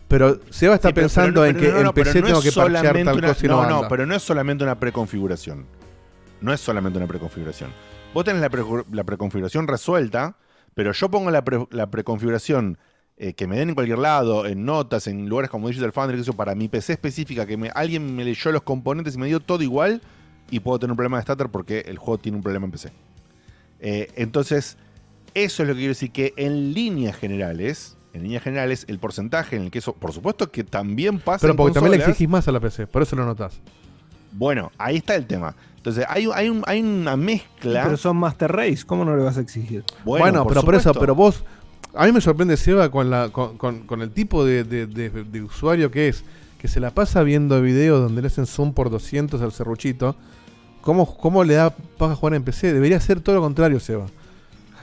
[0.07, 2.21] Pero Seba está Sí, pero- pensando pero en no, que no, no, en no, PC
[2.21, 3.89] no tengo que parchear tal una- cosa y no, no, no, anda.
[3.89, 5.67] pero no es solamente una preconfiguración.
[6.41, 7.71] No es solamente una preconfiguración.
[8.13, 8.63] Vos tenés la, pre-
[8.93, 10.37] la preconfiguración resuelta,
[10.75, 12.79] pero yo pongo la, pre- la preconfiguración
[13.17, 16.25] eh, que me den en cualquier lado, en notas, en lugares como Digital Foundry, sé
[16.25, 19.41] yo, para mi PC específica, que me, alguien me leyó los componentes y me dio
[19.41, 20.03] todo igual,
[20.51, 22.93] y puedo tener un problema de starter porque el juego tiene un problema en PC.
[23.81, 24.77] Eh, entonces,
[25.35, 29.57] eso es lo que quiero decir, que en líneas generales, en líneas generales, el porcentaje
[29.57, 32.29] en el que eso, por supuesto que también pasa Pero en porque también le exigís
[32.29, 33.61] más a la PC, por eso lo notas.
[34.33, 35.55] Bueno, ahí está el tema.
[35.77, 37.85] Entonces, hay, hay, un- hay una mezcla.
[37.85, 39.85] Pero son Master Race, ¿cómo no le vas a exigir?
[40.05, 41.45] Bueno, pero por eso, pero vos.
[41.97, 45.11] A mí me sorprende Seba con, la, con, con- con el tipo de, de- de-
[45.11, 46.25] de usuario que es,
[46.59, 50.17] que se la pasa viendo videos donde le hacen zoom por 200 al serruchito.
[50.81, 52.73] ¿Cómo, cómo le da paja jugar en PC?
[52.73, 54.07] Debería ser todo lo contrario, Seba.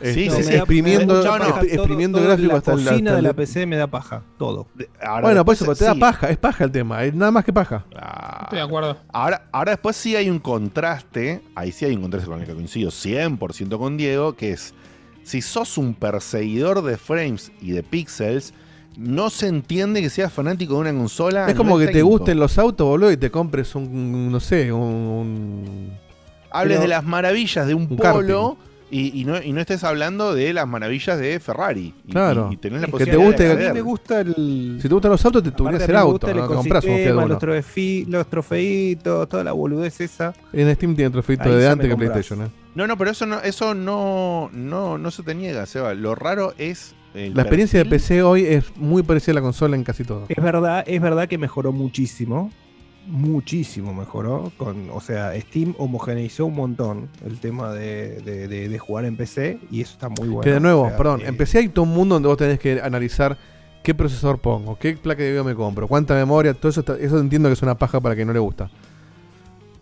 [0.02, 0.56] Sí, Este, sí, sí.
[0.56, 3.34] exprimiendo, Me da paja exp- Todo- exprimiendo todo gráfico la hasta el- cocina de la
[3.34, 4.66] PC me da paja, todo.
[5.00, 7.46] Ahora bueno, por eso, pero te da paja, es paja el tema, es nada más
[7.46, 7.86] que paja.
[8.44, 8.98] Estoy de acuerdo.
[9.14, 12.54] Ahora, ahora después sí hay un contraste, ahí sí hay un contraste con el que
[12.56, 14.74] coincido 100% con Diego, que es,
[15.24, 18.54] si sos un perseguidor de frames y de píxeles,
[18.98, 21.46] no se entiende que seas fanático de una consola.
[21.46, 24.72] a es como que te gusten los autos, boludo, y te compres un, no sé,
[24.72, 24.82] un...
[24.82, 25.92] un-
[26.54, 28.58] Hables Pero- de las maravillas de un, un polo
[28.90, 31.94] y, y no, y no estés hablando de las maravillas de Ferrari.
[32.06, 32.50] Y- Claro.
[32.52, 34.78] Y, y tenés la Que te posibilidad guste- de A mí me gusta el.
[34.82, 36.90] Si te gustan los autos, te tuviera Aparte, el auto, gusta el no compras un
[36.90, 37.40] Fiat ecosistema, Uno.
[38.10, 40.34] los, trofeitos, toda la boludez esa.
[40.52, 41.96] En Steam tiene trofeito Ahí de antes que.
[41.96, 42.50] PlayStation, ¿eh?
[42.76, 45.94] No, no, pero eso no, eso no, no, no se te niega, Seba.
[45.94, 46.96] Lo raro es.
[47.14, 47.90] el La experiencia de.
[47.90, 50.26] PC hoy es muy parecida a la consola en casi todo.
[50.30, 52.50] Es verdad, es verdad que mejoró muchísimo.
[53.08, 54.52] Muchísimo mejoró.
[54.58, 59.18] Con, o sea, Steam homogeneizó un montón el tema de, de- de- de jugar en
[59.18, 60.42] PC y eso está muy bueno.
[60.42, 62.38] que de nuevo, O sea, perdón, eh, en PC hay todo un mundo donde vos
[62.38, 63.38] tenés que analizar
[63.84, 67.20] qué procesador pongo, qué placa de video me compro, cuánta memoria, todo eso, está- eso
[67.20, 68.70] entiendo que es una paja para quien no le gusta.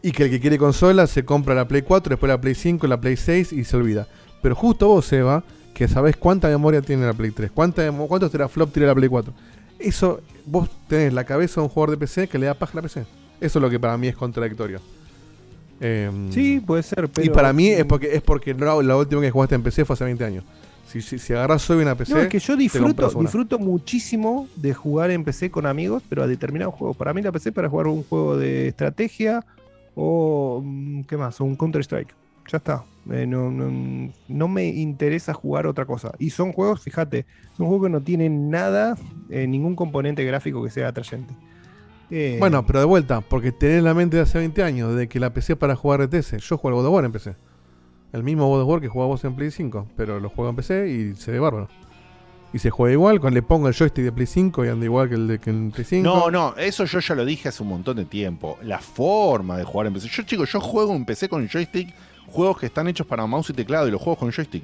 [0.01, 2.87] Y que el que quiere consola se compra la Play 4, después la Play 5,
[2.87, 4.07] la Play 6 y se olvida.
[4.41, 5.43] Pero justo vos, Seba,
[5.73, 9.33] que sabés cuánta memoria tiene la Play 3, cuánta cuántos teraflop tiene la Play 4.
[9.79, 12.75] Eso, vos tenés la cabeza de un jugador de PC que le da paja a
[12.77, 13.05] la PC.
[13.41, 14.79] Eso es lo que para mí es contradictorio.
[15.79, 19.31] Em, Sí, puede ser, y para mí es porque es porque no, la última que
[19.31, 20.43] jugaste en PC fue hace 20 años.
[20.87, 22.13] Si, si, si agarras hoy una PC.
[22.13, 26.27] No, es que yo disfruto, disfruto muchísimo de jugar en PC con amigos, pero a
[26.27, 26.97] determinados juegos.
[26.97, 29.45] Para mí la PC es para jugar un juego de estrategia
[30.01, 31.39] o mm, ¿qué más?
[31.41, 32.13] Un Counter Strike.
[32.51, 32.83] Ya está.
[33.11, 36.11] Eh, no, no- no me interesa jugar otra cosa.
[36.19, 37.25] Y son juegos, fíjate,
[37.57, 38.95] son juegos que no tienen nada,
[39.29, 41.33] eh, ningún componente gráfico que sea atrayente.
[42.11, 45.19] Eh, Bueno, pero de vuelta, porque tenés la mente de hace 20 años de que
[45.19, 46.37] la PC para jugar RTS.
[46.39, 47.35] Yo juego al God of War en PC.
[48.13, 50.55] El mismo God of War que jugaba vos en Play 5, pero lo juego en
[50.55, 51.67] PC y se ve bárbaro.
[52.51, 55.07] Y se juega igual, cuando le pongo el joystick de Play 5 y anda igual
[55.07, 56.03] que el de que en Play 5.
[56.03, 58.57] No, no, eso yo ya lo dije hace un montón de tiempo.
[58.63, 60.09] La forma de jugar en PC.
[60.09, 61.93] Yo, chicos, yo juego en PC con joystick,
[62.27, 64.63] juegos que están hechos para mouse y teclado y los juego con joystick.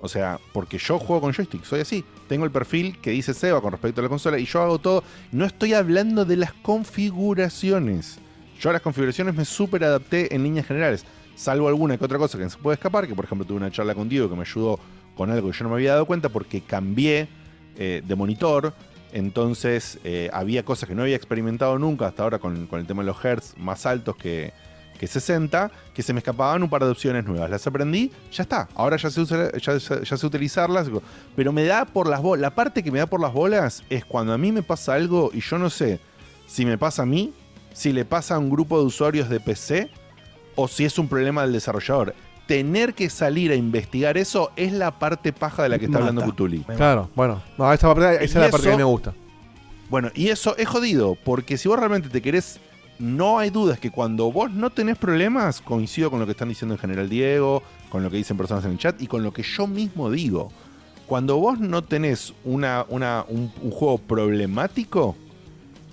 [0.00, 2.04] O sea, porque yo juego con joystick, soy así.
[2.28, 5.04] Tengo el perfil que dice Seba con respecto a la consola y yo hago todo.
[5.30, 8.18] No estoy hablando de las configuraciones.
[8.60, 11.04] Yo a las configuraciones me super adapté en líneas generales.
[11.36, 13.94] Salvo alguna que otra cosa que se puede escapar, que por ejemplo tuve una charla
[13.94, 14.80] con Diego que me ayudó
[15.16, 17.28] con algo que yo no me había dado cuenta porque cambié
[17.76, 18.74] eh, de monitor.
[19.12, 23.06] Entonces eh, había cosas que no había experimentado nunca hasta ahora con, el tema de
[23.06, 24.52] los hertz más altos que,
[24.98, 27.50] que 60, que se me escapaban un par de opciones nuevas.
[27.50, 28.68] Las aprendí, ya está.
[28.74, 30.88] Ahora ya sé, usa- ya, ya sé utilizarlas.
[31.36, 32.40] Pero me da por las bolas.
[32.40, 35.30] La parte que me da por las bolas es cuando a mí me pasa algo
[35.34, 36.00] y yo no sé
[36.46, 37.34] si me pasa a mí,
[37.74, 39.90] si le pasa a un grupo de usuarios de PC
[40.56, 42.14] o si es un problema del desarrollador.
[42.46, 46.08] Tener que salir a investigar eso es la parte paja de la que está Mata.
[46.10, 46.60] hablando Cutuli.
[46.76, 47.40] Claro, bueno.
[47.56, 49.14] No, esa, parte- esa es la parte que a mí me gusta.
[49.88, 52.58] Bueno, y eso es jodido, porque si vos realmente te querés,
[52.98, 56.74] no hay dudas que cuando vos no tenés problemas, coincido con lo que están diciendo
[56.74, 59.42] en general Diego, con lo que dicen personas en el chat y con lo que
[59.42, 60.50] yo mismo digo.
[61.06, 65.14] Cuando vos no tenés una, una- un, un juego problemático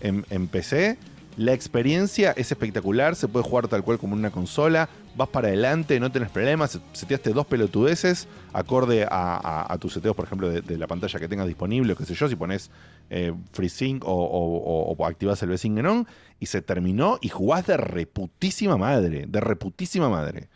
[0.02, 0.98] en, en PC,
[1.38, 4.90] la experiencia es espectacular, se puede jugar tal cual como en una consola,
[5.20, 10.16] vas para adelante, no tenés problemas, seteaste dos pelotudeces acorde a, a- a tus seteos,
[10.16, 12.72] por ejemplo, de, de la pantalla que tengas disponible, o qué sé yo, si pones
[13.10, 15.52] eh, FreeSync o, o, o- o activás el
[15.86, 16.08] on,
[16.40, 20.48] y se terminó y jugás de reputísima madre, de reputísima madre.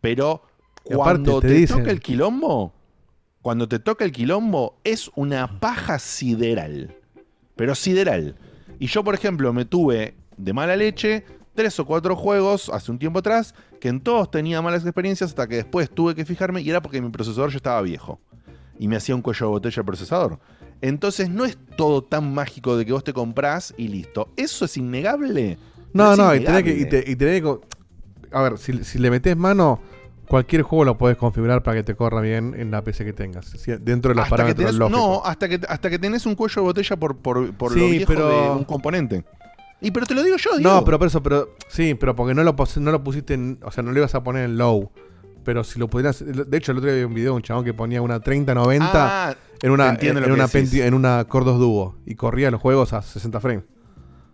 [0.00, 0.42] Pero
[0.82, 2.72] cuando te te, dicen- toca el quilombo,
[3.42, 6.96] cuando te toca el quilombo, es una paja sideral.
[7.54, 8.34] Pero sideral.
[8.78, 11.24] Y yo, por ejemplo, me tuve de mala leche
[11.56, 15.48] tres o cuatro juegos hace un tiempo atrás que en todos tenía malas experiencias hasta
[15.48, 18.20] que después tuve que fijarme y era porque mi procesador ya estaba viejo.
[18.78, 20.38] Y me hacía un cuello de botella el procesador.
[20.82, 24.28] Entonces no es todo tan mágico de que vos te comprás y listo.
[24.36, 25.58] Eso es innegable.
[25.94, 26.76] No, no, y tenés que.
[26.78, 27.58] Y te- y tenés que
[28.32, 29.80] a ver, si, si le metes mano,
[30.28, 33.50] cualquier juego lo puedes configurar para que te corra bien en la PC que tengas.
[33.80, 35.00] dentro de los Hasta que parámetros tenés- lógicos.
[35.00, 38.04] no, hasta que, hasta que tenés un cuello de botella por, por, por lo viejo
[38.12, 39.24] pero- de un componente.
[39.80, 40.72] Y pero te lo digo yo, Diego.
[40.74, 41.54] No, pero por eso, pero.
[41.68, 43.58] Sí, pero porque no lo, pos- no lo pusiste en.
[43.62, 44.90] O sea, no lo ibas a poner en low.
[45.44, 46.24] Pero si lo pudieras.
[46.26, 48.90] De hecho, el otro día vi un video de un chabón que ponía una 3090
[48.94, 50.72] Ah, en una, entiendo en, lo que una decís.
[50.72, 51.96] Penti- en una Cordos Duo.
[52.06, 53.64] Y corría los juegos a 60 frames.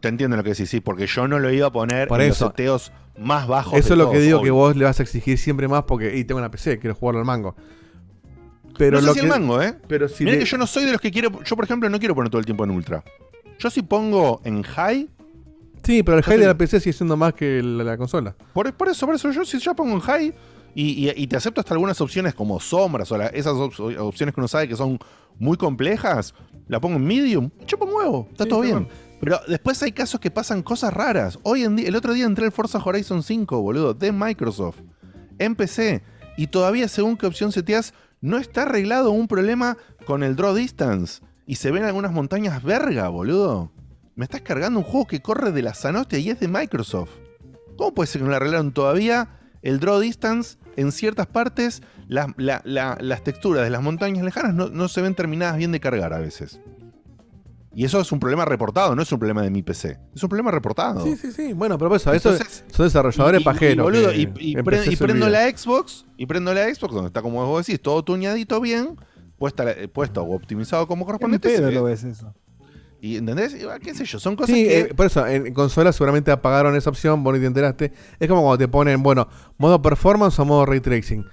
[0.01, 2.31] Te entiendo lo que decís, sí, porque yo no lo iba a poner Por en
[2.31, 2.47] eso.
[2.47, 3.79] los seteos más bajos.
[3.79, 4.45] Eso de es lo que todos, digo obvio.
[4.47, 6.17] que vos le vas a exigir siempre más porque.
[6.17, 7.55] Y tengo una PC, quiero jugarlo al mango.
[8.79, 9.75] Pero no sé lo si que, el mango, ¿eh?
[9.87, 11.43] Pero si Mirá le- que yo no soy de los que quiero.
[11.45, 13.05] Yo, por ejemplo, no quiero poner todo el tiempo en ultra.
[13.59, 15.09] Yo si pongo en high.
[15.83, 18.35] Sí, pero el high de la PC sigue siendo más que la, la consola.
[18.53, 20.35] Por, por eso, por eso, yo si ya pongo en high.
[20.75, 24.35] Y, y- y te acepto hasta algunas opciones como sombras o la- esas op- opciones
[24.35, 24.99] que uno sabe que son
[25.39, 26.35] muy complejas.
[26.69, 27.51] La pongo en medium.
[27.67, 28.29] Chupa un huevo.
[28.31, 28.89] Está Sí, todo bien.
[29.21, 31.39] Pero después hay casos que pasan cosas raras.
[31.43, 34.79] Hoy en día, el otro día entré al Forza Horizon 5, boludo, de Microsoft.
[35.39, 36.03] En PC.
[36.39, 37.93] Y todavía, según qué opción seteas,
[38.23, 39.77] no está arreglado un problema
[40.07, 41.21] con el draw distance.
[41.47, 43.71] Y se ven algunas montañas verga, boludo.
[44.15, 47.11] Me estás cargando un juego que corre de la Zanostia y es de Microsoft.
[47.77, 49.29] ¿Cómo puede ser que no le arreglaron todavía
[49.63, 50.59] el draw distance?
[50.77, 55.01] En ciertas partes, las- la- la- las texturas de las montañas lejanas no, no se
[55.03, 56.61] ven terminadas bien de cargar a veces.
[57.75, 59.99] Y eso es un problema reportado, no es un problema de mi PC.
[60.15, 61.03] Es un problema reportado.
[61.05, 61.55] Sí, sí, sí.
[61.55, 63.77] Bueno, pero por eso, eso Entonces- son desarrolladores Y- pajeros.
[63.77, 66.53] y, boludo, que y, y en pre- PC y se prendo la Xbox, y prendo
[66.53, 68.97] la Xbox, donde está como vos decís, todo tuñadito bien,
[69.39, 71.39] puesta, puesto o optimizado como corresponde.
[71.39, 72.35] pedo lo ves eso.
[73.05, 73.53] Y ¿entendés?
[73.55, 74.21] Y, ¿Qué sé yo?
[74.21, 74.79] Son cosas Sí, que.
[74.79, 77.93] eh, por eso, en consolas seguramente apagaron esa opción, vos ni te enteraste.
[78.21, 79.27] Es como cuando te ponen, bueno,
[79.59, 81.27] modo performance o modo ray tracing.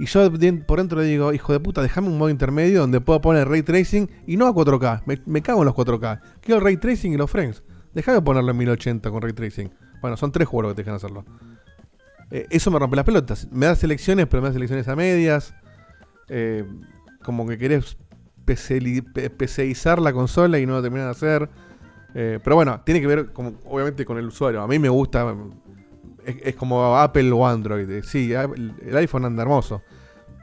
[0.00, 0.28] Y yo
[0.66, 3.62] por dentro le digo, hijo de puta, déjame un modo intermedio donde puedo poner ray
[3.62, 5.04] tracing y no a 4K.
[5.06, 6.20] Me, me cago en los 4K.
[6.40, 7.62] Quiero el ray tracing y los frames.
[7.94, 9.72] Déjame ponerlo en 1080 con ray tracing.
[10.00, 11.24] Bueno, son tres juegos que te dejan hacerlo.
[12.32, 13.46] Eh, eso me rompe las pelotas.
[13.52, 15.54] Me da selecciones, pero me da selecciones a medias.
[16.28, 16.64] Eh,
[17.22, 17.96] como que querés
[18.44, 19.02] PC
[19.36, 21.48] PCizar la consola y no lo terminan de hacer.
[22.14, 24.60] Eh, pero bueno, tiene que ver como, obviamente con el usuario.
[24.62, 25.34] A mí me gusta.
[26.24, 27.88] Es, es como Apple o Android.
[27.90, 29.82] eh, Sí, el, iPhone anda hermoso.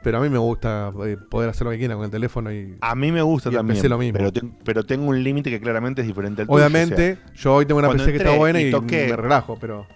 [0.02, 2.76] Pero a mí me gusta eh, poder hacer lo que quiera con el teléfono y.
[2.80, 3.76] A mí me gusta también.
[3.76, 4.16] PC lo mismo.
[4.18, 6.56] Pero, ten- pero tengo un límite que claramente es diferente al tuyo.
[6.58, 9.58] Obviamente, o sea, yo hoy tengo una PC que está buena y toqué- me relajo,
[9.60, 9.86] pero.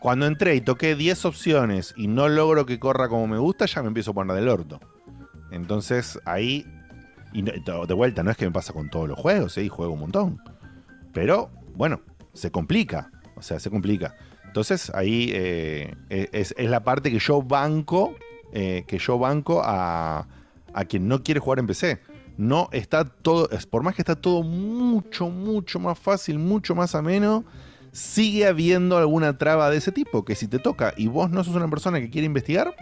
[0.00, 3.80] Cuando entré y toqué 10 opciones y no logro que corra como me gusta, ya
[3.80, 4.78] me empiezo a poner del orto.
[5.50, 6.66] Entonces ahí.
[7.34, 9.64] Y de vuelta, no es que me pasa con todos los juegos, ¿eh?
[9.64, 10.40] y juego un montón.
[11.12, 12.00] Pero, bueno,
[12.32, 13.10] se complica.
[13.36, 14.14] O sea, se complica.
[14.46, 18.14] Entonces ahí eh, es, es la parte que yo banco.
[18.52, 20.28] eh, que yo banco a,
[20.72, 22.00] a quien no quiere jugar en PC.
[22.36, 23.50] No está todo.
[23.50, 27.44] es- Por más que está todo mucho, mucho más fácil, mucho más ameno.
[27.90, 30.24] Sigue habiendo alguna traba de ese tipo.
[30.24, 32.74] Que si te toca y vos no sos una persona que quiere investigar,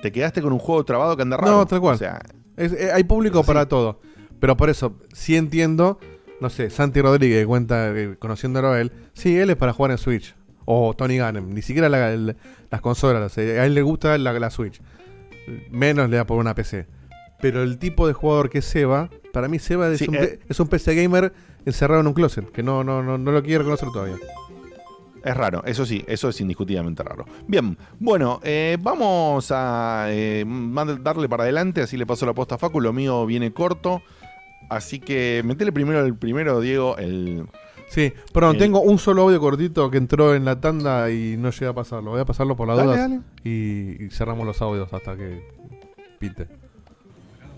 [0.00, 1.50] te quedaste con un juego trabado que anda raro.
[1.58, 1.96] No, tal cual.
[1.96, 2.20] O sea,
[2.58, 4.00] Es- eh, hay público para todo.
[4.40, 5.98] Pero por eso, sí entiendo.
[6.40, 8.92] No sé, Santi Rodríguez cuenta, eh, conociéndolo a él.
[9.14, 10.34] Sí, él es para jugar en Switch.
[10.66, 11.52] O Tony Gannem.
[11.54, 12.36] Ni siquiera la- el-
[12.70, 13.36] las consolas.
[13.38, 14.80] eh, A él le gusta la, la Switch.
[15.70, 16.86] Menos le da por una PC.
[17.40, 20.38] Pero el tipo de jugador que es Seba, para mí Seba es, Sí, un, eh.
[20.48, 21.32] es un PC gamer
[21.64, 22.50] encerrado en un closet.
[22.50, 24.16] Que no, no, no, no lo quiere reconocer todavía.
[25.24, 27.24] Es raro, eso sí, eso es indiscutiblemente raro.
[27.46, 30.44] Bien, bueno, eh, vamos a eh,
[31.00, 34.02] darle para adelante, así le paso la posta a Facu, lo mío viene corto.
[34.70, 37.46] Así que metele primero el primero, Diego, el
[37.88, 41.50] Sí, perdón, El- tengo un solo audio cortito que entró en la tanda y no
[41.50, 42.10] llegué a pasarlo.
[42.10, 43.08] Voy a pasarlo por la duda
[43.44, 45.42] y, y cerramos los audios hasta que
[46.18, 46.46] pinte.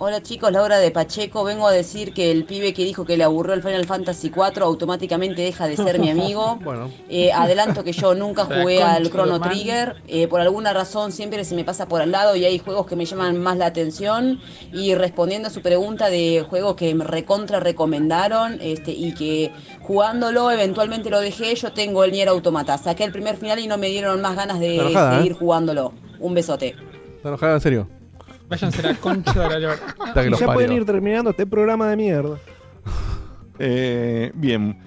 [0.02, 1.44] Hola chicos, Laura de Pacheco.
[1.44, 4.64] Vengo a decir que el pibe que dijo que le aburrió el Final Fantasy 4
[4.64, 6.58] automáticamente deja de ser mi amigo.
[6.64, 6.90] Bueno.
[7.10, 9.38] Eh, adelanto que yo nunca jugué al Chrono.
[9.42, 9.96] Trigger.
[10.08, 12.96] Eh, por alguna razón siempre se me pasa por al lado y hay juegos que
[12.96, 14.40] me llaman más la atención.
[14.72, 20.50] Y respondiendo a su pregunta de juegos que me recontra recomendaron este, y que jugándolo
[20.50, 22.78] eventualmente lo dejé, yo tengo el Nier Automata.
[22.78, 25.36] Saqué el primer final y no me dieron más ganas de enojada, seguir ¿eh?
[25.38, 25.92] jugándolo.
[26.20, 26.74] Un besote.
[27.18, 27.99] ¿Está enojada en serio?
[28.50, 29.74] Váyanse a la concha de la lora.
[30.08, 30.54] Está que Y los ya parió.
[30.58, 32.36] pueden ir terminando este programa de mierda.
[33.62, 34.78] Eh, bien.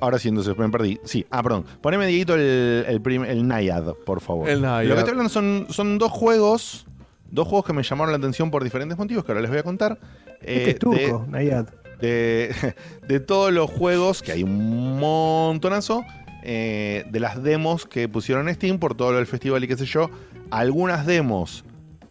[0.00, 0.98] Ahora sí, entonces me perdí.
[1.04, 1.64] Sí, ah, perdón.
[1.80, 4.48] Poneme, Dieguito, el, el, prim- el Naiad, por favor.
[4.48, 4.88] El Naiad.
[4.88, 6.84] Lo que estoy hablando son, son dos juegos.
[7.30, 9.62] Dos juegos que me llamaron la atención por diferentes motivos que ahora les voy a
[9.62, 9.98] contar.
[10.40, 11.66] Este Eh, es turco, Nayad.
[12.00, 12.74] de,
[13.08, 16.04] de todos los juegos, que hay un montonazo,
[16.42, 19.76] eh, de las demos que pusieron en Steam por todo lo del festival y qué
[19.76, 20.10] sé yo.
[20.50, 21.64] Algunas demos,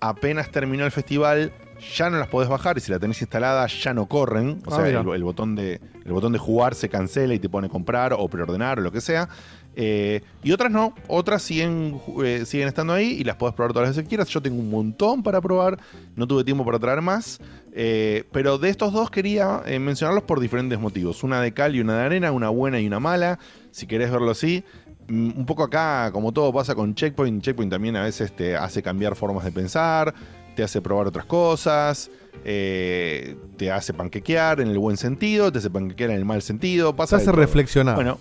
[0.09, 1.51] apenas terminó el festival,
[1.95, 4.61] ya no las podés bajar y si la tenés instalada ya no corren.
[4.65, 7.49] O Ah, sea, el, el botón de, el botón de jugar se cancela y te
[7.49, 9.29] pone comprar o preordenar o lo que sea.
[9.75, 13.87] Eh, y otras no, otras siguen, eh, siguen estando ahí y las podés probar todas
[13.87, 14.27] las veces que quieras.
[14.29, 15.79] Yo tengo un montón para probar,
[16.15, 17.39] no tuve tiempo para traer más.
[17.75, 21.23] Eh, pero de estos dos quería mencionarlos por diferentes motivos.
[21.23, 23.39] Una de cal y una de arena, una buena y una mala.
[23.71, 24.63] Si querés verlo así.
[25.07, 28.81] Mm, Un poco acá, como todo pasa con Checkpoint, Checkpoint también a veces te hace
[28.81, 30.13] cambiar formas de pensar,
[30.55, 32.09] te hace probar otras cosas,
[32.45, 36.95] eh, te hace panquequear en el buen sentido, te hace panquequear en el mal sentido.
[36.95, 37.95] Pasa Te hace reflexionar.
[37.95, 38.17] Bueno,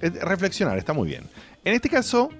[0.00, 1.24] reflexionar, está muy bien.
[1.64, 2.30] En este caso,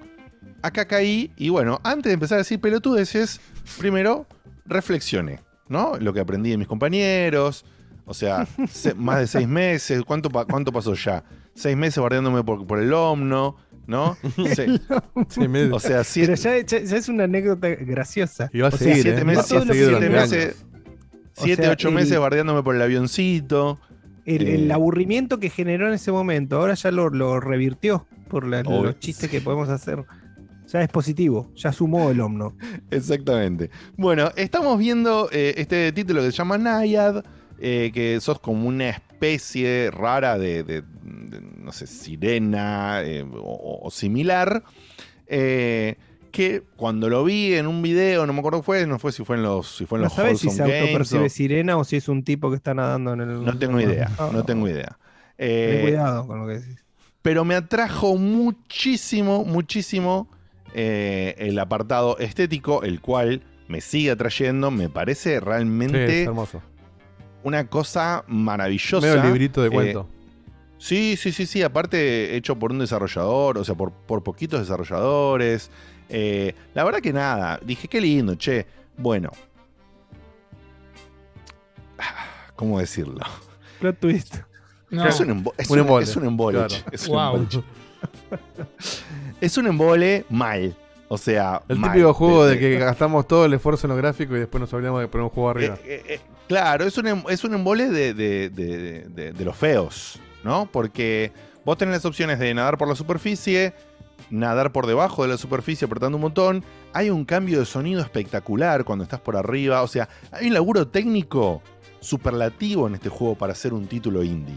[0.62, 3.40] acá caí y bueno, antes de empezar a decir pelotudeces,
[3.78, 4.26] primero
[4.66, 5.96] reflexioné, ¿no?
[5.98, 7.64] Lo que aprendí de mis compañeros,
[8.04, 11.22] o sea, se- más de seis meses, ¿cuánto, pa- cuánto pasó ya?
[11.54, 13.56] Seis meses guardándome por, por el Omno,
[13.86, 14.16] ¿no?
[14.54, 14.80] Se-
[15.70, 18.50] o sea, siete, Pero ya, ya- ya es una anécdota graciosa.
[18.52, 19.24] Y va a O sea, siete ¿eh?
[19.24, 20.64] meses, siete se- meses,
[21.36, 23.78] O siete, sea, ocho el- meses bardeándome por el avioncito.
[24.24, 28.46] El, Eh, el aburrimiento que generó en ese momento, ahora ya lo, lo revirtió por
[28.46, 28.84] la- Obvio.
[28.84, 30.04] los chistes que podemos hacer.
[30.68, 32.56] Ya es positivo, ya sumó el Omno.
[32.90, 33.68] Exactamente.
[33.96, 37.24] Bueno, estamos viendo eh, este título que se llama Naiad,
[37.58, 39.11] eh, que sos como una especie
[39.92, 44.62] rara de, de- de, no sé, sirena eh, o, o similar.
[45.26, 45.96] eh,
[46.30, 49.36] que cuando lo vi en un video, no me acuerdo fue, no fue si fue
[49.36, 51.96] en los, si fue en No los sabes si se autopercibe o- sirena o si
[51.96, 53.44] es un tipo que está nadando en el.
[53.44, 54.98] No tengo idea, no tengo idea.
[55.36, 56.84] Ten Eh, cuidado con lo que decís.
[57.20, 60.28] pero me atrajo muchísimo, muchísimo
[60.74, 66.62] eh, el apartado estético, el cual me sigue atrayendo, me parece Sí, realmente es hermoso.
[67.44, 69.06] Una cosa maravillosa.
[69.06, 70.08] Medio librito de Eh, cuento.
[70.78, 75.70] sí, sí, sí, sí, aparte hecho por un desarrollador, o sea, por, por poquitos desarrolladores.
[76.08, 78.66] Eh, la verdad que nada, dije, qué lindo, che.
[78.96, 79.30] Bueno.
[82.56, 83.20] ¿Cómo decirlo?
[83.80, 84.36] Plot twist.
[84.90, 85.06] No.
[85.06, 86.04] Es un, embo- es Un un- embole.
[86.04, 86.58] es un embole.
[86.58, 86.74] Claro.
[86.92, 87.36] Es un Wow.
[87.36, 87.62] embole.
[89.40, 90.76] Es un embole mal.
[91.08, 91.92] O sea, El mal.
[91.92, 94.72] típico juego de De- que gastamos todo el esfuerzo en lo gráfico y después nos
[94.72, 95.74] olvidamos de poner un juego arriba.
[95.84, 96.20] Eh, eh, eh,
[96.52, 100.68] claro, es un, em- es un embole de, de- de- de- los feos, ¿no?
[100.70, 101.32] Porque
[101.64, 103.72] vos tenés las opciones de nadar por la superficie,
[104.30, 106.64] nadar por debajo de la superficie apretando un montón.
[106.92, 109.82] Hay un cambio de sonido espectacular cuando estás por arriba.
[109.82, 111.62] O sea, hay un laburo técnico
[112.00, 114.56] superlativo en este juego para hacer un título indie.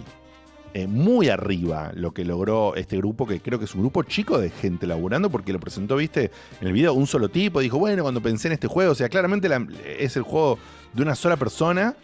[0.78, 4.38] Eh, muy arriba lo que logró este grupo, que creo que es un grupo chico
[4.38, 7.62] de gente laburando, porque lo presentó, viste, en el video un solo tipo.
[7.62, 9.66] Dijo, bueno, cuando pensé en este juego, o sea, claramente la-
[9.98, 10.60] es el juego
[10.92, 11.96] de una sola persona.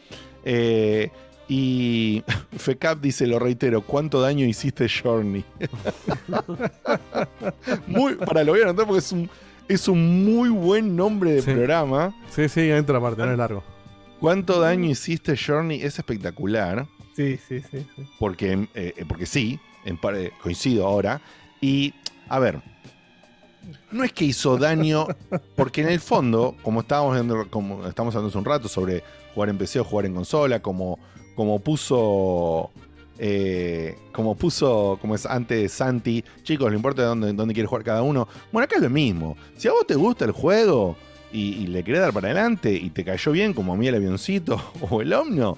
[0.45, 1.09] Eh,
[1.49, 2.23] y
[2.57, 5.43] FECAP dice, lo reitero, ¿cuánto daño hiciste Journey?
[7.87, 9.29] muy, para lo voy a anotar porque es un,
[9.67, 11.51] es un muy buen nombre de Sí.
[11.51, 12.15] programa.
[12.29, 13.63] Sí, sí, entra aparte, no es largo.
[14.21, 15.81] ¿Cuánto daño hiciste Journey?
[15.81, 16.85] Es espectacular.
[17.21, 17.85] Sí, sí, sí.
[17.95, 18.03] sí.
[18.19, 21.21] Porque, eh, porque sí, en par- eh, coincido ahora.
[21.61, 21.93] Y,
[22.29, 22.59] a ver,
[23.91, 25.07] no es que hizo daño,
[25.55, 29.49] porque en el fondo, como estábamos viendo, como estamos hablando hace un rato sobre jugar
[29.49, 30.99] en PC o jugar en consola, como,
[31.35, 32.71] como puso.
[33.19, 38.01] eh, como puso, como es antes Santi, chicos, no importa dónde, dónde quiere jugar cada
[38.01, 38.27] uno.
[38.51, 39.37] Bueno, acá es lo mismo.
[39.57, 40.97] Si a vos te gusta el juego
[41.31, 43.95] y, y le querés dar para adelante y te cayó bien, como a mí el
[43.95, 44.59] avioncito
[44.89, 45.57] o el Omno,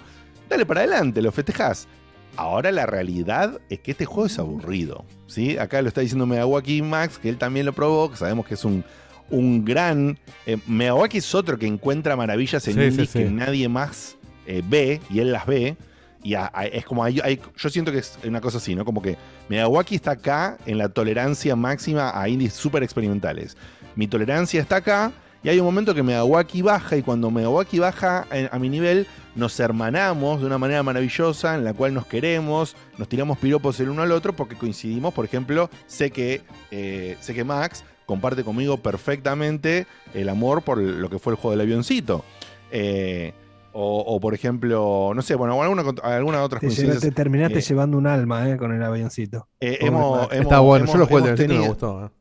[0.54, 1.88] dale para adelante, lo festejás.
[2.36, 5.06] Ahora la realidad es que este juego es aburrido.
[5.28, 5.58] ¿sí?
[5.58, 8.66] Acá lo está diciendo Megawaki Max, que él también lo probó, que sabemos que es
[8.66, 8.84] un,
[9.30, 10.18] un gran.
[10.46, 13.24] Eh, Megawaki es otro que encuentra maravillas en Sí, indies sí, sí.
[13.26, 14.18] que nadie más
[14.48, 15.76] eh, ve y él las ve.
[16.24, 18.84] Y a- a- es como hay, hay- yo siento que es una cosa así, ¿no?
[18.86, 19.18] Como que
[19.50, 23.58] Miyawaki está acá en la tolerancia máxima a indies súper experimentales.
[23.96, 25.12] Mi tolerancia está acá
[25.44, 29.06] y hay un momento que Miyawaki baja y cuando Miyawaki baja en- a mi nivel
[29.36, 33.90] nos hermanamos de una manera maravillosa en la cual nos queremos, nos tiramos piropos el
[33.90, 38.78] uno al otro porque coincidimos, por ejemplo, sé que, eh, sé que Max comparte conmigo
[38.78, 42.24] perfectamente el amor por lo que fue el juego del avioncito.
[42.72, 43.34] Eh,
[43.76, 47.98] o, o, por ejemplo, no sé, bueno, alguna, alguna otra Te, lleva- te terminaste llevando
[47.98, 49.48] un alma eh, con el avioncito.
[49.60, 52.12] eh, hemos, hemos- Está bueno, yo hemos- lo jugué me tenido- gustó.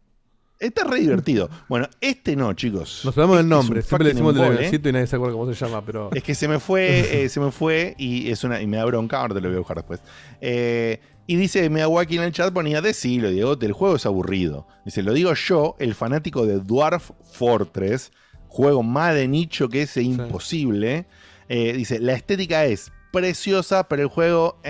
[0.63, 1.51] Está re divertido.
[1.69, 3.03] Bueno, este no, chicos.
[3.05, 3.83] Nos hablamos del Este es nombre.
[3.83, 4.59] Siempre le decimos del embole.
[4.59, 6.11] avioncito y nadie se acuerda cómo se llama, pero.
[6.15, 6.85] Es que se me fue,
[7.25, 9.57] eh, se me fue y es una y me da bronca, ahora te lo voy
[9.57, 10.01] a buscar después.
[10.41, 14.69] Eh, y dice Miyawaki en el chat, ponía, decilo, Diego, el juego es aburrido.
[14.85, 18.13] Dice, lo digo yo, el fanático de Dwarf Fortress,
[18.47, 21.07] juego más de nicho que ese imposible.
[21.49, 24.61] Eh, dice, la estética es preciosa, pero el juego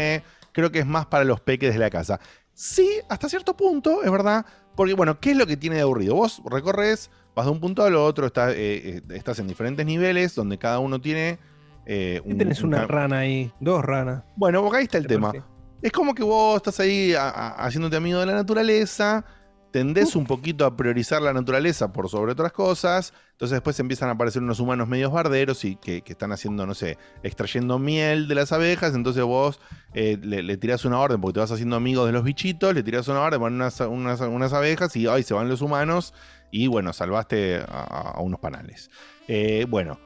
[0.53, 2.19] creo que es más para los peques de la casa.
[2.55, 4.45] Sí, hasta cierto punto, es verdad.
[4.77, 6.15] Porque, bueno, ¿qué es lo que tiene de aburrido?
[6.15, 8.57] Vos recorres, vas de un punto al otro, estás, eh,
[8.99, 11.39] eh, estás en diferentes niveles donde cada uno tiene.
[11.85, 13.53] eh, ¿Qué tenés una rana ahí?
[13.61, 14.23] Dos ranas.
[14.37, 15.29] Bueno, porque ahí está el ¿Te tema.
[15.33, 15.47] parece?
[15.83, 19.25] Es como que vos estás ahí a- a- haciéndote amigo de la naturaleza,
[19.73, 24.13] tendés un poquito a priorizar la naturaleza por sobre otras cosas, entonces después empiezan a
[24.13, 28.35] aparecer unos humanos medios barderos y que, que están haciendo, no sé, extrayendo miel de
[28.35, 29.59] las abejas, entonces vos
[29.95, 32.83] eh, le, le tirás una orden porque te vas haciendo amigo de los bichitos, le
[32.83, 36.15] tirás una orden, van unas, unas, unas abejas y ay, se van los humanos
[36.51, 38.91] y bueno, salvaste a, a unos panales.
[39.27, 39.99] Eh, bueno,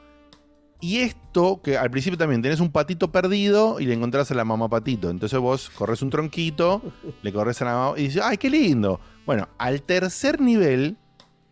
[0.79, 4.45] y esto, que al principio también tenés un patito perdido y le encontrás a la
[4.45, 5.09] mamá patito.
[5.09, 6.81] Entonces vos corres un tronquito,
[7.21, 8.99] le corres a la mamá y dices, ¡ay, qué lindo!
[9.25, 10.97] Bueno, al tercer nivel,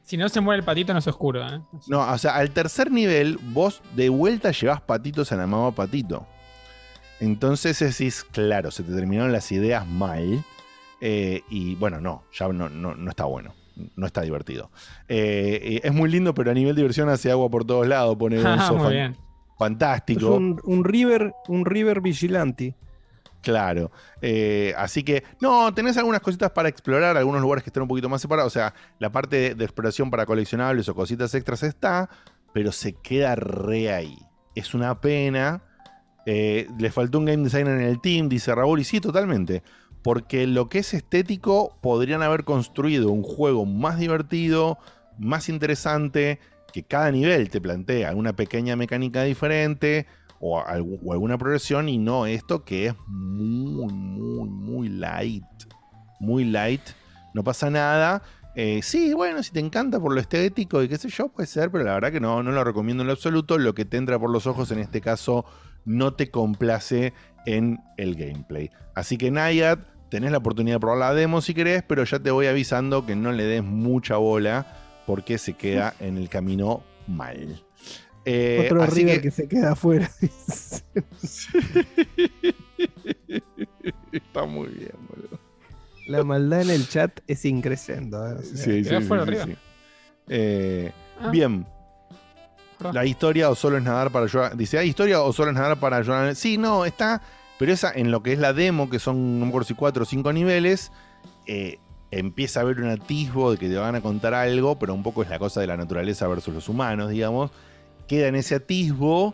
[0.04, 1.60] Si no se muere el patito, no es oscuro, ¿eh?
[1.88, 6.28] no, o sea, al tercer nivel, vos de vuelta llevas patitos a la mamá patito.
[7.20, 10.44] Entonces decís, claro, se te terminaron las ideas mal.
[11.02, 13.54] eh, y bueno, no, ya no, no, no está bueno.
[13.96, 14.72] No está divertido.
[15.08, 18.16] Eh, es muy lindo, pero a nivel diversión hace agua por todos lados.
[18.18, 18.90] Pone un Ah, sofá
[19.58, 20.20] fantástico.
[20.20, 22.76] Es un, un river, un river vigilante.
[23.42, 23.92] Claro.
[24.22, 28.10] Eh, así que, no, tenés algunas cositas para explorar, algunos lugares que están un poquito
[28.10, 28.52] más separados.
[28.52, 32.10] O sea, la parte de, de exploración para coleccionables o cositas extras está,
[32.54, 34.18] pero se queda re ahí.
[34.56, 35.62] Es una pena.
[36.26, 39.62] Eh, le faltó un game designer en el team, dice Raúl, y sí, totalmente.
[40.06, 44.78] Porque lo que es estético, podrían haber construido un juego más divertido,
[45.18, 46.40] más interesante,
[46.72, 50.06] que cada nivel te plantea una pequeña mecánica diferente
[50.40, 55.44] o, algu- o alguna progresión, y no esto que es muy, muy, muy light.
[56.20, 56.82] Muy light.
[57.34, 58.22] No pasa nada.
[58.56, 61.72] Eh, sí, bueno, si te encanta por lo estético y qué sé yo, puede ser,
[61.72, 63.58] pero la verdad que no, no lo recomiendo en lo absoluto.
[63.58, 65.46] Lo que te entra por los ojos en este caso
[65.84, 67.12] no te complace
[67.48, 68.70] en el gameplay.
[68.94, 72.32] Así que Nayad, tenés la oportunidad de probar la demo si querés, pero ya te
[72.32, 74.66] voy avisando que no le des mucha bola
[75.06, 77.62] porque se queda en el camino mal.
[78.28, 79.32] Eh, Otro así river que- que...
[79.32, 80.10] se queda afuera.
[84.12, 85.40] Está muy bien, boludo.
[86.08, 88.26] La maldad en el chat es increciendo.
[88.28, 88.34] ¿eh?
[88.34, 88.90] O sea, Sí, sí,
[89.46, 89.56] sí.
[90.30, 91.30] Eh, Ah.
[91.30, 91.66] Bien.
[92.92, 94.58] La historia o solo es nadar para ayudar.
[94.58, 96.36] Dice, ¿hay historia o solo es nadar para ayudar?
[96.36, 97.22] Sí, no, está.
[97.58, 100.04] Pero esa, en lo que es la demo, que son, no me acuerdo si cuatro
[100.04, 100.92] o cinco niveles,
[101.48, 101.80] eh,
[102.12, 105.24] empieza a haber un atisbo de que te van a contar algo, pero un poco
[105.24, 107.52] es la cosa de la naturaleza versus los humanos, digamos.
[108.08, 109.34] Queda en ese atisbo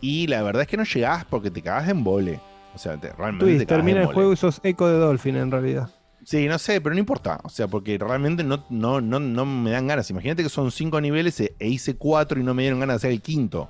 [0.00, 2.40] y la verdad es que no llegás porque te cagás en vole.
[2.74, 4.98] O sea, te, realmente Luis, te cagás termina en el juego y sos eco de
[4.98, 5.90] Dolphin en realidad.
[6.24, 7.40] Sí, no sé, pero no importa.
[7.44, 10.10] O sea, porque realmente no, no, no, no me dan ganas.
[10.10, 12.96] Imagínate que son cinco niveles e e hice cuatro y no me dieron ganas de
[12.96, 13.68] hacer el quinto.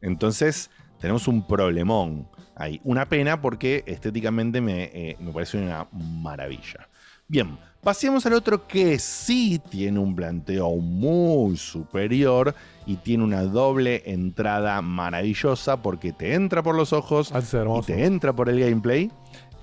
[0.00, 2.28] Entonces, tenemos un problemón
[2.60, 2.80] ahí.
[2.84, 6.88] Una pena porque estéticamente me, eh, me parece una maravilla.
[7.26, 12.54] Bien, pasemos al otro que sí tiene un planteo muy superior
[12.86, 18.32] y tiene una doble entrada maravillosa porque te entra por los ojos y te entra
[18.32, 19.10] por el gameplay.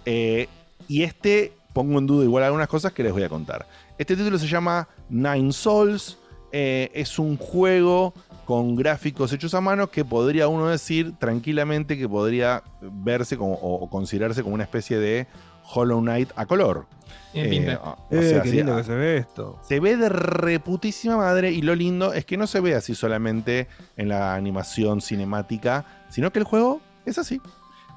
[0.06, 0.48] Eh,
[0.88, 3.68] y este pongo en duda igual algunas cosas que les voy a contar.
[3.98, 6.18] Este título se llama Nine Souls.
[6.54, 8.14] eh, es un juego
[8.48, 13.76] con gráficos hechos a mano que podría uno decir tranquilamente que podría verse como, o,
[13.84, 15.28] o considerarse como una especie de
[15.74, 16.86] Hollow Knight a color.
[18.10, 19.60] O Eh, sea, qué sí, lindo ah, que se ve esto.
[19.62, 23.68] se ve de reputísima madre y lo lindo es que no se ve así solamente
[23.98, 27.42] en la animación cinemática, sino que el juego es así.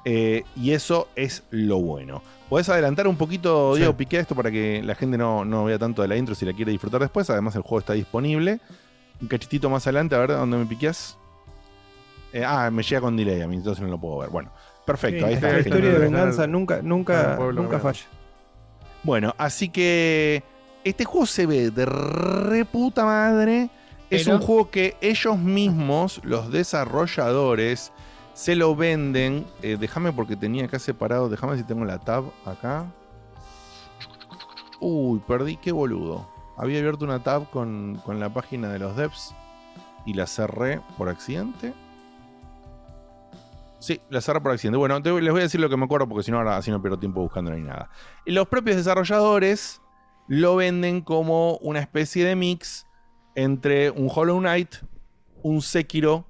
[0.03, 2.21] Eh, y eso es lo bueno.
[2.49, 6.01] Podés adelantar un poquito, Diego, piqué esto para que la gente no, no vea tanto
[6.01, 7.29] de la intro si la quiere disfrutar después.
[7.29, 8.59] Además, el juego está disponible.
[9.21, 11.17] Un cachitito más adelante, a ver dónde me piqueas.
[12.33, 14.29] Eh, ah, me llega con delay a mí, entonces no lo puedo ver.
[14.29, 14.51] Bueno,
[14.85, 15.51] Perfecto, ahí Sí, está.
[15.53, 18.01] La historia de venganza nunca, nunca, pueblo nunca falla.
[19.03, 20.43] Bueno, así que
[20.83, 23.69] este juego se ve de re puta madre.
[24.09, 27.91] Es Pero- un juego que ellos mismos, los desarrolladores,
[28.33, 29.45] se lo venden.
[29.61, 31.29] Eh, déjame porque tenía acá separado.
[31.29, 32.85] Déjame si tengo la tab acá.
[34.79, 36.27] Uy, perdí, qué boludo.
[36.61, 39.33] Había abierto una tab con, con la página de los devs
[40.05, 41.73] y la cerré por accidente.
[43.79, 44.77] Sí, la cerré por accidente.
[44.77, 46.79] Bueno, les voy a decir lo que me acuerdo porque si no, ahora así no
[46.79, 47.89] pierdo tiempo buscando ni nada.
[48.27, 49.81] Los propios desarrolladores
[50.27, 52.85] lo venden como una especie de mix
[53.33, 54.75] entre un Hollow Knight,
[55.41, 56.27] un Sekiro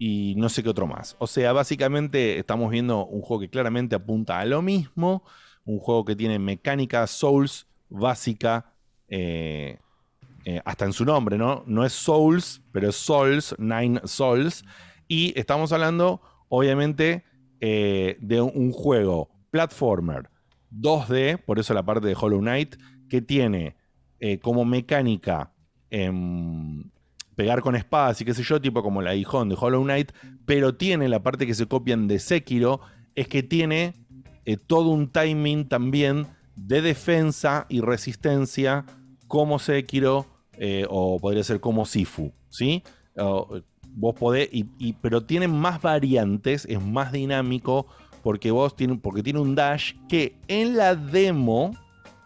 [0.00, 1.14] y no sé qué otro más.
[1.20, 5.22] O sea, básicamente estamos viendo un juego que claramente apunta a lo mismo.
[5.64, 8.74] Un juego que tiene mecánica Souls básica.
[9.10, 9.76] Eh,
[10.44, 11.64] eh, hasta en su nombre, ¿no?
[11.66, 14.64] No es Souls, pero es Souls, Nine Souls.
[15.06, 17.24] Y estamos hablando, obviamente,
[17.60, 20.30] eh, de un, juego platformer
[20.70, 22.76] 2D, por eso la parte de Hollow Knight,
[23.08, 23.76] que tiene
[24.42, 25.50] como mecánica
[25.88, 26.84] em,
[27.34, 30.12] pegar con espadas y qué sé yo, tipo como la Aguijón de Hollow Knight,
[30.44, 32.80] pero tiene la parte que se copian de Sekiro,
[33.14, 33.94] es que tiene
[34.66, 38.84] todo un timing también de defensa y resistencia
[39.30, 40.26] como Sekiro
[40.58, 42.82] eh, o podría ser como Sifu, ¿sí?
[43.92, 44.50] Vos podés,
[45.00, 47.86] pero tiene más variantes, es más dinámico
[48.24, 51.70] porque vos tiene, porque tiene un dash que en la demo,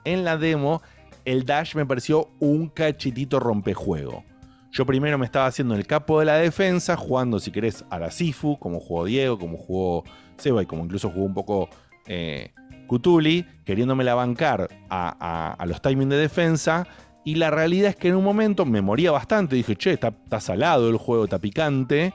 [0.04, 0.80] en la demo,
[1.26, 4.24] el dash me pareció un cachitito rompejuego.
[4.72, 8.10] Yo primero me estaba haciendo el capo de la defensa, jugando, si querés, a la
[8.10, 10.04] Sifu, como jugó Diego, como jugó
[10.38, 11.68] Seba y como incluso jugó un poco
[12.06, 12.52] eh,
[12.86, 16.86] Cutuli, queriéndome la bancar a, los timings de defensa.
[17.24, 19.56] Y la realidad es que en un momento me moría bastante.
[19.56, 22.12] Dije, che, está, salado el juego, está picante.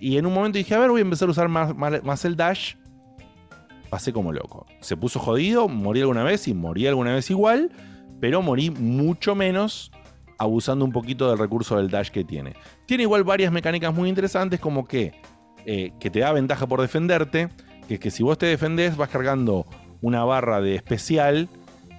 [0.00, 2.24] Y en un momento dije, a ver, voy a empezar a usar más, más- más
[2.24, 2.74] el dash.
[3.90, 4.66] Pasé como loco.
[4.80, 7.70] Se puso jodido, morí alguna vez y morí alguna vez igual.
[8.20, 9.92] Pero morí mucho menos
[10.38, 12.54] abusando un poquito del recurso del dash que tiene.
[12.86, 15.20] Tiene igual varias mecánicas muy interesantes como que,
[15.66, 17.48] eh, que te da ventaja por defenderte,
[17.86, 19.66] que es que si vos te defendés vas cargando
[20.00, 21.48] una barra de especial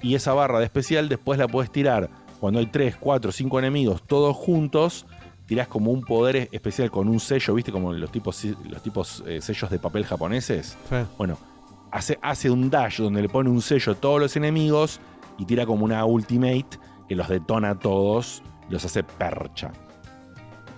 [0.02, 4.03] y esa barra de especial después la puedes tirar cuando hay 3, 4, 5 enemigos
[4.03, 5.06] todos juntos.
[5.45, 7.72] Tirás como un poder especial con un sello, ¿viste?
[7.72, 10.78] Como los tipos, los tipos eh, sellos de papel japoneses.
[10.88, 10.95] Sí.
[11.18, 11.40] Bueno,
[11.92, 15.00] hace, hace un dash donde le pone un sello a todos los enemigos
[15.40, 16.68] y tira como una ultimate
[17.08, 19.72] que los detona a todos, los hace percha.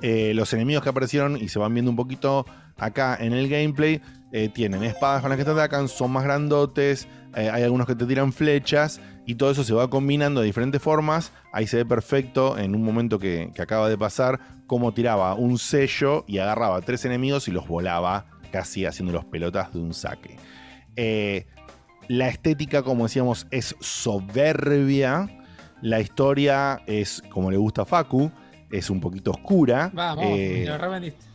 [0.01, 2.45] Eh, los enemigos que aparecieron y se van viendo un poquito
[2.77, 4.01] acá en el gameplay
[4.31, 7.95] eh, tienen espadas con las que te atacan, son más grandotes, eh, hay algunos que
[7.95, 11.31] te tiran flechas y todo eso se va combinando de diferentes formas.
[11.53, 15.57] Ahí se ve perfecto en un momento que, que acaba de pasar cómo tiraba un
[15.57, 19.93] sello y agarraba a tres enemigos y los volaba casi haciendo los pelotas de un
[19.93, 20.37] saque.
[20.95, 21.45] Eh,
[22.07, 25.29] la estética, como decíamos, es soberbia.
[25.81, 28.31] La historia es, como le gusta a Facu,
[28.69, 29.89] es un poquito oscura.
[29.93, 31.25] Vamos, Eh, lo revendiste.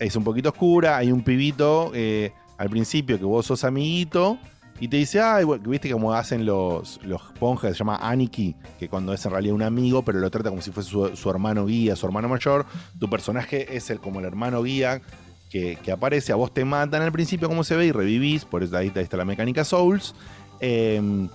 [0.00, 0.96] Es un poquito oscura.
[0.96, 4.38] Hay un pibito eh, al principio que vos sos amiguito
[4.80, 7.20] y te dice, bueno, viste como hacen los, los
[7.60, 10.70] se llama Aniki, que cuando es en realidad un amigo, pero lo trata como si
[10.70, 12.64] fuese su, su hermano guía, su hermano mayor.
[12.98, 15.02] Tu personaje es el, como el hermano guía
[15.50, 18.62] que, que aparece, a vos te matan al principio, como se ve, y revivís, por
[18.62, 20.14] eso ahí está la mecánica Souls.
[20.60, 21.28] Eh,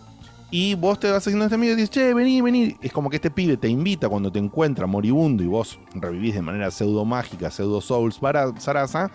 [0.52, 2.78] y vos te vas haciendo este amigo y dices, che, vení, vení.
[2.82, 6.42] Es como que este pibe te invita cuando te encuentra moribundo y vos revivís de
[6.42, 9.12] manera pseudo mágica, pseudo souls para Sarasa.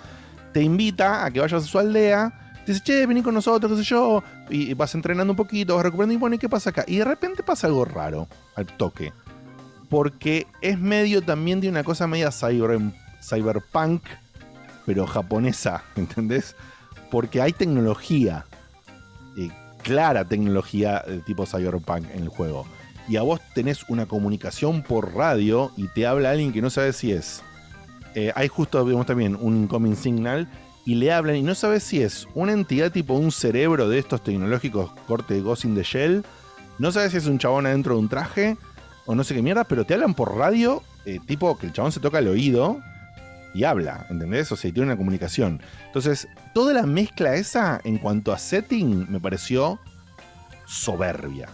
[0.53, 2.55] Te invita a que vayas a su aldea.
[2.67, 4.23] Te dice, che, vení con nosotros, qué sé yo.
[4.51, 6.15] Y, vas entrenando un poquito, vas recuperando.
[6.15, 6.85] Y bueno, ¿y qué pasa acá?
[6.87, 9.13] Y de repente pasa algo raro al toque.
[9.89, 12.81] Porque es medio también de una cosa media cyber,
[13.23, 14.03] cyberpunk,
[14.85, 16.57] pero japonesa, ¿entendés?
[17.11, 18.47] Porque hay tecnología
[19.83, 22.67] clara tecnología de tipo cyberpunk en el juego.
[23.09, 26.93] Y a vos tenés una comunicación por radio y te habla alguien que no sabe
[26.93, 27.43] si es.
[28.15, 30.49] eh, hay justo, vemos también, un incoming signal
[30.85, 34.23] y le hablan y no sabes si es una entidad tipo un cerebro de estos
[34.23, 36.25] tecnológicos corte de in the Shell.
[36.79, 38.57] No sabes si es un chabón adentro de un traje
[39.07, 41.93] o no sé qué mierda, pero te hablan por radio, eh, tipo que el chabón
[41.93, 42.81] se toca el oído
[43.55, 44.51] y habla, ¿entendés?
[44.53, 45.61] O sea, y tiene una comunicación.
[45.87, 49.79] Entonces, toda la mezcla esa en cuanto a setting me pareció
[50.67, 51.49] soberbia.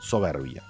[0.00, 0.62] Soberbia.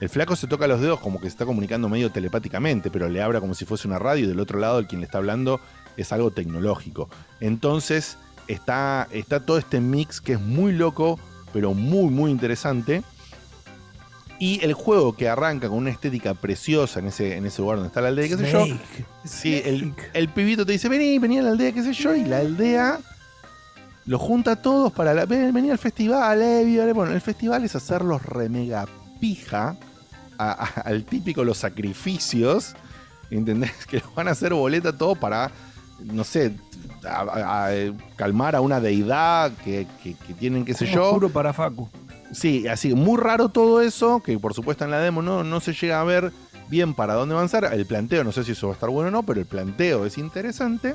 [0.00, 3.22] El flaco se toca los dedos como que se está comunicando medio telepáticamente, pero le
[3.22, 5.60] habla como si fuese una radio y del otro lado el quien le está hablando
[5.96, 7.08] es algo tecnológico.
[7.40, 11.18] Entonces está, está todo este mix que es muy loco,
[11.52, 13.02] pero muy, muy interesante.
[14.38, 17.88] Y el juego que arranca con una estética preciosa en ese, en ese lugar donde
[17.88, 18.66] está la aldea, qué sé yo.
[19.24, 22.24] Sí, el, el pibito te dice, vení, vení a la aldea, qué sé yo, y
[22.24, 22.98] la aldea
[24.04, 27.74] Los junta a todos para la, ven, vení al festival, eh, Bueno, el festival es
[27.76, 28.86] hacerlos remega
[29.20, 29.74] pija
[30.38, 32.74] a- a- al típico los sacrificios.
[33.30, 33.72] ¿Entendés?
[33.88, 35.50] Que los van a hacer boleta todo para,
[36.04, 36.52] no sé,
[37.08, 37.70] a-
[38.16, 41.12] calmar a una deidad que, que- que tienen, qué sé yo.
[41.14, 41.88] Juro para Facu.
[42.32, 45.72] Sí, así, muy raro todo eso, que por supuesto en la demo no, no se
[45.72, 46.32] llega a ver
[46.68, 47.72] bien para dónde avanzar.
[47.72, 50.06] El planteo, no sé si eso va a estar bueno o no, pero el planteo
[50.06, 50.94] es interesante.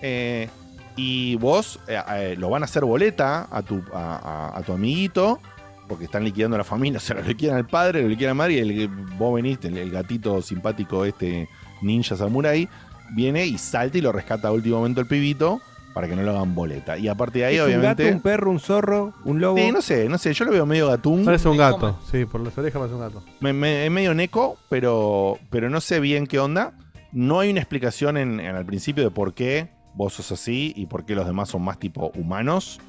[0.00, 0.48] Eh,
[0.96, 5.40] y vos eh, eh, lo van a hacer boleta a tu, a, tu amiguito,
[5.88, 8.54] porque están liquidando la familia, o sea, lo liquidan al padre, lo liquidan a madre,
[8.54, 11.48] y el, vos venís, el, el gatito simpático, este
[11.82, 12.68] ninja samurai,
[13.14, 15.60] viene y salta y lo rescata a último momento el pibito
[15.94, 16.96] para que no lo hagan boleta.
[16.98, 18.04] Y aparte de ahí, ¿Es un obviamente.
[18.04, 19.56] gato, un perro, un zorro, un lobo?
[19.58, 21.24] Sí, no sé, no sé, yo lo veo medio gatún.
[21.24, 23.22] Parece un gato, sí, por las orejas parece un gato.
[23.40, 26.72] Me- me- es medio neco, pero, pero no sé bien qué onda.
[27.12, 30.86] No hay una explicación en, en al principio de por qué vos sos así y
[30.86, 32.80] por qué los demás son más tipo humanos.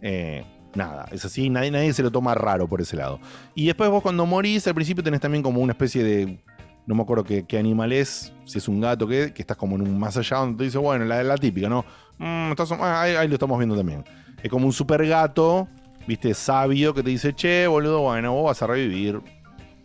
[0.00, 0.44] Eh,
[0.74, 3.20] nada, es así, nadie, nadie se lo toma raro por ese lado.
[3.54, 6.38] Y después vos cuando morís, al principio tenés también como una especie de...
[6.86, 9.82] No me acuerdo qué, animal es, si es un gato, qué, que estás como en
[9.82, 11.84] un más allá donde te dice, bueno, la, la típica, ¿no?
[12.18, 14.04] Mm, ah, ahí, ahí lo estamos viendo también.
[14.42, 15.68] Es como un super gato,
[16.06, 19.20] viste, sabio, que te dice, che, boludo, bueno, vos vas a revivir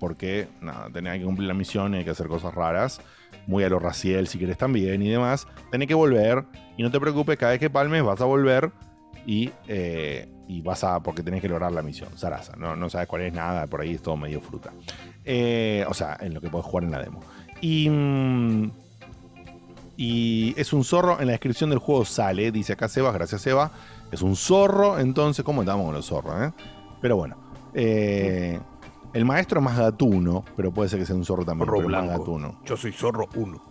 [0.01, 2.99] porque nada, tenés que cumplir la misión y hay que hacer cosas raras.
[3.45, 5.47] Muy a lo raciel si querés también y demás.
[5.69, 6.43] Tenés que volver
[6.75, 8.71] y no te preocupes, cada vez que palmes vas a volver
[9.27, 11.01] y, eh, y vas a.
[11.03, 12.09] porque tenés que lograr la misión.
[12.17, 14.71] Sarasa, no, no sabes cuál es nada, por ahí es todo medio fruta.
[15.25, 17.22] Eh, o sea, en lo que podés jugar en la demo.
[17.61, 17.90] Y.
[17.90, 18.72] mm,
[19.98, 23.72] y es un zorro, en la descripción del juego sale, dice acá Sebas, gracias Seba.
[24.11, 26.33] Es un zorro, entonces, ¿cómo estamos con los zorros?
[26.41, 26.51] eh?
[27.01, 27.38] Pero bueno.
[27.74, 28.59] eh,
[29.14, 31.66] el maestro es más gatuno, pero puede ser que sea un zorro también.
[31.67, 32.19] Zorro pero más blanco.
[32.19, 32.59] gatuno.
[32.66, 33.61] Yo soy zorro 1.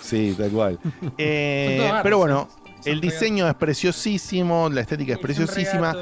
[0.00, 0.78] Sí, tal cual.
[1.16, 2.48] Eh, pero bueno,
[2.84, 5.96] el diseño es preciosísimo, la estética es preciosísima.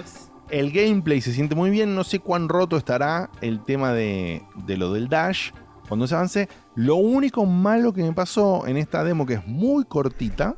[0.51, 1.95] El gameplay se siente muy bien.
[1.95, 5.51] No sé cuán roto estará el tema de, de lo del dash
[5.89, 6.49] cuando se avance.
[6.75, 10.57] Lo único malo que me pasó en esta demo, que es muy cortita,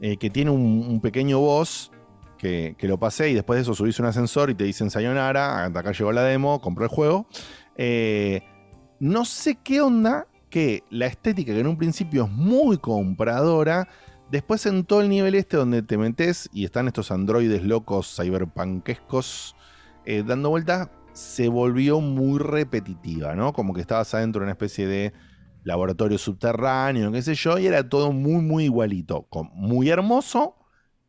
[0.00, 1.90] eh, que tiene un, pequeño boss
[2.38, 5.64] que, que lo pasé y después de eso subís un ascensor y te dicen Sayonara,
[5.64, 7.26] hasta acá llegó la demo, compré el juego.
[7.76, 8.42] Eh,
[9.00, 13.88] no sé qué onda que la estética que en un principio es muy compradora,
[14.30, 19.56] después en todo el nivel este donde te metes y están estos androides locos cyberpunkescos
[20.04, 23.52] eh, dando vueltas, se volvió muy repetitiva, ¿no?
[23.52, 25.12] Como que estabas adentro de una especie de
[25.64, 29.26] laboratorio subterráneo, qué sé yo, y era todo muy, muy igualito.
[29.52, 30.56] Muy hermoso,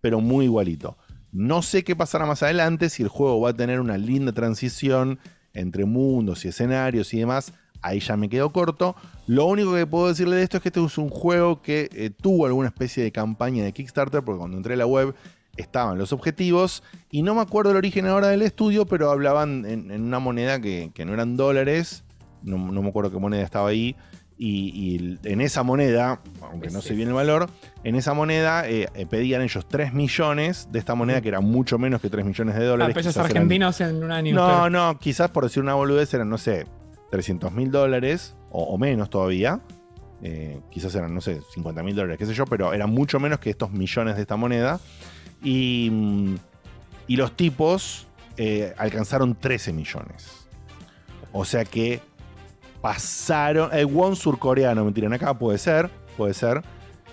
[0.02, 0.98] pero muy igualito.
[1.32, 5.20] No sé qué pasará más adelante, si el juego va a tener una linda transición
[5.54, 7.54] entre mundos y escenarios y demás.
[7.82, 8.96] Ahí ya me quedo corto.
[9.28, 12.10] Lo único que puedo decirle de esto es que este es un juego que eh,
[12.10, 15.16] tuvo alguna especie de campaña de Kickstarter, porque cuando entré a la web
[15.56, 16.84] estaban los objetivos.
[17.12, 20.60] Y no me acuerdo el origen ahora del estudio, pero hablaban en, en una moneda
[20.60, 22.04] que, que no eran dólares.
[22.44, 23.96] No, no me acuerdo qué moneda estaba ahí.
[24.42, 27.50] Y, en esa moneda, aunque no sé bien el valor,
[27.84, 31.78] en esa moneda eh, eh, pedían ellos 3 millones de esta moneda, que era mucho
[31.78, 32.96] menos que 3 millones de Ah, dólares.
[32.96, 34.34] pesos quizás eran- argentinos en un año.
[34.36, 36.66] no, no, quizás por decir una boludez eran, no sé,
[37.12, 39.62] 300 mil dólares o, menos todavía.
[40.22, 43.40] Eh, quizás eran, no sé, 50 mil dólares, qué sé yo, pero eran mucho menos
[43.40, 44.80] que estos millones de esta moneda.
[45.44, 45.92] Y,
[47.08, 48.08] y los tipos
[48.38, 50.48] eh, alcanzaron 13 millones.
[51.32, 52.02] O sea que
[52.82, 53.70] pasaron.
[53.74, 56.64] El won surcoreano, me tiran acá, puede ser, puede ser.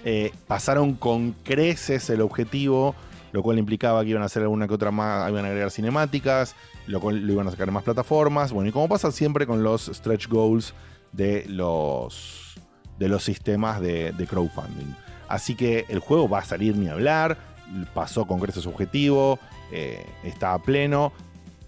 [0.04, 2.94] Eh, pasaron con creces el objetivo,
[3.32, 6.54] lo cual implicaba que iban a hacer alguna que otra más, iban a agregar cinemáticas,
[6.86, 8.52] lo iban a sacar en más plataformas.
[8.52, 10.74] Bueno, y como pasa siempre con los stretch goals
[11.12, 12.54] de los,
[12.98, 14.94] de los sistemas de, crowdfunding.
[15.28, 17.36] Así que el juego va a salir ni hablar,
[17.94, 19.38] pasó con creces objetivo,
[19.72, 21.12] eh, está a pleno.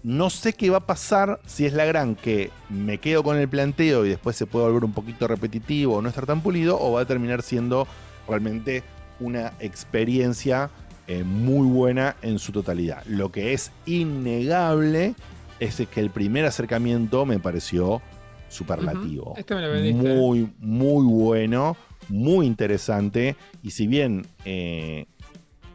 [0.01, 3.49] No sé qué va a pasar si es la gran que me quedo con el
[3.49, 6.93] planteo y después se puede volver un poquito repetitivo o no estar tan pulido, o
[6.93, 7.85] va a terminar siendo
[8.27, 8.83] realmente
[9.19, 10.69] una experiencia
[11.11, 13.03] eh, muy buena en su totalidad.
[13.07, 15.15] Lo que es innegable
[15.59, 17.99] es que el primer acercamiento me pareció
[18.47, 19.33] superlativo.
[19.35, 21.75] Este me lo vendiste, Muy, muy bueno,
[22.09, 23.35] muy interesante.
[23.63, 25.07] Y si bien eh,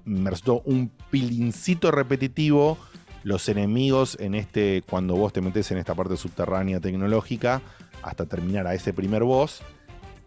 [0.05, 2.79] me resultó un pilincito repetitivo,
[3.25, 7.61] los enemigos en este, cuando vos te metes en esta parte subterránea tecnológica,
[8.05, 9.63] hasta terminar a ese primer boss,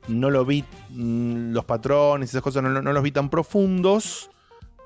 [0.09, 4.31] no lo vi, mm, los patrones y esas cosas no, no los vi tan profundos,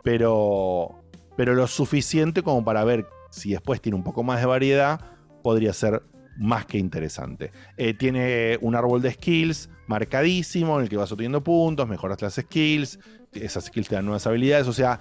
[0.04, 1.04] pero,
[1.36, 5.00] pero lo suficiente como para ver si después tiene un poco más de variedad,
[5.42, 6.04] podría ser
[6.38, 7.52] más que interesante.
[7.78, 12.36] Eh, tiene un árbol de skills marcadísimo en el que vas obteniendo puntos, mejoras las
[12.36, 13.00] skills,
[13.34, 15.00] esas skills te dan nuevas habilidades, o sea,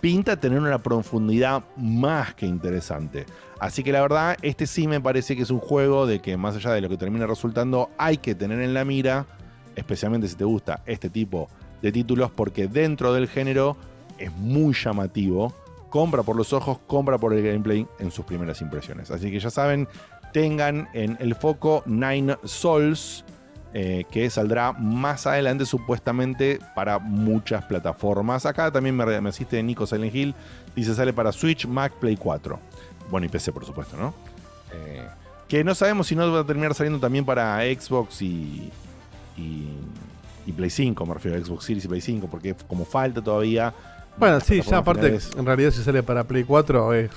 [0.00, 3.26] pinta tener una profundidad más que interesante.
[3.58, 6.56] Así que la verdad, este sí me parece que es un juego de que más
[6.56, 9.26] allá de lo que termina resultando, hay que tener en la mira,
[9.74, 11.48] especialmente si te gusta este tipo
[11.82, 13.76] de títulos, porque dentro del género
[14.18, 15.54] es muy llamativo.
[15.90, 19.10] Compra por los ojos, compra por el gameplay en sus primeras impresiones.
[19.10, 19.88] Así que ya saben,
[20.32, 23.24] tengan en el foco Nine Souls,
[23.74, 28.46] eh, que saldrá más adelante supuestamente para muchas plataformas.
[28.46, 30.34] Acá también me, me asiste Nico Silent Hill,
[30.74, 32.58] dice sale para Switch, Mac, Play 4.
[33.10, 34.14] Bueno, y PC por supuesto, ¿no?
[34.72, 35.06] Eh,
[35.48, 38.70] que no sabemos si no va a terminar saliendo también para Xbox y,
[39.36, 39.68] y,
[40.46, 43.74] y Play 5, me refiero a Xbox Series y Play 5, porque como falta todavía...
[44.18, 47.10] Bueno, sí, ya aparte, finales- en realidad si sale para Play 4 es,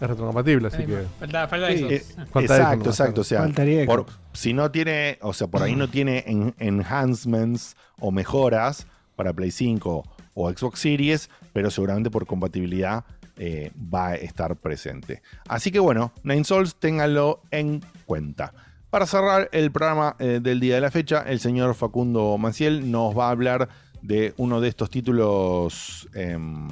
[0.00, 1.04] es retrocompatible, así que...
[1.20, 2.04] falta- falta Sí, eh,
[2.40, 3.20] exacto, exacto.
[3.20, 7.76] O sea, Faltaría por- si no tiene, o sea, por ahí no tiene en- enhancements
[8.00, 13.04] o mejoras para Play 5 o Xbox Series, pero seguramente por compatibilidad
[13.36, 15.22] eh, va a estar presente.
[15.48, 18.52] Así que bueno, Nine Souls, ténganlo en cuenta.
[18.90, 23.16] Para cerrar el programa eh, del día de la fecha, el señor Facundo Maciel nos
[23.18, 23.68] va a hablar
[24.04, 26.68] de uno de estos títulos, em,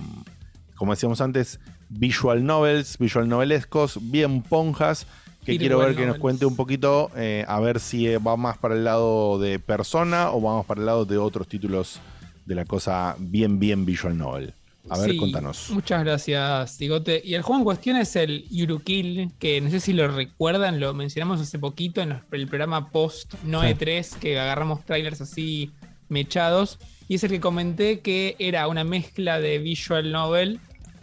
[0.75, 5.07] como decíamos antes, visual novels, visual novelescos, bien ponjas,
[5.45, 8.59] que quiero ver que nos cuente un poquito, eh, a ver si eh, va más
[8.59, 12.01] para el lado de persona o vamos para el lado de otros títulos
[12.45, 14.55] de la cosa bien, bien visual novel.
[14.91, 15.71] A ver, Sí, contanos.
[15.71, 17.23] Muchas gracias, Tigote.
[17.25, 20.93] Y el juego en cuestión es el Yurukill, que no sé si lo recuerdan, lo
[20.93, 25.71] mencionamos hace poquito en el programa post Noe 3, que agarramos trailers así
[26.09, 26.79] mechados.
[27.09, 30.61] Y es el que comenté que era una mezcla de visual novel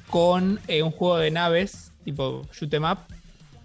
[0.10, 3.00] con eh, un juego de naves, tipo shoot 'em up.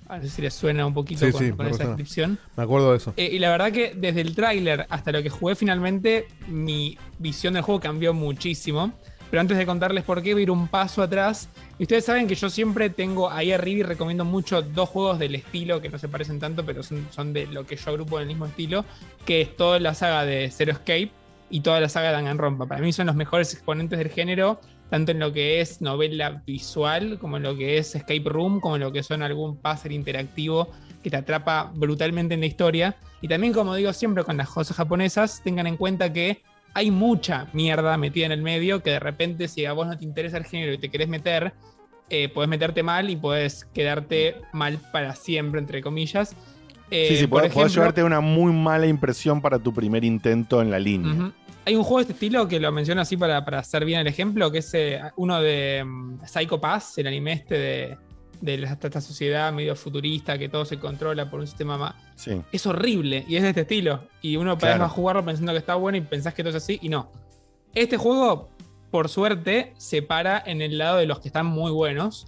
[0.07, 2.39] A ver si les suena un poquito Sí, con, sí, con esa descripción.
[2.57, 3.15] Me acuerdo de eso.
[3.17, 7.55] Eh, y la verdad que desde el tráiler hasta lo que jugué finalmente, mi visión
[7.55, 8.93] del juego cambió muchísimo.
[9.31, 11.49] Pero antes de contarles por qué, voy a ir un paso atrás.
[11.79, 15.35] Y ustedes saben que yo siempre tengo ahí arriba y recomiendo mucho dos juegos del
[15.35, 18.23] estilo que no se parecen tanto, pero son, son de lo que yo agrupo en
[18.23, 18.85] el mismo estilo,
[19.25, 21.11] que es toda la saga de Zero Escape
[21.55, 22.67] y toda la saga de Danganronpa.
[22.67, 24.61] Para mí son los mejores exponentes del género,
[24.91, 28.75] tanto en lo que es novela visual, como en lo que es escape room, como
[28.75, 30.69] en lo que son algún puzzle interactivo
[31.01, 32.97] que te atrapa brutalmente en la historia.
[33.21, 36.43] Y también, como digo siempre con las cosas japonesas, tengan en cuenta que
[36.75, 40.05] hay mucha mierda metida en el medio que de repente si a vos no te
[40.05, 41.53] interesa el género y te querés meter,
[42.11, 46.35] eh, podés meterte mal y podés quedarte mal para siempre, entre comillas.
[46.91, 50.05] Eh, sí, sí, por podés, podés ejemplo- llevarte una muy mala impresión para tu primer
[50.05, 51.13] intento en la línea.
[51.15, 51.33] Ujú.
[51.67, 54.07] Hay un juego de este estilo que lo menciono así para, para hacer bien el
[54.07, 57.99] ejemplo, que es eh, uno de mm, Psycho Pass, el anime este de,
[58.41, 61.95] de esta sociedad medio futurista que todo se controla por un sistema más.
[62.17, 62.33] Sí.
[62.53, 64.07] Es horrible y es de este estilo.
[64.21, 64.81] Y uno Claro.
[64.81, 67.11] va a jugarlo pensando que está bueno y pensás que todo es así y no.
[67.75, 68.51] Este juego,
[68.91, 72.27] por suerte, se para en el lado de los que están muy buenos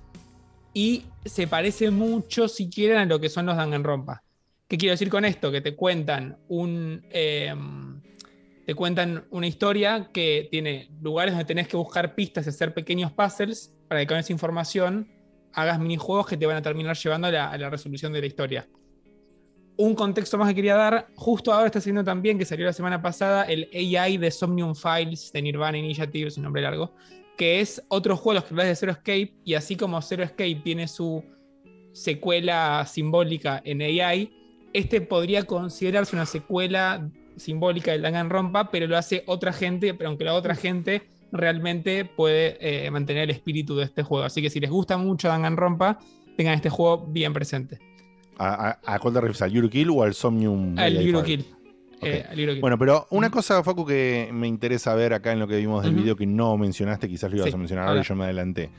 [0.72, 4.22] y se parece mucho, si quieren, a lo que son los Danganronpa.
[4.68, 5.52] ¿Qué quiero decir con esto?
[5.52, 7.04] Que te cuentan un.
[7.10, 7.54] eh,
[8.66, 13.12] te cuentan una historia que tiene lugares donde tenés que buscar pistas y hacer pequeños
[13.12, 15.08] puzzles para que con esa información
[15.52, 18.68] hagas minijuegos que te van a terminar llevando a la, resolución de la historia.
[19.76, 23.00] Un contexto más que quería dar, justo ahora está saliendo también, que salió la semana
[23.00, 26.92] pasada, el AI de Somnium Files de Nirvana Initiative, es un nombre largo,
[27.38, 30.88] que es otro juego de los de Zero Escape, y así como Zero Escape tiene
[30.88, 31.22] su
[31.92, 34.32] secuela simbólica en AI,
[34.72, 40.24] este podría considerarse una secuela simbólica del Danganronpa, pero lo hace otra gente, pero aunque
[40.24, 44.24] la otra gente realmente puede eh, mantener el espíritu de este juego.
[44.24, 45.98] Así que si les gusta mucho Danganronpa,
[46.36, 47.78] tengan este juego bien presente.
[48.38, 49.42] ¿A, a, a cuál te refieres?
[49.42, 50.78] ¿Al Eurokill o al Somnium?
[50.78, 51.42] Al Eurokill.
[51.42, 51.56] File?
[52.02, 52.58] Eh.
[52.60, 55.92] Bueno, pero una cosa, Facu, que me interesa ver acá en lo que vimos del
[55.94, 56.02] Ujú.
[56.02, 58.70] video que no mencionaste, quizás lo ibas Sí, a mencionar ahora y yo me adelanté.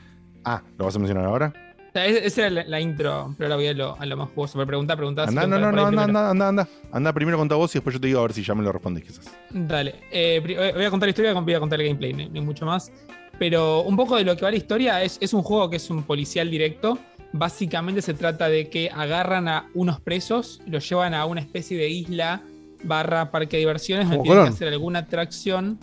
[0.44, 1.52] Ah, ¿lo vas a mencionar ahora?
[1.92, 4.54] Sea, esa era la, la intro, pero ahora voy a lo, a lo más jugoso.
[4.58, 5.28] Por preguntar, preguntar.
[5.28, 6.68] Anda, no, no, no, anda, anda, anda, anda.
[6.92, 8.72] Anda primero con voz y después yo te digo a ver si ya me lo
[8.72, 9.30] respondés quizás.
[9.50, 9.94] Dale.
[10.10, 12.92] Eh, voy a contar la historia, voy a contar el gameplay, no, mucho más.
[13.38, 15.90] Pero un poco de lo que va la historia es, es un juego que es
[15.90, 16.98] un policial directo.
[17.32, 21.88] Básicamente se trata de que agarran a unos presos, los llevan a una especie de
[21.88, 22.42] isla
[22.82, 25.78] barra parque de diversiones donde tienen que hacer alguna atracción.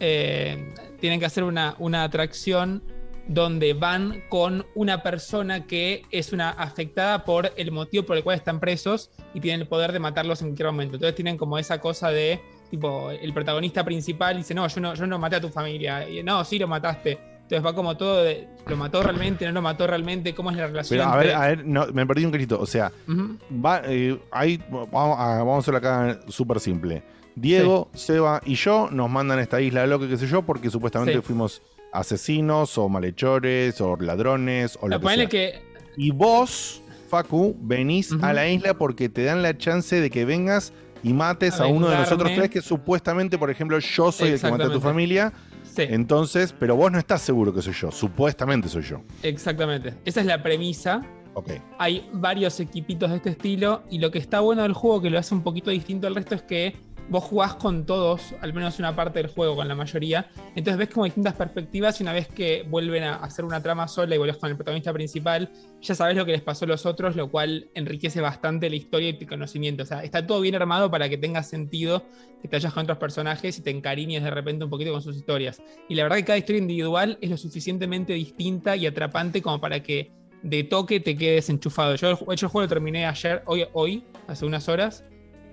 [0.00, 2.82] eh, tienen que hacer una, una atracción
[3.28, 8.36] donde van con una persona que es una afectada por el motivo por el cual
[8.36, 10.96] están presos y tienen el poder de matarlos en cualquier momento.
[10.96, 15.06] Entonces tienen como esa cosa de, tipo, el protagonista principal dice, no, yo no, yo
[15.06, 16.08] no maté a tu familia.
[16.08, 17.18] Y, no, sí lo mataste.
[17.42, 19.44] Entonces va como todo de, ¿lo mató realmente?
[19.46, 20.34] ¿No lo mató realmente?
[20.34, 20.98] ¿Cómo es la relación?
[20.98, 22.58] Pero a ver, a ver, no, me perdí un cachito.
[22.60, 22.90] O sea,
[23.64, 27.02] va, eh, ahí, vamos, a, vamos a hacerlo acá súper simple.
[27.36, 31.14] Diego, Seba y yo nos mandan a esta isla loca, qué sé yo, porque supuestamente
[31.14, 31.20] Sí.
[31.20, 31.60] fuimos
[31.94, 35.26] asesinos o malhechores o ladrones o lo que sea.
[35.26, 35.62] que.
[35.96, 40.72] Y vos, Facu, venís a la isla porque te dan la chance de que vengas
[41.04, 44.40] y mates A a, uno de nosotros tres que supuestamente, por ejemplo, yo soy el
[44.40, 45.32] que mata a tu familia.
[45.76, 47.90] Entonces, pero vos no estás seguro que soy yo.
[47.90, 49.02] Supuestamente soy yo.
[49.22, 49.94] Exactamente.
[50.04, 51.02] Esa es la premisa.
[51.78, 53.82] Hay varios equipitos de este estilo.
[53.90, 56.34] Y lo que está bueno del juego, que lo hace un poquito distinto al resto,
[56.34, 56.76] es que
[57.08, 60.28] vos jugás con todos, al menos una parte del juego, con la mayoría.
[60.54, 62.00] Entonces ves como distintas perspectivas.
[62.00, 64.92] Y una vez que vuelven a hacer una trama sola y volvés con el protagonista
[64.92, 65.50] principal,
[65.80, 69.10] ya sabes lo que les pasó a los otros, lo cual enriquece bastante la historia
[69.10, 69.82] y tu conocimiento.
[69.82, 72.04] O sea, está todo bien armado para que tenga sentido
[72.40, 75.16] que te vayas con otros personajes y te encariñes de repente un poquito con sus
[75.16, 75.62] historias.
[75.88, 79.82] Y la verdad que cada historia individual es lo suficientemente distinta y atrapante como para
[79.82, 80.10] que
[80.42, 81.94] de toque te quedes enchufado.
[81.96, 85.04] Yo hecho el juego lo terminé ayer, hoy, hoy hace unas horas.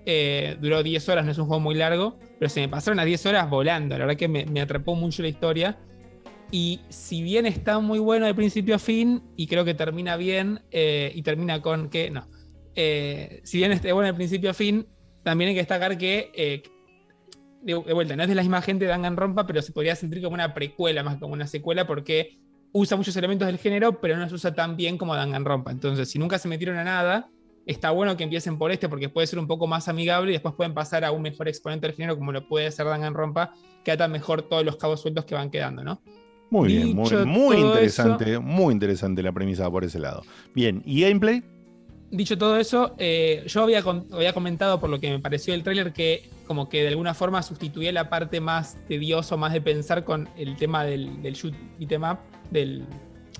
[0.05, 3.05] Eh, duró 10 horas, no es un juego muy largo, pero se me pasaron las
[3.05, 3.97] 10 horas volando.
[3.97, 5.77] La verdad que me, atrapó mucho la historia.
[6.51, 10.61] Y si bien está muy bueno de principio a fin, y creo que termina bien,
[10.71, 12.27] eh, y termina con que, no,
[12.75, 14.87] Eh, si bien esté bueno de principio a fin,
[15.23, 16.63] también hay que destacar que,
[17.61, 20.21] de, de vuelta, no es de la misma gente de Danganronpa, pero se podría sentir
[20.21, 22.39] como una precuela más como una secuela, porque
[22.73, 25.71] usa muchos elementos del género, pero no los usa tan bien como Danganronpa.
[25.71, 27.29] Entonces, si nunca se metieron a nada,
[27.65, 30.55] está bueno que empiecen por este porque puede ser un poco más amigable y después
[30.55, 34.11] pueden pasar a un mejor exponente del género como lo puede ser Danganronpa, que atan
[34.11, 36.01] mejor todos los cabos sueltos que van quedando, ¿no?
[36.49, 40.21] Muy bien, muy, muy interesante, muy interesante la premisa por ese lado.
[40.53, 41.41] Bien, ¿y gameplay?
[42.09, 45.93] Dicho todo eso, eh, yo había, había comentado por lo que me pareció el tráiler
[45.93, 50.27] que como que de alguna forma sustituía la parte más tediosa, más de pensar con
[50.35, 52.17] el tema del, del shoot beat'em up,
[52.49, 52.81] del...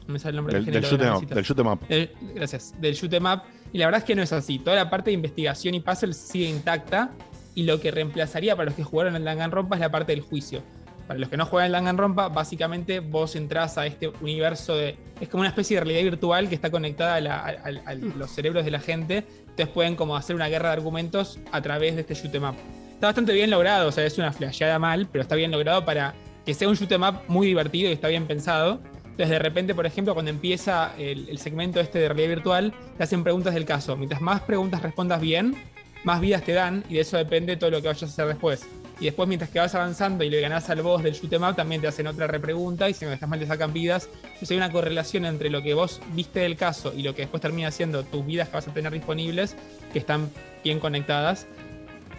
[0.08, 1.19] No me sale el nombre Del, del, del género.
[1.19, 1.88] shoot 'em up, del shoot 'em up.
[1.90, 3.41] Del- gracias, del shoot 'em up.
[3.74, 4.59] Y la verdad es que no es así.
[4.59, 7.11] Toda la parte de investigación y puzzle sigue intacta.
[7.56, 10.61] Y lo que reemplazaría para los que jugaron en Danganronpa es la parte del juicio.
[11.08, 14.95] Para los que no juegan en Danganronpa, básicamente vos entrás a este universo de.
[15.19, 17.95] Es como una especie de realidad virtual que está conectada a, la- a- a- a
[17.95, 19.25] los cerebros de la gente.
[19.41, 22.56] Entonces pueden como hacer una guerra de argumentos a través de este shoot 'em up.
[22.93, 26.14] Está bastante bien logrado, o sea, es una flasheada mal, pero está bien logrado para
[26.45, 28.80] que sea un shoot 'em up muy divertido y está bien pensado.
[29.22, 33.24] Entonces, de repente, por ejemplo, cuando empieza el, segmento este de realidad virtual, te hacen
[33.24, 33.95] preguntas del caso.
[33.95, 35.56] Mientras más preguntas respondas bien,
[36.03, 38.66] más vidas te dan y de eso depende todo lo que vayas a hacer después.
[39.00, 41.56] Y después, mientras que vas avanzando y le ganás al boss del shoot 'em up,
[41.56, 44.09] también te hacen otra repregunta y si no estás mal te sacan vidas.
[44.24, 47.41] Entonces hay una correlación entre lo que vos viste del caso y lo que después
[47.41, 49.56] termina siendo tus vidas que vas a tener disponibles,
[49.93, 50.32] que están
[50.64, 51.45] bien conectadas.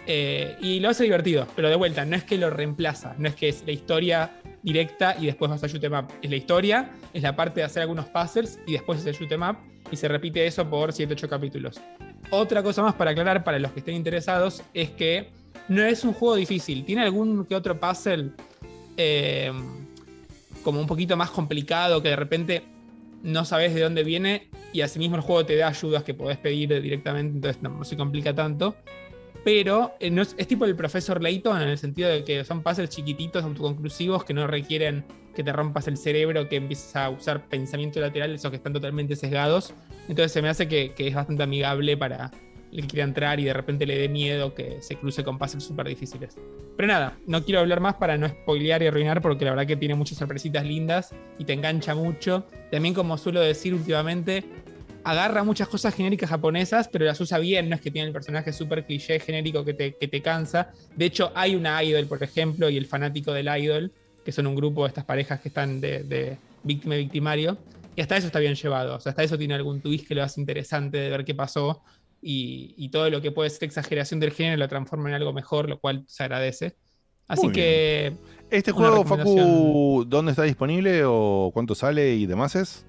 [0.07, 3.35] Eh, y lo hace divertido, pero de vuelta, no es que lo reemplaza, no es
[3.35, 4.31] que es la historia
[4.63, 5.83] directa y después vas a shoot.
[6.21, 9.31] Es la historia, es la parte de hacer algunos puzzles y después es el shoot
[9.91, 11.79] y se repite eso por 7-8 capítulos.
[12.31, 15.29] Otra cosa más para aclarar para los que estén interesados es que
[15.67, 18.31] no es un juego difícil, tiene algún que otro puzzle
[18.97, 19.51] eh,
[20.63, 22.63] como un poquito más complicado que de repente
[23.21, 26.81] no sabes de dónde viene y asimismo el juego te da ayudas que podés pedir
[26.81, 28.75] directamente, entonces no se complica tanto.
[29.43, 32.63] Pero eh, no es, es tipo el profesor Layton en el sentido de que son
[32.63, 37.47] puzzles chiquititos, autoconclusivos, que no requieren que te rompas el cerebro, que empieces a usar
[37.47, 39.73] pensamiento lateral, esos que están totalmente sesgados.
[40.07, 42.31] Entonces se me hace que, es bastante amigable para
[42.71, 45.63] el que quiera entrar y de repente le dé miedo que se cruce con puzzles
[45.63, 46.37] súper difíciles.
[46.75, 49.75] Pero nada, no quiero hablar más para no spoilear y arruinar porque la verdad que
[49.75, 52.45] tiene muchas sorpresitas lindas y te engancha mucho.
[52.71, 54.43] También como suelo decir últimamente,
[55.03, 58.53] agarra muchas cosas genéricas japonesas, pero las usa bien, no es que tiene el personaje
[58.53, 60.71] súper cliché genérico que te, que te cansa.
[60.95, 63.91] De hecho, hay una idol, por ejemplo, y el fanático del idol,
[64.23, 67.57] que son un grupo de estas parejas que están de, de víctima y victimario,
[67.95, 70.23] y hasta eso está bien llevado, o sea, hasta eso tiene algún twist que lo
[70.23, 71.83] hace interesante de ver qué pasó,
[72.21, 75.67] y, y todo lo que puede ser exageración del género lo transforma en algo mejor,
[75.67, 76.75] lo cual se agradece.
[77.27, 78.13] Así Muy que...
[78.49, 79.03] ¿Este juego.
[79.05, 82.85] Facu, dónde está disponible o cuánto sale y demás es?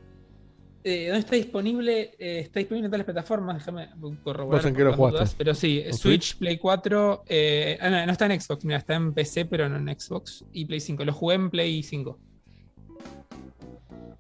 [0.87, 2.15] Eh, ¿Dónde está disponible?
[2.19, 3.57] Eh, está disponible en todas las plataformas.
[3.57, 3.89] Déjame
[4.23, 4.61] corroborar.
[4.61, 5.17] ¿Vos en qué lo jugaste?
[5.19, 6.39] dudas, Pero sí, ¿En Switch, Switch?
[6.39, 7.25] Play 4.
[7.27, 10.45] eh, ah, no, no está en Xbox, mira, está en PC, pero no en Xbox.
[10.53, 11.05] Y Play 5.
[11.07, 12.19] Lo jugué en Play 5.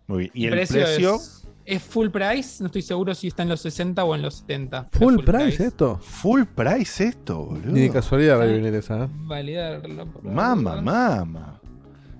[0.07, 0.31] Muy bien.
[0.34, 1.17] ¿Y el precio?
[1.17, 2.62] Es, es full price.
[2.62, 4.89] No estoy seguro si está en los 60 o en los 70.
[4.93, 5.99] Full, price, esto.
[5.99, 7.73] Full price esto, boludo.
[7.73, 9.05] Ni de casualidad va a venir esa.
[9.05, 9.09] ¿eh?
[9.10, 10.07] Validarlo.
[10.23, 11.60] Mama, mama.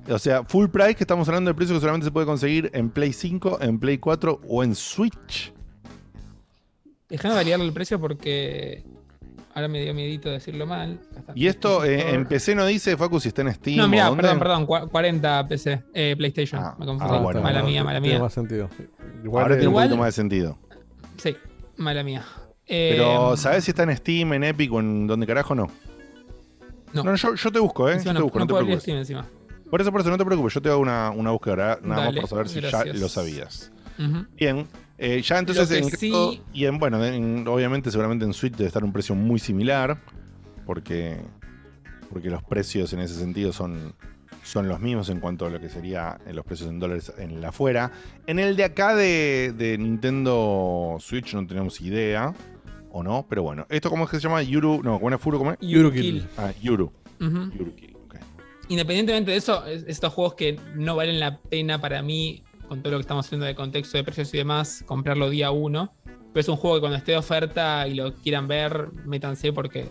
[0.09, 2.91] O sea, full price que estamos hablando del precio que solamente se puede conseguir en
[2.91, 5.53] Play 5, en Play 4 o en Switch.
[7.09, 8.85] Déjame variarle el precio porque
[9.55, 10.99] ahora me dio miedito decirlo mal.
[11.35, 13.77] Y esto eh, en PC no dice, Facu, si está en Steam.
[13.79, 16.61] No, mira, perdón, perdón, cua- 40 PC, eh, PlayStation.
[16.79, 17.15] me confundí.
[17.15, 18.23] ah, bueno, mala mía, mala Tiene mía.
[18.25, 18.69] más sentido.
[19.33, 20.59] Ahora tiene un poquito más de sentido.
[21.17, 21.37] Sí,
[21.77, 22.25] mala mía.
[22.67, 25.69] Eh, Pero, ¿sabes si está en Steam, en Epic o en donde carajo no?
[26.95, 27.15] No.
[27.15, 27.95] yo, yo te busco, ¿eh?
[27.95, 28.83] encima Yo te no, busco, no no te preocupes.
[28.83, 29.27] Steam encima.
[29.75, 32.21] Por eso, por eso, no te preocupes, yo te hago una, una búsqueda nada Dale,
[32.21, 33.73] más por saber si ya lo sabías.
[34.37, 38.69] Bien, eh, ya entonces en sí- y en, bueno, en- obviamente seguramente en Switch debe
[38.69, 39.99] estar un precio muy similar,
[40.65, 41.17] porque,
[42.09, 43.97] porque los precios en ese sentido son,
[44.45, 47.49] son los mismos en cuanto a lo que sería los precios en dólares en la
[47.49, 47.91] afuera.
[48.29, 52.33] En el de acá de, de Nintendo Switch no tenemos idea,
[52.93, 53.67] o no, pero bueno.
[53.69, 54.41] ¿Esto cómo es que se llama?
[54.41, 55.39] Yuru, no, ¿cómo es Furu?
[55.39, 55.59] ¿Cómo es?
[55.61, 56.29] Yurukill.
[56.39, 56.93] Ah, Yuru.
[57.21, 57.51] Ujú.
[57.59, 57.94] Yurukill, ok.
[58.69, 62.93] Independientemente de eso, es- estos juegos que no valen la pena para mí, con todo
[62.93, 65.93] lo que estamos haciendo de contexto de precios y demás, comprarlo día uno.
[66.33, 69.89] Pero es un juego que cuando esté de oferta y lo quieran ver, métanse porque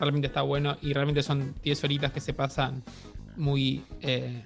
[0.00, 2.82] realmente está bueno y realmente son 10 horitas que se pasan
[3.36, 3.84] muy...
[4.00, 4.44] eh,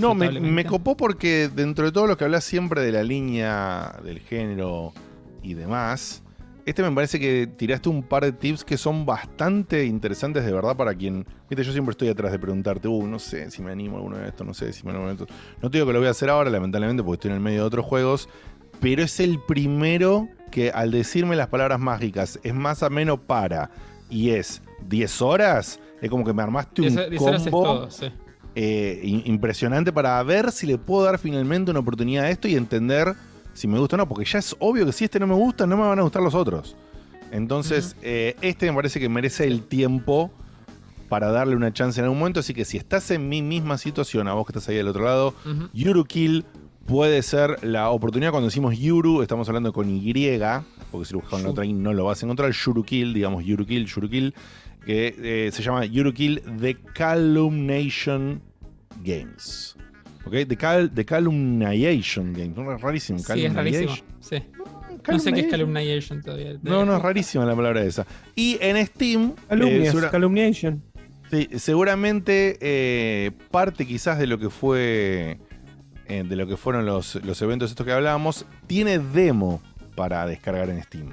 [0.00, 4.00] No, me, me copó porque dentro de todo lo que hablas siempre de la línea,
[4.02, 4.92] del género
[5.42, 6.22] y demás,
[6.66, 10.76] este me parece que tiraste un par de tips que son bastante interesantes de verdad
[10.76, 11.24] para quien...
[11.48, 14.18] Viste, yo siempre estoy atrás de preguntarte, uh, no sé si me animo a alguno
[14.18, 15.26] de estos, no sé si me animo a esto.
[15.62, 17.60] No te digo que lo voy a hacer ahora, lamentablemente, porque estoy en el medio
[17.60, 18.28] de otros juegos,
[18.80, 23.70] pero es el primero que al decirme las palabras mágicas es más ameno para
[24.10, 27.64] y es 10 horas, es como que me armaste un 10 10 horas es combo
[27.64, 28.06] todo, sí.
[28.56, 33.14] eh, impresionante para ver si le puedo dar finalmente una oportunidad a esto y entender
[33.56, 35.66] si me gusta o no, porque ya es obvio que si este no me gusta,
[35.66, 36.76] no me van a gustar los otros.
[37.32, 40.30] Entonces, eh, este me parece que merece el tiempo
[41.08, 44.28] para darle una chance en algún momento, así que si estás en mi misma situación,
[44.28, 45.34] a vos que estás ahí del otro lado.
[45.72, 46.44] Yurukill
[46.86, 50.12] puede ser la oportunidad cuando decimos Yuru, estamos hablando con Y,
[50.90, 54.34] porque si lo buscas la otra no lo vas a encontrar, Yurukill, digamos Yurukill, Yurukill,
[54.84, 58.40] que eh, se llama Yurukill The Calumnation
[59.02, 59.75] Games.
[60.26, 60.32] ¿Ok?
[60.48, 62.56] The, Cal The Calumniation Games.
[62.56, 63.18] No, es rarísimo.
[63.18, 63.86] Sí, es rarísimo.
[63.94, 64.06] Calumniation.
[64.20, 64.42] Sí.
[65.08, 66.56] No sé qué es Calumniation todavía.
[66.62, 68.04] No, no, es rarísima la palabra esa.
[68.34, 69.34] Y en Steam.
[69.48, 70.82] Calumnias, segura- calumniation.
[71.30, 75.38] Sí, seguramente eh, parte quizás de lo que fue.
[76.08, 78.46] eh, de lo que fueron los, los eventos estos que hablábamos.
[78.66, 79.62] Tiene demo
[79.94, 81.10] para descargar en Steam.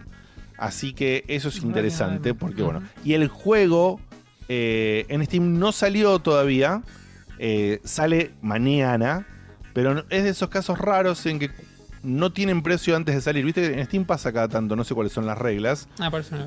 [0.57, 2.33] Así que eso es interesante.
[2.33, 2.81] Porque bueno.
[3.03, 3.99] Y el juego
[4.49, 6.81] eh, en Steam no salió todavía.
[7.39, 9.25] Eh, sale mañana.
[9.73, 11.49] Pero es de esos casos raros en que
[12.03, 13.43] no tienen precio antes de salir.
[13.45, 16.35] Viste, en Steam pasa cada tanto, no sé cuáles son las reglas Ah, por eso
[16.35, 16.45] no.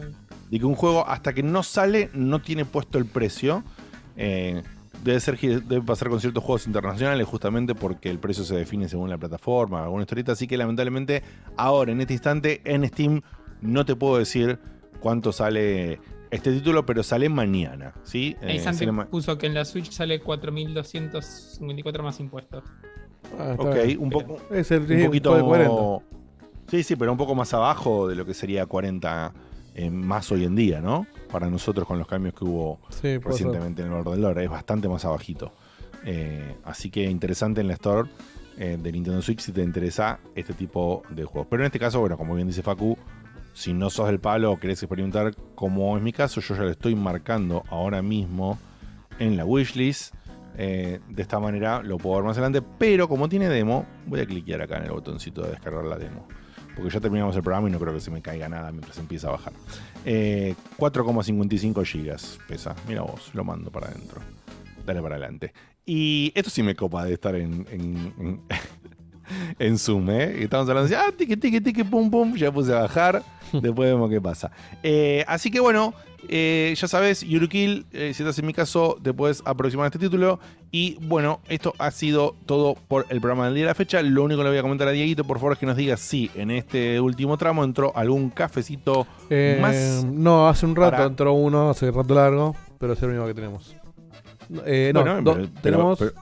[0.51, 3.65] de que un juego hasta que no sale no tiene puesto el precio.
[4.17, 4.63] Eh,
[5.03, 9.11] debe, ser, debe pasar con ciertos juegos internacionales justamente porque el precio se define según
[9.11, 10.33] la plataforma, alguna historieta.
[10.33, 11.23] Así que lamentablemente
[11.57, 13.23] ahora, en este instante, en Steam
[13.61, 14.59] no te puedo decir
[15.01, 15.99] cuánto sale
[16.31, 17.95] este título, pero sale mañana.
[18.05, 18.37] ¿sí?
[18.43, 22.65] Ahí Eh, Santi sale ma- puso que en la Switch sale 4.254 más impuestos.
[23.39, 23.99] Ah, ok, bien.
[24.01, 24.39] un poco.
[24.51, 26.05] Es el un poquito de 40.
[26.69, 29.33] Sí, sí, pero un poco más abajo de lo que sería 40
[29.75, 31.07] eh, más hoy en día, ¿no?
[31.31, 34.51] Para nosotros con los cambios que hubo Sí, recientemente en el valor del dólar, es
[34.51, 35.53] bastante más abajito.
[36.05, 38.09] Eh, así que interesante en la store
[38.59, 41.47] eh, de Nintendo Switch si te interesa este tipo de juegos.
[41.51, 42.97] Pero en este caso, bueno, como bien dice Facu,
[43.57, 46.71] si no sos del palo o querés experimentar, como es mi caso, yo ya lo
[46.71, 48.59] estoy marcando ahora mismo
[49.19, 50.15] en la wishlist.
[50.59, 54.27] Eh, de esta manera lo puedo ver más adelante, pero como tiene demo, voy a
[54.27, 56.29] cliquear acá en el botoncito de descargar la demo.
[56.75, 59.29] Porque ya terminamos el programa y no creo que se me caiga nada mientras empieza
[59.29, 59.55] a bajar.
[60.05, 62.75] Eh, 4,55 gigas pesa.
[62.87, 64.21] Mira vos, lo mando para adentro.
[64.85, 65.55] Dale para adelante.
[65.87, 68.41] Y esto sí me copa de estar en-
[69.59, 70.43] en Zoom, ¿eh?
[70.43, 72.35] Estamos hablando de, ah, tiqui, tiqui, tiqui, pum, pum.
[72.37, 73.23] Ya puse a bajar.
[73.53, 74.51] Después vemos qué pasa.
[74.83, 75.95] Eh, así que bueno,
[76.29, 79.99] eh, ya sabes, Yurukill, eh, si estás en mi caso, te puedes aproximar a este
[80.01, 80.41] título.
[80.73, 84.03] Y bueno, esto ha sido todo por el programa del día de la fecha.
[84.03, 85.97] Lo único que le voy a comentar a Dieguito, por favor, es que nos diga
[85.97, 90.05] si en este último tramo entró algún cafecito Eh, más.
[90.05, 93.35] No, hace un rato para- entró uno, hace rato largo, pero es el único que
[93.35, 93.77] tenemos.
[94.49, 95.99] No, Bueno, do- pero- tenemos.
[95.99, 96.13] pero-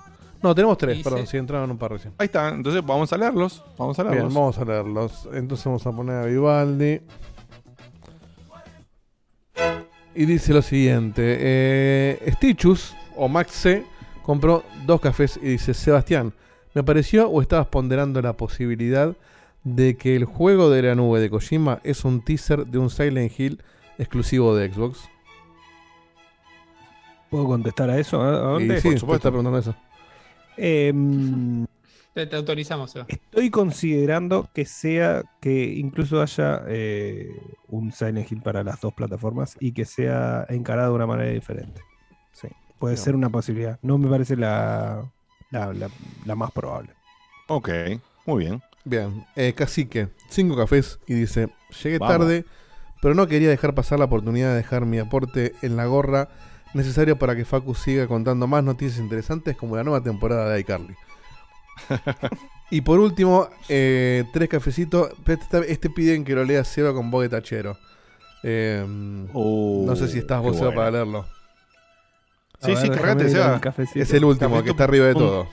[0.45, 2.15] no, tenemos tres, Dice- perdón, sí entraron un par recién.
[2.19, 3.65] Ahí está, entonces vamos a leerlos.
[3.77, 4.25] Vamos a leerlos.
[4.27, 5.29] Bien, vamos a leerlos.
[5.33, 7.01] Entonces vamos a poner a Vivaldi.
[10.15, 13.85] Y dice lo siguiente: eh, Stichus o Max C
[14.23, 16.33] compró dos cafés y dice: Sebastián,
[16.75, 19.17] ¿me pareció o estabas ponderando la posibilidad
[19.65, 23.33] de que el juego de la nube de Kojima es un teaser de un Silent
[23.41, 23.63] Hill
[23.99, 25.01] exclusivo de Xbox?
[27.31, 28.23] ¿Puedo contestar a eso?
[28.23, 28.77] ¿A- a dónde?
[28.77, 29.75] Y sí, te está preguntando eso.
[30.57, 31.67] Em,
[32.13, 37.27] Te, te autorizamos, estoy considerando que sea que incluso haya eh,
[37.69, 41.81] un Silent Hill para las dos plataformas y que sea encarado de una manera diferente.
[42.33, 43.03] Sí, puede No.
[43.03, 43.79] ser una posibilidad.
[43.83, 45.11] No me parece la,
[45.51, 45.91] la, la-
[46.25, 46.93] la más probable.
[47.49, 47.69] Ok,
[48.27, 48.63] muy bien.
[48.85, 51.49] Bien, eh, Cacique, cinco cafés y dice,
[51.83, 52.19] llegué Vamos.
[52.19, 52.45] tarde,
[53.03, 56.29] pero no quería dejar pasar la oportunidad de dejar mi aporte en la gorra
[56.75, 60.95] necesario para que Facu siga contando más noticias interesantes como la nueva temporada de iCarly.
[62.71, 65.13] y por último, eh, tres cafecitos.
[65.27, 67.77] Este, este piden que lo lea Seba con voz de tachero.
[68.43, 70.81] Eh, no sé si estás vos, qué Seba, bueno.
[70.81, 71.27] para leerlo.
[72.61, 73.61] Sí, sí, cargate, Seba.
[73.95, 75.49] Es el último, que está arriba de todo.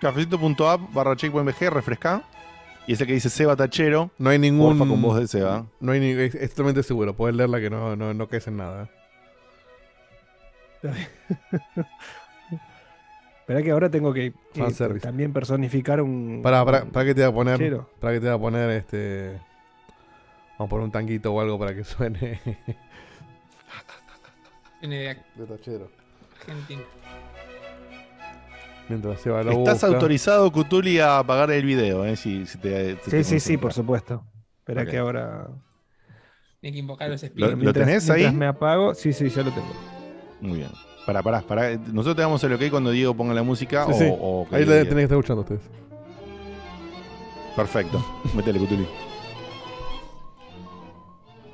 [0.00, 2.22] Cafecito.app barra checkpointbg, refresca.
[2.86, 4.10] Y ese que dice Seba Tachero.
[4.18, 4.76] No hay ningún.
[4.76, 5.64] Porfa con voz de Seba.
[5.80, 7.14] No hay ni, es, es totalmente seguro.
[7.14, 8.90] Puedes leerla que no, no, no caes en nada.
[13.40, 15.06] Espera que ahora tengo que, Fanservice.
[15.06, 16.40] también personificar un.
[16.42, 17.80] Para, para, para que te va a poner.
[18.00, 19.38] Para que te va a poner este.
[20.58, 22.40] Vamos a poner un tanguito o algo para que suene.
[24.80, 25.90] De, de tachero.
[26.40, 26.82] Argentina.
[28.90, 29.86] Mientras se va lo Estás busca.
[29.86, 32.16] autorizado, Cutuli, a apagar el video, ¿eh?
[32.16, 33.60] Si, si te, si te Sí, sí, sí, concentra.
[33.62, 34.24] por supuesto.
[34.58, 34.88] Espera Ok.
[34.90, 35.48] que ahora.
[36.60, 37.64] Tiene que invocar los ¿Lo, espíritus.
[37.64, 38.20] lo tenés ahí?
[38.24, 38.94] Mientras me apago.
[38.94, 39.72] Sí, sí, ya lo tengo.
[40.40, 40.70] Muy bien.
[41.06, 41.76] Pará, pará, pará.
[41.76, 44.08] Nosotros te damos el ok cuando Diego ponga la música Sí, o, sí.
[44.10, 45.60] o que Ahí la que estar escuchando ustedes.
[47.56, 48.04] Perfecto.
[48.34, 48.86] Métele, Cutuli.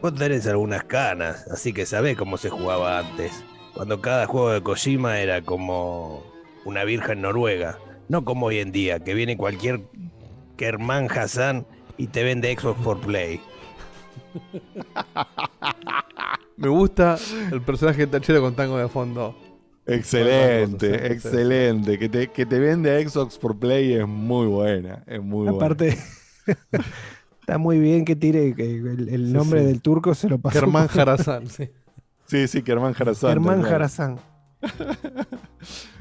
[0.01, 3.45] Vos tenés algunas canas, así que sabés cómo se jugaba antes.
[3.75, 6.23] Cuando cada juego de Kojima era como
[6.65, 7.79] una virgen noruega.
[8.09, 9.83] No como hoy en día, que viene cualquier
[10.57, 11.67] Kerman Hassan
[11.99, 13.41] y te vende Xbox por Play.
[16.61, 17.17] Me gusta
[17.51, 19.35] el personaje de tachero con tango de fondo.
[19.87, 21.99] Excelente, excelente.
[21.99, 25.03] Que te, que te vende Xbox por Play es muy buena.
[25.07, 25.57] Es muy buena.
[25.57, 25.99] Aparte.
[27.41, 29.67] Está muy bien que tire que el, el Sí, nombre sí.
[29.67, 30.61] del turco se lo pasó.
[30.61, 31.71] Germán Jarazán, sí.
[32.27, 33.31] Sí, sí, Germán Jarazán.
[33.31, 33.63] Germán.
[33.63, 34.21] Jarazán.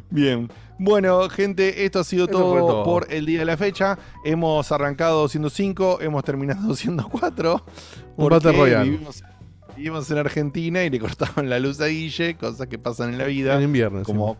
[0.09, 0.49] Bien.
[0.77, 3.97] Bueno, gente, esto ha sido todo, por el día de la fecha.
[4.25, 7.65] Hemos arrancado siendo 5, hemos terminado siendo 4.
[8.17, 8.89] Un Battle Royale.
[8.89, 9.23] Vivimos,
[9.79, 13.25] vivimos en Argentina y le cortaban la luz a Guille, cosas que pasan en la
[13.25, 13.55] vida.
[13.55, 14.37] En invierno, Como,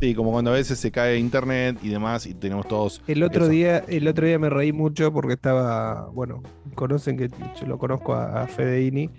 [0.00, 3.02] sí, como cuando a veces se cae internet y demás y tenemos todos.
[3.06, 3.50] El otro eso.
[3.50, 6.42] día, el otro día me reí mucho porque estaba, bueno,
[6.74, 7.28] conocen que
[7.60, 9.10] yo lo conozco a, a Fedeini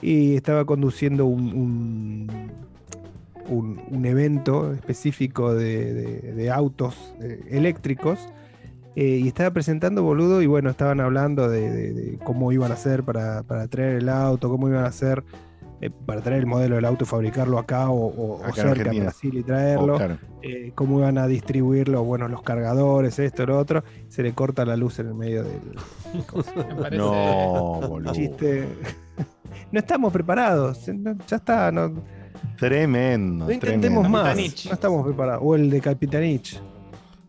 [0.00, 2.28] y estaba conduciendo un, un,
[3.48, 8.18] un- un evento específico de, de- de autos eh, eléctricos
[8.96, 12.74] eh, y estaba presentando boludo y bueno, estaban hablando de, de- de cómo iban a
[12.74, 15.24] hacer para, para traer el auto, cómo iban a hacer
[15.80, 19.00] eh, para traer el modelo del auto, fabricarlo acá o, o- Acá en cerca en.
[19.02, 20.18] Brasil y traerlo Oh, claro.
[20.42, 24.76] eh, cómo iban a distribuirlo, bueno, los cargadores, esto, lo otro, se le corta la
[24.76, 25.60] luz en el medio del.
[26.68, 28.12] Me parece- No, boludo.
[28.12, 28.68] Chiste.
[29.72, 31.92] no estamos preparados, no, ya está, no,
[32.58, 33.46] Tremendo.
[33.46, 34.08] no intentemos tremendo.
[34.08, 34.66] más, Capitanich.
[34.66, 35.42] no estamos preparados.
[35.44, 36.60] O el de Capitanich.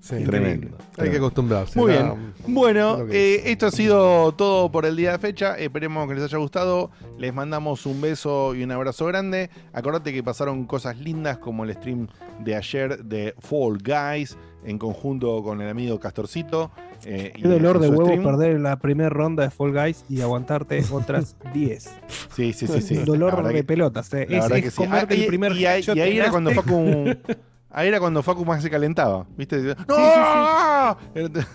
[0.03, 0.77] Sí, Tremendo.
[0.97, 1.79] Hay que acostumbrarse.
[1.79, 2.33] Muy bien.
[2.45, 5.57] Bueno, eh, esto ha sido todo por el día de fecha.
[5.57, 6.91] Esperemos que les haya gustado.
[7.17, 9.49] Les mandamos un beso y un abrazo grande.
[9.71, 12.09] Acordate que pasaron cosas lindas como el stream
[12.43, 16.69] de ayer de Fall Guys en conjunto con el amigo Castorcito.
[17.05, 18.23] eh, y Qué dolor de huevo stream.
[18.23, 21.83] perder la primera ronda de Fall Guys y aguantarte otras 10.
[22.35, 22.81] Sí, sí, sí.
[22.81, 22.95] sí.
[23.05, 24.13] Dolor de que- pelotas.
[24.15, 24.27] eh.
[24.29, 24.75] la Es, que sí.
[24.75, 26.51] comerte Ah, el y- primer y, y ahí era cuando.
[26.51, 27.05] Facu.
[27.73, 29.25] Ahí era cuando Facu más se calentaba.
[29.35, 29.75] ¿Viste?
[29.87, 30.97] ¡No!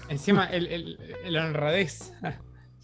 [0.09, 2.13] Encima, el, el, el honradez.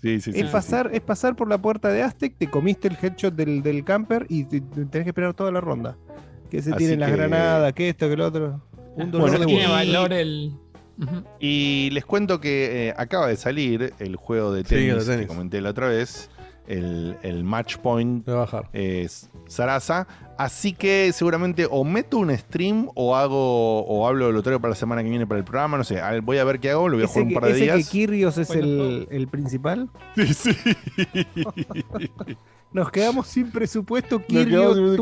[0.01, 0.41] Sí, sí, sí.
[0.41, 3.85] Es pasar, es pasar por la puerta de Aztec, te comiste el headshot del, del
[3.85, 5.97] camper y te- te- tenés que esperar toda la ronda.
[6.51, 8.63] Que se tienen las que- granadas, que esto, que lo otro.
[8.97, 10.53] Un dolor Bueno, de Tiene valor el.
[11.41, 15.23] Y les cuento que eh, acaba de salir el juego de Sí, tenis, tenis.
[15.23, 16.31] que comenté la otra vez,
[16.69, 18.69] el, el Match Point Voy a bajar.
[18.73, 20.07] es Sarasa.
[20.37, 24.77] Así que seguramente o meto un stream o hago o hablo lo traigo para la
[24.77, 26.01] semana que viene para el programa, no sé.
[26.23, 27.73] Voy a ver qué hago, lo voy a jugar un que, par de ese que
[27.75, 27.89] días.
[27.89, 29.89] Kyrgios es Bueno, el, el principal.
[30.17, 30.57] Sí, sí.
[32.73, 34.47] Nos quedamos sin presupuesto Tour.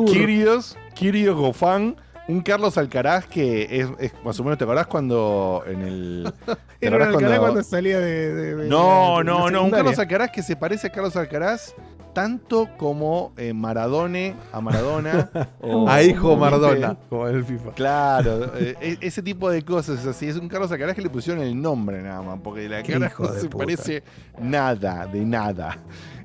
[0.06, 1.96] Kyrgios, Kyrgios Gofán,
[2.28, 6.32] un Carlos Alcaraz que es, es más o menos, ¿te acordás cuando en el...
[6.78, 8.34] ¿te Era Alcaraz cuando- cuando salía de.
[8.34, 9.70] de- de- No, de no, no, un.
[9.70, 11.74] Carlos Alcaraz que se parece a Carlos Alcaraz
[12.12, 15.30] tanto como eh, Maradone a Maradona.
[15.62, 17.70] o- A hijo o, Maradona, como en el FIFA.
[17.72, 20.28] Claro, eh, e- ese tipo de cosas es así.
[20.28, 23.06] Es un Carlos Alcaraz que le pusieron el nombre nada más, porque la Qué cara
[23.06, 23.64] hijo no de se puta.
[23.64, 24.02] parece
[24.40, 25.78] nada, de nada.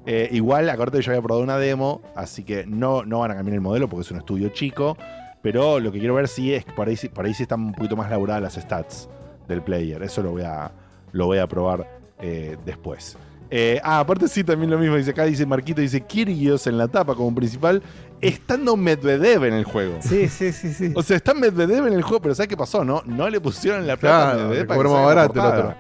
[0.06, 3.36] Eh, igual, acordate que yo había probado una demo, así que no, no van a
[3.36, 4.98] cambiar el modelo porque es un estudio chico.
[5.42, 7.62] Pero lo que quiero ver sí es que por ahí, sí- por ahí sí están
[7.62, 9.08] un poquito más laburadas las stats
[9.48, 10.02] del player.
[10.04, 10.72] Eso lo voy a,
[11.12, 11.88] lo voy a probar
[12.20, 13.18] eh, después.
[13.50, 14.96] Eh, ah, aparte sí, también lo mismo.
[14.98, 17.82] Dice acá, dice Marquito, dice Kyrgios en la tapa como principal,
[18.20, 20.00] estando Medvedev en el juego.
[20.02, 20.92] Sí, sí, sí, sí.
[20.96, 22.84] O sea, está Medvedev en el juego, pero ¿sabes qué pasó?
[22.84, 25.46] No, no le pusieron la plata a Claro, Medvedev le para que más barato el
[25.46, 25.76] otro.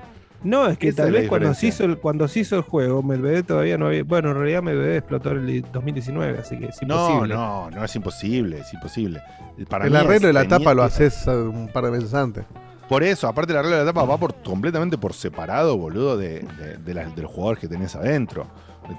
[0.47, 3.45] No, es que tal vez cuando se, hizo el, cuando se hizo el juego, Medvedev
[3.45, 4.03] todavía no había.
[4.03, 7.35] Bueno, en realidad Medvedev explotó en el 2019, así que es No, imposible.
[7.35, 9.21] no, no es imposible, es imposible.
[9.69, 12.45] Para el arreglo de la tapa lo haces un par de meses antes.
[12.87, 16.39] Por eso, aparte el arreglo de la tapa va por completamente por separado, boludo, de,
[16.57, 18.47] de, de la- de los jugadores que tenés adentro.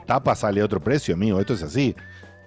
[0.06, 1.96] Tapa sale a otro precio, amigo, esto es así.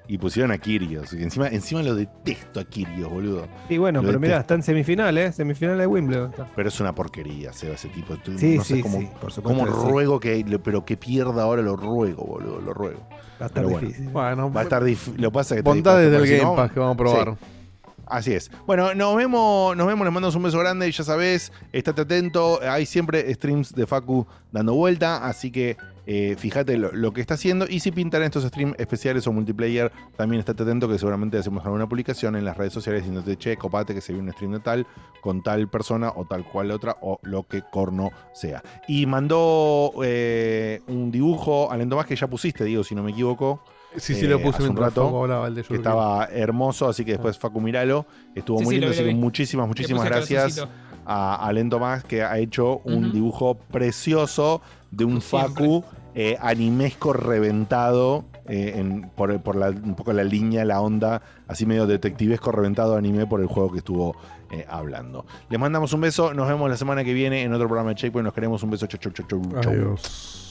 [0.08, 1.14] Y pusieron a Kirios.
[1.14, 3.48] Y encima, encima lo detesto a Kirios, boludo.
[3.70, 6.34] Y bueno, Lo pero mira, está en semifinales, semifinales de Wimbledon.
[6.56, 8.18] Pero es una porquería, Seba, ese tipo.
[8.18, 9.72] Tú- Sí, no sé sí, cómo, sí, por supuesto sí.
[9.90, 13.08] ruego que, pero que pierda ahora, lo ruego, boludo, lo ruego.
[13.40, 14.10] Va a estar bueno, difícil.
[14.10, 15.22] Bueno, va a estar difícil.
[15.22, 17.30] Lo que pasa es que Bondades del Game no- Pass que vamos a probar.
[17.40, 17.46] Sí.
[18.08, 18.52] Así es.
[18.68, 22.60] Bueno, nos vemos, nos vemos, les mandamos un beso grande y ya sabes, estate atento,
[22.62, 25.78] hay siempre streams de Facu dando vuelta, así que
[26.14, 29.94] eh, fíjate lo, lo que está haciendo y si pintan estos streams especiales o multiplayer,
[30.18, 33.94] también estate atento que seguramente hacemos alguna publicación en las redes sociales diciéndote, che, copate
[33.94, 34.86] que se viene un stream de tal,
[35.22, 38.62] con tal persona o tal cual otra o lo que corno sea.
[38.90, 43.64] Y mandó eh, un dibujo al Endomás que ya pusiste, digo, si no me equivoco.
[43.96, 45.06] Sí, sí, lo puse hace un rato.
[45.06, 48.06] Facu hablaba, el de que estaba hermoso, así que después Facu Miralo.
[48.36, 50.68] Estuvo Sí, muy sí, lindo, así que muchísimas, muchísimas gracias
[51.06, 57.14] a, a Len Tomás que ha hecho un dibujo precioso de un Facu eh, animesco
[57.14, 58.26] reventado.
[58.48, 63.26] eh, en- por, la, un poco la línea, la onda, así medio detectivesco reventado anime
[63.28, 64.16] por el juego que estuvo
[64.50, 65.26] eh, hablando.
[65.50, 68.26] Les mandamos un beso, nos vemos la semana que viene en otro programa de Checkpoint.
[68.26, 68.88] Nos queremos un beso.
[68.88, 69.42] Chau, chau, chau, chau.
[69.72, 70.51] Adiós.